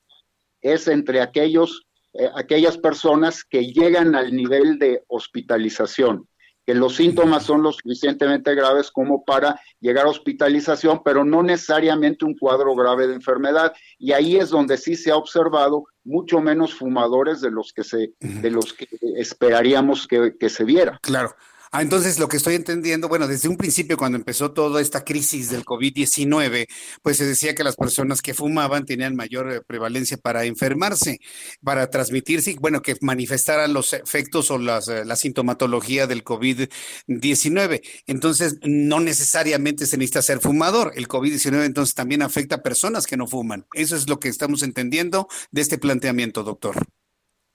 es 0.63 0.89
entre 0.89 1.21
aquellos, 1.21 1.87
eh, 2.15 2.31
aquellas 2.35 2.79
personas 2.79 3.45
que 3.45 3.71
llegan 3.71 4.15
al 4.15 4.35
nivel 4.35 4.79
de 4.79 5.05
hospitalización 5.09 6.27
que 6.69 6.75
los 6.75 6.97
síntomas 6.97 7.45
son 7.45 7.63
lo 7.63 7.73
suficientemente 7.73 8.55
graves 8.55 8.91
como 8.91 9.25
para 9.25 9.59
llegar 9.81 10.05
a 10.05 10.11
hospitalización, 10.11 11.01
pero 11.03 11.25
no 11.25 11.43
necesariamente 11.43 12.27
un 12.27 12.37
cuadro 12.37 12.75
grave 12.75 13.07
de 13.07 13.15
enfermedad. 13.15 13.73
Y 13.99 14.13
ahí 14.13 14.37
es 14.37 14.51
donde 14.51 14.77
sí 14.77 14.95
se 14.95 15.11
ha 15.11 15.17
observado 15.17 15.85
mucho 16.05 16.43
menos 16.43 16.75
fumadores 16.75 17.41
de 17.41 17.51
los 17.51 17.73
que 17.73 17.85
se, 17.85 18.13
de 18.21 18.51
los 18.51 18.75
que 18.75 18.87
esperaríamos 19.17 20.07
que, 20.07 20.37
que 20.39 20.51
se 20.51 20.65
viera. 20.65 20.99
Claro. 21.01 21.35
Ah, 21.71 21.83
entonces 21.83 22.19
lo 22.19 22.29
que 22.29 22.39
estoy 22.39 22.55
entendiendo, 22.55 23.09
bueno, 23.09 23.27
desde 23.27 23.49
un 23.49 23.57
principio 23.57 23.97
cuando 23.97 24.17
empezó 24.17 24.53
toda 24.53 24.81
esta 24.81 25.05
crisis 25.05 25.51
del 25.51 25.65
COVID-19, 25.65 26.67
pues 27.03 27.17
se 27.19 27.27
decía 27.27 27.55
que 27.55 27.65
las 27.65 27.77
personas 27.77 28.23
que 28.23 28.35
fumaban 28.35 28.87
tenían 28.87 29.15
mayor 29.15 29.53
eh, 29.53 29.61
prevalencia 29.61 30.17
para 30.17 30.45
enfermarse, 30.45 31.21
para 31.63 31.91
transmitirse, 31.91 32.57
bueno, 32.61 32.81
que 32.81 32.97
manifestaran 33.03 33.73
los 33.73 33.93
efectos 33.93 34.51
o 34.51 34.59
las, 34.59 34.89
eh, 34.89 35.05
la 35.05 35.17
sintomatología 35.17 36.07
del 36.07 36.25
COVID-19. 36.25 37.83
Entonces, 38.07 38.59
no 38.63 39.01
necesariamente 39.01 39.87
se 39.87 39.99
necesita 39.99 40.23
ser 40.23 40.41
fumador. 40.41 40.93
El 40.97 41.09
COVID-19 41.09 41.65
entonces 41.65 41.95
también 41.95 42.23
afecta 42.23 42.57
a 42.57 42.63
personas 42.63 43.07
que 43.07 43.17
no 43.17 43.27
fuman. 43.27 43.67
Eso 43.75 43.97
es 43.97 44.09
lo 44.09 44.19
que 44.19 44.29
estamos 44.29 44.63
entendiendo 44.63 45.29
de 45.51 45.61
este 45.61 45.79
planteamiento, 45.79 46.43
doctor. 46.45 46.77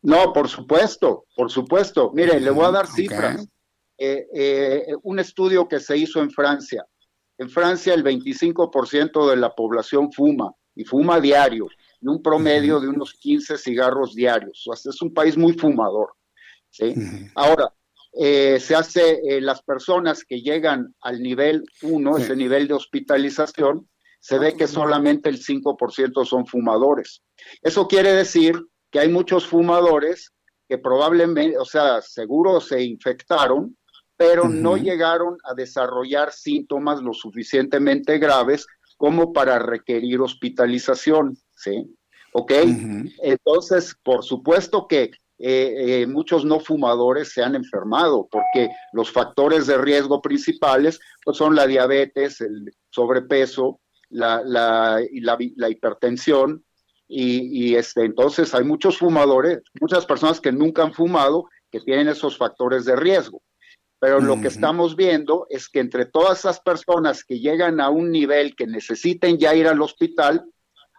No, 0.02 0.34
por 0.34 0.50
supuesto, 0.50 1.26
por 1.36 1.50
supuesto. 1.50 2.12
Mire, 2.14 2.40
le 2.40 2.50
voy 2.52 2.66
a 2.66 2.72
dar 2.72 2.88
cifras. 2.88 3.48
Eh, 3.98 4.28
eh, 4.34 4.86
un 5.04 5.20
estudio 5.20 5.68
que 5.68 5.80
se 5.80 5.98
hizo 5.98 6.22
en 6.22 6.32
Francia. 6.32 6.86
En 7.38 7.50
Francia 7.50 7.94
el 7.94 8.04
25% 8.04 9.30
de 9.30 9.36
la 9.36 9.54
población 9.54 10.12
fuma 10.12 10.52
y 10.76 10.84
fuma 10.84 11.20
diario, 11.20 11.68
en 12.02 12.10
un 12.10 12.22
promedio 12.22 12.80
de 12.80 12.88
unos 12.88 13.14
15 13.14 13.58
cigarros 13.58 14.16
diarios. 14.16 14.66
O 14.68 14.76
sea, 14.76 14.90
es 14.90 15.02
un 15.02 15.14
país 15.14 15.38
muy 15.38 15.54
fumador. 15.54 16.14
¿sí? 16.70 16.94
Ahora, 17.36 17.74
eh, 18.14 18.60
se 18.60 18.76
hace 18.76 19.22
las 19.42 19.62
personas 19.62 20.24
que 20.24 20.42
llegan 20.42 20.96
al 21.02 21.22
nivel 21.22 21.64
1, 21.82 22.18
ese 22.18 22.36
nivel 22.36 22.68
de 22.68 22.74
hospitalización, 22.76 23.88
se 24.20 24.40
ve 24.40 24.56
que 24.56 24.68
solamente 24.68 25.30
el 25.30 25.38
5% 25.38 26.26
son 26.26 26.48
fumadores. 26.48 27.22
Eso 27.62 27.88
quiere 27.88 28.14
decir 28.14 28.56
que 28.90 29.00
hay 29.00 29.10
muchos 29.10 29.46
fumadores 29.46 30.32
que 30.70 30.78
probablemente, 30.78 31.58
o 31.58 31.66
sea, 31.66 32.02
seguro 32.02 32.62
se 32.62 32.82
infectaron, 32.84 33.78
pero 34.24 34.48
no 34.48 34.78
llegaron 34.78 35.38
a 35.44 35.54
desarrollar 35.54 36.32
síntomas 36.32 37.02
lo 37.02 37.14
suficientemente 37.14 38.20
graves 38.20 38.66
como 38.96 39.34
para 39.34 39.60
requerir 39.60 40.22
hospitalización, 40.22 41.38
¿sí? 41.56 41.94
¿Ok? 42.32 42.52
Entonces, 43.22 43.96
por 44.02 44.24
supuesto 44.24 44.88
que 44.88 45.12
eh, 45.40 46.02
eh, 46.04 46.08
muchos 46.08 46.46
no 46.46 46.62
fumadores 46.62 47.34
se 47.34 47.44
han 47.44 47.56
enfermado, 47.56 48.30
porque 48.32 48.70
los 48.94 49.12
factores 49.12 49.68
de 49.68 49.78
riesgo 49.78 50.22
principales 50.22 51.02
pues, 51.26 51.36
son 51.36 51.54
la 51.54 51.68
diabetes, 51.68 52.40
el 52.40 52.74
sobrepeso, 52.92 53.82
la, 54.10 54.42
la, 54.46 55.02
la, 55.12 55.70
hipertensión, 55.70 56.64
y, 57.10 57.72
y, 57.72 57.76
este, 57.76 58.06
entonces 58.06 58.56
hay 58.56 58.64
muchos 58.64 58.98
fumadores, 58.98 59.60
muchas 59.82 60.06
personas 60.06 60.40
que 60.40 60.54
nunca 60.54 60.84
han 60.84 60.94
fumado, 60.94 61.46
que 61.70 61.82
tienen 61.82 62.08
esos 62.08 62.38
factores 62.38 62.86
de 62.86 62.96
riesgo. 62.96 63.42
Pero 64.04 64.20
lo 64.20 64.42
que 64.42 64.50
estamos 64.50 64.98
viendo 64.98 65.48
es 65.50 65.70
que 65.70 65.80
entre 65.80 66.06
todas 66.06 66.40
esas 66.40 66.60
personas 66.60 67.24
que 67.24 67.40
llegan 67.40 67.80
a 67.80 67.90
un 67.90 68.12
nivel 68.12 68.54
que 68.54 68.68
necesiten 68.68 69.38
ya 69.38 69.56
ir 69.56 69.66
al 69.66 69.82
hospital, 69.82 70.44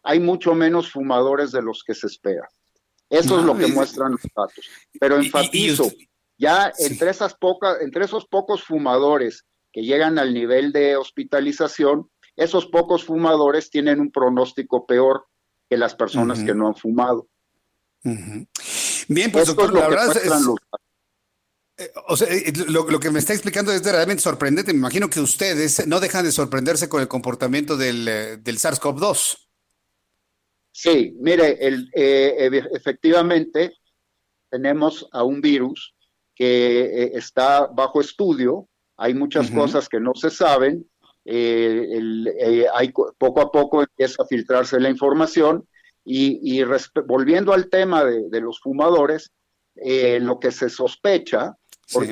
hay 0.02 0.20
mucho 0.20 0.54
menos 0.54 0.90
fumadores 0.90 1.52
de 1.52 1.60
los 1.60 1.84
que 1.84 1.94
se 1.94 2.06
espera. 2.06 2.48
Eso 3.10 3.38
es 3.38 3.44
lo 3.44 3.58
que 3.58 3.66
muestran 3.66 4.12
los 4.12 4.22
datos. 4.34 4.70
Pero 4.98 5.16
enfatizo, 5.16 5.92
ya 6.38 6.72
entre 6.78 7.10
esas 7.10 7.34
pocas, 7.34 7.82
entre 7.82 8.06
esos 8.06 8.24
pocos 8.24 8.64
fumadores 8.64 9.44
que 9.70 9.82
llegan 9.82 10.18
al 10.18 10.32
nivel 10.32 10.72
de 10.72 10.96
hospitalización, 10.96 12.08
esos 12.36 12.64
pocos 12.64 13.04
fumadores 13.04 13.68
tienen 13.68 14.00
un 14.00 14.10
pronóstico 14.10 14.86
peor 14.86 15.26
que 15.68 15.76
las 15.76 15.94
personas 15.94 16.42
que 16.42 16.54
no 16.54 16.68
han 16.68 16.74
fumado. 16.74 17.28
Bien, 18.02 19.30
pues 19.30 19.48
doctor, 19.48 19.74
la 19.74 19.88
verdad 19.90 20.16
es, 20.16 20.32
eh, 21.76 21.90
o 22.06 22.16
sea, 22.16 22.28
eh, 22.32 22.52
lo, 22.68 23.00
que 23.00 23.10
me 23.10 23.18
está 23.18 23.32
explicando 23.32 23.72
es 23.72 23.82
realmente 23.84 24.22
sorprendente. 24.22 24.72
Me 24.72 24.78
imagino 24.78 25.10
que 25.10 25.20
ustedes 25.20 25.86
no 25.88 25.98
dejan 25.98 26.24
de 26.24 26.32
sorprenderse 26.32 26.88
con 26.88 27.00
el 27.00 27.08
comportamiento 27.08 27.76
del, 27.76 28.06
eh, 28.06 28.36
del 28.36 28.58
SARS-CoV-2. 28.58 29.38
Sí, 30.70 31.16
mire, 31.20 31.58
el, 31.64 31.88
efectivamente 31.94 33.74
tenemos 34.50 35.08
a 35.12 35.22
un 35.22 35.40
virus 35.40 35.94
que 36.34 37.12
está 37.14 37.66
bajo 37.66 38.00
estudio. 38.00 38.68
Hay 38.96 39.14
muchas 39.14 39.50
cosas 39.52 39.88
que 39.88 40.00
no 40.00 40.14
se 40.14 40.30
saben. 40.30 40.84
hay, 41.24 42.92
poco 43.18 43.40
a 43.40 43.52
poco 43.52 43.82
empieza 43.82 44.22
a 44.22 44.26
filtrarse 44.26 44.80
la 44.80 44.90
información. 44.90 45.66
Y, 46.04 46.60
volviendo 47.06 47.52
al 47.52 47.70
tema 47.70 48.04
de, 48.04 48.28
de 48.28 48.40
los 48.40 48.58
fumadores, 48.60 49.30
lo 49.76 50.40
que 50.40 50.50
se 50.50 50.68
sospecha 50.68 51.56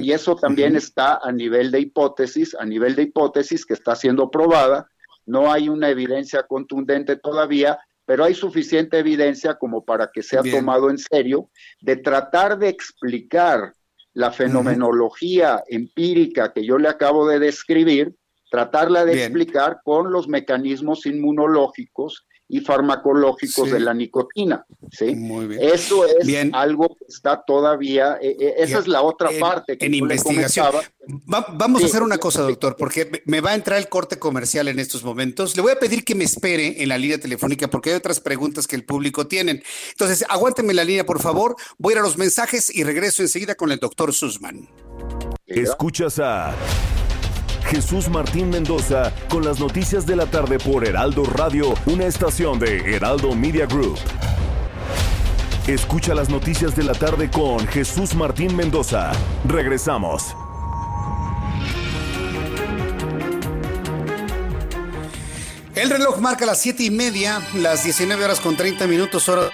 y 0.01 0.13
eso 0.13 0.37
también 0.37 0.77
está 0.77 1.19
a 1.23 1.33
nivel 1.33 1.71
de 1.71 1.81
hipótesis, 1.81 2.55
a 2.59 2.65
nivel 2.65 2.95
de 2.95 3.03
hipótesis 3.03 3.65
que 3.65 3.75
está 3.75 3.95
siendo 3.95 4.31
probada. 4.31 4.89
No 5.27 5.53
hay 5.53 5.69
una 5.69 5.89
evidencia 5.89 6.45
contundente 6.45 7.17
todavía, 7.17 7.79
pero 8.05 8.25
hay 8.25 8.35
suficiente 8.35 8.99
evidencia 8.99 9.55
como 9.55 9.85
para 9.85 10.11
que 10.13 10.23
sea 10.23 10.43
tomado 10.43 10.91
en 10.91 10.99
serio 10.99 11.51
de 11.81 11.97
tratar 11.97 12.59
de 12.59 12.69
explicar 12.69 13.73
la 14.15 14.31
fenomenología 14.31 15.63
empírica 15.69 16.53
que 16.53 16.65
yo 16.65 16.79
le 16.79 16.89
acabo 16.89 17.27
de 17.27 17.39
describir, 17.39 18.15
tratarla 18.51 19.05
de 19.05 19.25
explicar 19.25 19.81
con 19.85 20.13
los 20.13 20.29
mecanismos 20.29 21.07
inmunológicos 21.07 22.27
y 22.49 22.61
farmacológicos 22.61 23.71
de 23.71 23.81
la 23.81 23.95
nicotina. 23.95 24.67
¿sí? 24.91 25.15
Muy 25.15 25.47
bien. 25.47 25.63
Eso 25.63 26.05
es 26.07 26.29
algo 26.53 26.97
que 26.99 27.07
está 27.09 27.43
todavía, 27.47 28.19
eh, 28.21 28.37
eh, 28.39 28.55
esa 28.59 28.79
es 28.79 28.87
la 28.87 29.03
otra 29.03 29.31
parte. 29.41 29.79
Que 29.79 29.87
en 29.87 29.95
investigación. 29.95 30.67
vamos 31.27 31.83
a 31.83 31.87
hacer 31.87 32.03
una 32.03 32.19
cosa, 32.19 32.43
doctor, 32.43 32.77
porque 32.77 33.23
me 33.25 33.41
va 33.41 33.51
a 33.51 33.55
entrar 33.55 33.79
el 33.79 33.89
corte 33.89 34.19
comercial 34.19 34.69
en 34.69 34.79
estos 34.79 35.03
momentos. 35.03 35.57
Le 35.57 35.63
voy 35.63 35.73
a 35.73 35.79
pedir 35.79 36.05
que 36.05 36.15
me 36.15 36.25
espere 36.25 36.83
en 36.83 36.89
la 36.89 36.99
línea 36.99 37.19
telefónica 37.19 37.69
porque 37.69 37.91
hay 37.91 37.97
otras 37.97 38.21
preguntas 38.21 38.67
que 38.67 38.77
el 38.77 38.85
público 38.85 39.27
tiene. 39.27 39.63
Entonces, 39.91 40.25
aguánteme 40.29 40.75
la 40.75 40.85
línea, 40.85 41.07
por 41.07 41.21
favor. 41.21 41.57
Voy 41.79 41.93
a 41.93 41.97
ir 41.97 41.99
a 42.01 42.03
los 42.03 42.19
mensajes 42.19 42.75
y 42.75 42.85
regreso 42.85 43.23
enseguida 43.23 43.55
con 43.55 43.73
el 43.73 43.79
doctor 43.79 44.13
Sussman. 44.13 44.69
Escuchas 45.47 46.19
a... 46.19 46.55
Jesús 47.73 48.11
Martín 48.11 48.51
Mendoza 48.51 49.15
con 49.31 49.47
las 49.47 49.59
noticias 49.59 50.05
de 50.05 50.15
la 50.15 50.27
tarde 50.27 50.59
por 50.59 50.87
Heraldo 50.87 51.25
Radio, 51.25 51.73
una 51.87 52.05
estación 52.05 52.59
de 52.59 52.95
Heraldo 52.95 53.35
Media 53.35 53.65
Group. 53.65 53.99
Escucha 55.67 56.15
las 56.15 56.29
noticias 56.29 56.77
de 56.77 56.83
la 56.83 56.93
tarde 56.93 57.31
con 57.31 57.67
Jesús 57.69 58.15
Martín 58.15 58.55
Mendoza. 58.55 59.13
Regresamos. 59.49 60.37
El 65.75 65.89
reloj 65.89 66.19
marca 66.19 66.45
las 66.45 66.61
siete 66.61 66.83
y 66.83 66.91
media, 66.91 67.41
las 67.55 67.85
19 67.85 68.23
horas 68.23 68.41
con 68.41 68.55
30 68.55 68.87
minutos. 68.87 69.31
Hora. 69.31 69.49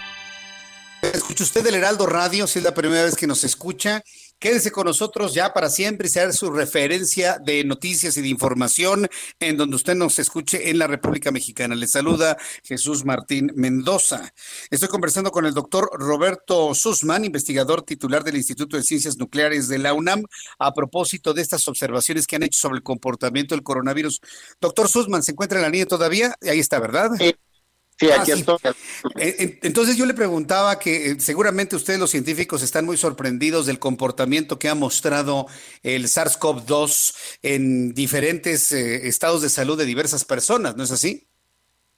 Escucha 1.03 1.45
usted 1.45 1.65
el 1.69 1.77
Heraldo 1.77 2.05
Radio, 2.07 2.49
si 2.49 2.59
es 2.59 2.65
la 2.65 2.74
primera 2.74 3.05
vez 3.05 3.15
que 3.15 3.28
nos 3.28 3.45
escucha 3.45 4.03
Quédese 4.39 4.70
con 4.70 4.86
nosotros 4.86 5.35
ya 5.35 5.52
para 5.52 5.69
siempre 5.69 6.06
y 6.06 6.10
ser 6.10 6.32
su 6.32 6.52
referencia 6.52 7.39
de 7.44 7.65
noticias 7.65 8.16
y 8.16 8.23
de 8.23 8.28
información 8.28 9.09
en 9.40 9.56
donde 9.56 9.74
usted 9.74 9.97
nos 9.97 10.20
escuche 10.20 10.70
en 10.70 10.78
la 10.78 10.86
República 10.86 11.32
Mexicana. 11.32 11.74
Le 11.74 11.89
saluda 11.89 12.36
Jesús 12.62 13.05
Martín 13.05 13.51
Mendoza. 13.56 14.32
Estoy 14.70 14.89
conversando 14.89 15.32
con 15.32 15.44
el 15.44 15.55
doctor 15.55 15.90
Roberto 15.93 16.73
Sussman, 16.73 17.24
investigador 17.24 17.82
titular 17.82 18.23
del 18.23 18.36
Instituto 18.36 18.77
de 18.77 18.85
Ciencias 18.85 19.16
Nucleares 19.16 19.66
de 19.66 19.78
la 19.78 19.93
UNAM, 19.93 20.23
a 20.60 20.73
propósito 20.73 21.35
de 21.35 21.43
estas 21.43 21.66
observaciones 21.66 22.28
que 22.28 22.36
han 22.36 22.44
hecho 22.44 22.60
sobre 22.60 22.77
el 22.77 22.85
comportamiento 22.85 23.56
del 23.56 23.65
coronavirus. 23.65 24.20
Doctor 24.60 24.89
Sussman, 24.89 25.24
¿se 25.24 25.32
encuentra 25.32 25.59
en 25.59 25.62
la 25.62 25.70
línea 25.70 25.86
todavía? 25.86 26.36
Ahí 26.48 26.60
está, 26.60 26.78
¿verdad? 26.78 27.10
Sí, 27.19 27.35
aquí 28.07 28.31
ah, 28.33 28.35
estoy. 28.35 28.59
Eh, 29.16 29.59
entonces 29.62 29.97
yo 29.97 30.07
le 30.07 30.15
preguntaba 30.15 30.79
que 30.79 31.11
eh, 31.11 31.20
seguramente 31.20 31.77
ustedes 31.77 31.99
los 31.99 32.11
científicos 32.11 32.62
están 32.62 32.85
muy 32.85 32.97
sorprendidos 32.97 33.66
del 33.66 33.79
comportamiento 33.79 34.59
que 34.59 34.69
ha 34.69 34.75
mostrado 34.75 35.47
el 35.83 36.05
SARS-CoV-2 36.05 37.16
en 37.43 37.95
diferentes 37.95 38.73
eh, 38.73 39.09
estados 39.09 39.43
de 39.43 39.49
salud 39.49 39.77
de 39.77 39.85
diversas 39.85 40.25
personas, 40.25 40.77
¿no 40.77 40.85
es 40.85 40.93
así? 40.93 41.27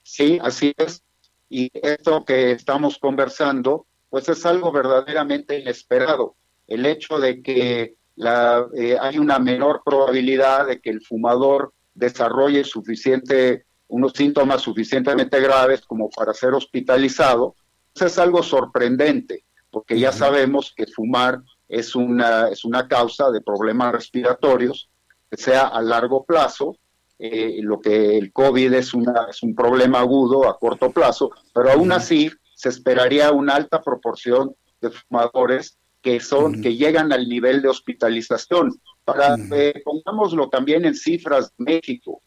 Sí, 0.03 0.39
así 0.41 0.73
es. 0.77 1.03
Y 1.49 1.69
esto 1.73 2.25
que 2.25 2.51
estamos 2.51 2.97
conversando, 2.97 3.85
pues 4.09 4.27
es 4.29 4.45
algo 4.45 4.71
verdaderamente 4.71 5.59
inesperado. 5.59 6.35
El 6.67 6.85
hecho 6.85 7.19
de 7.19 7.41
que 7.41 7.95
la, 8.15 8.65
hay 9.01 9.17
una 9.17 9.39
menor 9.39 9.81
probabilidad 9.85 10.67
de 10.67 10.79
que 10.79 10.89
el 10.89 11.01
fumador 11.01 11.73
desarrolle 11.93 12.63
suficiente 12.63 13.65
unos 13.91 14.13
síntomas 14.13 14.61
suficientemente 14.61 15.39
graves 15.39 15.81
como 15.81 16.09
para 16.09 16.33
ser 16.33 16.53
hospitalizado, 16.53 17.55
eso 17.93 18.05
es 18.05 18.17
algo 18.17 18.41
sorprendente, 18.41 19.43
porque 19.69 19.99
ya 19.99 20.11
sabemos 20.11 20.73
que 20.75 20.87
fumar 20.87 21.41
es 21.67 21.95
una, 21.95 22.47
es 22.47 22.63
una 22.63 22.87
causa 22.87 23.31
de 23.31 23.41
problemas 23.41 23.91
respiratorios, 23.91 24.89
que 25.29 25.37
sea 25.37 25.67
a 25.67 25.81
largo 25.81 26.23
plazo, 26.23 26.77
eh, 27.19 27.59
lo 27.61 27.79
que 27.79 28.17
el 28.17 28.31
COVID 28.31 28.73
es, 28.73 28.93
una, 28.93 29.27
es 29.29 29.43
un 29.43 29.53
problema 29.53 29.99
agudo 29.99 30.49
a 30.49 30.57
corto 30.57 30.91
plazo, 30.91 31.31
pero 31.53 31.71
aún 31.71 31.91
así 31.91 32.31
se 32.55 32.69
esperaría 32.69 33.31
una 33.31 33.55
alta 33.55 33.81
proporción 33.81 34.55
de 34.81 34.89
fumadores 34.91 35.77
que 36.01 36.19
son 36.19 36.61
que 36.61 36.75
llegan 36.75 37.13
al 37.13 37.27
nivel 37.29 37.61
de 37.61 37.69
hospitalización. 37.69 38.71
Para 39.05 39.35
eh, 39.53 39.81
pongámoslo 39.83 40.49
también 40.49 40.85
en 40.85 40.95
cifras 40.95 41.51
de 41.57 41.65
México. 41.65 42.21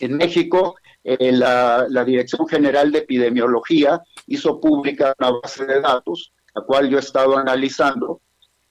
En 0.00 0.16
México 0.16 0.76
eh, 1.02 1.32
la, 1.32 1.86
Dirección 2.04 2.46
General 2.46 2.92
de 2.92 2.98
Epidemiología 2.98 4.02
hizo 4.26 4.60
pública 4.60 5.14
una 5.18 5.30
base 5.30 5.64
de 5.64 5.80
datos, 5.80 6.32
la 6.54 6.62
cual 6.62 6.90
yo 6.90 6.98
he 6.98 7.00
estado 7.00 7.38
analizando, 7.38 8.20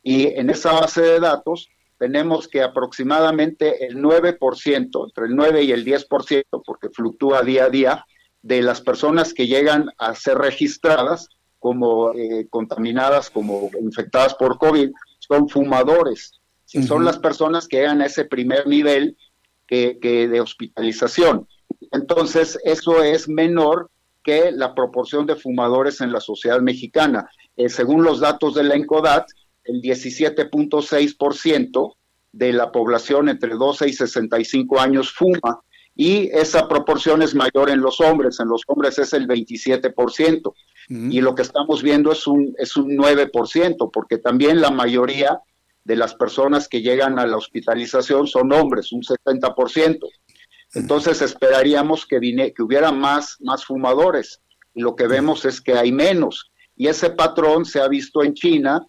y 0.03 0.27
en 0.27 0.49
esa 0.49 0.73
base 0.73 1.01
de 1.01 1.19
datos 1.19 1.69
tenemos 1.97 2.47
que 2.47 2.61
aproximadamente 2.61 3.85
el 3.85 3.97
9%, 3.97 5.05
entre 5.05 5.25
el 5.25 5.35
9 5.35 5.63
y 5.63 5.71
el 5.71 5.83
10%, 5.83 6.43
porque 6.65 6.89
fluctúa 6.89 7.41
día 7.41 7.65
a 7.65 7.69
día, 7.69 8.05
de 8.41 8.61
las 8.61 8.79
personas 8.79 9.33
que 9.33 9.47
llegan 9.47 9.89
a 9.97 10.15
ser 10.15 10.37
registradas 10.37 11.27
como 11.57 12.13
eh, 12.13 12.47
contaminadas, 12.49 13.29
como 13.29 13.69
infectadas 13.81 14.33
por 14.35 14.57
COVID, 14.57 14.91
son 15.19 15.49
fumadores. 15.49 16.39
Son 16.65 17.03
las 17.03 17.17
personas 17.17 17.67
que 17.67 17.77
llegan 17.77 17.99
a 18.01 18.05
ese 18.05 18.25
primer 18.25 18.67
nivel 18.67 19.17
que 19.67 19.97
de 20.01 20.39
hospitalización. 20.39 21.47
Entonces, 21.91 22.57
eso 22.63 23.03
es 23.03 23.27
menor 23.27 23.89
que 24.23 24.51
la 24.51 24.75
proporción 24.75 25.25
de 25.25 25.35
fumadores 25.35 26.01
en 26.01 26.11
la 26.11 26.19
sociedad 26.19 26.59
mexicana. 26.61 27.29
Eh, 27.55 27.69
según 27.69 28.03
los 28.03 28.19
datos 28.19 28.53
de 28.55 28.63
la 28.63 28.75
ENCODAT, 28.75 29.27
el 29.63 29.81
17.6% 29.81 31.95
de 32.31 32.53
la 32.53 32.71
población 32.71 33.29
entre 33.29 33.55
12 33.55 33.89
y 33.89 33.93
65 33.93 34.79
años 34.79 35.11
fuma 35.11 35.61
y 35.95 36.29
esa 36.31 36.67
proporción 36.69 37.21
es 37.21 37.35
mayor 37.35 37.69
en 37.69 37.81
los 37.81 37.99
hombres, 37.99 38.39
en 38.39 38.47
los 38.47 38.61
hombres 38.67 38.97
es 38.99 39.11
el 39.11 39.27
27%. 39.27 40.53
Y 40.87 41.19
lo 41.19 41.35
que 41.35 41.41
estamos 41.41 41.83
viendo 41.83 42.13
es 42.13 42.25
un, 42.25 42.55
es 42.57 42.77
un 42.77 42.97
9%, 42.97 43.91
porque 43.91 44.17
también 44.17 44.61
la 44.61 44.71
mayoría 44.71 45.41
de 45.83 45.97
las 45.97 46.15
personas 46.15 46.69
que 46.69 46.81
llegan 46.81 47.19
a 47.19 47.27
la 47.27 47.35
hospitalización 47.35 48.27
son 48.27 48.53
hombres, 48.53 48.93
un 48.93 49.01
70%. 49.01 49.99
Entonces 50.73 51.21
esperaríamos 51.21 52.05
que, 52.05 52.17
hubiera 52.59 52.91
más, 52.91 53.37
más 53.39 53.65
fumadores. 53.65 54.41
Y 54.73 54.81
lo 54.81 54.95
que 54.95 55.07
vemos 55.07 55.45
es 55.45 55.61
que 55.61 55.73
hay 55.73 55.91
menos. 55.91 56.51
Y 56.75 56.87
ese 56.87 57.09
patrón 57.09 57.65
se 57.65 57.79
ha 57.79 57.87
visto 57.87 58.23
en 58.23 58.33
China, 58.33 58.85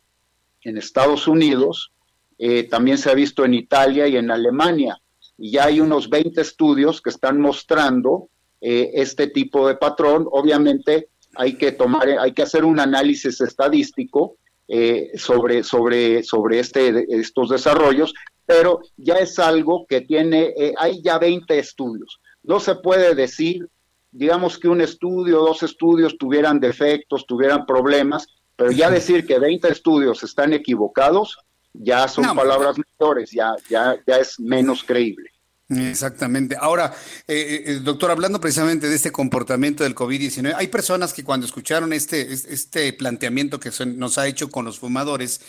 en 0.62 0.77
Estados 0.77 1.27
Unidos, 1.27 1.93
eh, 2.39 2.65
también 2.65 2.98
se 2.98 3.11
ha 3.11 3.15
visto 3.15 3.44
en 3.44 3.55
Italia 3.55 4.07
y 4.07 4.16
en 4.16 4.31
Alemania. 4.31 5.01
Y 5.36 5.52
ya 5.52 5.65
hay 5.65 5.81
unos 5.81 6.09
20 6.09 6.40
estudios 6.40 7.01
que 7.01 7.11
están 7.11 7.40
mostrando 7.40 8.28
eh, 8.61 8.90
este 8.94 9.27
tipo 9.27 9.66
de 9.66 9.77
patrón. 9.77 10.27
Obviamente 10.31 11.09
hay 11.35 11.55
que 11.55 11.73
tomar, 11.73 12.09
hay 12.09 12.32
que 12.32 12.43
hacer 12.43 12.65
un 12.65 12.78
análisis 12.78 13.40
estadístico 13.40 14.36
eh, 14.69 15.11
sobre, 15.16 15.65
sobre, 15.65 16.23
sobre 16.23 16.61
este, 16.61 17.07
estos 17.09 17.48
desarrollos, 17.48 18.15
pero 18.51 18.81
ya 18.97 19.14
es 19.14 19.39
algo 19.39 19.86
que 19.89 20.01
tiene, 20.01 20.52
hay 20.77 21.01
ya 21.02 21.18
20 21.18 21.56
estudios. 21.56 22.20
No 22.43 22.59
se 22.59 22.74
puede 22.74 23.14
decir, 23.14 23.68
digamos 24.10 24.59
que 24.59 24.66
un 24.66 24.81
estudio, 24.81 25.39
dos 25.39 25.62
estudios 25.62 26.18
tuvieran 26.18 26.59
defectos, 26.59 27.27
tuvieran 27.27 27.64
problemas, 27.64 28.27
pero 28.56 28.72
ya 28.72 28.90
decir 28.90 29.24
que 29.24 29.39
20 29.39 29.68
estudios 29.68 30.24
están 30.24 30.52
equivocados, 30.52 31.39
ya 31.72 32.09
son 32.09 32.35
palabras 32.35 32.74
mayores, 32.98 33.31
ya, 33.31 33.55
ya, 33.68 33.97
ya 34.05 34.16
es 34.16 34.40
menos 34.40 34.82
creíble. 34.82 35.31
Exactamente. 35.68 36.56
Ahora, 36.59 36.93
eh, 37.28 37.62
eh, 37.66 37.74
doctor, 37.81 38.10
hablando 38.10 38.40
precisamente 38.40 38.89
de 38.89 38.97
este 38.97 39.12
comportamiento 39.12 39.85
del 39.85 39.94
COVID-19, 39.94 40.55
hay 40.56 40.66
personas 40.66 41.12
que 41.12 41.22
cuando 41.22 41.47
escucharon 41.47 41.93
este, 41.93 42.32
este 42.32 42.93
planteamiento 42.94 43.60
que 43.60 43.70
nos 43.86 44.18
ha 44.18 44.27
hecho 44.27 44.51
con 44.51 44.64
los 44.64 44.81
fumadores, 44.81 45.40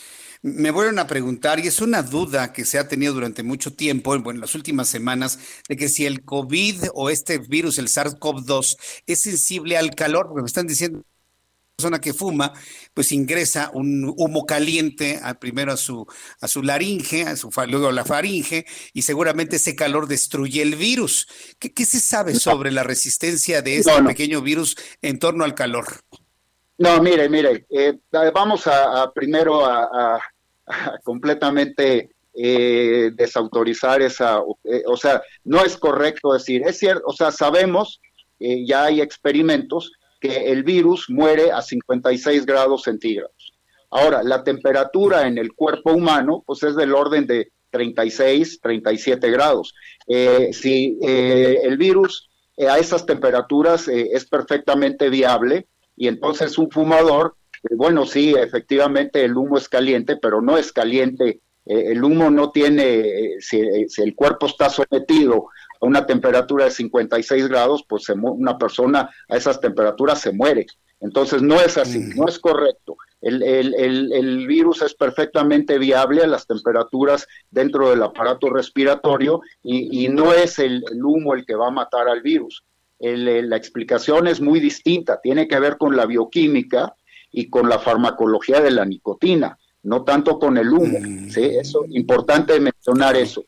me 0.42 0.72
vuelven 0.72 1.00
a 1.00 1.08
preguntar, 1.08 1.60
y 1.60 1.68
es 1.68 1.82
una 1.82 2.02
duda 2.02 2.52
que 2.52 2.66
se 2.66 2.80
ha 2.80 2.88
tenido 2.88 3.14
durante 3.14 3.44
mucho 3.44 3.74
tiempo, 3.74 4.18
bueno, 4.20 4.38
en 4.38 4.42
las 4.42 4.56
últimas 4.56 4.90
semanas, 4.90 5.40
de 5.70 5.78
que 5.78 5.90
si 5.90 6.06
el 6.06 6.24
COVID 6.24 6.86
o 6.94 7.10
este 7.10 7.38
virus, 7.38 7.78
el 7.78 7.88
SARS-CoV-2, 7.88 8.78
es 9.06 9.22
sensible 9.22 9.78
al 9.78 9.94
calor, 9.94 10.28
porque 10.28 10.42
me 10.42 10.48
están 10.48 10.68
diciendo 10.68 11.04
persona 11.82 12.00
que 12.00 12.14
fuma, 12.14 12.54
pues 12.94 13.12
ingresa 13.12 13.72
un 13.74 14.14
humo 14.16 14.46
caliente 14.46 15.20
primero 15.40 15.72
a 15.72 15.78
su, 15.78 16.06
a 16.40 16.48
su 16.48 16.62
laringe, 16.62 17.24
a 17.24 17.36
su, 17.36 17.50
luego 17.68 17.88
a 17.88 17.92
la 17.92 18.06
faringe, 18.06 18.66
y 18.94 19.02
seguramente 19.02 19.56
ese 19.56 19.76
calor 19.76 20.08
destruye 20.08 20.62
el 20.62 20.76
virus. 20.76 21.28
¿Qué, 21.58 21.86
se 21.86 22.00
sabe 22.00 22.36
sobre 22.36 22.72
la 22.72 22.84
resistencia 22.84 23.64
de 23.64 23.78
este 23.78 24.04
pequeño 24.04 24.42
virus 24.42 24.76
en 25.02 25.18
torno 25.18 25.44
al 25.44 25.56
calor? 25.56 25.86
No, 26.78 27.02
mire, 27.02 27.30
mire, 27.30 27.66
eh, 27.70 27.98
vamos 28.34 28.68
a, 28.68 29.12
primero 29.14 29.66
a, 29.66 30.20
completamente 31.04 32.10
eh, 32.34 33.12
desautorizar 33.14 34.02
esa, 34.02 34.42
eh, 34.64 34.84
o 34.88 34.96
sea, 34.96 35.22
no 35.44 35.64
es 35.64 35.76
correcto 35.76 36.32
decir, 36.32 36.64
es 36.66 36.78
cierto, 36.78 37.04
o 37.06 37.14
sea, 37.14 37.32
sabemos, 37.32 38.00
ya 38.40 38.86
hay 38.86 39.02
experimentos 39.02 39.92
que 40.20 40.52
el 40.52 40.64
virus 40.64 41.12
muere 41.12 41.52
a 41.52 41.62
56 41.62 42.44
grados 42.48 42.82
centígrados. 42.82 43.54
Ahora, 43.92 44.24
la 44.24 44.44
temperatura 44.44 45.28
en 45.28 45.38
el 45.38 45.54
cuerpo 45.54 45.94
humano, 45.94 46.42
pues 46.48 46.64
es 46.64 46.76
del 46.76 46.96
orden 46.96 47.28
de 47.28 47.52
36, 47.70 48.60
37 48.60 49.30
grados. 49.30 49.76
Eh, 50.08 50.50
si 50.54 50.98
el 51.02 51.78
virus 51.78 52.30
a 52.68 52.80
esas 52.80 53.06
temperaturas 53.06 53.88
es 53.88 54.26
perfectamente 54.26 55.10
viable 55.12 55.68
y 55.96 56.08
entonces 56.08 56.58
un 56.58 56.72
fumador, 56.72 57.36
bueno, 57.76 58.06
sí, 58.06 58.34
efectivamente 58.38 59.24
el 59.24 59.36
humo 59.36 59.58
es 59.58 59.70
caliente, 59.70 60.18
pero 60.18 60.42
no 60.42 60.58
es 60.58 60.72
caliente. 60.72 61.42
el 61.66 62.04
humo 62.04 62.30
no 62.32 62.52
tiene, 62.52 63.36
si, 63.40 63.62
si, 63.88 64.02
el 64.02 64.16
cuerpo 64.16 64.48
está 64.48 64.70
sometido 64.70 65.48
a 65.80 65.86
una 65.86 66.06
temperatura 66.06 66.66
de 66.66 66.72
56 66.72 67.48
grados, 67.48 67.84
pues 67.88 68.10
una 68.10 68.58
persona 68.58 69.10
a 69.30 69.38
esas 69.38 69.60
temperaturas 69.60 70.20
se 70.20 70.32
muere. 70.32 70.66
Entonces 71.02 71.42
no 71.42 71.60
es 71.60 71.78
así, 71.78 72.00
no 72.16 72.28
es 72.28 72.40
correcto. 72.40 72.96
El, 73.22 73.44
el, 73.44 74.48
virus 74.48 74.82
es 74.82 74.94
perfectamente 74.94 75.78
viable 75.78 76.24
a 76.24 76.28
las 76.28 76.48
temperaturas 76.48 77.28
dentro 77.50 77.90
del 77.90 78.02
aparato 78.02 78.50
respiratorio 78.50 79.42
y, 79.64 80.08
no 80.10 80.34
es 80.34 80.60
el, 80.60 80.84
humo 81.04 81.34
el 81.34 81.46
que 81.46 81.56
va 81.56 81.68
a 81.68 81.72
matar 81.72 82.08
al 82.08 82.22
virus. 82.22 82.64
la 83.00 83.58
explicación 83.58 84.28
es 84.28 84.42
muy 84.42 84.60
distinta, 84.60 85.20
tiene 85.22 85.48
que 85.48 85.60
ver 85.60 85.78
con 85.78 85.96
la 85.96 86.06
bioquímica 86.06 86.96
y 87.32 87.50
con 87.50 87.70
la 87.70 87.80
farmacología 87.80 88.62
de 88.62 88.72
la 88.72 88.86
nicotina, 88.86 89.58
no 89.84 90.04
tanto 90.04 90.38
con 90.38 90.58
el 90.58 90.70
humo. 90.70 91.00
¿sí? 91.30 91.44
Eso 91.44 91.86
importante 91.90 92.60
mencionar 92.60 93.16
eso. 93.16 93.46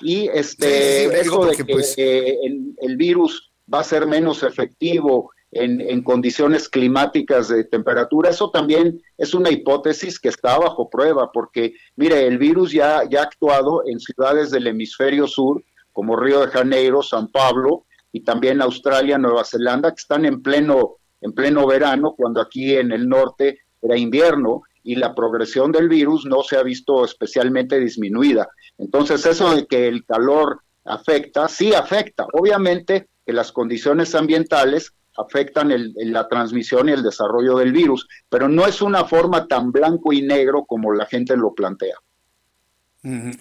Y 0.00 0.28
este, 0.28 1.20
eso 1.20 1.46
de 1.46 1.56
que 1.56 1.64
pues, 1.64 1.94
el, 1.96 2.96
virus 2.96 3.52
va 3.72 3.80
a 3.80 3.84
ser 3.84 4.06
menos 4.06 4.42
efectivo 4.42 5.30
en, 5.50 6.02
condiciones 6.02 6.68
climáticas 6.68 7.48
de 7.48 7.64
temperatura, 7.64 8.30
eso 8.30 8.50
también 8.50 9.00
es 9.16 9.34
una 9.34 9.50
hipótesis 9.50 10.18
que 10.18 10.28
está 10.28 10.58
bajo 10.58 10.90
prueba, 10.90 11.30
porque 11.32 11.74
mire, 11.94 12.26
el 12.26 12.38
virus 12.38 12.72
ya, 12.72 13.08
ya 13.08 13.20
ha 13.20 13.24
actuado 13.24 13.82
en 13.86 14.00
ciudades 14.00 14.50
del 14.50 14.66
hemisferio 14.66 15.28
sur, 15.28 15.62
como 15.92 16.16
Río 16.16 16.40
de 16.40 16.48
Janeiro, 16.48 17.02
San 17.02 17.28
Pablo, 17.28 17.86
y 18.10 18.20
también 18.20 18.60
Australia, 18.60 19.16
Nueva 19.16 19.44
Zelanda, 19.44 19.90
que 19.90 20.00
están 20.00 20.24
en 20.24 20.42
pleno, 20.42 20.96
en 21.24 21.32
pleno 21.32 21.66
verano, 21.66 22.14
cuando 22.16 22.40
aquí 22.40 22.76
en 22.76 22.92
el 22.92 23.08
norte 23.08 23.58
era 23.80 23.96
invierno, 23.96 24.62
y 24.82 24.96
la 24.96 25.14
progresión 25.14 25.72
del 25.72 25.88
virus 25.88 26.26
no 26.26 26.42
se 26.42 26.58
ha 26.58 26.62
visto 26.62 27.04
especialmente 27.04 27.80
disminuida. 27.80 28.46
Entonces, 28.76 29.24
eso 29.24 29.56
de 29.56 29.66
que 29.66 29.88
el 29.88 30.04
calor 30.04 30.60
afecta, 30.84 31.48
sí 31.48 31.72
afecta. 31.72 32.26
Obviamente 32.34 33.08
que 33.24 33.32
las 33.32 33.50
condiciones 33.50 34.14
ambientales 34.14 34.92
afectan 35.16 35.72
la 35.94 36.28
transmisión 36.28 36.90
y 36.90 36.92
el 36.92 37.02
desarrollo 37.02 37.56
del 37.56 37.72
virus, 37.72 38.06
pero 38.28 38.46
no 38.48 38.66
es 38.66 38.82
una 38.82 39.06
forma 39.06 39.46
tan 39.46 39.72
blanco 39.72 40.12
y 40.12 40.20
negro 40.20 40.66
como 40.66 40.92
la 40.92 41.06
gente 41.06 41.36
lo 41.36 41.54
plantea. 41.54 41.96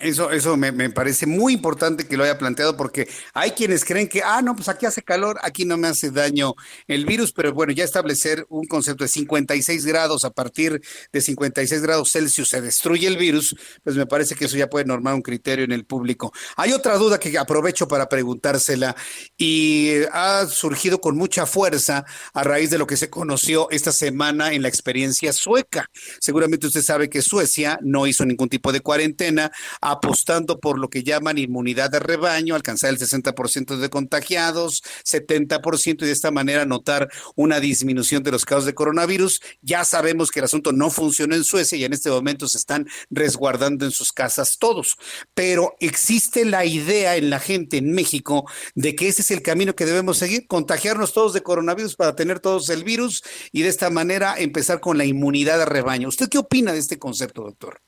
Eso, 0.02 0.30
eso 0.30 0.58
me, 0.58 0.90
parece 0.90 1.26
muy 1.26 1.54
importante 1.54 2.06
que 2.06 2.18
lo 2.18 2.26
haya 2.26 2.38
planteado 2.38 2.76
porque 2.76 3.08
hay 3.34 3.52
quienes 3.52 3.86
creen 3.86 4.10
que, 4.10 4.22
ah, 4.22 4.42
no, 4.42 4.58
pues 4.58 4.68
aquí 4.68 4.86
hace 4.86 5.02
calor, 5.02 5.40
aquí 5.42 5.64
no 5.64 5.78
me 5.78 5.88
hace 5.88 6.12
daño 6.12 6.54
el 6.86 7.06
virus, 7.06 7.32
pero 7.32 7.54
bueno, 7.54 7.72
ya 7.72 7.86
establecer 7.86 8.46
un 8.50 8.66
concepto 8.66 9.06
de 9.06 9.08
56 9.08 9.86
grados, 9.86 10.26
a 10.26 10.32
partir 10.32 10.82
de 11.14 11.22
56 11.22 11.82
grados 11.82 12.12
Celsius 12.12 12.50
se 12.50 12.60
destruye 12.60 13.08
el 13.08 13.16
virus, 13.16 13.56
pues 13.86 13.96
me 13.96 14.06
parece 14.06 14.36
que 14.36 14.46
eso 14.46 14.58
ya 14.58 14.70
puede 14.70 14.84
normar 14.84 15.14
un 15.14 15.22
criterio 15.22 15.64
en 15.64 15.72
el 15.72 15.86
público. 15.86 16.34
Hay 16.58 16.74
otra 16.74 16.98
duda 16.98 17.18
que 17.18 17.38
aprovecho 17.38 17.88
para 17.88 18.10
preguntársela 18.10 18.98
y 19.38 19.94
ha 20.12 20.46
surgido 20.46 21.00
con 21.00 21.16
mucha 21.16 21.46
fuerza 21.46 22.04
a 22.34 22.44
raíz 22.44 22.70
de 22.70 22.78
lo 22.78 22.86
que 22.86 22.98
se 22.98 23.10
conoció 23.10 23.70
esta 23.72 23.94
semana 23.94 24.52
en 24.52 24.62
la 24.62 24.68
experiencia 24.68 25.32
sueca. 25.32 25.90
Seguramente 26.20 26.68
usted 26.68 26.82
sabe 26.82 27.10
que 27.10 27.22
Suecia 27.22 27.80
no 27.82 28.08
hizo 28.08 28.26
ningún 28.26 28.50
tipo 28.50 28.74
de 28.74 28.82
cuarentena 28.82 29.53
apostando 29.82 30.60
por 30.60 30.80
lo 30.80 30.90
que 30.90 31.04
llaman 31.04 31.38
inmunidad 31.38 31.90
de 31.90 32.00
rebaño, 32.00 32.56
alcanzar 32.56 32.90
el 32.90 33.00
60% 33.00 33.78
de 33.78 33.90
contagiados, 33.90 34.84
70% 35.06 36.04
y 36.04 36.06
de 36.06 36.12
esta 36.12 36.32
manera 36.32 36.66
notar 36.66 37.10
una 37.36 37.60
disminución 37.60 38.24
de 38.24 38.32
los 38.32 38.46
casos 38.46 38.66
de 38.66 38.74
coronavirus. 38.74 39.42
Ya 39.62 39.86
sabemos 39.86 40.32
que 40.32 40.40
el 40.40 40.46
asunto 40.46 40.72
no 40.72 40.90
funcionó 40.90 41.36
en 41.36 41.44
Suecia 41.44 41.78
y 41.78 41.84
en 41.84 41.94
este 41.94 42.10
momento 42.10 42.48
se 42.48 42.58
están 42.58 42.88
resguardando 43.10 43.86
en 43.86 43.92
sus 43.92 44.12
casas 44.12 44.58
todos, 44.58 44.98
pero 45.34 45.76
existe 45.80 46.46
la 46.46 46.66
idea 46.66 47.16
en 47.16 47.30
la 47.30 47.40
gente 47.40 47.78
en 47.78 47.92
México 47.92 48.46
de 48.76 48.96
que 48.96 49.08
ese 49.08 49.22
es 49.22 49.32
el 49.32 49.42
camino 49.42 49.76
que 49.76 49.86
debemos 49.86 50.18
seguir, 50.18 50.48
contagiarnos 50.48 51.14
todos 51.14 51.34
de 51.34 51.44
coronavirus 51.44 51.96
para 51.96 52.16
tener 52.16 52.40
todos 52.40 52.70
el 52.70 52.84
virus 52.84 53.24
y 53.52 53.62
de 53.62 53.70
esta 53.70 53.90
manera 53.90 54.36
empezar 54.38 54.80
con 54.80 54.98
la 54.98 55.06
inmunidad 55.06 55.58
de 55.60 55.66
rebaño. 55.66 56.08
¿Usted 56.08 56.30
qué 56.30 56.38
opina 56.38 56.74
de 56.74 56.80
este 56.80 57.00
concepto, 57.00 57.44
doctor? 57.44 57.82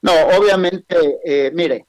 No, 0.00 0.12
obviamente, 0.38 1.18
eh, 1.24 1.50
mire, 1.52 1.86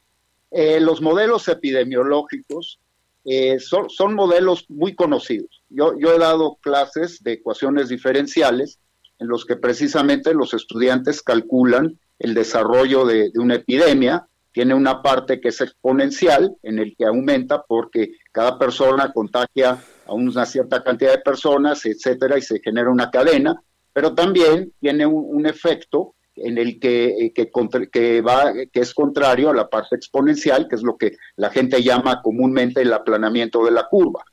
eh, 0.51 0.79
los 0.79 1.01
modelos 1.01 1.47
epidemiológicos 1.47 2.79
eh, 3.25 3.59
son, 3.59 3.89
son, 3.89 4.15
modelos 4.15 4.65
muy 4.69 4.95
conocidos. 4.95 5.63
Yo, 5.69 5.97
yo 5.99 6.13
he 6.13 6.17
dado 6.17 6.55
clases 6.61 7.21
de 7.23 7.33
ecuaciones 7.33 7.89
diferenciales 7.89 8.79
en 9.19 9.27
los 9.27 9.45
que 9.45 9.57
precisamente 9.57 10.33
los 10.33 10.53
estudiantes 10.53 11.21
calculan 11.21 11.99
el 12.17 12.33
desarrollo 12.33 13.05
de, 13.05 13.31
una 13.35 13.55
epidemia. 13.55 14.25
Tiene 14.51 14.73
una 14.73 15.03
parte 15.03 15.39
que 15.39 15.49
es 15.49 15.61
exponencial, 15.61 16.55
en 16.63 16.79
el 16.79 16.95
que 16.97 17.05
aumenta 17.05 17.63
porque 17.67 18.13
cada 18.31 18.57
persona 18.57 19.13
contagia 19.13 19.77
a 20.07 20.13
una 20.13 20.45
cierta 20.45 20.83
cantidad 20.83 21.11
de 21.11 21.19
personas, 21.19 21.85
etcétera, 21.85 22.37
y 22.37 22.41
se 22.41 22.59
genera 22.59 22.89
una 22.89 23.11
cadena, 23.11 23.61
pero 23.93 24.15
también 24.15 24.73
tiene 24.79 25.05
un 25.05 25.45
efecto 25.45 26.15
en 26.43 26.57
el 26.57 26.79
que, 26.79 27.05
eh, 27.07 27.33
que, 27.33 28.21
va, 28.21 28.53
que 28.71 28.79
es 28.79 28.93
contrario 28.93 29.49
a 29.49 29.55
la 29.55 29.69
parte 29.69 29.95
exponencial, 29.95 30.67
que 30.67 30.75
es 30.75 30.83
lo 30.83 30.97
que 30.97 31.17
la 31.35 31.49
gente 31.49 31.83
llama 31.83 32.21
comúnmente 32.21 32.81
el 32.81 32.93
aplanamiento 32.93 33.63
de 33.65 33.71
la 33.71 33.87
curva. 33.87 34.23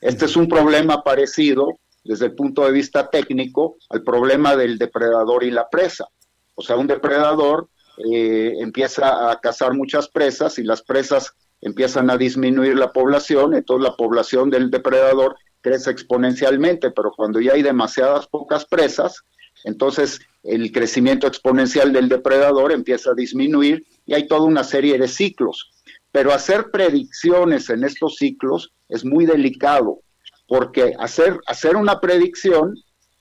Este 0.00 0.26
es 0.26 0.36
un 0.36 0.48
problema 0.48 1.02
parecido 1.02 1.78
desde 2.04 2.26
el 2.26 2.34
punto 2.34 2.64
de 2.64 2.72
vista 2.72 3.10
técnico 3.10 3.76
al 3.90 4.02
problema 4.02 4.56
del 4.56 4.78
depredador 4.78 5.44
y 5.44 5.50
la 5.50 5.68
presa. 5.68 6.06
O 6.54 6.62
sea, 6.62 6.76
un 6.76 6.86
depredador 6.86 7.68
eh, 8.12 8.54
empieza 8.60 9.30
a 9.30 9.40
cazar 9.40 9.74
muchas 9.74 10.08
presas 10.08 10.58
y 10.58 10.62
las 10.62 10.82
presas 10.82 11.32
empiezan 11.60 12.10
a 12.10 12.16
disminuir 12.16 12.76
la 12.76 12.92
población, 12.92 13.54
entonces 13.54 13.90
la 13.90 13.96
población 13.96 14.48
del 14.50 14.70
depredador 14.70 15.36
crece 15.60 15.90
exponencialmente, 15.90 16.90
pero 16.92 17.12
cuando 17.16 17.40
ya 17.40 17.54
hay 17.54 17.62
demasiadas 17.62 18.28
pocas 18.28 18.64
presas, 18.64 19.22
entonces 19.64 20.20
el 20.42 20.72
crecimiento 20.72 21.26
exponencial 21.26 21.92
del 21.92 22.08
depredador 22.08 22.72
empieza 22.72 23.10
a 23.10 23.14
disminuir 23.14 23.86
y 24.06 24.14
hay 24.14 24.26
toda 24.26 24.42
una 24.42 24.64
serie 24.64 24.98
de 24.98 25.08
ciclos. 25.08 25.70
Pero 26.12 26.32
hacer 26.32 26.70
predicciones 26.70 27.68
en 27.70 27.84
estos 27.84 28.16
ciclos 28.16 28.72
es 28.88 29.04
muy 29.04 29.26
delicado, 29.26 30.00
porque 30.46 30.94
hacer, 30.98 31.38
hacer 31.46 31.76
una 31.76 32.00
predicción 32.00 32.74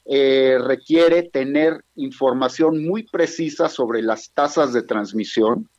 eh, 0.06 0.57
requiere 0.64 1.23
tener 1.23 1.84
información 1.95 2.85
muy 2.85 3.03
precisa 3.03 3.68
sobre 3.68 4.02
las 4.02 4.31
tasas 4.31 4.72
de 4.72 4.84
transmisión 4.84 5.69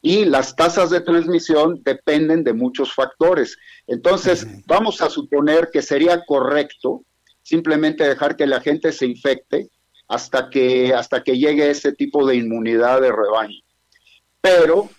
y 0.00 0.24
las 0.24 0.54
tasas 0.54 0.90
de 0.90 1.00
transmisión 1.00 1.80
dependen 1.84 2.44
de 2.44 2.52
muchos 2.52 2.92
factores. 2.92 3.56
Entonces, 3.86 4.46
vamos 4.66 5.00
a 5.00 5.10
suponer 5.10 5.70
que 5.72 5.82
sería 5.82 6.24
correcto 6.24 7.04
simplemente 7.42 8.04
dejar 8.04 8.36
que 8.36 8.46
la 8.46 8.60
gente 8.60 8.92
se 8.92 9.06
infecte 9.06 9.68
hasta 10.12 10.50
que, 10.50 10.92
hasta 10.92 11.24
que 11.24 11.38
llegue 11.38 11.70
ese 11.70 11.92
tipo 11.92 12.26
de 12.26 12.36
inmunidad 12.36 13.00
de 13.00 13.10
rebaño. 13.10 13.58
Pero, 14.42 14.90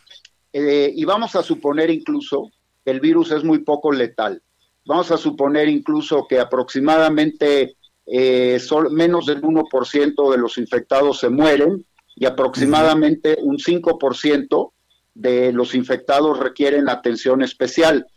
eh, 0.52 0.91
y 0.91 1.06
vamos 1.06 1.35
a 1.35 1.44
suponer 1.44 1.91
incluso 1.91 2.49
que 2.84 2.90
el 2.90 2.99
virus 2.99 3.30
es 3.30 3.44
muy 3.44 3.60
poco 3.60 3.91
letal. 3.91 4.41
Vamos 4.88 5.11
a 5.11 5.18
suponer 5.18 5.69
incluso 5.69 6.26
que 6.27 6.40
aproximadamente 6.40 7.77
eh, 8.07 8.60
menos 8.90 9.27
del 9.27 9.44
1% 9.44 10.31
de 10.31 10.38
los 10.40 10.57
infectados 10.57 11.19
se 11.19 11.30
mueren 11.30 11.85
y 12.15 12.26
aproximadamente 12.26 13.38
un 13.40 13.60
5% 13.60 14.72
de 15.14 15.53
los 15.53 15.76
infectados 15.76 16.40
requieren 16.40 16.90
atención 16.90 17.44
especial. 17.44 18.07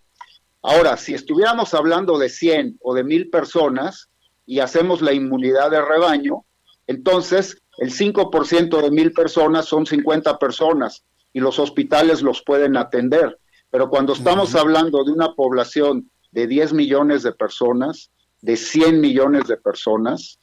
Ahora, 0.62 0.96
si 0.96 1.12
estuviéramos 1.12 1.74
hablando 1.74 2.16
de 2.18 2.30
100 2.30 2.78
o 2.80 2.94
de 2.94 3.04
1000 3.04 3.28
personas 3.28 4.08
y 4.46 4.60
hacemos 4.60 5.02
la 5.02 5.12
inmunidad 5.12 5.70
de 5.70 5.82
rebaño, 5.82 6.46
entonces 6.86 7.58
el 7.78 7.92
5% 7.92 8.80
de 8.80 8.90
1000 8.90 9.12
personas 9.12 9.66
son 9.66 9.86
50 9.86 10.38
personas 10.38 11.04
y 11.32 11.40
los 11.40 11.58
hospitales 11.58 12.22
los 12.22 12.42
pueden 12.42 12.76
atender. 12.76 13.38
Pero 13.70 13.90
cuando 13.90 14.14
estamos 14.14 14.54
hablando 14.54 15.04
de 15.04 15.12
una 15.12 15.34
población 15.34 16.10
de 16.30 16.46
10 16.46 16.72
millones 16.72 17.22
de 17.22 17.32
personas, 17.32 18.10
de 18.40 18.56
100 18.56 19.00
millones 19.00 19.46
de 19.46 19.56
personas, 19.56 20.38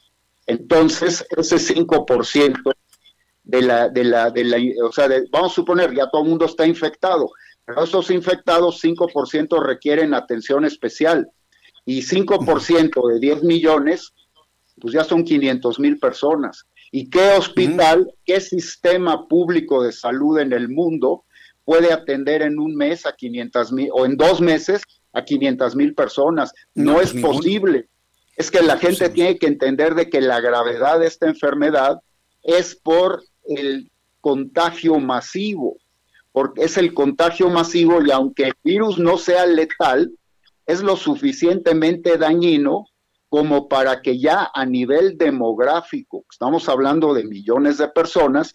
entonces 0.46 1.26
ese 1.36 1.56
5% 1.56 2.72
de 3.44 3.62
la, 3.62 3.88
de 3.88 4.04
la, 4.04 4.30
de 4.30 4.44
la, 4.44 4.56
o 4.86 4.92
sea, 4.92 5.08
vamos 5.30 5.52
a 5.52 5.54
suponer, 5.54 5.94
ya 5.94 6.08
todo 6.10 6.22
el 6.22 6.28
mundo 6.28 6.46
está 6.46 6.66
infectado, 6.66 7.30
pero 7.64 7.82
esos 7.82 8.10
infectados, 8.10 8.82
5% 8.82 9.62
requieren 9.62 10.14
atención 10.14 10.64
especial 10.64 11.28
y 11.84 12.02
5% 12.02 13.08
de 13.12 13.20
10 13.20 13.42
millones, 13.42 14.14
pues 14.80 14.94
ya 14.94 15.04
son 15.04 15.24
500 15.24 15.78
mil 15.78 15.98
personas. 15.98 16.66
¿Y 16.90 17.10
qué 17.10 17.32
hospital, 17.36 18.12
qué 18.24 18.40
sistema 18.40 19.26
público 19.26 19.82
de 19.82 19.92
salud 19.92 20.38
en 20.38 20.52
el 20.52 20.68
mundo 20.68 21.24
puede 21.64 21.92
atender 21.92 22.42
en 22.42 22.58
un 22.58 22.74
mes 22.76 23.06
a 23.06 23.14
500 23.14 23.72
mil 23.72 23.88
o 23.92 24.04
en 24.04 24.16
dos 24.16 24.40
meses 24.40 24.82
a 25.12 25.24
500 25.24 25.76
mil 25.76 25.94
personas? 25.94 26.52
No, 26.74 27.00
es 27.00 27.12
pues 27.12 27.22
posible. 27.24 27.88
Es 28.36 28.50
que 28.50 28.62
la 28.62 28.78
gente 28.78 29.08
tiene 29.10 29.38
que 29.38 29.46
entender 29.46 29.94
de 29.94 30.10
que 30.10 30.20
la 30.20 30.40
gravedad 30.40 31.00
de 31.00 31.06
esta 31.06 31.26
enfermedad 31.26 32.00
es 32.42 32.74
por 32.74 33.22
el 33.46 33.90
contagio 34.20 34.98
masivo, 34.98 35.76
porque 36.32 36.64
es 36.64 36.76
el 36.76 36.94
contagio 36.94 37.48
masivo 37.48 38.02
y 38.02 38.10
aunque 38.10 38.44
el 38.44 38.54
virus 38.62 38.98
no 38.98 39.18
sea 39.18 39.46
letal, 39.46 40.12
es 40.66 40.82
lo 40.82 40.96
suficientemente 40.96 42.16
dañino 42.18 42.86
como 43.28 43.68
para 43.68 44.02
que 44.02 44.18
ya 44.18 44.50
a 44.54 44.64
nivel 44.64 45.18
demográfico, 45.18 46.24
estamos 46.30 46.68
hablando 46.68 47.14
de 47.14 47.24
millones 47.24 47.78
de 47.78 47.88
personas, 47.88 48.52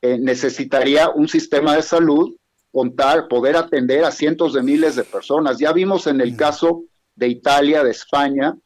eh, 0.00 0.18
necesitaría 0.18 1.10
un 1.10 1.28
sistema 1.28 1.76
de 1.76 1.82
salud 1.82 2.34
contar, 2.72 3.28
poder 3.28 3.56
atender 3.56 4.04
a 4.04 4.10
cientos 4.10 4.54
de 4.54 4.62
miles 4.62 4.96
de 4.96 5.04
personas. 5.04 5.58
Ya 5.58 5.72
vimos 5.72 6.06
en 6.06 6.20
el 6.20 6.36
caso 6.36 6.84
de 7.14 7.28
Italia, 7.28 7.84
de 7.84 7.90
España, 7.90 8.56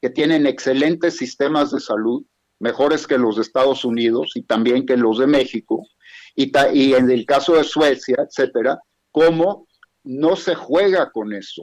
que 0.00 0.10
tienen 0.10 0.46
excelentes 0.46 1.16
sistemas 1.16 1.70
de 1.70 1.80
salud, 1.80 2.24
mejores 2.58 3.06
que 3.06 3.18
los 3.18 3.36
de 3.36 3.42
Estados 3.42 3.84
Unidos 3.84 4.32
y 4.34 4.42
también 4.42 4.86
que 4.86 4.96
los 4.96 5.18
de 5.18 5.26
México, 5.26 5.86
y, 6.34 6.50
y 6.72 6.94
en 6.94 7.10
el 7.10 7.26
caso 7.26 7.54
de 7.56 7.64
Suecia, 7.64 8.16
etcétera, 8.26 8.80
cómo 9.10 9.66
no 10.04 10.36
se 10.36 10.54
juega 10.54 11.10
con 11.10 11.34
eso. 11.34 11.62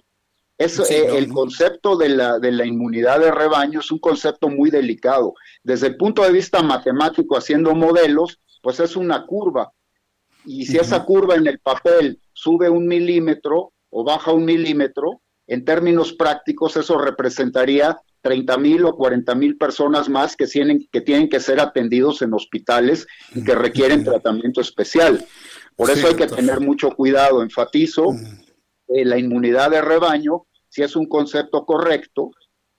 Es, 0.57 0.79
eh, 0.89 1.17
el 1.17 1.29
concepto 1.29 1.95
de 1.97 2.09
la, 2.09 2.39
de 2.39 2.51
la 2.51 2.65
inmunidad 2.65 3.19
de 3.19 3.31
rebaño 3.31 3.79
es 3.79 3.91
un 3.91 3.99
concepto 3.99 4.49
muy 4.49 4.71
delicado. 4.71 5.35
Desde 5.63 5.87
el 5.87 5.97
punto 5.97 6.23
de 6.23 6.31
vista 6.31 6.63
matemático, 6.63 7.37
haciendo 7.37 7.75
modelos, 7.75 8.39
pues 8.61 8.79
es 8.79 8.95
una 8.95 9.25
curva. 9.25 9.71
Y 10.45 10.65
si 10.65 10.77
esa 10.77 11.03
curva 11.03 11.35
en 11.35 11.45
el 11.45 11.59
papel 11.59 12.19
sube 12.33 12.69
un 12.69 12.87
milímetro 12.87 13.73
o 13.89 14.03
baja 14.03 14.31
un 14.31 14.45
milímetro, 14.45 15.21
en 15.45 15.63
términos 15.63 16.13
prácticos 16.13 16.75
eso 16.75 16.97
representaría 16.97 17.97
30 18.21 18.57
mil 18.57 18.85
o 18.85 18.95
40 18.95 19.35
mil 19.35 19.57
personas 19.57 20.09
más 20.09 20.35
que 20.35 20.47
tienen, 20.47 20.87
que 20.91 21.01
tienen 21.01 21.29
que 21.29 21.39
ser 21.39 21.59
atendidos 21.59 22.21
en 22.21 22.33
hospitales 22.33 23.07
y 23.33 23.43
que 23.43 23.55
requieren 23.55 24.03
tratamiento 24.03 24.59
especial. 24.59 25.25
Por 25.75 25.91
eso 25.91 26.07
hay 26.07 26.15
que 26.15 26.27
tener 26.27 26.59
mucho 26.59 26.91
cuidado. 26.91 27.41
Enfatizo 27.41 28.07
eh, 28.87 29.05
la 29.05 29.17
inmunidad 29.17 29.71
de 29.71 29.81
rebaño, 29.81 30.46
si 30.77 30.83
es 30.83 30.95
un 30.95 31.07
concepto 31.07 31.65
correcto, 31.65 32.29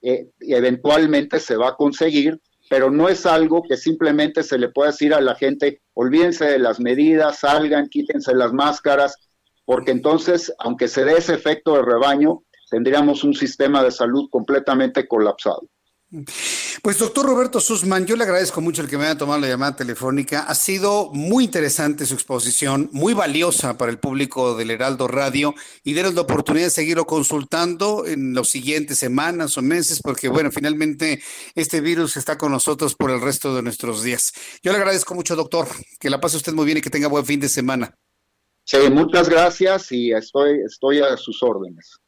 eh, 0.01 0.29
eventualmente 0.39 1.37
se 1.37 1.57
va 1.57 1.71
a 1.71 1.75
conseguir, 1.75 2.39
pero 2.69 2.89
no 2.89 3.09
es 3.09 3.25
algo 3.25 3.61
que 3.61 3.75
simplemente 3.75 4.41
se 4.41 4.57
le 4.57 4.69
pueda 4.69 4.91
decir 4.91 5.13
a 5.13 5.19
la 5.19 5.35
gente, 5.35 5.81
olvídense 5.95 6.45
de 6.45 6.59
las 6.59 6.79
medidas, 6.79 7.39
salgan, 7.39 7.89
quítense 7.89 8.33
las 8.33 8.53
máscaras, 8.53 9.17
porque 9.65 9.91
entonces, 9.91 10.53
aunque 10.59 10.87
se 10.87 11.03
dé 11.03 11.17
ese 11.17 11.33
efecto 11.33 11.75
de 11.75 11.81
rebaño, 11.81 12.43
tendríamos 12.71 13.25
un 13.25 13.33
sistema 13.33 13.83
de 13.83 13.91
salud 13.91 14.29
completamente 14.31 15.05
colapsado. 15.05 15.63
Pues 16.81 16.97
doctor 16.97 17.25
Roberto 17.25 17.59
Sussman, 17.59 18.07
yo 18.07 18.15
le 18.15 18.23
agradezco 18.23 18.61
mucho 18.61 18.81
el 18.81 18.89
que 18.89 18.97
me 18.97 19.05
haya 19.05 19.17
tomado 19.17 19.39
la 19.39 19.47
llamada 19.47 19.75
telefónica. 19.75 20.41
Ha 20.41 20.55
sido 20.55 21.11
muy 21.13 21.43
interesante 21.43 22.07
su 22.07 22.15
exposición, 22.15 22.89
muy 22.93 23.13
valiosa 23.13 23.77
para 23.77 23.91
el 23.91 23.99
público 23.99 24.55
del 24.55 24.71
Heraldo 24.71 25.07
Radio 25.07 25.53
y 25.83 25.93
denos 25.93 26.15
la 26.15 26.21
oportunidad 26.21 26.65
de 26.65 26.71
seguirlo 26.71 27.05
consultando 27.05 28.07
en 28.07 28.33
las 28.33 28.47
siguientes 28.47 28.97
semanas 28.97 29.55
o 29.57 29.61
meses, 29.61 30.01
porque 30.01 30.29
bueno, 30.29 30.51
finalmente 30.51 31.21
este 31.53 31.79
virus 31.79 32.17
está 32.17 32.39
con 32.39 32.53
nosotros 32.53 32.95
por 32.95 33.11
el 33.11 33.21
resto 33.21 33.55
de 33.55 33.61
nuestros 33.61 34.01
días. 34.01 34.33
Yo 34.63 34.71
le 34.71 34.79
agradezco 34.79 35.13
mucho, 35.13 35.35
doctor. 35.35 35.67
Que 35.99 36.09
la 36.09 36.19
pase 36.19 36.37
usted 36.37 36.53
muy 36.53 36.65
bien 36.65 36.79
y 36.79 36.81
que 36.81 36.89
tenga 36.89 37.07
buen 37.07 37.25
fin 37.25 37.39
de 37.39 37.49
semana. 37.49 37.93
Sí, 38.65 38.77
muchas 38.91 39.29
gracias 39.29 39.91
y 39.91 40.11
estoy, 40.11 40.61
estoy 40.65 41.01
a 41.01 41.17
sus 41.17 41.43
órdenes. 41.43 41.99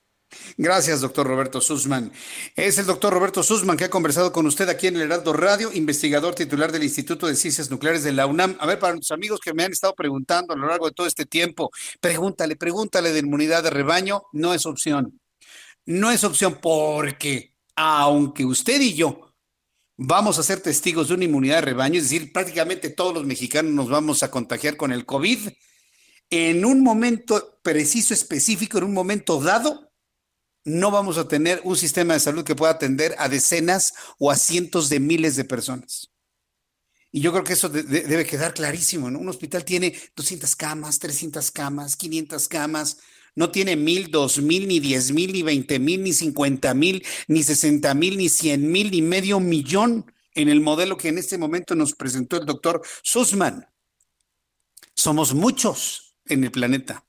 Gracias, 0.58 1.02
doctor 1.02 1.28
Roberto 1.28 1.62
Sussman. 1.62 2.12
Es 2.56 2.78
el 2.78 2.86
doctor 2.86 3.14
Roberto 3.14 3.44
Sussman 3.44 3.78
que 3.78 3.86
ha 3.86 3.90
conversado 3.90 4.32
con 4.32 4.46
usted 4.46 4.70
aquí 4.70 4.88
en 4.88 4.96
el 4.96 5.04
Heraldo 5.04 5.34
Radio, 5.34 5.72
investigador 5.74 6.36
titular 6.36 6.72
del 6.72 6.84
Instituto 6.84 7.28
de 7.28 7.36
Ciencias 7.36 7.70
Nucleares 7.70 8.04
de 8.04 8.12
la 8.12 8.26
UNAM. 8.26 8.56
A 8.60 8.66
ver, 8.66 8.80
para 8.80 8.96
los 8.96 9.12
amigos 9.12 9.40
que 9.40 9.54
me 9.54 9.64
han 9.64 9.72
estado 9.72 9.94
preguntando 9.96 10.54
a 10.54 10.58
lo 10.58 10.68
largo 10.68 10.88
de 10.88 10.94
todo 10.94 11.08
este 11.08 11.26
tiempo, 11.26 11.72
pregúntale, 12.00 12.56
pregúntale 12.56 13.12
de 13.12 13.20
inmunidad 13.20 13.64
de 13.64 13.70
rebaño, 13.70 14.24
no 14.34 14.54
es 14.54 14.66
opción. 14.66 15.20
No 15.86 16.12
es 16.12 16.24
opción 16.24 16.60
porque, 16.62 17.56
aunque 17.76 18.46
usted 18.46 18.80
y 18.82 18.94
yo 18.94 19.34
vamos 19.98 20.40
a 20.40 20.44
ser 20.44 20.62
testigos 20.62 21.10
de 21.10 21.14
una 21.14 21.26
inmunidad 21.26 21.56
de 21.58 21.62
rebaño, 21.62 21.98
es 21.98 22.10
decir, 22.10 22.32
prácticamente 22.34 22.90
todos 22.90 23.14
los 23.14 23.26
mexicanos 23.26 23.72
nos 23.72 23.90
vamos 23.90 24.24
a 24.24 24.32
contagiar 24.32 24.76
con 24.76 24.92
el 24.92 25.06
COVID, 25.06 25.50
en 26.32 26.66
un 26.66 26.82
momento 26.82 27.60
preciso, 27.62 28.14
específico, 28.14 28.78
en 28.78 28.86
un 28.86 28.94
momento 28.94 29.40
dado, 29.40 29.91
no 30.64 30.92
vamos 30.92 31.18
a 31.18 31.28
tener 31.28 31.62
un 31.64 31.76
sistema 31.76 32.14
de 32.14 32.20
salud 32.20 32.44
que 32.44 32.56
pueda 32.56 32.74
atender 32.74 33.16
a 33.18 33.30
decenas 33.30 33.94
o 34.20 34.32
a 34.32 34.36
cientos 34.36 34.90
de 34.90 35.00
miles 35.00 35.36
de 35.36 35.44
personas. 35.44 36.12
Y 37.12 37.22
yo 37.22 37.32
creo 37.32 37.44
que 37.44 37.54
eso 37.54 37.68
debe 37.68 38.26
quedar 38.26 38.54
clarísimo. 38.54 39.08
Un 39.08 39.28
hospital 39.28 39.66
tiene 39.66 40.00
200 40.16 40.56
camas, 40.56 41.00
300 41.00 41.52
camas, 41.52 41.98
500 41.98 42.48
camas, 42.48 42.98
no 43.36 43.50
tiene 43.50 43.76
mil, 43.76 44.12
dos 44.12 44.42
mil, 44.42 44.68
ni 44.68 44.80
diez 44.80 45.12
mil, 45.12 45.32
ni 45.32 45.42
veinte 45.42 45.80
mil, 45.80 46.04
ni 46.04 46.14
cincuenta 46.14 46.74
mil, 46.74 47.06
ni 47.28 47.44
sesenta 47.44 47.94
mil, 47.94 48.18
ni 48.18 48.30
cien 48.30 48.72
mil, 48.72 48.92
ni 48.92 49.02
medio 49.02 49.40
millón 49.40 50.12
en 50.34 50.50
el 50.50 50.62
modelo 50.62 50.98
que 50.98 51.10
en 51.10 51.18
este 51.18 51.38
momento 51.38 51.76
nos 51.76 51.94
presentó 51.94 52.38
el 52.38 52.46
doctor 52.46 52.82
Sussman. 53.04 53.68
Somos 54.96 55.34
muchos 55.34 56.16
en 56.26 56.44
el 56.44 56.52
planeta. 56.52 57.06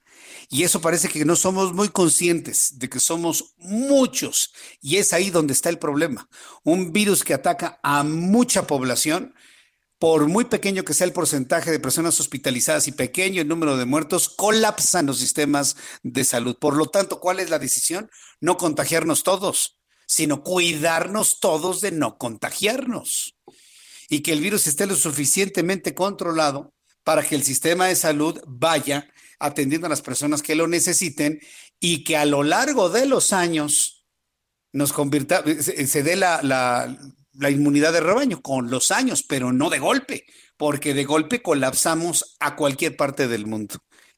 Y 0.53 0.65
eso 0.65 0.83
parece 0.83 1.09
que 1.09 1.25
no 1.25 1.35
somos 1.35 1.73
muy 1.73 1.89
conscientes 1.89 2.79
de 2.79 2.91
que 2.91 3.01
somos 3.01 3.55
muchos. 3.57 4.53
Y 4.83 4.99
es 4.99 5.15
ahí 5.15 5.31
donde 5.31 5.55
está 5.55 5.71
el 5.71 5.79
problema. 5.79 6.29
Un 6.63 6.93
virus 6.93 7.25
que 7.25 7.33
ataca 7.33 7.81
a 7.83 8.03
mucha 8.05 8.67
población, 8.67 9.35
por 9.99 10.29
muy 10.29 10.45
pequeño 10.45 10.85
que 10.85 10.93
sea 10.93 11.07
el 11.07 11.15
porcentaje 11.15 11.71
de 11.71 11.81
personas 11.81 12.21
hospitalizadas 12.21 12.87
y 12.87 12.93
pequeño 12.93 13.41
el 13.41 13.49
número 13.49 13.79
de 13.79 13.87
muertos, 13.87 14.29
colapsan 14.29 15.07
los 15.07 15.21
sistemas 15.21 15.75
de 16.03 16.23
salud. 16.23 16.59
Por 16.61 16.77
lo 16.77 16.85
tanto, 16.85 17.19
¿cuál 17.19 17.41
es 17.41 17.49
la 17.49 17.59
decisión? 17.59 18.11
No 18.39 18.59
contagiarnos 18.59 19.23
todos, 19.23 19.79
sino 20.07 20.43
cuidarnos 20.43 21.41
todos 21.41 21.81
de 21.81 21.93
no 21.93 22.19
contagiarnos. 22.19 23.39
y 24.11 24.21
que 24.21 24.35
el 24.35 24.43
virus 24.43 24.67
esté 24.67 24.85
lo 24.85 24.97
suficientemente 24.97 25.95
controlado 25.95 26.75
para 27.05 27.23
que 27.23 27.37
el 27.37 27.43
sistema 27.43 27.87
de 27.87 27.97
salud 27.97 28.39
vaya 28.47 29.09
atendiendo 29.45 29.87
a 29.87 29.91
las 29.91 30.03
personas 30.03 30.43
que 30.43 30.55
lo 30.55 30.67
necesiten 30.67 31.41
y 31.81 32.05
que 32.05 32.17
a 32.17 32.25
lo 32.25 32.43
largo 32.43 32.89
de 32.89 33.07
los 33.07 33.33
años 33.33 34.07
nos 34.73 34.93
convierta, 34.93 35.45
se, 35.61 36.03
dé 36.03 36.17
la, 36.17 36.41
la, 36.43 36.97
la 37.35 37.51
inmunidad 37.51 37.93
de 37.93 38.01
rebaño 38.01 38.41
con 38.41 38.71
los 38.71 38.91
años, 38.91 39.23
pero 39.23 39.53
no 39.53 39.69
de 39.69 39.79
golpe, 39.79 40.25
porque 40.57 40.95
de 40.95 41.05
golpe 41.05 41.43
colapsamos 41.43 42.37
a 42.41 42.57
cualquier 42.57 42.97
parte 42.97 43.29
del 43.29 43.47
mundo. 43.47 43.77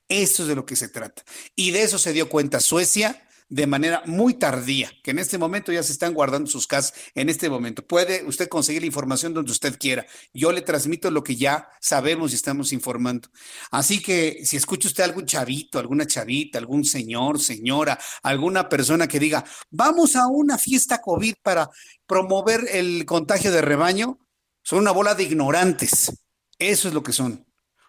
Eso 0.09 0.43
es 0.43 0.49
de 0.49 0.55
lo 0.55 0.67
que 0.67 0.77
se 0.77 0.89
trata. 0.89 1.23
Y 1.57 1.71
de 1.71 1.83
eso 1.83 1.99
se 1.99 2.13
dio 2.13 2.29
cuenta 2.29 2.61
Suecia 2.61 3.24
de 3.49 3.67
manera 3.67 4.03
muy 4.07 4.35
tardía, 4.35 4.91
que 5.03 5.11
en 5.11 5.19
este 5.19 5.39
momento 5.39 5.71
ya 5.73 5.83
se 5.83 5.93
están 5.93 6.15
guardando 6.15 6.51
sus 6.51 6.67
casas 6.67 6.95
en 7.15 7.29
este 7.29 7.51
momento. 7.51 7.87
Puede 7.87 8.25
usted 8.25 8.49
conseguir 8.49 8.83
la 8.83 8.87
información 8.87 9.35
donde 9.35 9.53
usted 9.53 9.79
quiera. 9.79 10.07
Yo 10.33 10.51
le 10.51 10.63
transmito 10.63 11.11
lo 11.11 11.23
que 11.23 11.37
ya 11.37 11.69
sabemos 11.81 12.33
y 12.33 12.37
estamos 12.37 12.73
informando. 12.73 13.29
Así 13.71 14.03
que 14.03 14.41
si 14.45 14.57
escucha 14.57 14.89
usted 14.89 15.05
algún 15.05 15.27
chavito, 15.27 15.79
alguna 15.79 16.07
chavita, 16.07 16.59
algún 16.59 16.85
señor, 16.85 17.39
señora, 17.39 17.99
alguna 18.23 18.69
persona 18.69 19.07
que 19.07 19.21
diga, 19.21 19.45
vamos 19.71 20.17
a 20.17 20.27
una 20.27 20.59
fiesta 20.59 21.01
COVID 21.01 21.35
para 21.43 21.71
promover 22.07 22.67
el 22.73 23.05
contagio 23.05 23.53
de 23.53 23.63
rebaño, 23.63 24.19
son 24.63 24.81
una 24.81 24.93
bola 24.93 25.15
de 25.15 25.25
ignorantes. 25.25 26.13
Eso 26.59 26.89
es 26.89 26.95
lo 26.95 27.03
que 27.03 27.13
son. 27.13 27.45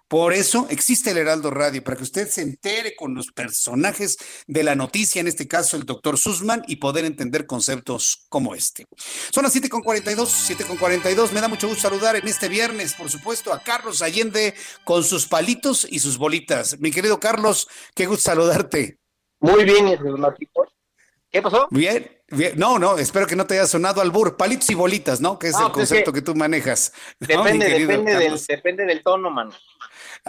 Por 0.07 0.33
eso 0.33 0.67
existe 0.69 1.11
el 1.11 1.17
Heraldo 1.17 1.49
Radio, 1.49 1.83
para 1.83 1.97
que 1.97 2.03
usted 2.03 2.27
se 2.29 2.41
entere 2.41 2.95
con 2.95 3.15
los 3.15 3.31
personajes 3.31 4.17
de 4.45 4.63
la 4.63 4.75
noticia, 4.75 5.19
en 5.19 5.27
este 5.27 5.47
caso 5.47 5.77
el 5.77 5.85
doctor 5.85 6.17
Sussman, 6.17 6.63
y 6.67 6.75
poder 6.75 7.05
entender 7.05 7.47
conceptos 7.47 8.25
como 8.29 8.53
este. 8.53 8.85
Son 9.31 9.43
las 9.43 9.55
7.42, 9.55 10.15
7.42. 10.15 11.31
Me 11.31 11.41
da 11.41 11.47
mucho 11.47 11.67
gusto 11.67 11.89
saludar 11.89 12.15
en 12.15 12.27
este 12.27 12.49
viernes, 12.49 12.93
por 12.93 13.09
supuesto, 13.09 13.51
a 13.51 13.63
Carlos 13.63 14.03
Allende 14.03 14.53
con 14.83 15.03
sus 15.03 15.27
palitos 15.27 15.87
y 15.89 15.99
sus 15.99 16.17
bolitas. 16.17 16.79
Mi 16.79 16.91
querido 16.91 17.19
Carlos, 17.19 17.67
qué 17.95 18.05
gusto 18.05 18.29
saludarte. 18.29 18.99
Muy 19.39 19.63
bien, 19.63 19.97
Martín. 20.19 20.49
¿Qué 21.31 21.41
pasó? 21.41 21.67
Bien, 21.69 22.03
bien. 22.03 22.21
No, 22.55 22.79
no, 22.79 22.97
espero 22.97 23.27
que 23.27 23.35
no 23.35 23.45
te 23.45 23.53
haya 23.53 23.67
sonado 23.67 24.01
al 24.01 24.09
bur. 24.09 24.35
Palitos 24.35 24.69
y 24.69 24.73
bolitas, 24.73 25.21
¿no? 25.21 25.37
Que 25.37 25.47
es 25.47 25.55
el 25.55 25.63
pues 25.65 25.73
concepto 25.73 26.11
que, 26.11 26.21
tú 26.21 26.33
manejas. 26.33 26.91
Depende, 27.19 27.69
depende, 27.69 28.15
del, 28.15 28.39
depende 28.47 28.85
del 28.85 29.03
tono, 29.03 29.29
mano. 29.29 29.51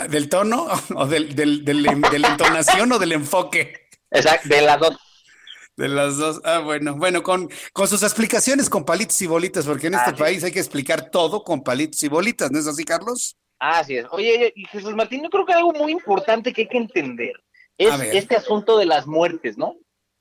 ¿Del 0.09 0.28
tono 0.28 0.66
o 0.94 1.06
del, 1.06 1.35
del, 1.35 1.64
de 1.64 1.74
la 1.74 2.28
entonación 2.28 2.93
o 2.93 2.98
del 2.98 3.12
enfoque? 3.12 3.89
Exacto, 4.10 4.48
de 4.48 4.62
las 4.62 4.78
dos. 4.78 4.97
De 5.77 5.89
las 5.89 6.18
dos. 6.18 6.40
Ah, 6.44 6.59
bueno, 6.59 6.97
bueno, 6.97 7.23
con, 7.23 7.48
con 7.73 7.89
sus 7.89 8.02
explicaciones 8.02 8.68
con 8.68 8.85
palitos 8.85 9.20
y 9.23 9.27
bolitas, 9.27 9.64
porque 9.64 9.89
en 9.89 9.94
este 9.94 10.12
país 10.12 10.44
hay 10.44 10.52
que 10.52 10.60
explicar 10.60 11.10
todo 11.10 11.44
con 11.44 11.62
palitos 11.62 12.02
y 12.02 12.09
bolitas, 12.09 12.51
¿no 12.51 12.59
es 12.59 12.66
así, 12.66 12.85
Carlos? 12.85 13.36
Así 13.59 13.97
es. 13.97 14.06
Oye, 14.10 14.52
Jesús 14.70 14.94
Martín, 14.94 15.23
yo 15.23 15.31
creo 15.31 15.47
que 15.47 15.52
algo 15.55 15.73
muy 15.73 15.93
importante 15.93 16.52
que 16.52 16.62
hay 16.62 16.68
que 16.68 16.78
entender 16.78 17.32
es 17.78 17.93
este 18.14 18.36
asunto 18.36 18.78
de 18.78 18.86
las 18.86 19.06
muertes, 19.06 19.59
¿no? 19.59 19.77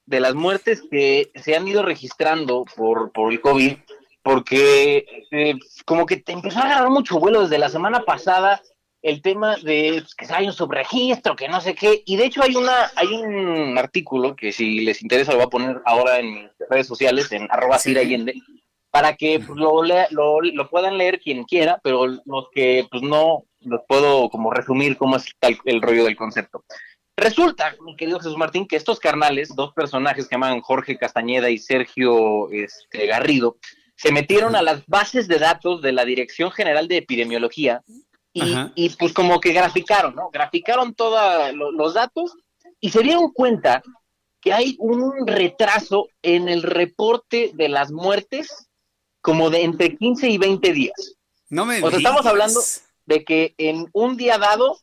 De 0.06 0.20
las 0.20 0.36
muertes 0.36 0.84
que 0.90 1.32
se 1.36 1.56
han 1.56 1.68
ido 1.68 1.84
registrando 1.84 2.64
por, 2.76 3.12
por 3.12 3.32
el 3.32 3.42
COVID, 3.42 3.78
porque 4.22 5.06
eh, 5.32 5.56
como 5.86 6.06
que 6.06 6.18
te 6.18 6.32
empezó 6.32 6.60
a 6.60 6.64
agarrar 6.64 6.90
mucho 6.90 7.20
vuelo 7.20 7.42
desde 7.42 7.58
la 7.58 7.70
semana 7.70 8.02
pasada 8.02 8.62
el 9.06 9.22
tema 9.22 9.56
de 9.58 10.02
pues, 10.02 10.16
que 10.16 10.26
hay 10.34 10.48
un 10.48 10.54
subregistro, 10.54 11.36
que 11.36 11.48
no 11.48 11.62
sé 11.62 11.76
qué, 11.76 12.02
y 12.08 12.18
de 12.18 12.26
hecho 12.26 12.42
hay 12.42 12.56
una, 12.56 12.92
hay 12.96 13.08
un 13.14 13.78
artículo 13.78 14.36
que 14.36 14.52
si 14.52 14.80
les 14.80 15.04
interesa 15.04 15.32
lo 15.32 15.38
voy 15.38 15.46
a 15.46 15.50
poner 15.52 15.82
ahora 15.86 16.18
en 16.18 16.34
mis 16.34 16.50
redes 16.68 16.88
sociales, 16.88 17.32
en 17.32 17.48
arroba 17.52 17.76
Allende, 17.76 18.34
para 18.90 19.16
que 19.16 19.40
pues, 19.40 19.60
lo, 19.60 19.84
lo, 19.84 20.70
puedan 20.72 20.98
leer 20.98 21.20
quien 21.20 21.44
quiera, 21.44 21.80
pero 21.84 22.08
los 22.08 22.50
que 22.52 22.88
pues 22.90 23.04
no 23.04 23.44
los 23.60 23.82
puedo 23.88 24.28
como 24.30 24.50
resumir 24.50 24.98
cómo 24.98 25.18
es 25.18 25.26
el 25.66 25.82
rollo 25.84 26.06
del 26.06 26.16
concepto. 26.16 26.64
Resulta, 27.18 27.76
mi 27.82 27.96
querido 27.96 28.20
Jesús 28.20 28.38
Martín, 28.38 28.68
que 28.68 28.76
estos 28.76 29.00
carnales, 29.00 29.56
dos 29.56 29.74
personajes 29.74 30.28
que 30.28 30.36
llaman 30.36 30.62
Jorge 30.62 30.98
Castañeda 30.98 31.50
y 31.50 31.58
Sergio 31.58 32.50
este, 32.52 33.08
Garrido, 33.08 33.58
se 33.96 34.12
metieron 34.12 34.56
a 34.56 34.62
las 34.62 34.86
bases 34.88 35.28
de 35.28 35.40
datos 35.40 35.82
de 35.82 35.94
la 35.94 36.04
Dirección 36.04 36.52
General 36.52 36.88
de 36.88 36.98
Epidemiología 36.98 37.82
y, 38.34 38.90
pues 39.00 39.14
como 39.14 39.40
que 39.40 39.54
graficaron, 39.54 40.14
¿no? 40.14 40.30
Graficaron 40.30 40.94
todos 40.94 41.54
los 41.54 41.94
datos 41.94 42.34
y 42.82 42.90
se 42.90 43.02
dieron 43.02 43.32
cuenta 43.32 43.82
que 44.42 44.52
hay 44.52 44.76
un 44.78 45.26
retraso 45.26 46.10
en 46.22 46.50
el 46.50 46.62
reporte 46.64 47.52
de 47.54 47.70
las 47.70 47.92
muertes 47.92 48.68
como 49.22 49.50
de 49.50 49.64
entre 49.64 49.96
15 49.96 50.30
y 50.30 50.38
20 50.38 50.74
días. 50.74 51.16
No 51.50 51.66
me 51.66 51.82
O 51.82 51.90
sea, 51.90 51.98
estamos 51.98 52.26
hablando 52.26 52.60
de 53.06 53.24
que 53.24 53.56
en 53.58 53.88
un 53.94 54.18
día 54.18 54.38
dado, 54.38 54.78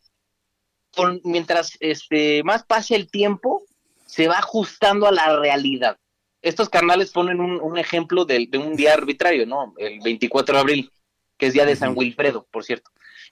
con, 0.94 1.20
mientras 1.24 1.76
este, 1.80 2.42
más 2.42 2.64
pase 2.64 2.94
el 2.94 3.10
tiempo, 3.10 3.64
se 4.06 4.28
va 4.28 4.38
ajustando 4.38 5.06
a 5.06 5.12
la 5.12 5.38
realidad. 5.38 5.96
Estos 6.42 6.68
canales 6.68 7.12
ponen 7.12 7.40
un, 7.40 7.78
ejemplo 7.78 8.24
de, 8.24 8.46
de, 8.50 8.58
un 8.58 8.74
día 8.74 8.94
arbitrario, 8.94 9.46
¿no? 9.46 9.74
El 9.78 10.00
24 10.00 10.54
de 10.54 10.60
abril, 10.60 10.92
que 11.38 11.46
es 11.46 11.54
día 11.54 11.64
de 11.64 11.76
San 11.76 11.96
Wilfredo, 11.96 12.46
por 12.50 12.64
cierto. 12.64 12.90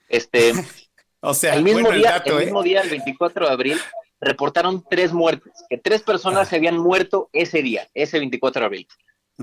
Este, 0.08 0.52
o 1.20 1.34
sea, 1.34 1.54
el 1.54 1.64
mismo, 1.64 1.90
día, 1.90 2.22
el, 2.24 2.32
¿eh? 2.32 2.44
mismo 2.44 2.62
día, 2.62 2.82
el 2.82 2.90
24 2.90 3.46
de 3.46 3.52
abril, 3.52 3.80
reportaron 4.20 4.84
tres 4.88 5.12
muertes, 5.12 5.52
que 5.68 5.78
tres 5.78 6.02
personas 6.02 6.48
se 6.48 6.56
habían 6.56 6.78
muerto 6.78 7.30
ese 7.32 7.62
día, 7.62 7.88
ese 7.94 8.18
24 8.18 8.60
de 8.60 8.66
abril. 8.66 8.88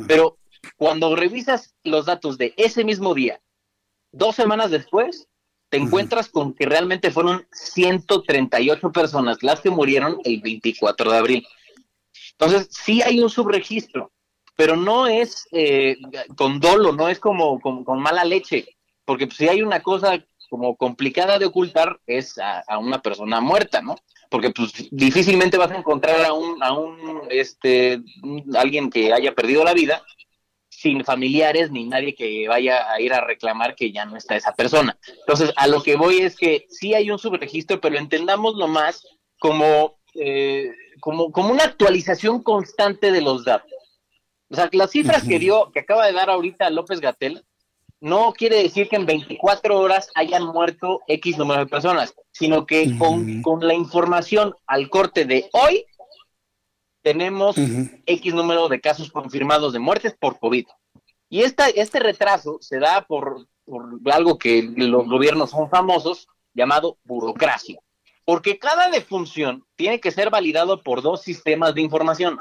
Pero 0.07 0.37
cuando 0.75 1.15
revisas 1.15 1.75
los 1.83 2.05
datos 2.05 2.37
de 2.37 2.53
ese 2.57 2.83
mismo 2.83 3.13
día, 3.13 3.41
dos 4.11 4.35
semanas 4.35 4.71
después, 4.71 5.27
te 5.69 5.77
encuentras 5.77 6.29
con 6.29 6.53
que 6.53 6.65
realmente 6.65 7.11
fueron 7.11 7.45
138 7.51 8.91
personas 8.91 9.37
las 9.41 9.61
que 9.61 9.69
murieron 9.69 10.19
el 10.23 10.41
24 10.41 11.11
de 11.11 11.17
abril. 11.17 11.47
Entonces, 12.31 12.69
sí 12.71 13.01
hay 13.01 13.19
un 13.19 13.29
subregistro, 13.29 14.11
pero 14.55 14.75
no 14.75 15.07
es 15.07 15.47
eh, 15.51 15.97
con 16.35 16.59
dolo, 16.59 16.93
no 16.93 17.09
es 17.09 17.19
como, 17.19 17.59
con 17.59 17.99
mala 17.99 18.23
leche, 18.23 18.77
porque 19.05 19.27
pues, 19.27 19.37
si 19.37 19.47
hay 19.47 19.61
una 19.61 19.81
cosa 19.81 20.23
como 20.49 20.75
complicada 20.75 21.39
de 21.39 21.45
ocultar 21.45 21.99
es 22.05 22.37
a, 22.37 22.77
una 22.77 23.01
persona 23.01 23.41
muerta, 23.41 23.81
¿no? 23.81 23.95
Porque 24.29 24.49
pues 24.49 24.71
difícilmente 24.91 25.57
vas 25.57 25.71
a 25.71 25.77
encontrar 25.77 26.25
a 26.25 26.33
un, 26.33 26.61
a 26.61 26.73
un, 26.73 27.21
este, 27.29 28.01
alguien 28.55 28.89
que 28.89 29.13
haya 29.13 29.33
perdido 29.33 29.63
la 29.63 29.73
vida 29.73 30.03
sin 30.77 31.03
familiares 31.03 31.71
ni 31.71 31.85
nadie 31.85 32.13
que 32.13 32.47
vaya 32.47 32.91
a 32.91 33.01
ir 33.01 33.11
a 33.11 33.25
reclamar 33.25 33.75
que 33.75 33.91
ya 33.91 34.05
no 34.05 34.15
está 34.15 34.35
esa 34.35 34.53
persona. 34.53 34.95
Entonces, 35.07 35.51
a 35.55 35.65
lo 35.65 35.81
que 35.81 35.95
voy 35.95 36.19
es 36.19 36.35
que 36.35 36.67
sí 36.69 36.93
hay 36.93 37.09
un 37.09 37.17
subregistro, 37.17 37.81
pero 37.81 37.97
entendámoslo 37.97 38.67
más 38.67 39.03
como, 39.39 39.97
eh, 40.13 40.69
como, 40.99 41.31
como 41.31 41.49
una 41.49 41.63
actualización 41.63 42.43
constante 42.43 43.11
de 43.11 43.21
los 43.21 43.43
datos. 43.43 43.71
O 44.51 44.55
sea, 44.55 44.69
las 44.71 44.91
cifras 44.91 45.27
que 45.27 45.39
dio, 45.39 45.71
que 45.71 45.79
acaba 45.79 46.05
de 46.05 46.13
dar 46.13 46.29
ahorita 46.29 46.69
López 46.69 47.01
Gatel, 47.01 47.43
no 47.99 48.33
quiere 48.33 48.61
decir 48.61 48.87
que 48.87 48.97
en 48.97 49.07
24 49.07 49.79
horas 49.79 50.11
hayan 50.13 50.45
muerto 50.45 51.01
X 51.07 51.39
número 51.39 51.61
de 51.61 51.71
personas, 51.71 52.13
sino 52.31 52.67
que 52.67 52.95
con, 52.99 53.41
la 53.61 53.73
información 53.73 54.53
al 54.67 54.91
corte 54.91 55.25
de 55.25 55.49
hoy 55.53 55.85
tenemos 57.07 57.55
X 58.05 58.33
número 58.33 58.67
de 58.67 58.81
casos 58.81 59.09
confirmados 59.09 59.71
de 59.71 59.79
muertes 59.79 60.13
por 60.19 60.37
COVID. 60.39 60.67
Y 61.29 61.43
esta, 61.43 61.69
este 61.69 61.99
retraso 61.99 62.57
se 62.59 62.79
da 62.79 63.05
por, 63.07 63.47
por 63.63 63.97
algo 64.11 64.37
que 64.37 64.61
los 64.75 65.07
gobiernos 65.07 65.51
son 65.51 65.69
famosos, 65.69 66.27
llamado 66.53 66.97
burocracia. 67.05 67.79
Porque 68.25 68.59
cada 68.59 68.89
defunción 68.89 69.63
tiene 69.77 70.01
que 70.01 70.11
ser 70.11 70.29
validado 70.29 70.83
por 70.83 71.01
dos 71.01 71.21
sistemas 71.21 71.73
de 71.75 71.81
información. 71.83 72.39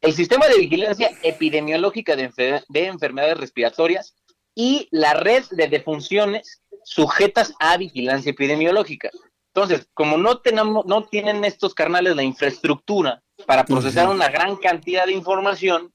El 0.00 0.12
sistema 0.12 0.46
de 0.46 0.60
vigilancia 0.60 1.10
epidemiológica 1.24 2.14
de, 2.14 2.62
de 2.68 2.86
enfermedades 2.86 3.38
respiratorias 3.38 4.14
y 4.54 4.86
la 4.92 5.14
red 5.14 5.42
de 5.50 5.66
defunciones 5.66 6.62
sujetas 6.84 7.52
a 7.58 7.76
vigilancia 7.78 8.30
epidemiológica. 8.30 9.10
Entonces, 9.52 9.88
como 9.92 10.18
no 10.18 10.38
tenemos, 10.38 10.86
no 10.86 11.02
tienen 11.02 11.44
estos 11.44 11.74
carnales 11.74 12.14
la 12.14 12.22
infraestructura 12.22 13.23
para 13.46 13.64
procesar 13.64 14.08
una 14.08 14.28
gran 14.28 14.56
cantidad 14.56 15.06
de 15.06 15.12
información, 15.12 15.92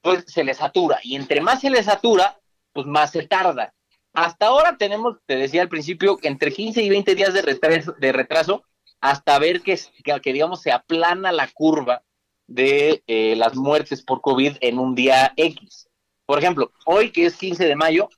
pues 0.00 0.24
se 0.26 0.44
les 0.44 0.58
satura. 0.58 0.98
Y 1.02 1.16
entre 1.16 1.40
más 1.40 1.60
se 1.60 1.70
les 1.70 1.86
satura, 1.86 2.38
pues 2.72 2.86
más 2.86 3.12
se 3.12 3.26
tarda. 3.26 3.74
Hasta 4.12 4.46
ahora 4.46 4.76
tenemos, 4.76 5.16
te 5.26 5.36
decía 5.36 5.62
al 5.62 5.68
principio, 5.68 6.18
entre 6.22 6.52
15 6.52 6.82
y 6.82 6.90
20 6.90 7.14
días 7.14 7.32
de 7.32 7.42
retraso, 7.42 7.92
de 7.92 8.12
retraso 8.12 8.64
hasta 9.00 9.38
ver 9.38 9.62
que, 9.62 9.78
que, 10.22 10.32
digamos, 10.32 10.62
se 10.62 10.70
aplana 10.70 11.32
la 11.32 11.48
curva 11.48 12.02
de 12.46 13.02
eh, 13.06 13.34
las 13.36 13.56
muertes 13.56 14.02
por 14.02 14.20
COVID 14.20 14.56
en 14.60 14.78
un 14.78 14.94
día 14.94 15.32
X. 15.36 15.88
Por 16.26 16.38
ejemplo, 16.38 16.72
hoy 16.84 17.10
que 17.10 17.26
es 17.26 17.36
15 17.36 17.66
de 17.66 17.76
mayo, 17.76 18.08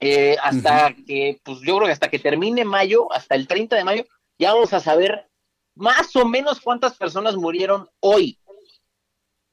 eh, 0.00 0.36
hasta 0.42 0.94
que, 1.06 1.40
pues 1.44 1.60
yo 1.60 1.76
creo 1.76 1.86
que 1.86 1.92
hasta 1.92 2.10
que 2.10 2.18
termine 2.18 2.64
mayo, 2.64 3.12
hasta 3.12 3.34
el 3.34 3.46
30 3.46 3.76
de 3.76 3.84
mayo, 3.84 4.04
ya 4.38 4.52
vamos 4.52 4.72
a 4.72 4.80
saber 4.80 5.28
más 5.74 6.14
o 6.16 6.24
menos 6.24 6.60
cuántas 6.60 6.96
personas 6.96 7.36
murieron 7.36 7.88
hoy. 8.00 8.38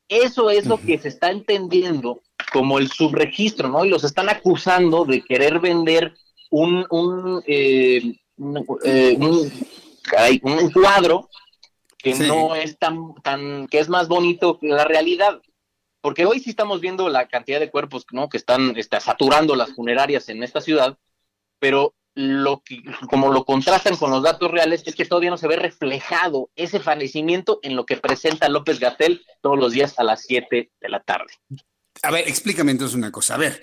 Eso 0.08 0.50
es 0.50 0.66
lo 0.66 0.78
que 0.80 0.98
se 0.98 1.08
está 1.08 1.32
entendiendo 1.32 2.22
como 2.52 2.80
el 2.80 2.90
subregistro, 2.90 3.70
¿no? 3.70 3.86
Y 3.86 3.90
los 3.90 4.04
están 4.04 4.30
acusando 4.30 5.06
de 5.06 5.24
querer 5.24 5.60
vender 5.60 6.14
un, 6.50 6.86
un, 6.90 7.42
eh, 7.48 8.20
eh, 8.84 9.18
un, 10.42 10.72
cuadro 10.72 11.30
que 11.98 12.14
no 12.16 12.56
es 12.56 12.78
tan, 12.78 13.14
tan, 13.24 13.68
que 13.68 13.80
es 13.80 13.90
más 13.90 14.08
bonito 14.08 14.60
que 14.60 14.68
la 14.68 14.84
realidad. 14.84 15.42
Porque 16.02 16.26
hoy 16.26 16.40
sí 16.40 16.50
estamos 16.50 16.82
viendo 16.82 17.10
la 17.10 17.28
cantidad 17.28 17.60
de 17.60 17.70
cuerpos 17.70 18.06
¿no? 18.12 18.28
que 18.28 18.38
están 18.38 18.76
está, 18.76 19.00
saturando 19.00 19.56
las 19.56 19.74
funerarias 19.74 20.28
en 20.30 20.44
esta 20.44 20.60
ciudad, 20.60 20.98
pero 21.60 21.94
lo 22.14 22.62
que, 22.62 22.82
como 23.10 23.32
lo 23.32 23.46
contrastan 23.46 23.96
con 23.96 24.12
los 24.12 24.24
datos 24.24 24.52
reales, 24.52 24.84
es 24.86 24.96
que 24.96 25.06
todavía 25.06 25.30
no 25.30 25.38
se 25.38 25.48
ve 25.48 25.56
reflejado 25.56 26.50
ese 26.56 26.80
fallecimiento 26.80 27.60
en 27.64 27.76
lo 27.76 27.86
que 27.86 27.98
presenta 27.98 28.50
López 28.50 28.80
Gatel 28.80 29.22
todos 29.42 29.58
los 29.58 29.72
días 29.72 29.98
a 29.98 30.04
las 30.04 30.24
7 30.24 30.72
de 30.80 30.90
la 30.90 31.02
tarde. 31.02 31.34
A 32.04 32.10
ver, 32.10 32.28
explícame 32.28 32.72
entonces 32.72 32.96
una 32.96 33.12
cosa. 33.12 33.36
A 33.36 33.38
ver, 33.38 33.62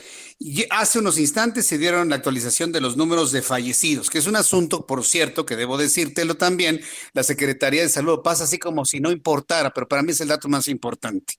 hace 0.71 1.01
unos 1.01 1.19
instantes 1.19 1.67
se 1.67 1.77
dieron 1.77 2.09
la 2.09 2.17
actualización 2.17 2.71
de 2.71 2.81
los 2.81 2.97
números 2.97 3.33
de 3.33 3.43
fallecidos, 3.43 4.11
que 4.11 4.19
es 4.19 4.29
un 4.29 4.37
asunto, 4.37 4.87
por 4.87 5.05
cierto, 5.05 5.45
que 5.45 5.57
debo 5.57 5.77
decírtelo 5.77 6.37
también, 6.37 6.81
la 7.15 7.25
Secretaría 7.25 7.83
de 7.83 7.89
Salud 7.89 8.21
pasa 8.23 8.45
así 8.45 8.59
como 8.59 8.85
si 8.85 9.01
no 9.01 9.11
importara, 9.11 9.75
pero 9.75 9.89
para 9.89 10.05
mí 10.05 10.13
es 10.13 10.21
el 10.21 10.29
dato 10.29 10.49
más 10.49 10.69
importante. 10.69 11.35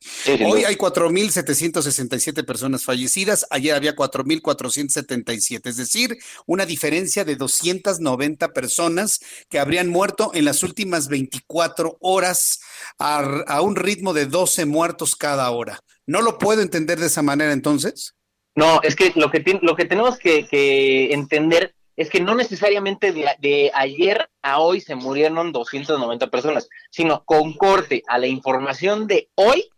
Hoy 0.45 0.65
hay 0.65 0.76
4.767 0.76 2.45
personas 2.45 2.84
fallecidas, 2.84 3.45
ayer 3.49 3.76
había 3.76 3.95
4.477, 3.95 5.69
es 5.69 5.77
decir, 5.77 6.17
una 6.47 6.65
diferencia 6.65 7.23
de 7.23 7.38
290 7.38 8.51
personas 8.51 9.21
que 9.49 9.59
habrían 9.59 9.88
muerto 9.88 10.31
en 10.34 10.43
las 10.43 10.63
últimas 10.63 11.07
24 11.07 11.97
horas 12.01 12.59
a, 12.97 13.19
a 13.47 13.61
un 13.61 13.77
ritmo 13.77 14.13
de 14.13 14.26
12 14.26 14.65
muertos 14.65 15.15
cada 15.15 15.49
hora. 15.51 15.81
¿No 16.10 16.23
lo 16.23 16.40
puedo 16.40 16.64
entender 16.64 16.98
de 16.98 17.06
esa 17.06 17.22
manera 17.22 17.53
entonces? 17.53 18.15
No, 18.56 18.81
es 18.81 18.95
que 18.95 19.14
lo 19.15 19.30
que, 19.30 19.60
lo 19.61 19.76
que 19.76 19.86
tenemos 19.86 20.18
que, 20.18 21.14
entender 21.14 21.76
es 21.95 22.10
que 22.10 22.19
no 22.19 22.34
necesariamente 22.34 23.11
de, 23.11 23.72
ayer 23.76 24.27
a 24.41 24.60
hoy 24.60 24.81
se 24.81 24.95
murieron 24.95 25.52
290 25.52 26.31
personas, 26.31 26.68
sino 26.90 27.23
con 27.26 27.53
corte 27.53 28.02
a 28.07 28.18
la 28.18 28.26
información 28.26 29.06
de 29.06 29.30
hoy 29.36 29.69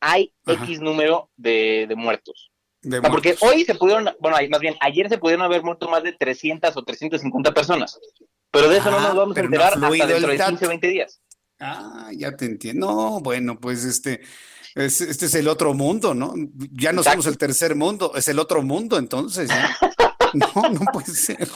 hay 0.00 0.34
X 0.46 0.80
número 0.80 1.30
de, 1.38 1.90
muertos. 1.96 2.52
porque 3.10 3.34
hoy 3.40 3.64
se 3.64 3.74
pudieron, 3.74 4.10
bueno, 4.20 4.36
más 4.50 4.60
bien, 4.60 4.74
ayer 4.82 5.08
se 5.08 5.16
pudieron 5.16 5.46
haber 5.46 5.62
muerto 5.62 5.88
más 5.88 6.02
de 6.02 6.12
300 6.12 6.76
o 6.76 6.82
350 6.82 7.54
personas, 7.54 7.98
pero 8.50 8.68
de 8.68 8.76
eso 8.76 8.90
no 8.90 9.00
nos 9.00 9.10
ah, 9.12 9.14
vamos 9.14 9.34
a 9.38 9.40
enterar 9.40 9.72
hasta 9.72 9.88
dentro 9.88 10.30
de 10.30 10.38
15 10.38 10.66
o 10.66 10.68
20 10.68 10.88
días. 10.88 11.22
Ah, 11.58 12.10
ya 12.12 12.36
te 12.36 12.44
entiendo. 12.44 12.86
No, 12.86 13.20
bueno, 13.20 13.58
pues 13.58 13.84
este, 13.84 14.20
este 14.74 15.26
es 15.26 15.34
el 15.34 15.48
otro 15.48 15.74
mundo, 15.74 16.14
¿no? 16.14 16.34
Ya 16.72 16.92
no 16.92 17.02
somos 17.02 17.26
el 17.26 17.38
tercer 17.38 17.74
mundo, 17.74 18.12
es 18.16 18.28
el 18.28 18.38
otro 18.38 18.62
mundo 18.62 18.98
entonces. 18.98 19.48
No, 20.32 20.48
no 20.70 20.80
puede 20.92 21.14
ser. 21.14 21.48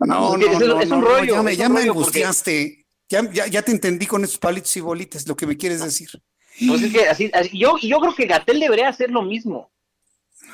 No, 0.00 0.36
no, 0.36 0.58
no, 0.58 0.80
es 0.80 0.90
un 0.90 1.02
rollo. 1.02 1.34
Ya 1.34 1.42
me, 1.42 1.56
ya 1.56 1.68
me 1.68 1.82
angustiaste. 1.82 2.86
Ya, 3.08 3.30
ya, 3.30 3.46
ya, 3.46 3.62
te 3.62 3.72
entendí 3.72 4.06
con 4.06 4.24
esos 4.24 4.38
palitos 4.38 4.74
y 4.76 4.80
bolitas, 4.80 5.26
lo 5.26 5.36
que 5.36 5.46
me 5.46 5.56
quieres 5.56 5.82
decir. 5.82 6.08
Pues 6.66 6.82
es 6.82 6.92
que 6.92 7.08
así, 7.08 7.30
así 7.34 7.58
yo, 7.58 7.76
yo 7.78 7.98
creo 8.00 8.14
que 8.14 8.26
Gatel 8.26 8.60
debería 8.60 8.88
hacer 8.88 9.10
lo 9.10 9.22
mismo, 9.22 9.70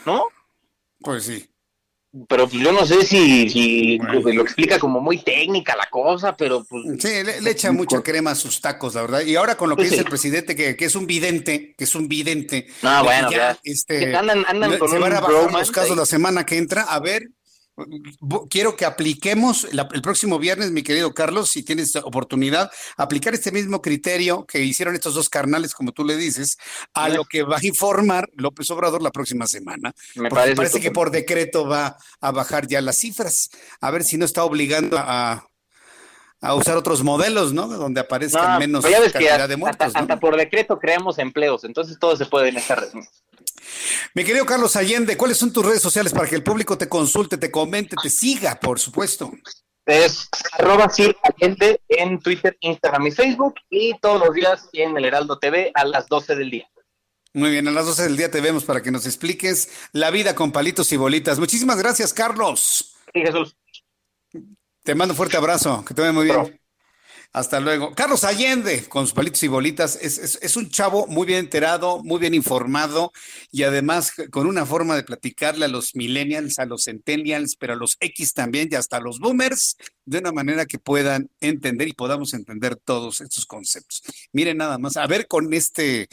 ¿no? 0.05 0.25
Pues 1.01 1.25
sí 1.25 1.49
pero 2.27 2.49
pues, 2.49 2.63
yo 2.63 2.73
no 2.73 2.87
sé 2.87 3.05
si, 3.05 3.51
si 3.51 3.99
pues, 4.23 4.35
lo 4.35 4.43
explica 4.43 4.79
como 4.79 5.01
muy 5.01 5.19
técnica 5.19 5.77
la 5.77 5.89
cosa, 5.91 6.35
pero 6.37 6.65
pues... 6.65 6.85
Sí, 7.01 7.09
le, 7.23 7.51
echa 7.51 7.71
mucha 7.71 8.03
crema 8.03 8.31
a 8.31 8.35
sus 8.35 8.61
tacos, 8.61 8.95
la 8.95 9.03
verdad. 9.03 9.21
Y 9.21 9.37
ahora 9.37 9.57
con 9.57 9.69
lo 9.69 9.77
que 9.77 9.83
pues 9.83 9.91
dice 9.91 10.03
el 10.03 10.09
presidente, 10.09 10.57
que, 10.57 10.75
que, 10.75 10.87
es 10.87 10.95
un 10.95 11.07
vidente, 11.07 11.75
que 11.77 11.85
es 11.85 11.95
un 11.95 12.09
vidente. 12.09 12.67
Ah, 12.83 13.03
bueno, 13.03 13.31
ya, 13.31 13.59
Este, 13.63 14.17
andan, 14.17 14.45
andan 14.47 14.79
con 14.79 14.89
se 14.89 14.99
van 14.99 15.13
a 15.13 15.21
bajar 15.21 15.53
los 15.53 15.71
casos 15.71 15.97
la 15.97 16.07
semana 16.07 16.47
que 16.47 16.57
entra. 16.57 16.83
A 16.83 16.99
ver, 16.99 17.29
quiero 18.51 18.77
que 18.77 18.85
apliquemos 18.85 19.67
el 19.71 20.03
próximo 20.03 20.39
viernes, 20.39 20.71
mi 20.71 20.83
querido 20.83 21.13
Carlos, 21.15 21.51
si 21.51 21.63
tienes 21.63 21.97
oportunidad, 21.97 22.71
aplicar 22.97 23.35
este 23.35 23.53
mismo 23.53 23.81
criterio 23.81 24.47
que 24.47 24.61
hicieron 24.61 24.95
estos 24.95 25.15
dos 25.15 25.29
carnales, 25.29 25.75
como 25.75 25.93
tú 25.93 26.05
le 26.05 26.17
dices, 26.17 26.57
a 26.95 27.09
lo 27.09 27.25
que 27.25 27.43
va 27.43 27.59
a 27.59 27.67
informar 27.67 28.29
López 28.35 28.71
Obrador 28.71 29.03
la 29.03 29.11
próxima 29.11 29.47
semana. 29.47 29.93
Me 30.15 30.29
parece, 30.29 30.81
que 30.81 30.91
por 30.91 31.11
decreto 31.11 31.67
va 31.67 31.97
a 32.21 32.31
bajar 32.33 32.67
ya 32.67 32.81
las 32.81 32.99
cifras. 32.99 33.51
A 33.81 33.91
ver 33.91 34.05
si 34.05 34.17
no 34.17 34.25
está 34.25 34.45
obligando 34.45 34.97
a, 34.99 35.45
usar 36.55 36.77
otros 36.77 37.03
modelos, 37.03 37.53
¿no? 37.53 37.67
Donde 37.67 38.01
aparezcan 38.01 38.59
menos 38.59 38.85
cantidad 38.85 39.49
de 39.49 39.57
muertos. 39.57 39.93
Hasta, 39.95 40.21
por 40.21 40.37
decreto 40.37 40.79
creamos 40.79 41.19
empleos, 41.19 41.65
entonces 41.65 41.99
todo 41.99 42.17
se 42.17 42.27
puede 42.27 42.51
en 42.51 42.59
esta 42.59 42.77
red. 42.77 42.89
Mi 44.15 44.25
querido 44.25 44.47
Carlos 44.47 44.77
Allende, 44.77 45.17
¿cuáles 45.17 45.39
son 45.39 45.53
tus 45.53 45.65
redes 45.65 45.83
sociales 45.83 46.13
para 46.13 46.29
que 46.29 46.37
el 46.37 46.43
público 46.43 46.79
te 46.79 46.89
consulte, 46.89 47.39
te 47.39 47.51
comente, 47.51 47.97
te 48.03 48.11
siga, 48.11 48.59
por 48.61 48.79
supuesto? 48.79 49.31
Es 49.87 50.29
arroba 50.53 50.91
Allende 51.23 51.81
en 51.89 52.19
Twitter, 52.19 52.57
Instagram 52.61 53.07
y 53.07 53.11
Facebook 53.11 53.55
y 53.71 53.99
todos 54.01 54.21
los 54.27 54.35
días 54.35 54.69
en 54.73 54.97
el 54.97 55.05
Heraldo 55.05 55.39
TV 55.39 55.71
a 55.75 55.85
las 55.85 56.09
12 56.09 56.37
del 56.37 56.51
día. 56.51 56.69
Muy 57.33 57.51
bien, 57.51 57.69
a 57.69 57.71
las 57.71 57.87
12 57.87 58.03
del 58.05 58.17
día 58.17 58.31
te 58.31 58.41
vemos 58.41 58.65
para 58.65 58.83
que 58.83 58.91
nos 58.91 59.07
expliques 59.07 59.71
la 59.93 60.11
vida 60.11 60.35
con 60.35 60.53
palitos 60.53 60.93
y 60.93 60.97
bolitas. 60.97 61.39
Muchísimas 61.39 61.79
gracias, 61.79 62.13
Carlos. 62.13 62.97
Sí, 63.15 63.21
Jesús. 63.21 63.57
Te 64.83 64.95
mando 64.95 65.13
un 65.13 65.17
fuerte 65.17 65.37
abrazo, 65.37 65.85
que 65.85 65.95
te 65.95 66.01
vaya 66.01 66.13
muy 66.13 66.25
bien. 66.25 66.61
Hasta 67.33 67.61
luego. 67.61 67.95
Carlos 67.95 68.25
Allende, 68.25 68.89
con 68.89 69.05
sus 69.05 69.13
palitos 69.13 69.43
y 69.43 69.49
bolitas, 69.49 69.97
es, 69.97 70.57
un 70.57 70.71
chavo 70.71 71.07
muy 71.07 71.27
bien 71.27 71.41
enterado, 71.41 72.03
muy 72.03 72.19
bien 72.19 72.33
informado 72.33 73.13
y 73.53 73.65
además 73.65 74.13
con 74.31 74.47
una 74.47 74.65
forma 74.65 74.97
de 74.97 75.03
platicarle 75.03 75.67
a 75.67 75.69
los 75.69 75.95
millennials, 75.95 76.59
a 76.59 76.65
los 76.65 76.85
centennials, 76.85 77.55
pero 77.57 77.75
a 77.75 77.77
los 77.77 77.99
X 78.01 78.33
también 78.33 78.69
y 78.73 78.77
hasta 78.77 78.97
a 78.97 79.01
los 79.01 79.19
boomers, 79.19 79.77
de 80.07 80.19
una 80.19 80.33
manera 80.33 80.65
que 80.65 80.79
puedan 80.79 81.29
entender 81.41 81.89
y 81.89 81.93
podamos 81.93 82.33
entender 82.33 82.77
todos 82.77 83.21
estos 83.21 83.45
conceptos. 83.45 84.03
Miren 84.33 84.57
nada 84.57 84.79
más, 84.79 84.97
a 84.97 85.07
ver 85.07 85.29
con 85.29 85.53
este, 85.53 86.09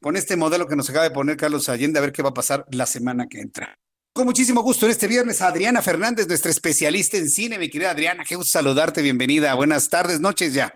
con 0.00 0.16
este 0.16 0.36
modelo 0.36 0.68
que 0.68 0.76
nos 0.76 0.90
acaba 0.90 1.04
de 1.04 1.10
poner 1.10 1.38
Carlos 1.38 1.70
Allende, 1.70 1.98
a 1.98 2.02
ver 2.02 2.12
qué 2.12 2.22
va 2.22 2.30
a 2.30 2.34
pasar 2.34 2.66
la 2.70 2.84
semana 2.84 3.26
que 3.28 3.40
entra. 3.40 3.78
Con 4.12 4.26
muchísimo 4.26 4.62
gusto 4.62 4.86
en 4.86 4.90
este 4.90 5.06
viernes 5.06 5.40
a 5.40 5.48
Adriana 5.48 5.82
Fernández, 5.82 6.26
nuestra 6.26 6.50
especialista 6.50 7.16
en 7.16 7.28
cine. 7.28 7.58
Mi 7.58 7.70
querida 7.70 7.92
Adriana, 7.92 8.24
qué 8.28 8.34
gusto 8.34 8.58
saludarte, 8.58 9.02
bienvenida. 9.02 9.54
Buenas 9.54 9.88
tardes, 9.88 10.18
noches 10.20 10.52
ya. 10.52 10.74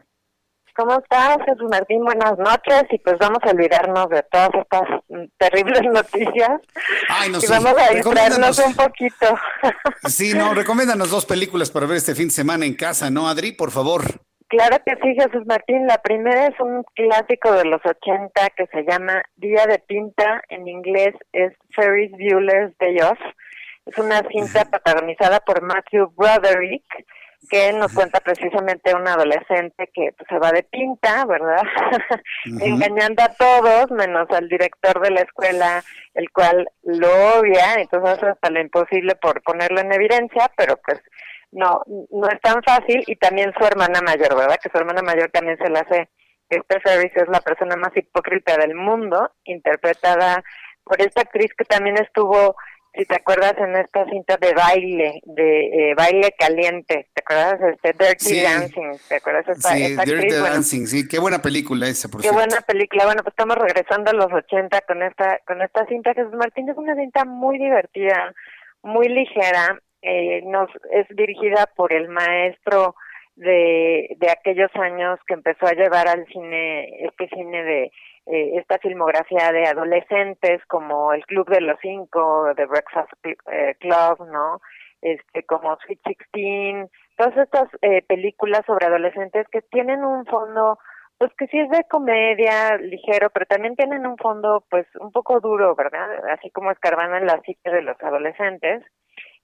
¿Cómo 0.76 0.98
estás, 0.98 1.38
Jesús 1.44 1.68
Martín? 1.68 2.04
Buenas 2.04 2.38
noches 2.38 2.84
y 2.90 2.98
pues 2.98 3.16
vamos 3.18 3.38
a 3.42 3.50
olvidarnos 3.50 4.08
de 4.10 4.22
todas 4.30 4.50
estas 4.54 4.82
terribles 5.36 5.82
noticias 5.92 6.60
Ay, 7.08 7.30
no 7.30 7.38
y 7.40 7.46
vamos 7.46 7.74
a 7.76 7.94
distraernos 7.94 8.58
un 8.60 8.74
poquito. 8.74 9.26
Sí, 10.08 10.32
no, 10.34 10.54
recomiéndanos 10.54 11.10
dos 11.10 11.26
películas 11.26 11.70
para 11.70 11.86
ver 11.86 11.96
este 11.96 12.14
fin 12.14 12.28
de 12.28 12.34
semana 12.34 12.66
en 12.66 12.74
casa, 12.74 13.10
¿no, 13.10 13.28
Adri? 13.28 13.52
Por 13.52 13.72
favor. 13.72 14.20
Claro 14.54 14.76
que 14.86 14.94
sí, 15.02 15.16
Jesús 15.16 15.44
Martín. 15.46 15.84
La 15.88 15.98
primera 15.98 16.46
es 16.46 16.60
un 16.60 16.84
clásico 16.94 17.50
de 17.54 17.64
los 17.64 17.80
80 17.84 18.50
que 18.50 18.66
se 18.66 18.84
llama 18.84 19.20
Día 19.34 19.66
de 19.66 19.80
Pinta. 19.80 20.42
En 20.48 20.68
inglés 20.68 21.12
es 21.32 21.52
Ferris 21.74 22.12
Bueller's 22.12 22.72
Day 22.78 22.98
Off. 23.00 23.18
Es 23.84 23.98
una 23.98 24.22
cinta 24.28 24.64
protagonizada 24.64 25.40
por 25.40 25.60
Matthew 25.60 26.12
Broderick 26.16 26.84
que 27.50 27.72
nos 27.72 27.92
cuenta 27.92 28.20
precisamente 28.20 28.94
un 28.94 29.08
adolescente 29.08 29.90
que 29.92 30.10
pues, 30.16 30.28
se 30.28 30.38
va 30.38 30.52
de 30.52 30.62
pinta, 30.62 31.26
¿verdad? 31.26 31.62
Engañando 32.60 33.24
a 33.24 33.34
todos, 33.34 33.90
menos 33.90 34.30
al 34.30 34.48
director 34.48 35.00
de 35.00 35.10
la 35.10 35.20
escuela, 35.22 35.82
el 36.14 36.30
cual 36.30 36.68
lo 36.84 37.08
odia, 37.38 37.74
entonces 37.78 38.08
hace 38.08 38.26
hasta 38.26 38.50
lo 38.50 38.60
imposible 38.60 39.16
por 39.16 39.42
ponerlo 39.42 39.80
en 39.80 39.92
evidencia, 39.92 40.48
pero 40.56 40.76
pues 40.76 41.00
no, 41.54 41.82
no 41.86 42.28
es 42.28 42.40
tan 42.40 42.62
fácil 42.62 43.02
y 43.06 43.16
también 43.16 43.52
su 43.56 43.64
hermana 43.64 44.00
mayor, 44.02 44.36
¿verdad? 44.36 44.58
Que 44.62 44.70
su 44.70 44.76
hermana 44.76 45.02
mayor 45.02 45.30
también 45.30 45.56
se 45.56 45.70
la 45.70 45.80
hace. 45.80 46.10
Este 46.50 46.80
Ferris 46.80 47.12
es 47.14 47.28
la 47.28 47.40
persona 47.40 47.76
más 47.76 47.96
hipócrita 47.96 48.56
del 48.58 48.74
mundo, 48.74 49.30
interpretada 49.44 50.42
por 50.84 51.00
esta 51.00 51.22
actriz 51.22 51.50
que 51.56 51.64
también 51.64 51.96
estuvo, 51.96 52.56
si 52.92 53.06
te 53.06 53.14
acuerdas, 53.14 53.54
en 53.58 53.76
esta 53.76 54.04
cinta 54.06 54.36
de 54.36 54.52
baile, 54.52 55.20
de 55.24 55.90
eh, 55.90 55.94
baile 55.94 56.34
caliente, 56.38 57.08
¿te 57.14 57.22
acuerdas? 57.22 57.60
Este 57.72 57.92
Dirty 57.92 58.42
Dancing, 58.42 58.98
¿te 59.08 59.16
acuerdas? 59.16 59.48
Esta, 59.48 59.70
sí, 59.70 59.96
Dirty 60.04 60.34
Dancing, 60.34 60.86
sí, 60.86 61.08
qué 61.08 61.18
buena 61.18 61.40
película 61.40 61.86
esa, 61.86 62.08
por 62.08 62.20
Qué 62.20 62.30
buena 62.30 62.60
película, 62.60 63.06
bueno, 63.06 63.22
pues 63.22 63.32
estamos 63.32 63.56
regresando 63.56 64.10
a 64.10 64.14
los 64.14 64.32
80 64.32 64.80
con 64.82 65.02
esta, 65.02 65.38
con 65.46 65.62
esta 65.62 65.86
cinta. 65.86 66.12
Jesús 66.14 66.34
Martín 66.34 66.68
es 66.68 66.76
una 66.76 66.94
cinta 66.94 67.24
muy 67.24 67.58
divertida, 67.58 68.34
muy 68.82 69.08
ligera, 69.08 69.80
eh, 70.04 70.42
nos 70.44 70.68
es 70.92 71.06
dirigida 71.16 71.66
por 71.74 71.92
el 71.92 72.08
maestro 72.08 72.94
de, 73.36 74.14
de 74.18 74.30
aquellos 74.30 74.70
años 74.74 75.18
que 75.26 75.34
empezó 75.34 75.66
a 75.66 75.72
llevar 75.72 76.08
al 76.08 76.26
cine, 76.26 76.88
este 77.06 77.28
cine 77.28 77.64
de 77.64 77.90
eh, 78.26 78.58
esta 78.58 78.78
filmografía 78.78 79.52
de 79.52 79.66
adolescentes 79.66 80.64
como 80.66 81.12
El 81.12 81.24
Club 81.26 81.48
de 81.48 81.60
los 81.60 81.78
Cinco, 81.82 82.52
The 82.56 82.66
Breakfast 82.66 83.12
eh, 83.24 83.74
Club, 83.80 84.28
¿no? 84.30 84.60
Este, 85.02 85.42
como 85.44 85.76
Sweet 85.84 86.00
Sixteen, 86.06 86.88
todas 87.18 87.36
estas 87.36 87.68
eh, 87.82 88.02
películas 88.02 88.62
sobre 88.66 88.86
adolescentes 88.86 89.46
que 89.48 89.60
tienen 89.62 90.04
un 90.04 90.24
fondo 90.26 90.78
Pues 91.18 91.32
que 91.38 91.46
sí 91.48 91.58
es 91.58 91.70
de 91.70 91.84
comedia, 91.84 92.76
ligero, 92.78 93.30
pero 93.30 93.46
también 93.46 93.76
tienen 93.76 94.06
un 94.06 94.16
fondo 94.16 94.64
pues 94.70 94.86
un 95.00 95.12
poco 95.12 95.40
duro, 95.40 95.74
¿verdad? 95.76 96.08
Así 96.30 96.50
como 96.50 96.70
escarbando 96.70 97.16
en 97.16 97.26
la 97.26 97.40
psique 97.42 97.70
de 97.70 97.82
los 97.82 98.00
adolescentes. 98.02 98.82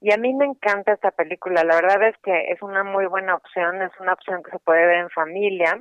Y 0.00 0.12
a 0.12 0.16
mí 0.16 0.32
me 0.34 0.46
encanta 0.46 0.92
esta 0.92 1.10
película, 1.10 1.62
la 1.62 1.76
verdad 1.76 2.08
es 2.08 2.16
que 2.22 2.52
es 2.52 2.62
una 2.62 2.84
muy 2.84 3.06
buena 3.06 3.34
opción, 3.34 3.82
es 3.82 3.92
una 4.00 4.14
opción 4.14 4.42
que 4.42 4.50
se 4.50 4.58
puede 4.58 4.86
ver 4.86 4.98
en 5.00 5.10
familia. 5.10 5.78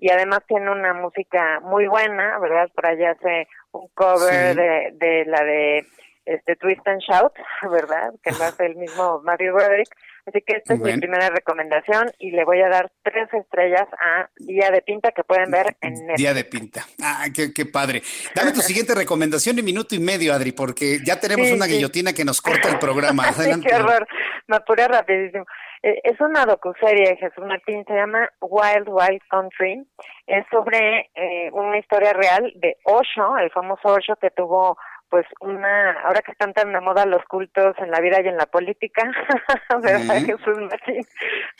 Y 0.00 0.10
además 0.12 0.40
tiene 0.46 0.70
una 0.70 0.94
música 0.94 1.58
muy 1.60 1.88
buena, 1.88 2.38
¿verdad? 2.38 2.68
Por 2.72 2.86
allá 2.86 3.10
hace 3.10 3.48
un 3.72 3.88
cover 3.94 4.54
de, 4.54 4.90
de 4.92 5.24
la 5.26 5.42
de 5.42 5.86
este 6.28 6.56
Twist 6.56 6.86
and 6.86 7.00
Shout, 7.00 7.32
¿verdad? 7.70 8.12
Que 8.22 8.30
lo 8.32 8.44
hace 8.44 8.66
el 8.66 8.76
mismo 8.76 9.20
Matthew 9.24 9.54
Broderick. 9.54 9.88
Así 10.26 10.42
que 10.42 10.56
esta 10.58 10.74
es 10.74 10.80
mi 10.80 10.92
primera 10.98 11.30
recomendación 11.30 12.10
y 12.18 12.32
le 12.32 12.44
voy 12.44 12.60
a 12.60 12.68
dar 12.68 12.90
tres 13.02 13.32
estrellas 13.32 13.86
a 13.98 14.28
Día 14.36 14.70
de 14.70 14.82
Pinta 14.82 15.10
que 15.12 15.24
pueden 15.24 15.50
ver 15.50 15.74
en 15.80 15.94
Netflix. 15.94 16.16
Día 16.18 16.34
de 16.34 16.44
Pinta. 16.44 16.82
Ah, 17.02 17.24
qué, 17.34 17.54
qué 17.54 17.64
padre. 17.64 18.02
Dame 18.34 18.52
tu 18.52 18.60
siguiente 18.60 18.94
recomendación 18.94 19.58
en 19.58 19.64
minuto 19.64 19.94
y 19.94 20.00
medio, 20.00 20.34
Adri, 20.34 20.52
porque 20.52 20.98
ya 21.02 21.18
tenemos 21.18 21.50
una 21.50 21.64
guillotina 21.64 22.12
que 22.12 22.26
nos 22.26 22.42
corta 22.42 22.68
el 22.68 22.78
programa. 22.78 23.24
qué 23.34 23.74
horror. 23.74 24.06
Me 24.46 24.56
apuré 24.56 24.86
rapidísimo. 24.86 25.46
Eh, 25.82 26.00
es 26.04 26.20
una 26.20 26.44
docuserie, 26.44 27.16
Jesús 27.16 27.44
Martín, 27.46 27.84
se 27.86 27.94
llama 27.94 28.28
Wild 28.40 28.88
Wild 28.88 29.22
Country. 29.30 29.86
Es 30.26 30.44
sobre 30.50 31.10
eh, 31.14 31.50
una 31.52 31.78
historia 31.78 32.12
real 32.12 32.52
de 32.56 32.76
Osho, 32.84 33.38
el 33.38 33.50
famoso 33.50 33.88
Osho 33.88 34.16
que 34.16 34.30
tuvo 34.30 34.76
pues 35.10 35.26
una, 35.40 35.92
ahora 36.02 36.20
que 36.22 36.32
están 36.32 36.52
tan 36.52 36.72
de 36.72 36.80
moda 36.80 37.06
los 37.06 37.24
cultos 37.24 37.74
en 37.78 37.90
la 37.90 38.00
vida 38.00 38.20
y 38.22 38.28
en 38.28 38.36
la 38.36 38.46
política, 38.46 39.02
¿verdad, 39.82 40.16
Jesús 40.24 40.58
Martín? 40.58 41.04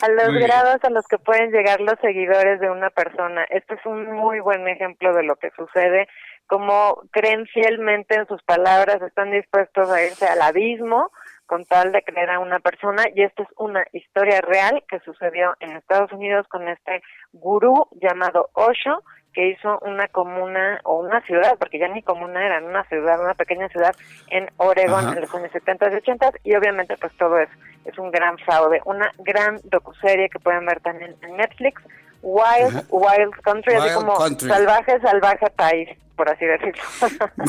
A 0.01 0.09
los 0.09 0.33
grados 0.35 0.77
a 0.83 0.89
los 0.89 1.05
que 1.07 1.17
pueden 1.17 1.51
llegar 1.51 1.81
los 1.81 1.95
seguidores 2.01 2.59
de 2.59 2.69
una 2.69 2.89
persona. 2.89 3.45
Este 3.49 3.75
es 3.75 3.85
un 3.85 4.11
muy 4.11 4.39
buen 4.39 4.67
ejemplo 4.67 5.13
de 5.13 5.23
lo 5.23 5.35
que 5.35 5.51
sucede, 5.51 6.07
como 6.47 7.03
creen 7.11 7.45
fielmente 7.45 8.15
en 8.15 8.27
sus 8.27 8.41
palabras, 8.43 9.01
están 9.01 9.31
dispuestos 9.31 9.89
a 9.91 10.03
irse 10.03 10.25
al 10.25 10.41
abismo 10.41 11.11
con 11.49 11.65
tal 11.65 11.91
de 11.91 12.03
creer 12.03 12.29
a 12.29 12.39
una 12.39 12.59
persona. 12.59 13.03
Y 13.15 13.23
esta 13.23 13.41
es 13.41 13.49
una 13.57 13.83
historia 13.91 14.39
real 14.39 14.83
que 14.87 14.99
sucedió 14.99 15.55
en 15.59 15.71
Estados 15.71 16.11
Unidos 16.11 16.47
con 16.47 16.67
este 16.67 17.01
gurú 17.33 17.87
llamado 17.99 18.49
Osho 18.53 19.03
que 19.33 19.49
hizo 19.49 19.79
una 19.81 20.07
comuna 20.07 20.79
o 20.83 20.99
una 20.99 21.21
ciudad, 21.21 21.57
porque 21.57 21.79
ya 21.79 21.87
ni 21.87 22.03
comuna 22.03 22.45
era, 22.45 22.63
una 22.63 22.83
ciudad, 22.85 23.19
una 23.19 23.33
pequeña 23.33 23.67
ciudad 23.69 23.95
en 24.29 24.47
Oregon 24.57 25.09
en 25.09 25.21
los 25.21 25.33
años 25.33 25.51
70 25.51 25.91
y 25.91 25.95
80 25.95 26.31
y 26.43 26.55
obviamente 26.55 26.95
pues 26.97 27.15
todo 27.17 27.39
es, 27.39 27.49
es 27.85 27.97
un 27.97 28.11
gran 28.11 28.37
fraude, 28.39 28.81
una 28.85 29.11
gran 29.19 29.59
docuserie 29.63 30.29
que 30.29 30.39
pueden 30.39 30.65
ver 30.65 30.79
también 30.81 31.15
en 31.21 31.37
Netflix, 31.37 31.81
Wild, 32.21 32.85
Wild 32.89 33.33
Country, 33.43 33.75
así 33.75 33.93
como 33.93 34.17
salvaje, 34.17 34.99
salvaje 35.01 35.49
país, 35.55 35.89
por 36.15 36.29
así 36.29 36.45
decirlo. 36.45 36.83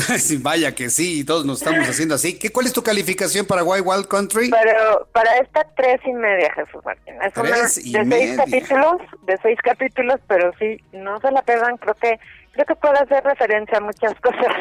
sí, 0.18 0.36
vaya 0.38 0.74
que 0.74 0.90
sí, 0.90 1.24
todos 1.24 1.44
nos 1.44 1.60
estamos 1.60 1.88
haciendo 1.88 2.14
así. 2.14 2.38
¿Qué, 2.38 2.50
¿Cuál 2.50 2.66
es 2.66 2.72
tu 2.72 2.82
calificación 2.82 3.46
para 3.46 3.64
Wild, 3.64 3.84
Wild 3.86 4.08
Country? 4.08 4.50
Pero 4.50 5.08
para 5.12 5.38
esta 5.38 5.66
tres 5.76 6.00
y 6.04 6.12
media, 6.12 6.52
Jesús 6.54 6.84
Martín. 6.84 7.14
Es 7.22 7.36
una 7.36 7.56
de 7.56 7.68
seis 7.68 8.36
capítulos, 8.36 8.96
de 9.22 9.38
seis 9.42 9.58
capítulos, 9.62 10.20
pero 10.28 10.52
sí, 10.58 10.80
no 10.92 11.20
se 11.20 11.30
la 11.30 11.42
pegan, 11.42 11.76
creo 11.78 11.94
que 11.94 12.18
creo 12.52 12.66
que 12.66 12.74
puede 12.74 12.98
hacer 12.98 13.22
referencia 13.24 13.78
a 13.78 13.80
muchas 13.80 14.14
cosas. 14.20 14.54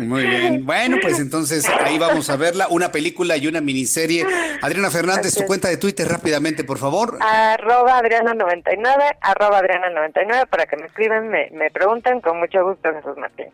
Muy 0.00 0.24
bien. 0.24 0.64
Bueno, 0.64 0.98
pues 1.00 1.18
entonces 1.20 1.68
ahí 1.68 1.98
vamos 1.98 2.30
a 2.30 2.36
verla, 2.36 2.68
una 2.68 2.92
película 2.92 3.36
y 3.36 3.46
una 3.46 3.60
miniserie. 3.60 4.26
Adriana 4.62 4.90
Fernández, 4.90 5.34
tu 5.34 5.44
cuenta 5.44 5.68
de 5.68 5.76
Twitter 5.76 6.06
rápidamente, 6.08 6.64
por 6.64 6.78
favor. 6.78 7.18
Arroba 7.20 8.00
Adriana99, 8.00 9.16
arroba 9.20 9.62
Adriana99, 9.62 10.48
para 10.48 10.66
que 10.66 10.76
me 10.76 10.86
escriban, 10.86 11.28
me, 11.28 11.50
me 11.50 11.70
pregunten, 11.70 12.20
con 12.20 12.38
mucho 12.38 12.64
gusto, 12.64 12.90
Jesús 12.92 13.16
Martín. 13.16 13.46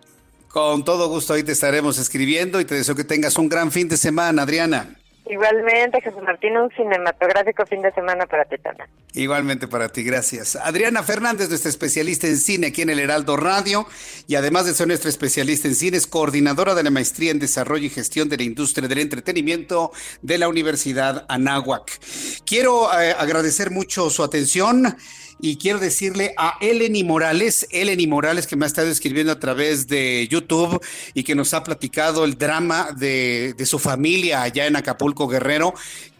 Con 0.49 0.85
todo 0.85 1.09
gusto 1.09 1.35
ahí 1.35 1.43
te 1.43 1.53
estaremos 1.53 1.99
escribiendo 1.99 2.61
y 2.61 2.65
te 2.65 2.77
deseo 2.77 2.95
que 2.95 3.03
tengas 3.03 3.36
un 3.39 3.49
gran 3.49 3.73
fin 3.73 3.89
de 3.89 3.97
semana, 3.97 4.43
Adriana. 4.43 4.95
Igualmente, 5.26 6.02
Jesús 6.02 6.22
Martín, 6.22 6.56
un 6.56 6.70
cinematográfico 6.70 7.64
fin 7.64 7.80
de 7.80 7.90
semana 7.92 8.26
para 8.26 8.44
ti 8.44 8.56
también. 8.59 8.88
Igualmente 9.14 9.66
para 9.66 9.88
ti, 9.88 10.02
gracias. 10.02 10.55
Adriana 10.56 11.02
Fernández, 11.02 11.48
nuestra 11.48 11.70
especialista 11.70 12.26
en 12.26 12.36
cine 12.36 12.66
aquí 12.66 12.82
en 12.82 12.90
el 12.90 12.98
Heraldo 12.98 13.38
Radio, 13.38 13.86
y 14.26 14.34
además 14.34 14.66
de 14.66 14.74
ser 14.74 14.86
nuestra 14.86 15.09
especialista 15.09 15.66
en 15.66 15.76
cine, 15.76 15.96
es 15.96 16.06
coordinadora 16.06 16.74
de 16.74 16.82
la 16.82 16.90
maestría 16.90 17.30
en 17.30 17.38
desarrollo 17.38 17.86
y 17.86 17.90
gestión 17.90 18.28
de 18.28 18.36
la 18.36 18.42
industria 18.42 18.86
del 18.86 18.98
entretenimiento 18.98 19.92
de 20.20 20.36
la 20.36 20.48
Universidad 20.48 21.24
Anáhuac. 21.28 22.01
Quiero 22.44 22.92
eh, 22.92 23.14
agradecer 23.18 23.70
mucho 23.70 24.10
su 24.10 24.22
atención 24.22 24.94
y 25.40 25.56
quiero 25.56 25.78
decirle 25.78 26.35
a 26.36 26.56
Eleni 26.61 27.05
Morales, 27.05 27.66
Eleni 27.70 28.06
Morales 28.06 28.47
que 28.47 28.56
me 28.56 28.65
ha 28.65 28.69
estado 28.69 28.89
escribiendo 28.89 29.32
a 29.32 29.40
través 29.40 29.86
de 29.86 30.27
YouTube 30.31 30.81
y 31.12 31.23
que 31.23 31.35
nos 31.35 31.55
ha 31.55 31.62
platicado 31.65 32.24
el 32.24 32.36
drama 32.36 32.90
de, 32.97 33.55
de 33.56 33.66
su 33.66 33.78
familia 33.78 34.43
allá 34.43 34.66
en 34.66 34.77
Acapulco 34.77 35.28
Guerrero, 35.28 35.74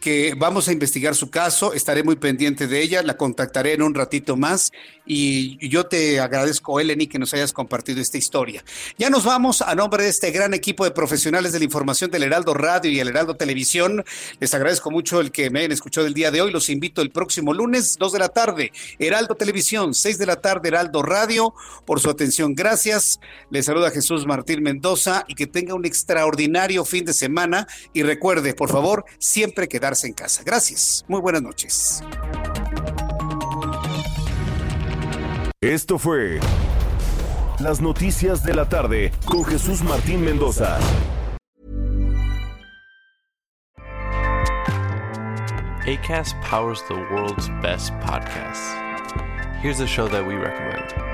que 0.05 0.35
vamos 0.36 0.68
a 0.68 0.72
investigar 0.72 1.14
su 1.14 1.31
caso, 1.31 1.72
estaré 1.72 2.02
muy 2.02 2.16
pendiente 2.16 2.66
de 2.66 2.82
ella, 2.82 3.02
la 3.02 3.16
contactaré 3.16 3.72
en 3.72 3.81
un 3.81 3.94
ratito 3.94 4.36
más 4.36 4.70
y 5.06 5.66
yo 5.68 5.86
te 5.86 6.20
agradezco, 6.20 6.78
Eleni, 6.78 7.06
que 7.06 7.18
nos 7.18 7.32
hayas 7.32 7.55
compartido 7.55 8.02
esta 8.02 8.18
historia. 8.18 8.62
Ya 8.98 9.09
nos 9.09 9.24
vamos 9.24 9.62
a 9.62 9.74
nombre 9.74 10.05
de 10.05 10.10
este 10.10 10.31
gran 10.31 10.52
equipo 10.52 10.85
de 10.85 10.90
profesionales 10.90 11.52
de 11.52 11.59
la 11.59 11.64
información 11.64 12.10
del 12.10 12.22
Heraldo 12.22 12.52
Radio 12.52 12.90
y 12.90 13.01
el 13.01 13.09
Heraldo 13.09 13.36
Televisión. 13.36 14.05
Les 14.40 14.52
agradezco 14.52 14.90
mucho 14.90 15.20
el 15.20 15.31
que 15.31 15.48
me 15.48 15.60
hayan 15.60 15.72
escuchado 15.72 16.06
el 16.06 16.12
día 16.12 16.31
de 16.31 16.43
hoy. 16.43 16.51
Los 16.51 16.68
invito 16.68 17.01
el 17.01 17.10
próximo 17.10 17.55
lunes, 17.55 17.97
2 17.98 18.12
de 18.12 18.18
la 18.18 18.28
tarde, 18.28 18.72
Heraldo 18.98 19.35
Televisión, 19.36 19.94
6 19.94 20.18
de 20.18 20.26
la 20.26 20.36
tarde, 20.36 20.68
Heraldo 20.68 21.02
Radio, 21.02 21.55
por 21.86 22.01
su 22.01 22.10
atención. 22.10 22.55
Gracias. 22.55 23.20
Les 23.51 23.64
saluda 23.64 23.90
Jesús 23.90 24.26
Martín 24.26 24.62
Mendoza 24.62 25.24
y 25.28 25.35
que 25.35 25.47
tenga 25.47 25.74
un 25.74 25.86
extraordinario 25.86 26.85
fin 26.85 27.06
de 27.06 27.14
semana. 27.14 27.66
Y 27.94 28.02
recuerde, 28.02 28.52
por 28.52 28.70
favor, 28.70 29.06
siempre 29.18 29.66
en 30.03 30.15
casa. 30.15 30.43
Gracias. 30.43 31.05
Muy 31.07 31.21
buenas 31.21 31.43
noches. 31.43 32.03
Esto 35.61 35.99
fue 35.99 36.41
Las 37.61 37.81
Noticias 37.81 38.43
de 38.43 38.55
la 38.55 38.69
Tarde 38.69 39.12
con 39.25 39.45
Jesús 39.45 39.83
Martín 39.83 40.25
Mendoza. 40.25 40.79
ACAST 45.87 46.35
powers 46.43 46.83
the 46.89 46.95
world's 47.12 47.49
best 47.61 47.93
podcasts. 48.01 48.75
Here's 49.61 49.81
a 49.81 49.87
show 49.87 50.09
that 50.09 50.27
we 50.27 50.35
recommend. 50.35 51.14